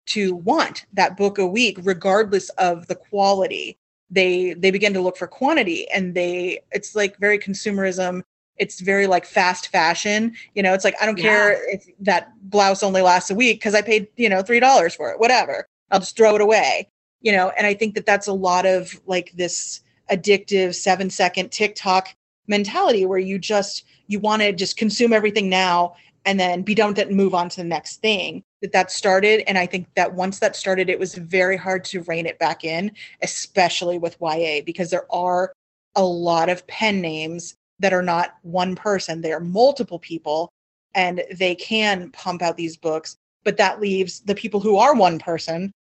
to 0.08 0.36
want 0.36 0.86
that 0.94 1.18
book 1.18 1.38
a 1.38 1.48
week 1.48 1.78
regardless 1.84 2.50
of 2.52 2.88
the 2.88 2.96
quality. 2.96 3.78
They 4.10 4.54
they 4.54 4.72
begin 4.72 4.94
to 4.94 5.02
look 5.02 5.18
for 5.18 5.28
quantity 5.28 5.90
and 5.90 6.16
they 6.16 6.60
it's 6.72 6.96
like 6.96 7.18
very 7.20 7.38
consumerism. 7.38 8.22
It's 8.58 8.80
very 8.80 9.06
like 9.06 9.26
fast 9.26 9.68
fashion. 9.68 10.34
You 10.56 10.64
know 10.64 10.74
it's 10.74 10.84
like 10.86 10.96
i 11.02 11.06
don't 11.06 11.18
care 11.18 11.58
if 11.74 11.86
that 12.00 12.32
blouse 12.50 12.84
only 12.84 13.02
lasts 13.02 13.30
a 13.30 13.36
week 13.36 13.60
because 13.60 13.76
i 13.76 13.82
paid 13.82 14.08
you 14.16 14.30
know 14.30 14.42
three 14.42 14.60
dollars 14.60 14.96
for 14.96 15.12
it 15.12 15.20
whatever. 15.20 15.68
I'll 15.92 16.00
just 16.00 16.18
throw 16.18 16.36
it 16.36 16.42
away 16.42 16.90
you 17.22 17.32
know? 17.32 17.52
And 17.58 17.68
i 17.68 17.74
think 17.74 17.96
that 17.96 18.06
that's 18.06 18.28
a 18.28 18.34
lot 18.34 18.66
of 18.66 19.00
like 19.06 19.32
this 19.36 19.82
addictive 20.12 20.76
seven 20.76 21.10
second 21.10 21.52
tiktok 21.52 22.16
mentality 22.48 23.06
where 23.06 23.20
you 23.20 23.38
just 23.38 23.84
you 24.08 24.20
want 24.20 24.42
to 24.42 24.54
just 24.54 24.78
consume 24.78 25.12
everything 25.12 25.50
now 25.50 25.96
and 26.28 26.38
then 26.38 26.62
be 26.62 26.76
done 26.76 26.90
with 26.90 27.00
it 27.00 27.08
and 27.08 27.16
move 27.16 27.34
on 27.34 27.50
to 27.50 27.58
the 27.58 27.64
next 27.64 28.02
thing. 28.02 28.44
That 28.62 28.74
that 28.74 28.92
started 28.92 29.44
and 29.48 29.56
i 29.56 29.68
think 29.68 29.86
that 29.96 30.16
once 30.16 30.40
that 30.40 30.56
started 30.56 30.90
it 30.90 30.98
was 30.98 31.14
very 31.14 31.56
hard 31.56 31.86
to 31.86 32.02
rein 32.04 32.26
it 32.26 32.40
back 32.40 32.64
in 32.64 32.92
especially 33.22 34.00
with 34.00 34.18
ya 34.20 34.62
because 34.66 34.90
there 34.90 35.06
are 35.12 35.54
a 35.96 36.04
lot 36.04 36.50
of 36.50 36.66
pen 36.66 37.00
names 37.00 37.56
that 37.80 37.94
are 37.94 38.02
not 38.02 38.36
one 38.42 38.76
person. 38.76 39.22
They 39.22 39.32
are 39.32 39.40
multiple 39.40 40.00
people 40.00 40.52
and 40.96 41.24
they 41.36 41.54
can 41.54 42.10
pump 42.12 42.42
out 42.42 42.58
these 42.58 42.78
books 42.78 43.18
but 43.44 43.58
that 43.58 43.80
leaves 43.80 44.22
the 44.22 44.36
people 44.36 44.60
who 44.60 44.78
are 44.78 44.96
one 44.96 45.20
person 45.20 45.72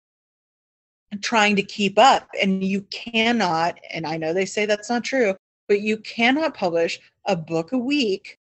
trying 1.22 1.56
to 1.56 1.62
keep 1.62 1.98
up. 1.98 2.28
And 2.42 2.62
you 2.62 2.82
cannot 2.90 3.78
and 3.90 4.06
i 4.06 4.18
know 4.18 4.34
they 4.34 4.44
say 4.44 4.66
that's 4.66 4.90
not 4.90 5.02
true 5.02 5.34
but 5.66 5.80
you 5.80 5.96
cannot 5.96 6.52
publish 6.52 7.00
a 7.24 7.36
book 7.36 7.72
a 7.72 7.78
week 7.78 8.38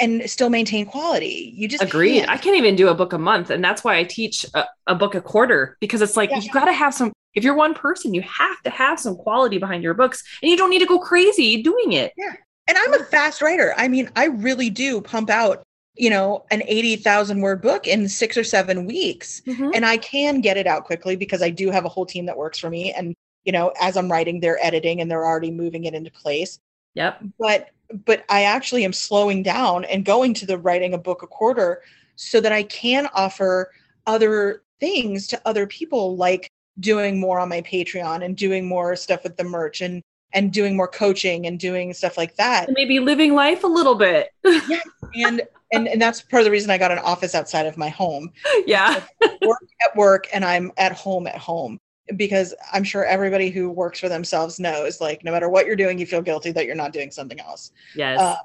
and 0.00 0.28
still 0.30 0.50
maintain 0.50 0.86
quality 0.86 1.52
you 1.56 1.66
just 1.68 1.82
Agreed. 1.82 2.18
can't. 2.20 2.30
I 2.30 2.36
can't 2.36 2.56
even 2.56 2.76
do 2.76 2.88
a 2.88 2.94
book 2.94 3.12
a 3.12 3.18
month. 3.18 3.50
And 3.50 3.62
that's 3.64 3.82
why 3.82 3.96
I 3.96 4.04
teach 4.04 4.46
a, 4.54 4.64
a 4.86 4.94
book 4.94 5.14
a 5.14 5.20
quarter 5.20 5.76
because 5.80 6.00
it's 6.02 6.16
like 6.16 6.30
Yeah. 6.30 6.38
you 6.38 6.50
got 6.52 6.66
to 6.66 6.72
have 6.72 6.94
some, 6.94 7.12
if 7.34 7.42
you're 7.42 7.56
one 7.56 7.74
person, 7.74 8.14
you 8.14 8.22
have 8.22 8.62
to 8.62 8.70
have 8.70 9.00
some 9.00 9.16
quality 9.16 9.58
behind 9.58 9.82
your 9.82 9.94
books 9.94 10.22
and 10.42 10.50
you 10.50 10.56
don't 10.56 10.70
need 10.70 10.78
to 10.78 10.86
go 10.86 10.98
crazy 10.98 11.62
doing 11.62 11.92
it. 11.92 12.12
Yeah, 12.16 12.34
And 12.68 12.78
I'm 12.78 12.94
a 12.94 13.04
fast 13.04 13.42
writer. 13.42 13.74
I 13.76 13.88
mean, 13.88 14.10
I 14.14 14.26
really 14.26 14.70
do 14.70 15.00
pump 15.00 15.28
out, 15.30 15.64
you 15.94 16.10
know, 16.10 16.44
an 16.50 16.62
80,000 16.66 17.40
word 17.40 17.60
book 17.60 17.86
in 17.88 18.08
six 18.08 18.36
or 18.36 18.44
seven 18.44 18.86
weeks. 18.86 19.42
Mm-hmm. 19.46 19.70
And 19.74 19.84
I 19.84 19.96
can 19.96 20.40
get 20.40 20.56
it 20.56 20.66
out 20.68 20.84
quickly 20.84 21.16
because 21.16 21.42
I 21.42 21.50
do 21.50 21.70
have 21.70 21.84
a 21.84 21.88
whole 21.88 22.06
team 22.06 22.26
that 22.26 22.36
works 22.36 22.58
for 22.58 22.70
me. 22.70 22.92
And, 22.92 23.14
you 23.44 23.52
know, 23.52 23.72
as 23.80 23.96
I'm 23.96 24.10
writing, 24.10 24.40
they're 24.40 24.64
editing 24.64 25.00
and 25.00 25.10
they're 25.10 25.24
already 25.24 25.50
moving 25.50 25.84
it 25.84 25.94
into 25.94 26.10
place. 26.10 26.58
Yep. 26.94 27.22
But, 27.38 27.70
but 28.04 28.24
I 28.28 28.44
actually 28.44 28.84
am 28.84 28.92
slowing 28.92 29.42
down 29.42 29.84
and 29.84 30.04
going 30.04 30.34
to 30.34 30.46
the 30.46 30.58
writing 30.58 30.94
a 30.94 30.98
book 30.98 31.22
a 31.22 31.26
quarter 31.26 31.82
so 32.16 32.40
that 32.40 32.52
I 32.52 32.62
can 32.64 33.08
offer 33.14 33.72
other 34.06 34.62
things 34.80 35.26
to 35.28 35.40
other 35.44 35.66
people, 35.66 36.16
like 36.16 36.48
doing 36.80 37.20
more 37.20 37.38
on 37.38 37.48
my 37.48 37.62
Patreon 37.62 38.24
and 38.24 38.36
doing 38.36 38.66
more 38.66 38.96
stuff 38.96 39.22
with 39.22 39.36
the 39.36 39.44
merch 39.44 39.80
and, 39.80 40.02
and 40.32 40.52
doing 40.52 40.76
more 40.76 40.88
coaching 40.88 41.46
and 41.46 41.58
doing 41.58 41.92
stuff 41.92 42.16
like 42.16 42.36
that. 42.36 42.66
And 42.68 42.74
maybe 42.76 43.00
living 43.00 43.34
life 43.34 43.64
a 43.64 43.68
little 43.68 43.94
bit. 43.94 44.30
and 44.44 45.42
and 45.72 45.88
and 45.88 46.00
that's 46.00 46.20
part 46.20 46.40
of 46.40 46.44
the 46.44 46.50
reason 46.50 46.70
I 46.70 46.78
got 46.78 46.92
an 46.92 46.98
office 46.98 47.34
outside 47.34 47.66
of 47.66 47.76
my 47.76 47.88
home. 47.88 48.32
yeah. 48.66 49.02
Work 49.42 49.62
at 49.84 49.96
work 49.96 50.26
and 50.32 50.44
I'm 50.44 50.72
at 50.76 50.92
home 50.92 51.26
at 51.26 51.38
home 51.38 51.78
because 52.16 52.54
I'm 52.72 52.84
sure 52.84 53.04
everybody 53.04 53.50
who 53.50 53.70
works 53.70 54.00
for 54.00 54.08
themselves 54.08 54.60
knows 54.60 55.00
like 55.00 55.24
no 55.24 55.32
matter 55.32 55.48
what 55.48 55.66
you're 55.66 55.76
doing 55.76 55.98
you 55.98 56.06
feel 56.06 56.22
guilty 56.22 56.52
that 56.52 56.66
you're 56.66 56.74
not 56.74 56.92
doing 56.92 57.10
something 57.10 57.40
else. 57.40 57.72
Yes. 57.94 58.20
Uh, 58.20 58.36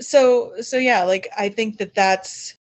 so 0.00 0.54
so 0.60 0.76
yeah, 0.78 1.04
like 1.04 1.28
I 1.36 1.48
think 1.48 1.78
that 1.78 1.94
that's 1.94 2.56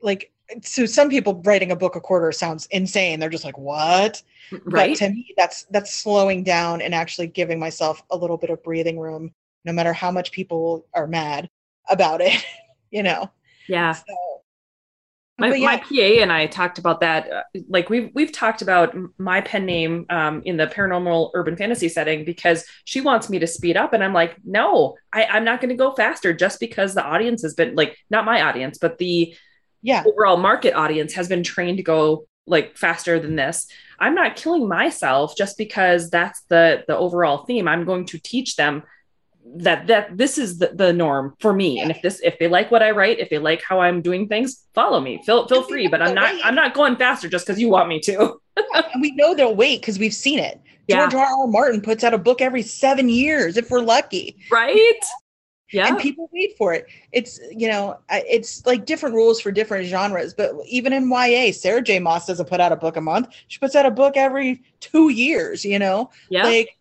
like 0.00 0.32
so 0.62 0.86
some 0.86 1.10
people 1.10 1.42
writing 1.44 1.72
a 1.72 1.76
book 1.76 1.96
a 1.96 2.00
quarter 2.00 2.32
sounds 2.32 2.66
insane. 2.70 3.20
They're 3.20 3.28
just 3.28 3.44
like, 3.44 3.58
"What?" 3.58 4.22
right. 4.64 4.90
But 4.90 4.98
to 4.98 5.10
me 5.10 5.34
that's 5.36 5.64
that's 5.64 5.92
slowing 5.92 6.42
down 6.42 6.80
and 6.80 6.94
actually 6.94 7.26
giving 7.26 7.58
myself 7.58 8.02
a 8.10 8.16
little 8.16 8.38
bit 8.38 8.50
of 8.50 8.62
breathing 8.62 8.98
room 8.98 9.32
no 9.64 9.72
matter 9.72 9.92
how 9.92 10.10
much 10.10 10.32
people 10.32 10.86
are 10.94 11.06
mad 11.06 11.50
about 11.90 12.20
it, 12.20 12.44
you 12.90 13.02
know. 13.02 13.30
yeah. 13.68 13.92
So, 13.92 14.37
my, 15.38 15.52
but 15.52 15.60
my 15.60 15.76
PA 15.76 16.20
and 16.22 16.32
I 16.32 16.46
talked 16.46 16.78
about 16.78 17.00
that. 17.00 17.30
uh, 17.30 17.42
Like 17.68 17.90
we've 17.90 18.10
we've 18.14 18.32
talked 18.32 18.60
about 18.62 18.96
my 19.18 19.40
pen 19.40 19.66
name 19.66 20.04
um, 20.10 20.42
in 20.44 20.56
the 20.56 20.66
paranormal 20.66 21.30
urban 21.34 21.56
fantasy 21.56 21.88
setting 21.88 22.24
because 22.24 22.64
she 22.84 23.00
wants 23.00 23.30
me 23.30 23.38
to 23.38 23.46
speed 23.46 23.76
up, 23.76 23.92
and 23.92 24.02
I'm 24.02 24.12
like, 24.12 24.36
no, 24.44 24.96
I, 25.12 25.26
I'm 25.26 25.44
not 25.44 25.60
going 25.60 25.70
to 25.70 25.76
go 25.76 25.92
faster 25.94 26.32
just 26.32 26.58
because 26.58 26.94
the 26.94 27.04
audience 27.04 27.42
has 27.42 27.54
been 27.54 27.76
like 27.76 27.96
not 28.10 28.24
my 28.24 28.42
audience, 28.42 28.78
but 28.78 28.98
the 28.98 29.34
yeah, 29.82 30.06
overall 30.06 30.36
market 30.36 30.74
audience 30.74 31.14
has 31.14 31.28
been 31.28 31.42
trained 31.42 31.78
to 31.78 31.82
go 31.82 32.26
like 32.46 32.76
faster 32.76 33.20
than 33.20 33.36
this. 33.36 33.66
I'm 33.98 34.14
not 34.14 34.36
killing 34.36 34.68
myself 34.68 35.36
just 35.36 35.58
because 35.58 36.10
that's 36.10 36.42
the 36.48 36.84
the 36.88 36.96
overall 36.96 37.44
theme. 37.44 37.68
I'm 37.68 37.84
going 37.84 38.06
to 38.06 38.18
teach 38.18 38.56
them 38.56 38.82
that 39.44 39.86
that 39.86 40.16
this 40.16 40.36
is 40.36 40.58
the, 40.58 40.70
the 40.74 40.92
norm 40.92 41.34
for 41.40 41.52
me 41.52 41.80
and 41.80 41.90
if 41.90 42.02
this 42.02 42.20
if 42.22 42.38
they 42.38 42.48
like 42.48 42.70
what 42.70 42.82
i 42.82 42.90
write 42.90 43.18
if 43.18 43.30
they 43.30 43.38
like 43.38 43.62
how 43.62 43.80
i'm 43.80 44.02
doing 44.02 44.28
things 44.28 44.66
follow 44.74 45.00
me 45.00 45.22
feel 45.24 45.48
feel 45.48 45.62
free 45.62 45.88
but 45.88 46.02
i'm 46.02 46.14
not 46.14 46.34
i'm 46.44 46.54
not 46.54 46.74
going 46.74 46.94
faster 46.96 47.28
just 47.28 47.46
because 47.46 47.58
you 47.58 47.68
want 47.68 47.88
me 47.88 47.98
to 47.98 48.38
and 48.74 49.02
we 49.02 49.12
know 49.12 49.34
they'll 49.34 49.54
wait 49.54 49.80
because 49.80 49.98
we've 49.98 50.14
seen 50.14 50.38
it. 50.38 50.60
Yeah. 50.86 51.00
George 51.00 51.14
R. 51.14 51.40
R. 51.42 51.46
Martin 51.46 51.80
puts 51.80 52.02
out 52.02 52.14
a 52.14 52.18
book 52.18 52.40
every 52.40 52.62
seven 52.62 53.08
years 53.08 53.56
if 53.56 53.70
we're 53.70 53.80
lucky, 53.80 54.36
right 54.50 55.00
yeah 55.70 55.86
and 55.86 55.98
people 55.98 56.30
wait 56.32 56.56
for 56.56 56.72
it. 56.72 56.86
It's 57.12 57.38
you 57.50 57.68
know, 57.68 57.98
it's 58.08 58.64
like 58.64 58.86
different 58.86 59.14
rules 59.14 59.38
for 59.40 59.52
different 59.52 59.86
genres. 59.86 60.32
But 60.32 60.52
even 60.66 60.94
in 60.94 61.10
YA, 61.10 61.52
Sarah 61.52 61.82
J. 61.82 61.98
Maas 61.98 62.26
doesn't 62.26 62.48
put 62.48 62.60
out 62.60 62.72
a 62.72 62.76
book 62.76 62.96
a 62.96 63.02
month. 63.02 63.28
She 63.48 63.58
puts 63.58 63.76
out 63.76 63.84
a 63.84 63.90
book 63.90 64.16
every 64.16 64.62
two 64.80 65.10
years. 65.10 65.64
You 65.64 65.78
know, 65.78 66.10
yeah 66.30 66.44
like 66.44 66.77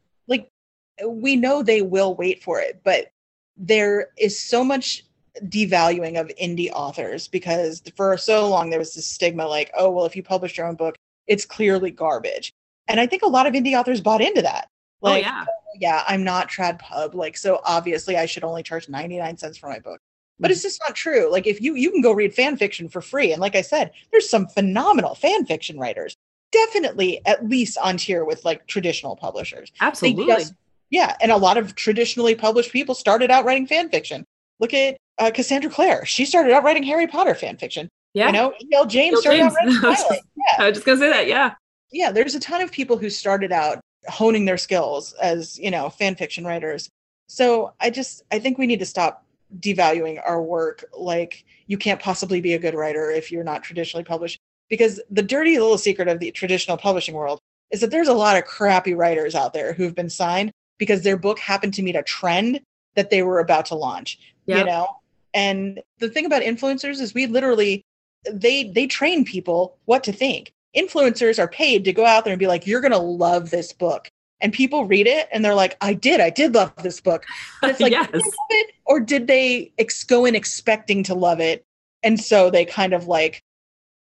we 1.06 1.36
know 1.36 1.62
they 1.62 1.82
will 1.82 2.16
wait 2.16 2.44
for 2.44 2.60
it, 2.60 2.82
but 2.84 3.12
there 3.56 4.10
is 4.18 4.40
so 4.40 4.64
much 4.64 5.04
devaluing 5.44 6.20
of 6.20 6.32
indie 6.42 6.72
authors 6.72 7.28
because 7.28 7.84
for 7.96 8.18
so 8.18 8.48
long 8.48 8.70
there 8.70 8.80
was 8.80 8.96
this 8.96 9.08
stigma 9.08 9.46
like, 9.46 9.72
oh 9.78 9.92
well, 9.92 10.06
if 10.06 10.16
you 10.16 10.24
publish 10.24 10.58
your 10.58 10.68
own 10.68 10.76
book, 10.76 10.96
it's 11.28 11.46
clearly 11.46 11.92
garbage. 11.92 12.54
And 12.88 13.00
I 13.00 13.06
think 13.06 13.22
a 13.22 13.28
lot 13.28 13.48
of 13.48 13.54
indie 13.54 13.78
authors 13.78 14.02
bought 14.02 14.22
into 14.22 14.42
that. 14.42 14.70
Oh, 15.02 15.10
like, 15.10 15.26
oh 15.26 15.28
yeah 15.28 15.46
yeah, 15.80 16.04
I'm 16.08 16.24
not 16.24 16.50
trad 16.50 16.80
pub, 16.80 17.16
like 17.16 17.38
so 17.38 17.62
obviously 17.64 18.18
I 18.18 18.26
should 18.26 18.44
only 18.44 18.64
charge 18.64 18.90
99 18.90 19.38
cents 19.38 19.58
for 19.58 19.70
my 19.70 19.80
book. 19.80 20.00
But 20.40 20.52
it's 20.52 20.60
mm-hmm. 20.60 20.68
just 20.68 20.82
not 20.88 20.96
true. 20.96 21.32
Like 21.32 21.48
if 21.48 21.62
you 21.62 21.76
you 21.76 21.92
can 21.92 22.02
go 22.02 22.12
read 22.12 22.34
fan 22.34 22.58
fiction 22.58 22.90
for 22.90 23.02
free, 23.02 23.32
and 23.32 23.42
like 23.42 23.56
I 23.56 23.62
said, 23.62 23.92
there's 24.12 24.30
some 24.30 24.48
phenomenal 24.48 25.16
fan 25.16 25.46
fiction 25.46 25.80
writers. 25.80 26.16
Definitely 26.52 27.22
at 27.26 27.48
least 27.48 27.78
on 27.78 27.98
tier 27.98 28.24
with 28.24 28.46
like 28.46 28.68
traditional 28.68 29.16
publishers. 29.16 29.72
They 29.80 29.86
absolutely 29.86 30.28
just- 30.28 30.54
yeah, 30.90 31.16
and 31.22 31.32
a 31.32 31.38
lot 31.38 31.58
of 31.58 31.76
traditionally 31.76 32.36
published 32.36 32.72
people 32.72 32.96
started 32.96 33.30
out 33.32 33.46
writing 33.46 33.68
fan 33.68 33.90
fiction. 33.90 34.26
Look 34.60 34.74
at 34.74 34.98
uh, 35.20 35.32
Cassandra 35.34 35.70
Clare. 35.70 36.06
She 36.06 36.26
started 36.26 36.54
out 36.54 36.64
writing 36.64 36.84
Harry 36.84 37.08
Potter 37.08 37.36
fan 37.36 37.58
fiction. 37.58 37.90
yeah 38.14 38.28
You 38.28 38.34
know, 38.34 38.54
E.L. 38.62 38.86
James 38.86 39.20
started 39.20 39.42
out 39.42 39.54
James. 39.62 39.82
writing 39.84 39.96
Twilight. 40.06 40.22
Yeah, 40.36 40.64
i 40.64 40.68
was 40.68 40.76
just 40.76 40.86
gonna 40.86 41.00
say 41.00 41.10
that 41.10 41.28
yeah 41.28 41.54
yeah. 41.92 42.12
There's 42.12 42.36
a 42.36 42.40
ton 42.40 42.62
of 42.62 42.72
people 42.72 42.98
who 42.98 43.10
started 43.10 43.52
out 43.52 43.80
honing 44.08 44.46
their 44.46 44.58
skills 44.58 45.14
as 45.22 45.58
you 45.60 45.72
know 45.72 45.90
fan 45.90 46.16
fiction 46.16 46.46
writers. 46.46 46.90
So 47.28 47.74
I 47.80 47.90
just 47.90 48.24
I 48.32 48.40
think 48.40 48.58
we 48.58 48.68
need 48.68 48.80
to 48.80 48.86
stop 48.86 49.26
devaluing 49.60 50.22
our 50.26 50.42
work. 50.42 50.86
Like 50.98 51.46
you 51.68 51.78
can't 51.78 52.02
possibly 52.02 52.42
be 52.42 52.54
a 52.54 52.60
good 52.60 52.74
writer 52.76 53.12
if 53.12 53.32
you're 53.32 53.44
not 53.44 53.64
traditionally 53.64 54.04
published. 54.04 54.40
Because 54.70 55.00
the 55.10 55.22
dirty 55.22 55.58
little 55.58 55.78
secret 55.78 56.10
of 56.10 56.20
the 56.20 56.32
traditional 56.32 56.76
publishing 56.76 57.16
world 57.16 57.40
is 57.72 57.80
that 57.82 57.90
there's 57.92 58.10
a 58.10 58.14
lot 58.14 58.38
of 58.38 58.44
crappy 58.44 58.94
writers 58.94 59.34
out 59.36 59.54
there 59.54 59.72
who've 59.74 59.96
been 59.96 60.10
signed 60.10 60.52
because 60.78 61.04
their 61.04 61.18
book 61.18 61.40
happened 61.40 61.74
to 61.76 61.82
meet 61.82 61.96
a 61.96 62.04
trend 62.04 62.62
that 62.96 63.10
they 63.10 63.22
were 63.24 63.40
about 63.40 63.66
to 63.68 63.76
launch 63.76 64.20
you 64.60 64.66
know? 64.66 64.88
And 65.34 65.82
the 66.00 66.10
thing 66.10 66.26
about 66.26 66.42
influencers 66.42 67.02
is 67.02 67.14
we 67.14 67.28
literally 67.28 67.84
they 68.32 68.64
they 68.66 68.88
train 68.88 69.26
people 69.26 69.78
what 69.86 70.04
to 70.06 70.12
think. 70.12 70.52
Influencers 70.76 71.38
are 71.40 71.48
paid 71.48 71.84
to 71.86 71.94
go 71.94 72.06
out 72.06 72.24
there 72.24 72.34
and 72.34 72.40
be 72.40 72.48
like 72.48 72.66
you're 72.66 72.82
gonna 72.82 72.98
love 72.98 73.50
this 73.50 73.74
book. 73.74 74.10
And 74.40 74.54
people 74.54 74.86
read 74.86 75.08
it 75.08 75.28
and 75.32 75.44
they're 75.44 75.54
like 75.56 75.76
i 75.82 75.94
did 75.94 76.22
i 76.22 76.30
did 76.30 76.56
love 76.56 76.74
this 76.78 77.02
book. 77.02 77.26
And 77.62 77.72
it's 77.72 77.80
like 77.82 77.92
Yes. 77.92 78.06
did 78.08 78.14
they 78.14 78.26
love 78.26 78.48
it 78.52 78.76
or 78.86 79.00
did 79.00 79.28
they 79.28 79.72
ex- 79.78 80.04
go 80.04 80.26
in 80.26 80.36
expecting 80.36 81.04
to 81.04 81.14
love 81.14 81.40
it? 81.40 81.64
And 82.04 82.20
so 82.20 82.50
they 82.50 82.66
kind 82.66 82.94
of 82.94 83.08
like 83.08 83.42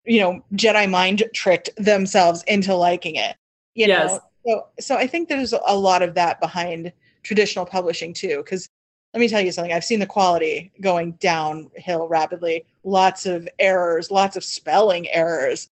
you 0.05 0.21
know 0.21 0.45
jedi 0.55 0.89
mind 0.89 1.25
tricked 1.35 1.71
themselves 1.77 2.43
into 2.45 2.75
liking 2.75 3.17
it 3.17 3.37
you 3.75 3.87
Yes. 3.87 4.13
know 4.13 4.21
so 4.47 4.67
so 4.81 4.97
i 4.97 5.07
think 5.07 5.29
there's 5.29 5.53
a 5.53 5.77
lot 5.77 6.03
of 6.03 6.15
that 6.15 6.41
behind 6.41 6.93
traditional 7.23 7.65
publishing 7.67 8.13
too 8.13 8.39
because 8.39 8.69
let 9.15 9.21
me 9.21 9.29
tell 9.29 9.41
you 9.41 9.53
something 9.53 9.73
i've 9.73 9.85
seen 9.85 10.01
the 10.01 10.07
quality 10.07 10.71
going 10.81 11.13
downhill 11.13 12.09
rapidly 12.09 12.65
lots 12.85 13.27
of 13.27 13.49
errors 13.59 14.11
lots 14.11 14.37
of 14.37 14.45
spelling 14.45 15.09
errors 15.11 15.69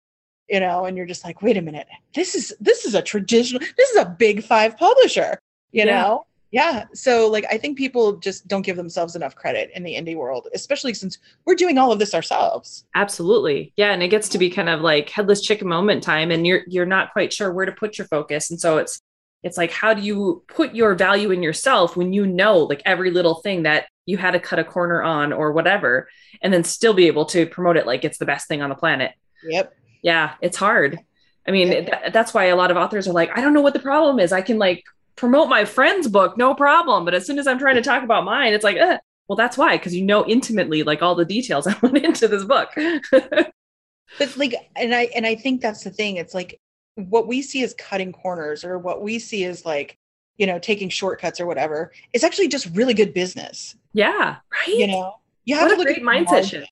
you 0.49 0.61
know 0.61 0.85
and 0.85 0.97
you're 0.97 1.07
just 1.07 1.25
like 1.25 1.43
wait 1.43 1.57
a 1.57 1.63
minute 1.63 1.87
this 2.15 2.35
is 2.35 2.55
this 2.61 2.85
is 2.85 2.95
a 2.95 3.03
traditional 3.03 3.61
this 3.77 3.91
is 3.91 3.97
a 3.97 4.07
big 4.19 4.43
five 4.43 4.77
publisher 4.77 5.39
you 5.73 5.85
Yeah. 5.85 6.03
know 6.03 6.27
Yeah. 6.55 6.85
So 6.95 7.29
like 7.29 7.45
I 7.51 7.59
think 7.59 7.77
people 7.77 8.13
just 8.19 8.47
don't 8.47 8.63
give 8.63 8.77
themselves 8.77 9.17
enough 9.17 9.35
credit 9.35 9.73
in 9.75 9.83
the 9.83 9.97
indie 9.97 10.15
world, 10.15 10.47
especially 10.55 10.95
since 10.95 11.19
we're 11.45 11.57
doing 11.57 11.79
all 11.79 11.91
of 11.91 11.99
this 11.99 12.15
ourselves. 12.15 12.87
Absolutely. 12.95 13.73
Yeah, 13.75 13.91
and 13.91 14.05
it 14.05 14.09
gets 14.09 14.29
to 14.29 14.39
be 14.39 14.51
kind 14.51 14.69
of 14.69 14.81
like 14.81 15.11
headless 15.11 15.41
chicken 15.41 15.67
moment 15.67 16.05
time 16.05 16.31
and 16.31 16.47
you're 16.47 16.61
you're 16.69 16.87
not 16.87 17.13
quite 17.13 17.33
sure 17.33 17.53
where 17.53 17.67
to 17.67 17.73
put 17.73 17.99
your 17.99 18.07
focus. 18.07 18.53
And 18.53 18.61
so 18.61 18.79
it's 18.79 19.01
it's 19.43 19.59
like 19.59 19.73
how 19.73 19.95
do 19.95 20.03
you 20.03 20.45
put 20.47 20.77
your 20.77 20.95
value 20.95 21.33
in 21.33 21.43
yourself 21.43 21.97
when 21.97 22.13
you 22.13 22.25
know 22.25 22.59
like 22.59 22.83
every 22.85 23.11
little 23.11 23.35
thing 23.35 23.65
that 23.65 23.89
you 24.07 24.17
had 24.17 24.31
to 24.31 24.39
cut 24.39 24.61
a 24.61 24.65
corner 24.65 25.03
on 25.03 25.33
or 25.33 25.51
whatever 25.51 26.09
and 26.41 26.53
then 26.53 26.63
still 26.63 26.95
be 26.95 27.09
able 27.09 27.25
to 27.25 27.47
promote 27.47 27.77
it 27.77 27.85
like 27.85 28.05
it's 28.05 28.19
the 28.19 28.27
best 28.27 28.47
thing 28.47 28.63
on 28.63 28.69
the 28.69 28.77
planet. 28.77 29.11
Yep. 29.43 29.75
Yeah, 30.03 30.35
it's 30.41 30.57
hard. 30.57 31.01
I 31.49 31.51
mean, 31.51 31.69
th- 31.69 32.13
that's 32.13 32.33
why 32.33 32.45
a 32.45 32.57
lot 32.57 32.71
of 32.71 32.77
authors 32.77 33.09
are 33.09 33.13
like, 33.13 33.37
I 33.37 33.41
don't 33.41 33.53
know 33.55 33.61
what 33.61 33.75
the 33.75 33.81
problem 33.81 34.21
is. 34.21 34.33
I 34.33 34.41
can 34.41 34.59
like 34.59 34.85
promote 35.17 35.49
my 35.49 35.65
friend's 35.65 36.09
book, 36.09 36.37
no 36.37 36.55
problem. 36.55 37.05
But 37.05 37.15
as 37.15 37.27
soon 37.27 37.39
as 37.39 37.47
I'm 37.47 37.59
trying 37.59 37.77
to 37.77 37.83
talk 37.83 38.03
about 38.03 38.25
mine, 38.25 38.53
it's 38.53 38.65
like, 38.65 38.77
eh. 38.77 38.99
well, 39.29 39.37
that's 39.37 39.57
why, 39.57 39.77
because 39.77 39.95
you 39.95 40.03
know 40.03 40.27
intimately 40.27 40.83
like 40.83 41.03
all 41.03 41.15
the 41.15 41.25
details 41.25 41.67
I 41.67 41.77
went 41.83 41.99
into 41.99 42.29
this 42.29 42.45
book. 42.45 42.71
but 43.11 44.37
like, 44.37 44.55
and 44.77 44.95
I 44.95 45.09
and 45.15 45.27
I 45.27 45.35
think 45.35 45.61
that's 45.61 45.85
the 45.85 45.91
thing. 45.91 46.17
It's 46.17 46.35
like 46.35 46.61
what 46.97 47.27
we 47.27 47.43
see 47.43 47.63
as 47.63 47.75
cutting 47.75 48.13
corners, 48.13 48.65
or 48.65 48.79
what 48.79 49.03
we 49.03 49.19
see 49.19 49.45
as 49.45 49.65
like, 49.65 49.99
you 50.37 50.47
know, 50.47 50.59
taking 50.59 50.89
shortcuts 50.89 51.41
or 51.41 51.47
whatever, 51.47 51.93
It's 52.13 52.25
actually 52.25 52.49
just 52.49 52.67
really 52.75 52.95
good 52.95 53.15
business. 53.15 53.77
Yeah, 53.93 54.37
right. 54.53 54.69
You 54.69 54.89
know, 54.89 55.15
you 55.45 55.57
have 55.57 55.65
what 55.65 55.71
to 55.73 55.77
look 55.77 55.87
great 55.87 55.99
at 55.99 56.03
mindset 56.03 56.51
shift. 56.51 56.71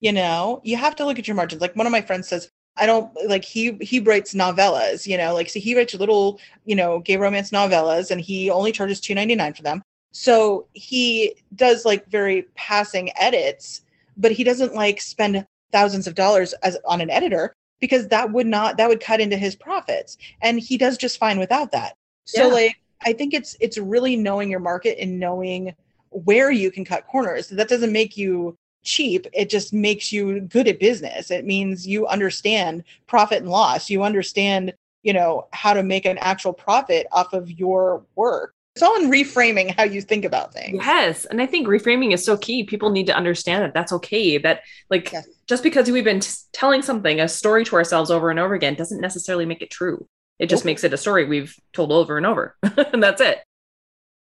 You 0.00 0.12
know, 0.12 0.60
you 0.64 0.76
have 0.76 0.96
to 0.96 1.04
look 1.04 1.18
at 1.18 1.28
your 1.28 1.36
margins. 1.36 1.62
Like 1.62 1.76
one 1.76 1.86
of 1.86 1.92
my 1.92 2.00
friends 2.00 2.28
says, 2.28 2.50
I 2.76 2.86
don't 2.86 3.10
like 3.28 3.44
he 3.44 3.72
he 3.80 4.00
writes 4.00 4.34
novellas, 4.34 5.06
you 5.06 5.16
know, 5.18 5.34
like 5.34 5.50
so 5.50 5.60
he 5.60 5.76
writes 5.76 5.94
little, 5.94 6.40
you 6.64 6.74
know, 6.74 7.00
gay 7.00 7.16
romance 7.16 7.50
novellas 7.50 8.10
and 8.10 8.20
he 8.20 8.50
only 8.50 8.72
charges 8.72 9.00
2.99 9.00 9.56
for 9.56 9.62
them. 9.62 9.82
So 10.12 10.66
he 10.72 11.34
does 11.54 11.84
like 11.84 12.06
very 12.08 12.42
passing 12.54 13.10
edits, 13.16 13.82
but 14.16 14.32
he 14.32 14.44
doesn't 14.44 14.74
like 14.74 15.00
spend 15.00 15.46
thousands 15.72 16.06
of 16.06 16.14
dollars 16.14 16.52
as 16.62 16.78
on 16.86 17.00
an 17.00 17.10
editor 17.10 17.54
because 17.80 18.08
that 18.08 18.32
would 18.32 18.46
not 18.46 18.76
that 18.78 18.88
would 18.88 19.00
cut 19.00 19.20
into 19.20 19.36
his 19.36 19.54
profits. 19.56 20.16
And 20.40 20.58
he 20.60 20.78
does 20.78 20.96
just 20.96 21.18
fine 21.18 21.38
without 21.38 21.72
that. 21.72 21.94
So 22.24 22.48
Yeah. 22.48 22.54
like 22.54 22.76
I 23.04 23.12
think 23.12 23.34
it's 23.34 23.56
it's 23.60 23.78
really 23.78 24.16
knowing 24.16 24.50
your 24.50 24.60
market 24.60 24.98
and 24.98 25.18
knowing 25.18 25.74
where 26.10 26.50
you 26.50 26.70
can 26.70 26.84
cut 26.84 27.06
corners. 27.06 27.48
That 27.48 27.68
doesn't 27.68 27.92
make 27.92 28.16
you 28.16 28.56
cheap 28.82 29.26
it 29.32 29.48
just 29.50 29.72
makes 29.72 30.12
you 30.12 30.40
good 30.40 30.66
at 30.68 30.80
business 30.80 31.30
it 31.30 31.44
means 31.44 31.86
you 31.86 32.06
understand 32.06 32.82
profit 33.06 33.38
and 33.38 33.48
loss 33.48 33.88
you 33.90 34.02
understand 34.02 34.72
you 35.02 35.12
know 35.12 35.46
how 35.52 35.72
to 35.72 35.82
make 35.82 36.04
an 36.04 36.18
actual 36.18 36.52
profit 36.52 37.06
off 37.12 37.32
of 37.32 37.50
your 37.50 38.04
work 38.16 38.54
it's 38.74 38.82
all 38.82 38.96
in 39.02 39.10
reframing 39.10 39.74
how 39.76 39.82
you 39.82 40.00
think 40.00 40.24
about 40.24 40.52
things 40.54 40.78
Yes. 40.82 41.26
And 41.26 41.42
I 41.42 41.46
think 41.46 41.68
reframing 41.68 42.14
is 42.14 42.24
so 42.24 42.38
key. 42.38 42.64
People 42.64 42.88
need 42.88 43.04
to 43.08 43.14
understand 43.14 43.62
that 43.64 43.74
that's 43.74 43.92
okay. 43.92 44.38
That, 44.38 44.62
like, 44.88 45.12
Yes. 45.12 45.28
just 45.46 45.62
because 45.62 45.90
we've 45.90 46.04
been 46.04 46.20
t- 46.20 46.30
telling 46.54 46.80
something, 46.80 47.20
a 47.20 47.28
story 47.28 47.66
to 47.66 47.76
ourselves 47.76 48.10
over 48.10 48.30
and 48.30 48.40
over 48.40 48.54
again, 48.54 48.74
doesn't 48.74 49.02
necessarily 49.02 49.44
make 49.44 49.60
it 49.60 49.70
true. 49.70 50.08
It 50.38 50.46
just 50.46 50.62
Nope. 50.64 50.70
makes 50.70 50.84
it 50.84 50.94
a 50.94 50.96
story 50.96 51.26
we've 51.26 51.54
told 51.74 51.92
over 51.92 52.16
and 52.16 52.24
over. 52.24 52.56
and 52.62 53.02
that's 53.02 53.20
it. 53.20 53.40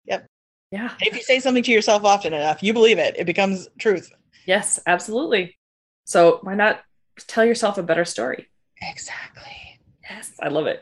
Yep. 0.03 0.25
Yeah. 0.71 0.91
if 0.99 1.15
you 1.15 1.21
say 1.23 1.39
something 1.39 1.63
to 1.63 1.71
yourself 1.71 2.03
often 2.03 2.33
enough 2.33 2.61
you 2.61 2.73
believe 2.73 2.97
it 2.99 3.15
it 3.17 3.25
becomes 3.25 3.69
truth 3.79 4.11
Yes, 4.45 4.79
absolutely. 4.85 5.57
So 6.05 6.39
why 6.43 6.55
not 6.55 6.81
tell 7.27 7.45
yourself 7.45 7.77
a 7.77 7.83
better 7.83 8.05
story? 8.05 8.47
exactly 8.81 9.79
Yes. 10.09 10.31
I 10.41 10.47
love 10.47 10.65
it. 10.65 10.81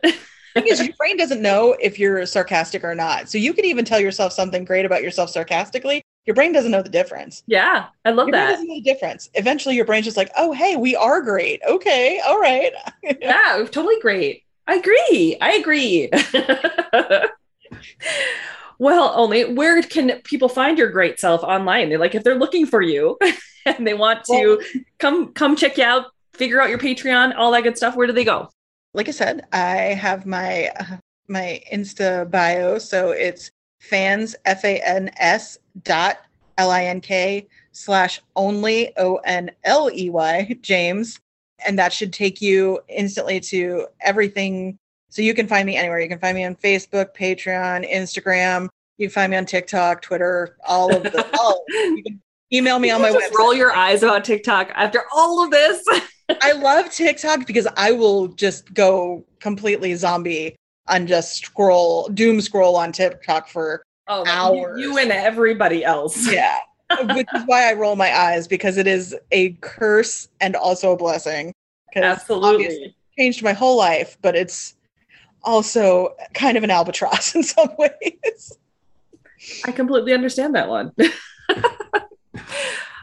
because 0.55 0.81
your 0.81 0.95
brain 0.97 1.17
doesn't 1.17 1.41
know 1.41 1.75
if 1.81 1.99
you're 1.99 2.25
sarcastic 2.25 2.83
or 2.83 2.95
not 2.95 3.29
so 3.29 3.37
you 3.37 3.53
can 3.53 3.65
even 3.65 3.83
tell 3.85 3.99
yourself 3.99 4.31
something 4.33 4.63
great 4.63 4.85
about 4.85 5.03
yourself 5.03 5.29
sarcastically 5.29 6.01
your 6.25 6.33
brain 6.33 6.51
doesn't 6.53 6.71
know 6.71 6.81
the 6.81 6.89
difference 6.89 7.43
yeah. 7.45 7.87
I 8.05 8.11
love 8.11 8.29
your 8.29 8.37
that. 8.37 8.51
doesn't 8.51 8.67
know 8.67 8.75
the 8.75 8.81
difference 8.81 9.29
eventually 9.33 9.75
your 9.75 9.85
brain's 9.85 10.05
just 10.05 10.17
like 10.17 10.31
oh 10.37 10.53
hey 10.53 10.77
we 10.77 10.95
are 10.95 11.21
great 11.21 11.61
okay 11.67 12.21
all 12.25 12.39
right 12.39 12.71
Yeah. 13.21 13.65
Totally 13.69 13.99
great. 14.01 14.43
I 14.65 14.75
agree. 14.75 15.37
I 15.41 15.51
agree. 15.53 16.09
well, 18.79 19.15
Onley 19.15 19.55
where 19.55 19.81
can 19.83 20.21
people 20.23 20.49
find 20.49 20.77
your 20.77 20.89
great 20.89 21.19
self 21.19 21.43
online? 21.43 21.89
They're 21.89 21.99
like 21.99 22.15
if 22.15 22.23
they're 22.23 22.39
looking 22.39 22.65
for 22.65 22.81
you 22.81 23.17
and 23.65 23.85
they 23.85 23.93
want 23.93 24.23
to 24.25 24.61
come 24.97 25.33
come 25.33 25.55
check 25.55 25.77
you 25.77 25.83
out, 25.83 26.07
figure 26.33 26.61
out 26.61 26.69
your 26.69 26.79
Patreon, 26.79 27.35
all 27.35 27.51
that 27.51 27.63
good 27.63 27.77
stuff. 27.77 27.95
Where 27.95 28.07
do 28.07 28.13
they 28.13 28.25
go? 28.25 28.49
like 28.93 29.07
I 29.07 29.11
said, 29.11 29.45
I 29.51 29.75
have 29.93 30.25
my 30.25 30.69
uh, 30.79 30.97
my 31.27 31.61
Insta 31.71 32.29
bio, 32.29 32.79
so 32.79 33.11
it's 33.11 33.51
fans 33.81 34.35
f 34.45 34.63
a 34.63 34.79
n 34.79 35.09
s 35.17 35.57
dot 35.83 36.17
l 36.57 36.71
i 36.71 36.85
n 36.85 36.99
k 36.99 37.47
slash 37.71 38.21
Onley 38.35 38.91
o 38.97 39.17
n 39.25 39.51
l 39.63 39.89
e 39.91 40.09
y 40.09 40.57
James, 40.61 41.19
and 41.65 41.77
that 41.77 41.93
should 41.93 42.11
take 42.11 42.41
you 42.41 42.79
instantly 42.87 43.39
to 43.39 43.87
everything. 44.01 44.77
So 45.09 45.21
you 45.21 45.33
can 45.33 45.47
find 45.47 45.65
me 45.65 45.75
anywhere. 45.75 45.99
You 45.99 46.07
can 46.09 46.19
find 46.19 46.35
me 46.35 46.45
on 46.45 46.55
Facebook, 46.55 47.15
Patreon, 47.15 47.89
Instagram. 47.91 48.69
You 48.97 49.07
can 49.07 49.13
find 49.13 49.31
me 49.31 49.37
on 49.37 49.45
TikTok, 49.45 50.01
Twitter, 50.01 50.57
all 50.65 50.95
of 50.95 51.03
the. 51.03 51.25
all. 51.39 51.63
You 51.69 52.03
can 52.03 52.21
email 52.53 52.79
me 52.79 52.91
on 52.91 53.01
my 53.01 53.11
Just 53.11 53.31
website. 53.33 53.37
roll 53.37 53.53
your 53.53 53.75
eyes 53.75 54.03
about 54.03 54.23
TikTok 54.23 54.71
after 54.75 55.03
all 55.13 55.43
of 55.43 55.51
this. 55.51 55.83
I 56.41 56.51
love 56.51 56.91
TikTok 56.91 57.47
because 57.47 57.67
I 57.75 57.91
will 57.91 58.27
just 58.27 58.73
go 58.73 59.25
completely 59.39 59.95
zombie 59.95 60.55
and 60.87 61.07
just 61.07 61.43
scroll, 61.43 62.07
doom 62.09 62.39
scroll 62.41 62.75
on 62.75 62.91
TikTok 62.91 63.47
for 63.47 63.83
Oh, 64.11 64.23
Hours. 64.27 64.79
You, 64.79 64.91
you 64.93 64.97
and 64.97 65.11
everybody 65.11 65.85
else. 65.85 66.31
yeah. 66.31 66.57
Which 67.13 67.27
is 67.35 67.43
why 67.45 67.69
I 67.69 67.73
roll 67.73 67.95
my 67.95 68.11
eyes 68.17 68.47
because 68.47 68.77
it 68.77 68.87
is 68.87 69.15
a 69.31 69.51
curse 69.61 70.29
and 70.41 70.55
also 70.55 70.93
a 70.93 70.97
blessing. 70.97 71.53
Absolutely. 71.95 72.95
changed 73.17 73.43
my 73.43 73.53
whole 73.53 73.77
life, 73.77 74.17
but 74.23 74.35
it's 74.35 74.75
also 75.43 76.15
kind 76.33 76.57
of 76.57 76.63
an 76.63 76.71
albatross 76.71 77.35
in 77.35 77.43
some 77.43 77.69
ways. 77.77 78.57
I 79.65 79.71
completely 79.71 80.13
understand 80.13 80.55
that 80.55 80.69
one. 80.69 80.91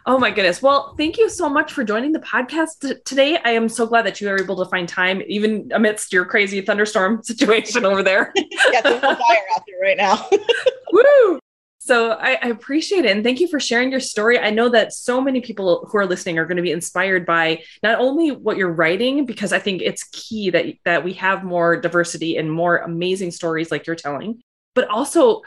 oh 0.06 0.18
my 0.18 0.30
goodness. 0.30 0.60
Well, 0.62 0.94
thank 0.96 1.18
you 1.18 1.28
so 1.28 1.48
much 1.48 1.72
for 1.72 1.82
joining 1.82 2.12
the 2.12 2.20
podcast 2.20 2.80
t- 2.80 2.94
today. 3.04 3.38
I 3.44 3.50
am 3.50 3.68
so 3.68 3.86
glad 3.86 4.06
that 4.06 4.20
you 4.20 4.28
were 4.28 4.40
able 4.40 4.62
to 4.62 4.70
find 4.70 4.88
time, 4.88 5.22
even 5.26 5.70
amidst 5.74 6.12
your 6.12 6.24
crazy 6.24 6.60
thunderstorm 6.60 7.22
situation 7.24 7.84
over 7.84 8.02
there. 8.02 8.32
yeah, 8.72 8.80
there's 8.82 9.02
no 9.02 9.14
fire 9.14 9.44
out 9.54 9.62
there 9.66 9.80
right 9.80 9.96
now. 9.96 10.28
Woo! 10.92 11.40
So 11.86 12.10
I, 12.10 12.36
I 12.42 12.48
appreciate 12.48 13.04
it. 13.04 13.12
And 13.12 13.22
thank 13.22 13.38
you 13.38 13.46
for 13.46 13.60
sharing 13.60 13.92
your 13.92 14.00
story. 14.00 14.40
I 14.40 14.50
know 14.50 14.68
that 14.70 14.92
so 14.92 15.20
many 15.20 15.40
people 15.40 15.86
who 15.88 15.98
are 15.98 16.06
listening 16.06 16.36
are 16.36 16.44
going 16.44 16.56
to 16.56 16.62
be 16.62 16.72
inspired 16.72 17.24
by 17.24 17.62
not 17.80 18.00
only 18.00 18.32
what 18.32 18.56
you're 18.56 18.72
writing, 18.72 19.24
because 19.24 19.52
I 19.52 19.60
think 19.60 19.82
it's 19.82 20.02
key 20.10 20.50
that, 20.50 20.66
that 20.84 21.04
we 21.04 21.12
have 21.12 21.44
more 21.44 21.80
diversity 21.80 22.38
and 22.38 22.50
more 22.50 22.78
amazing 22.78 23.30
stories 23.30 23.70
like 23.70 23.86
you're 23.86 23.94
telling, 23.94 24.42
but 24.74 24.88
also 24.88 25.42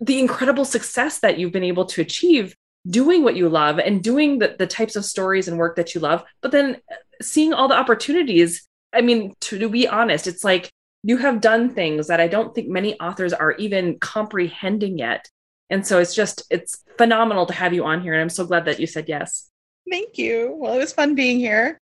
the 0.00 0.18
incredible 0.18 0.64
success 0.64 1.18
that 1.18 1.38
you've 1.38 1.52
been 1.52 1.62
able 1.62 1.84
to 1.84 2.00
achieve 2.00 2.56
doing 2.88 3.22
what 3.22 3.36
you 3.36 3.50
love 3.50 3.78
and 3.78 4.02
doing 4.02 4.38
the, 4.38 4.56
the 4.58 4.66
types 4.66 4.96
of 4.96 5.04
stories 5.04 5.48
and 5.48 5.58
work 5.58 5.76
that 5.76 5.94
you 5.94 6.00
love, 6.00 6.24
but 6.40 6.50
then 6.50 6.78
uh, 6.90 6.94
seeing 7.20 7.52
all 7.52 7.68
the 7.68 7.76
opportunities. 7.76 8.66
I 8.94 9.02
mean, 9.02 9.34
to, 9.42 9.58
to 9.58 9.68
be 9.68 9.86
honest, 9.86 10.26
it's 10.26 10.44
like 10.44 10.70
you 11.02 11.18
have 11.18 11.42
done 11.42 11.74
things 11.74 12.06
that 12.06 12.20
I 12.20 12.28
don't 12.28 12.54
think 12.54 12.68
many 12.68 12.98
authors 13.00 13.34
are 13.34 13.52
even 13.52 13.98
comprehending 13.98 14.96
yet. 14.96 15.28
And 15.74 15.84
so 15.84 15.98
it's 15.98 16.14
just, 16.14 16.44
it's 16.50 16.84
phenomenal 16.96 17.46
to 17.46 17.52
have 17.52 17.74
you 17.74 17.84
on 17.84 18.00
here. 18.00 18.12
And 18.12 18.22
I'm 18.22 18.28
so 18.28 18.46
glad 18.46 18.64
that 18.66 18.78
you 18.78 18.86
said 18.86 19.08
yes. 19.08 19.50
Thank 19.90 20.18
you. 20.18 20.54
Well, 20.56 20.72
it 20.72 20.78
was 20.78 20.92
fun 20.92 21.16
being 21.16 21.38
here. 21.38 21.80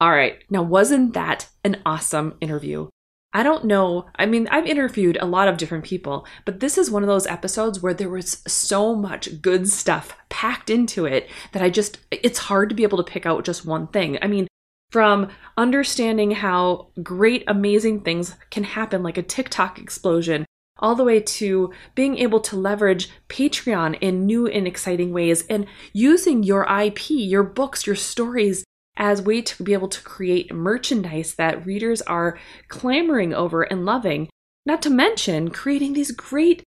All 0.00 0.12
right. 0.12 0.38
Now, 0.48 0.62
wasn't 0.62 1.14
that 1.14 1.48
an 1.64 1.82
awesome 1.84 2.36
interview? 2.40 2.90
I 3.32 3.42
don't 3.42 3.64
know. 3.64 4.06
I 4.14 4.26
mean, 4.26 4.46
I've 4.52 4.66
interviewed 4.66 5.18
a 5.20 5.26
lot 5.26 5.48
of 5.48 5.56
different 5.56 5.84
people, 5.84 6.28
but 6.44 6.60
this 6.60 6.78
is 6.78 6.92
one 6.92 7.02
of 7.02 7.08
those 7.08 7.26
episodes 7.26 7.82
where 7.82 7.92
there 7.92 8.08
was 8.08 8.40
so 8.46 8.94
much 8.94 9.42
good 9.42 9.68
stuff 9.68 10.16
packed 10.28 10.70
into 10.70 11.06
it 11.06 11.28
that 11.52 11.62
I 11.62 11.70
just, 11.70 11.98
it's 12.12 12.38
hard 12.38 12.68
to 12.68 12.76
be 12.76 12.84
able 12.84 12.98
to 12.98 13.12
pick 13.12 13.26
out 13.26 13.44
just 13.44 13.66
one 13.66 13.88
thing. 13.88 14.16
I 14.22 14.28
mean, 14.28 14.46
from 14.92 15.28
understanding 15.56 16.30
how 16.30 16.90
great, 17.02 17.42
amazing 17.48 18.02
things 18.02 18.36
can 18.52 18.62
happen, 18.62 19.02
like 19.02 19.18
a 19.18 19.22
TikTok 19.22 19.80
explosion, 19.80 20.46
all 20.78 20.94
the 20.94 21.04
way 21.04 21.20
to 21.20 21.72
being 21.94 22.18
able 22.18 22.40
to 22.40 22.56
leverage 22.56 23.10
Patreon 23.28 23.98
in 24.00 24.26
new 24.26 24.46
and 24.46 24.66
exciting 24.66 25.12
ways 25.12 25.44
and 25.48 25.66
using 25.92 26.42
your 26.42 26.64
IP, 26.64 27.10
your 27.10 27.42
books, 27.42 27.86
your 27.86 27.96
stories 27.96 28.64
as 28.96 29.22
way 29.22 29.40
to 29.40 29.62
be 29.62 29.72
able 29.72 29.88
to 29.88 30.02
create 30.02 30.52
merchandise 30.52 31.34
that 31.36 31.64
readers 31.64 32.02
are 32.02 32.38
clamoring 32.68 33.32
over 33.32 33.62
and 33.62 33.84
loving. 33.84 34.28
Not 34.66 34.82
to 34.82 34.90
mention 34.90 35.50
creating 35.50 35.92
these 35.92 36.10
great 36.10 36.62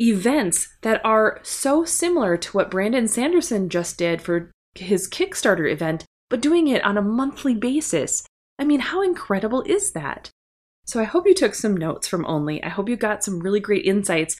events 0.00 0.68
that 0.82 1.04
are 1.04 1.40
so 1.42 1.84
similar 1.84 2.36
to 2.36 2.56
what 2.56 2.70
Brandon 2.70 3.08
Sanderson 3.08 3.68
just 3.68 3.98
did 3.98 4.22
for 4.22 4.50
his 4.74 5.08
Kickstarter 5.08 5.70
event, 5.70 6.04
but 6.30 6.40
doing 6.40 6.68
it 6.68 6.84
on 6.84 6.96
a 6.96 7.02
monthly 7.02 7.54
basis. 7.54 8.24
I 8.58 8.64
mean, 8.64 8.80
how 8.80 9.02
incredible 9.02 9.62
is 9.62 9.92
that? 9.92 10.30
So 10.86 11.00
I 11.00 11.04
hope 11.04 11.26
you 11.26 11.34
took 11.34 11.54
some 11.54 11.76
notes 11.76 12.06
from 12.06 12.24
Onley. 12.24 12.64
I 12.64 12.68
hope 12.68 12.88
you 12.88 12.96
got 12.96 13.24
some 13.24 13.40
really 13.40 13.60
great 13.60 13.84
insights 13.84 14.38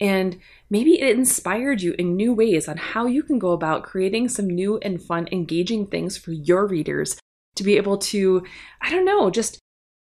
And 0.00 0.38
maybe 0.70 1.00
it 1.00 1.16
inspired 1.16 1.82
you 1.82 1.94
in 1.98 2.16
new 2.16 2.32
ways 2.32 2.68
on 2.68 2.76
how 2.76 3.06
you 3.06 3.22
can 3.22 3.38
go 3.38 3.50
about 3.50 3.82
creating 3.82 4.28
some 4.28 4.48
new 4.48 4.78
and 4.78 5.02
fun, 5.02 5.28
engaging 5.32 5.86
things 5.86 6.16
for 6.16 6.32
your 6.32 6.66
readers 6.66 7.18
to 7.56 7.64
be 7.64 7.76
able 7.76 7.98
to, 7.98 8.44
I 8.80 8.90
don't 8.90 9.04
know, 9.04 9.30
just 9.30 9.58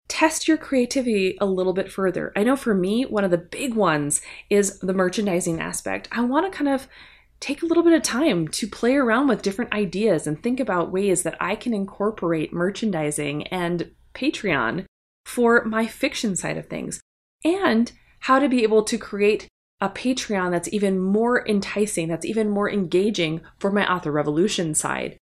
test 0.08 0.48
your 0.48 0.56
creativity 0.56 1.36
a 1.40 1.46
little 1.46 1.72
bit 1.72 1.90
further. 1.90 2.32
I 2.36 2.42
know 2.42 2.56
for 2.56 2.74
me, 2.74 3.04
one 3.04 3.24
of 3.24 3.30
the 3.30 3.38
big 3.38 3.74
ones 3.74 4.20
is 4.50 4.78
the 4.80 4.94
merchandising 4.94 5.60
aspect. 5.60 6.08
I 6.12 6.20
want 6.22 6.50
to 6.50 6.56
kind 6.56 6.68
of 6.68 6.88
take 7.40 7.62
a 7.62 7.66
little 7.66 7.84
bit 7.84 7.92
of 7.92 8.02
time 8.02 8.48
to 8.48 8.66
play 8.66 8.96
around 8.96 9.28
with 9.28 9.42
different 9.42 9.72
ideas 9.72 10.26
and 10.26 10.42
think 10.42 10.60
about 10.60 10.92
ways 10.92 11.22
that 11.22 11.36
I 11.40 11.56
can 11.56 11.72
incorporate 11.72 12.52
merchandising 12.52 13.46
and 13.46 13.90
Patreon 14.14 14.84
for 15.28 15.62
my 15.66 15.86
fiction 15.86 16.34
side 16.34 16.56
of 16.56 16.66
things 16.66 17.02
and 17.44 17.92
how 18.20 18.38
to 18.38 18.48
be 18.48 18.62
able 18.62 18.82
to 18.82 18.96
create 18.96 19.46
a 19.78 19.90
Patreon 19.90 20.50
that's 20.50 20.72
even 20.72 20.98
more 20.98 21.46
enticing, 21.46 22.08
that's 22.08 22.24
even 22.24 22.48
more 22.48 22.70
engaging 22.70 23.42
for 23.58 23.70
my 23.70 23.86
author 23.86 24.10
revolution 24.10 24.74
side. 24.74 25.18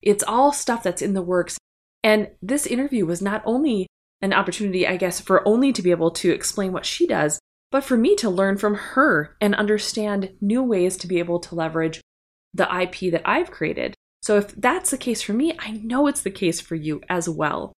It's 0.00 0.24
all 0.26 0.52
stuff 0.52 0.82
that's 0.82 1.02
in 1.02 1.12
the 1.12 1.22
works. 1.22 1.58
And 2.02 2.30
this 2.40 2.66
interview 2.66 3.04
was 3.04 3.20
not 3.20 3.42
only 3.44 3.86
an 4.22 4.32
opportunity, 4.32 4.86
I 4.86 4.96
guess, 4.96 5.20
for 5.20 5.44
Onley 5.44 5.74
to 5.74 5.82
be 5.82 5.90
able 5.90 6.10
to 6.12 6.30
explain 6.30 6.72
what 6.72 6.86
she 6.86 7.06
does, 7.06 7.38
but 7.70 7.84
for 7.84 7.98
me 7.98 8.16
to 8.16 8.30
learn 8.30 8.56
from 8.56 8.74
her 8.74 9.36
and 9.42 9.54
understand 9.54 10.30
new 10.40 10.62
ways 10.62 10.96
to 10.96 11.06
be 11.06 11.18
able 11.18 11.38
to 11.38 11.54
leverage 11.54 12.00
the 12.54 12.64
IP 12.64 13.12
that 13.12 13.28
I've 13.28 13.50
created. 13.50 13.94
So 14.22 14.38
if 14.38 14.54
that's 14.56 14.90
the 14.90 14.98
case 14.98 15.20
for 15.20 15.34
me, 15.34 15.54
I 15.58 15.72
know 15.72 16.06
it's 16.06 16.22
the 16.22 16.30
case 16.30 16.60
for 16.60 16.74
you 16.74 17.02
as 17.10 17.28
well. 17.28 17.74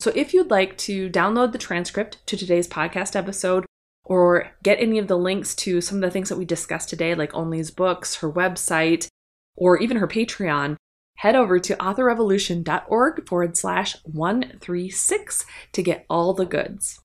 So 0.00 0.12
if 0.14 0.32
you'd 0.32 0.50
like 0.50 0.78
to 0.78 1.10
download 1.10 1.52
the 1.52 1.58
transcript 1.58 2.24
to 2.26 2.36
today's 2.36 2.68
podcast 2.68 3.16
episode 3.16 3.66
or 4.04 4.52
get 4.62 4.80
any 4.80 4.98
of 4.98 5.08
the 5.08 5.18
links 5.18 5.54
to 5.56 5.80
some 5.80 5.98
of 5.98 6.02
the 6.02 6.10
things 6.10 6.28
that 6.28 6.38
we 6.38 6.44
discussed 6.44 6.88
today, 6.88 7.14
like 7.14 7.32
Onley's 7.32 7.72
books, 7.72 8.16
her 8.16 8.30
website, 8.30 9.08
or 9.56 9.76
even 9.78 9.96
her 9.96 10.06
Patreon, 10.06 10.76
head 11.16 11.34
over 11.34 11.58
to 11.58 11.74
authorrevolution.org 11.76 13.28
forward 13.28 13.56
slash 13.56 13.96
136 14.04 15.44
to 15.72 15.82
get 15.82 16.06
all 16.08 16.32
the 16.32 16.46
goods. 16.46 17.00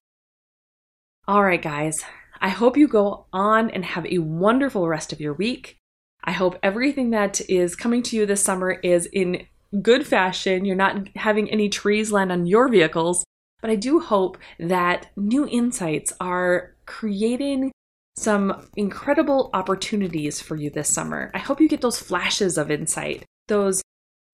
All 1.26 1.42
right, 1.42 1.60
guys, 1.60 2.04
I 2.40 2.50
hope 2.50 2.76
you 2.76 2.86
go 2.86 3.26
on 3.32 3.70
and 3.70 3.84
have 3.84 4.06
a 4.06 4.18
wonderful 4.18 4.86
rest 4.86 5.12
of 5.12 5.20
your 5.20 5.34
week. 5.34 5.78
I 6.22 6.30
hope 6.30 6.58
everything 6.62 7.10
that 7.10 7.40
is 7.50 7.74
coming 7.74 8.02
to 8.04 8.16
you 8.16 8.24
this 8.24 8.42
summer 8.42 8.70
is 8.70 9.06
in 9.12 9.46
good 9.82 10.06
fashion. 10.06 10.64
You're 10.64 10.76
not 10.76 11.08
having 11.16 11.50
any 11.50 11.68
trees 11.68 12.12
land 12.12 12.32
on 12.32 12.46
your 12.46 12.68
vehicles, 12.68 13.24
but 13.60 13.70
I 13.70 13.76
do 13.76 14.00
hope 14.00 14.38
that 14.58 15.10
new 15.16 15.46
insights 15.48 16.12
are 16.20 16.74
creating 16.86 17.72
some 18.16 18.68
incredible 18.76 19.50
opportunities 19.54 20.40
for 20.40 20.56
you 20.56 20.70
this 20.70 20.88
summer. 20.88 21.30
I 21.34 21.38
hope 21.38 21.60
you 21.60 21.68
get 21.68 21.80
those 21.80 21.98
flashes 21.98 22.56
of 22.56 22.70
insight, 22.70 23.24
those 23.48 23.82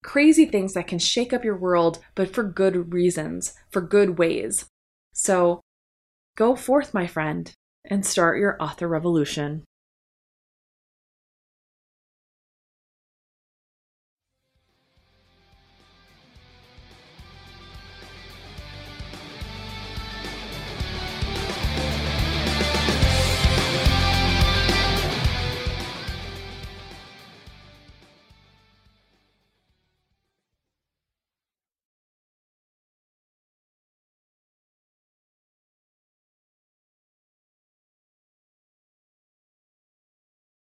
crazy 0.03 0.47
things 0.47 0.75
that 0.75 0.87
can 0.87 0.99
shake 0.99 1.33
up 1.33 1.45
your 1.45 1.57
world, 1.57 2.01
but 2.15 2.35
for 2.35 2.43
good 2.43 2.93
reasons, 2.93 3.55
for 3.71 3.81
good 3.81 4.19
ways. 4.19 4.67
So 5.13 5.61
Go 6.41 6.57
forth, 6.57 6.95
my 6.95 7.07
friend, 7.07 7.53
and 7.85 8.07
start 8.07 8.39
your 8.39 8.57
author 8.63 8.89
revolution. 8.89 9.63